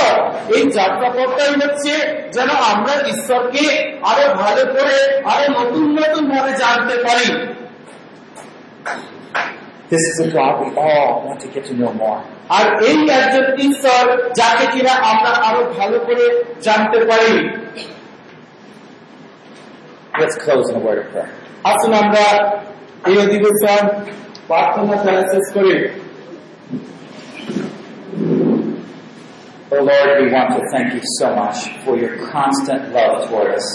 এই 0.56 0.64
যাত্রাপথটাই 0.78 1.52
হচ্ছে 1.62 1.92
যেন 2.36 2.50
আমরা 2.72 2.94
ঈশ্বরকে 3.12 3.64
আরও 4.10 4.26
ভালো 4.34 4.62
করে 4.74 4.96
আরও 5.32 5.46
নতুন 5.58 5.84
নতুন 5.98 6.22
ভাবে 6.32 6.52
জানতে 6.62 6.96
পারি 7.06 7.28
This 9.91 10.03
is 10.11 10.15
a 10.25 10.29
God 10.31 10.53
we 10.63 10.69
all 10.77 11.09
want 11.25 11.39
to 11.39 11.47
get 11.47 11.63
to 11.69 11.73
know 11.73 11.93
more. 12.03 12.19
আর 12.57 12.65
এই 12.89 12.97
একজন 13.19 13.45
ঈশ্বর 13.67 14.03
যাকে 14.39 14.65
কিনা 14.73 14.93
আমরা 15.11 15.31
আরো 15.47 15.61
ভালো 15.77 15.97
করে 16.07 16.25
জানতে 16.65 16.97
পারি 17.09 17.31
Let's 20.13 20.37
close 20.45 20.65
in 20.71 20.75
a 20.81 20.83
word 20.87 20.99
of 21.03 21.07
prayer. 21.13 21.31
আসুন 21.71 21.91
আমরা 22.03 22.25
এই 23.09 23.15
অধিবেশন 23.25 23.83
প্রার্থনা 24.49 24.95
দ্বারা 25.03 25.23
শেষ 25.31 25.45
করি 25.55 25.75
Oh 29.71 29.81
Lord, 29.83 30.09
we 30.21 30.27
want 30.31 30.49
to 30.57 30.61
thank 30.71 30.89
you 30.95 31.03
so 31.19 31.27
much 31.35 31.57
for 31.83 31.93
your 31.97 32.13
constant 32.33 32.81
love 32.95 33.15
toward 33.25 33.49
us. 33.59 33.67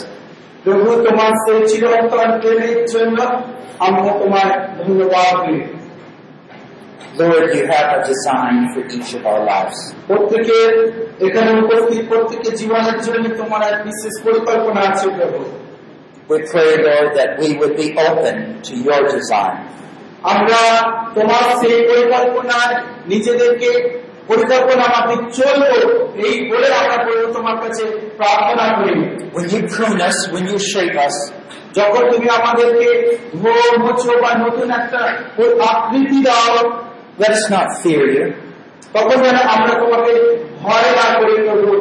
প্রভু 0.64 0.88
তোমার 1.06 1.32
সেই 1.44 1.60
চিরন্তন 1.70 2.28
প্রেমের 2.42 2.78
জন্য 2.94 3.18
আমরা 3.86 4.10
তোমার 4.22 4.48
ধন্যবাদ 4.78 5.32
দিই 5.44 5.60
Lord, 7.17 7.49
you 7.55 7.65
have 7.65 7.97
a 7.97 8.05
design 8.05 8.73
for 8.73 8.81
each 8.87 9.13
of 9.15 9.25
our 9.25 9.41
lives. 9.43 9.77
প্রত্যেকের 10.09 10.71
এখানে 11.27 11.51
উপস্থিত 11.63 12.01
প্রত্যেকের 12.11 12.53
জীবনের 12.61 12.97
জন্য 13.05 13.25
তোমার 13.41 13.61
এক 13.71 13.77
বিশেষ 13.87 14.13
পরিকল্পনা 14.25 14.81
আছে 14.89 15.07
প্রভু 15.17 15.39
We 16.29 16.37
pray, 16.51 16.71
Lord, 16.87 17.09
that 17.17 17.29
we 17.41 17.49
would 17.59 17.75
be 17.83 17.87
open 18.07 18.35
to 18.67 18.73
your 18.87 19.01
design. 19.15 19.55
আমরা 20.33 20.61
তোমার 21.17 21.43
সেই 21.61 21.77
পরিকল্পনায় 21.89 22.73
নিজেদেরকে 23.11 23.69
পরিকল্পনা 24.29 24.85
মাফিক 24.93 25.21
চলবো 25.37 25.79
এই 26.25 26.35
বলে 26.49 26.67
আমরা 26.81 26.97
প্রভু 27.05 27.25
তোমার 27.37 27.57
কাছে 27.63 27.83
প্রার্থনা 28.19 28.65
করি 28.77 28.95
When 29.35 29.47
you 29.53 29.61
prune 29.73 29.99
us, 30.09 30.17
when 30.33 30.43
you 30.51 30.57
shape 30.71 30.97
us, 31.07 31.15
যখন 31.77 32.03
তুমি 32.13 32.27
আমাদেরকে 32.39 32.87
ধোর 33.41 33.71
মোছো 33.83 34.11
বা 34.23 34.31
নতুন 34.43 34.67
একটা 34.79 35.01
ওই 35.41 35.49
আকৃতি 35.69 36.19
দাও 36.27 36.55
let 37.18 37.30
us 37.38 37.44
not 37.50 37.66
fear 37.82 38.04
you, 38.16 38.26
তখন 38.96 39.16
যেন 39.24 39.36
আমরা 39.54 39.72
তোমাকে 39.82 40.12
ভয় 40.64 40.88
না 40.98 41.06
করি 41.18 41.34
প্রভু 41.46 41.72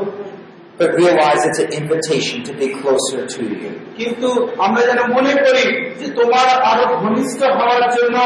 but 0.80 0.90
realize 0.96 1.42
it's 1.50 1.62
an 1.66 1.72
invitation 1.82 2.38
to 2.48 2.52
be 2.62 2.68
closer 2.82 3.20
to 3.34 3.42
you. 3.52 3.72
কিন্তু 4.00 4.30
আমরা 4.66 4.82
যেন 4.90 5.00
মনে 5.16 5.34
করি 5.46 5.66
যে 6.00 6.08
তোমার 6.20 6.48
আরো 6.72 6.86
ঘনিষ্ঠ 7.04 7.40
হওয়ার 7.60 7.84
জন্য 7.96 8.18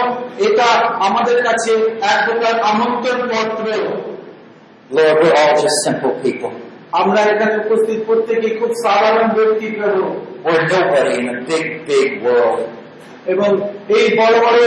এটা 0.47 0.67
আমাদের 1.07 1.37
কাছে 1.47 1.71
এক 2.11 2.19
প্রকার 2.27 2.53
আমন্ত্রণ 2.71 3.19
পত্র 3.31 3.67
Lord, 4.97 5.15
we're 5.21 5.37
all 5.41 5.55
just 5.63 5.77
simple 5.87 6.13
people. 6.25 6.53
আমরা 7.01 7.19
এখানে 7.31 7.53
উপস্থিত 7.63 7.99
প্রত্যেকে 8.07 8.49
খুব 8.59 8.71
সাধারণ 8.85 9.27
ব্যক্তি 9.37 9.67
প্রভু 9.79 10.03
We're 10.45 10.67
nobody 10.75 11.11
in 11.21 11.25
a 11.35 11.37
big, 11.51 11.65
big 11.91 12.09
world. 12.25 12.61
এবং 13.33 13.49
এই 13.97 14.05
বড় 14.19 14.35
বড় 14.45 14.59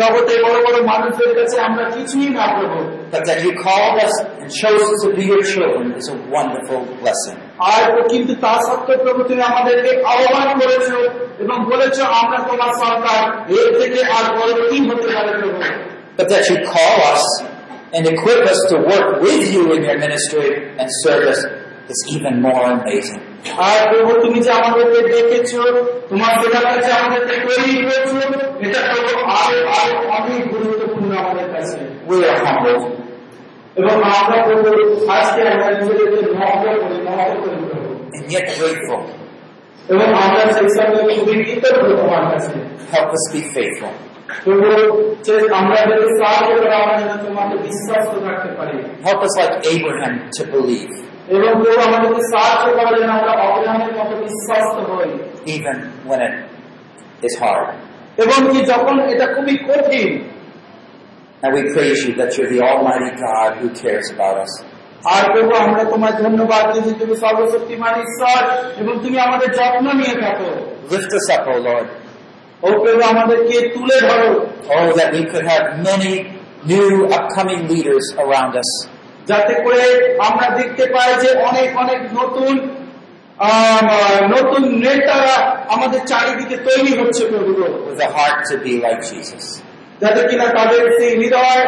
জগতে 0.00 0.34
বড় 0.46 0.56
বড় 0.66 0.78
মানুষের 0.92 1.30
কাছে 1.38 1.56
আমরা 1.68 1.84
কিছুই 1.94 2.28
না 2.36 2.44
প্রভু 2.56 2.78
But 3.14 3.22
that 3.28 3.38
you 3.44 3.52
called 3.66 3.96
us 4.06 4.14
and 4.40 4.48
chose 4.62 4.82
us 4.92 4.98
to 5.04 5.08
be 5.16 5.22
your 5.32 5.42
children 5.52 5.84
is 6.00 6.06
a 6.14 6.16
wonderful 6.36 6.80
blessing. 7.00 7.36
আর 7.72 7.82
কিন্তু 8.12 8.32
তা 8.44 8.52
সত্ত্বেও 8.66 8.98
প্রভু 9.04 9.20
তুমি 9.28 9.42
আমাদেরকে 9.52 9.90
আহ্বান 10.12 10.48
করেছো 10.60 10.98
এবং 11.42 11.56
বলেছো 11.72 12.02
আমরা 12.22 12.38
তোমার 12.48 12.72
সরকার 12.82 13.20
এর 13.58 13.68
থেকে 13.80 14.00
আর 14.16 14.26
বড় 14.38 14.50
কি 14.68 14.78
হতে 14.88 15.08
পারে 15.16 15.32
প্রভু 15.40 15.58
But 16.18 16.26
that 16.32 16.44
you 16.50 16.58
call 16.74 16.96
us 17.14 17.24
and 17.94 18.02
equip 18.12 18.42
us 18.52 18.60
to 18.70 18.76
work 18.90 19.08
with 19.26 19.42
you 19.54 19.62
in 19.76 19.80
your 19.88 19.98
ministry 20.06 20.48
and 20.80 20.88
service 21.06 21.40
is 21.92 22.00
even 22.14 22.34
more 22.46 22.64
amazing. 22.76 23.20
আর 23.57 23.93
প্রভু 23.93 24.21
তুমি 24.21 24.39
যে 24.39 24.51
আমাদেরকে 24.51 25.07
ডেকেছো 25.07 25.61
তোমার 26.09 26.41
সেবার 26.41 26.75
কাছে 26.75 26.91
আমাদেরকে 26.91 27.35
তৈরি 27.35 27.83
করেছ 27.83 28.11
এটা 28.59 28.79
প্রভু 28.93 29.25
আরও 29.25 29.67
আরও 29.67 30.07
অনেক 30.07 30.47
গুরুত্বপূর্ণ 30.47 31.17
আমাদের 31.17 31.47
কাছে। 31.53 31.77
এবং 33.75 34.03
আমরা 34.03 34.43
প্রভু 34.43 35.07
আজকে 35.07 35.47
আমরা 35.47 35.79
নিজেদেরকে 35.79 36.31
মহত্ব 36.31 36.81
করি 36.81 37.01
মহত্ব 37.01 37.41
করি 37.41 37.55
প্রভু. 37.71 39.01
এবং 39.87 40.05
আমরা 40.13 40.53
সেই 40.53 40.69
সঙ্গে 40.69 41.15
খুবই 41.15 41.43
কৃতজ্ঞ 41.43 41.95
তোমার 41.97 42.31
কাছে। 42.31 42.51
Help 42.93 43.09
us 43.09 43.23
be 43.35 43.41
faithful. 43.55 43.93
আমরা 45.53 45.95
যদি 45.95 46.25
সাহায্য 46.25 46.55
করে 46.55 46.69
যেন 46.69 47.27
তোমাকে 47.27 47.57
বিশ্বাস 47.57 48.07
রাখতে 48.23 48.51
পারি। 48.57 48.77
Help 49.03 49.21
us 49.21 49.33
like 49.41 49.55
Abraham 49.73 50.13
to 50.37 50.43
believe, 50.55 50.93
এবং 51.36 51.50
প্রভু 51.62 51.78
আমাদেরকে 51.88 52.22
সাহায্য 52.32 52.66
করা 52.78 52.90
যেন 53.00 53.10
আমরা 53.18 53.32
অবদানের 53.48 53.92
মতো 53.98 54.14
বিশ্বাস্ত 54.26 54.76
হই 54.90 55.10
even 55.56 55.76
when 56.10 56.20
it 56.26 56.34
is 57.28 57.34
hard. 57.42 57.68
এবং 58.24 58.38
কি 58.52 58.60
যখন 58.72 58.94
এটা 59.12 59.26
খুবই 59.34 59.54
কঠিন 59.68 60.08
And 61.42 61.50
we 61.56 61.62
praise 61.74 62.00
you 62.06 62.12
that 62.20 62.30
you're 62.36 62.50
the 62.56 62.62
Almighty 62.70 63.10
God 63.26 63.50
who 63.60 63.66
cares 63.82 64.06
about 64.16 64.36
us. 64.44 64.52
আর 65.14 65.22
প্রভু 65.34 65.52
আমরা 65.66 65.82
তোমার 65.92 66.12
ধন্যবাদ 66.24 66.64
দিই 66.72 66.82
যে 66.86 66.92
তুমি 67.02 67.14
সর্বশক্তিমান 67.24 67.94
ঈশ্বর 68.06 68.40
এবং 68.80 68.94
তুমি 69.04 69.16
আমাদের 69.26 69.48
যত্ন 69.58 69.86
নিয়ে 70.00 70.14
থাকো 70.24 70.50
Lift 70.94 71.12
us 71.18 71.26
up, 71.34 71.44
O 71.54 71.56
Lord. 71.68 71.86
ও 72.62 72.68
প্রভু 72.82 73.02
আমাদেরকে 73.12 73.56
তুলে 73.74 73.96
ধরো 74.08 74.30
Oh, 74.74 74.86
that 74.98 75.10
we 75.16 75.22
could 75.30 75.46
have 75.54 75.64
many 75.90 76.12
new 76.72 76.88
upcoming 77.18 77.60
leaders 77.72 78.06
around 78.24 78.52
us. 78.62 78.70
যাতে 79.27 79.53
করে 79.63 79.83
আমরা 80.27 80.47
দেখতে 80.57 80.83
পাই 80.93 81.11
যে 81.23 81.29
অনেক 81.49 81.69
অনেক 81.77 81.99
নতুন 82.13 82.53
আম, 83.39 83.85
নতুন 84.35 84.61
নেতারা 84.85 85.35
আমাদের 85.69 86.01
চারিদিকে 86.05 86.57
তৈরি 86.67 86.91
হচ্ছে 86.99 87.23
প্রভু 87.31 87.51
গো। 87.53 87.67
with 87.87 88.01
a 88.07 88.09
heart 88.15 88.37
to 88.49 88.55
be 88.65 88.73
like 88.85 89.01
Jesus. 89.11 89.45
যাতে 90.01 90.21
কিনা 90.27 90.47
তাদের 90.57 90.81
সেই 90.97 91.11
হৃদয় 91.21 91.61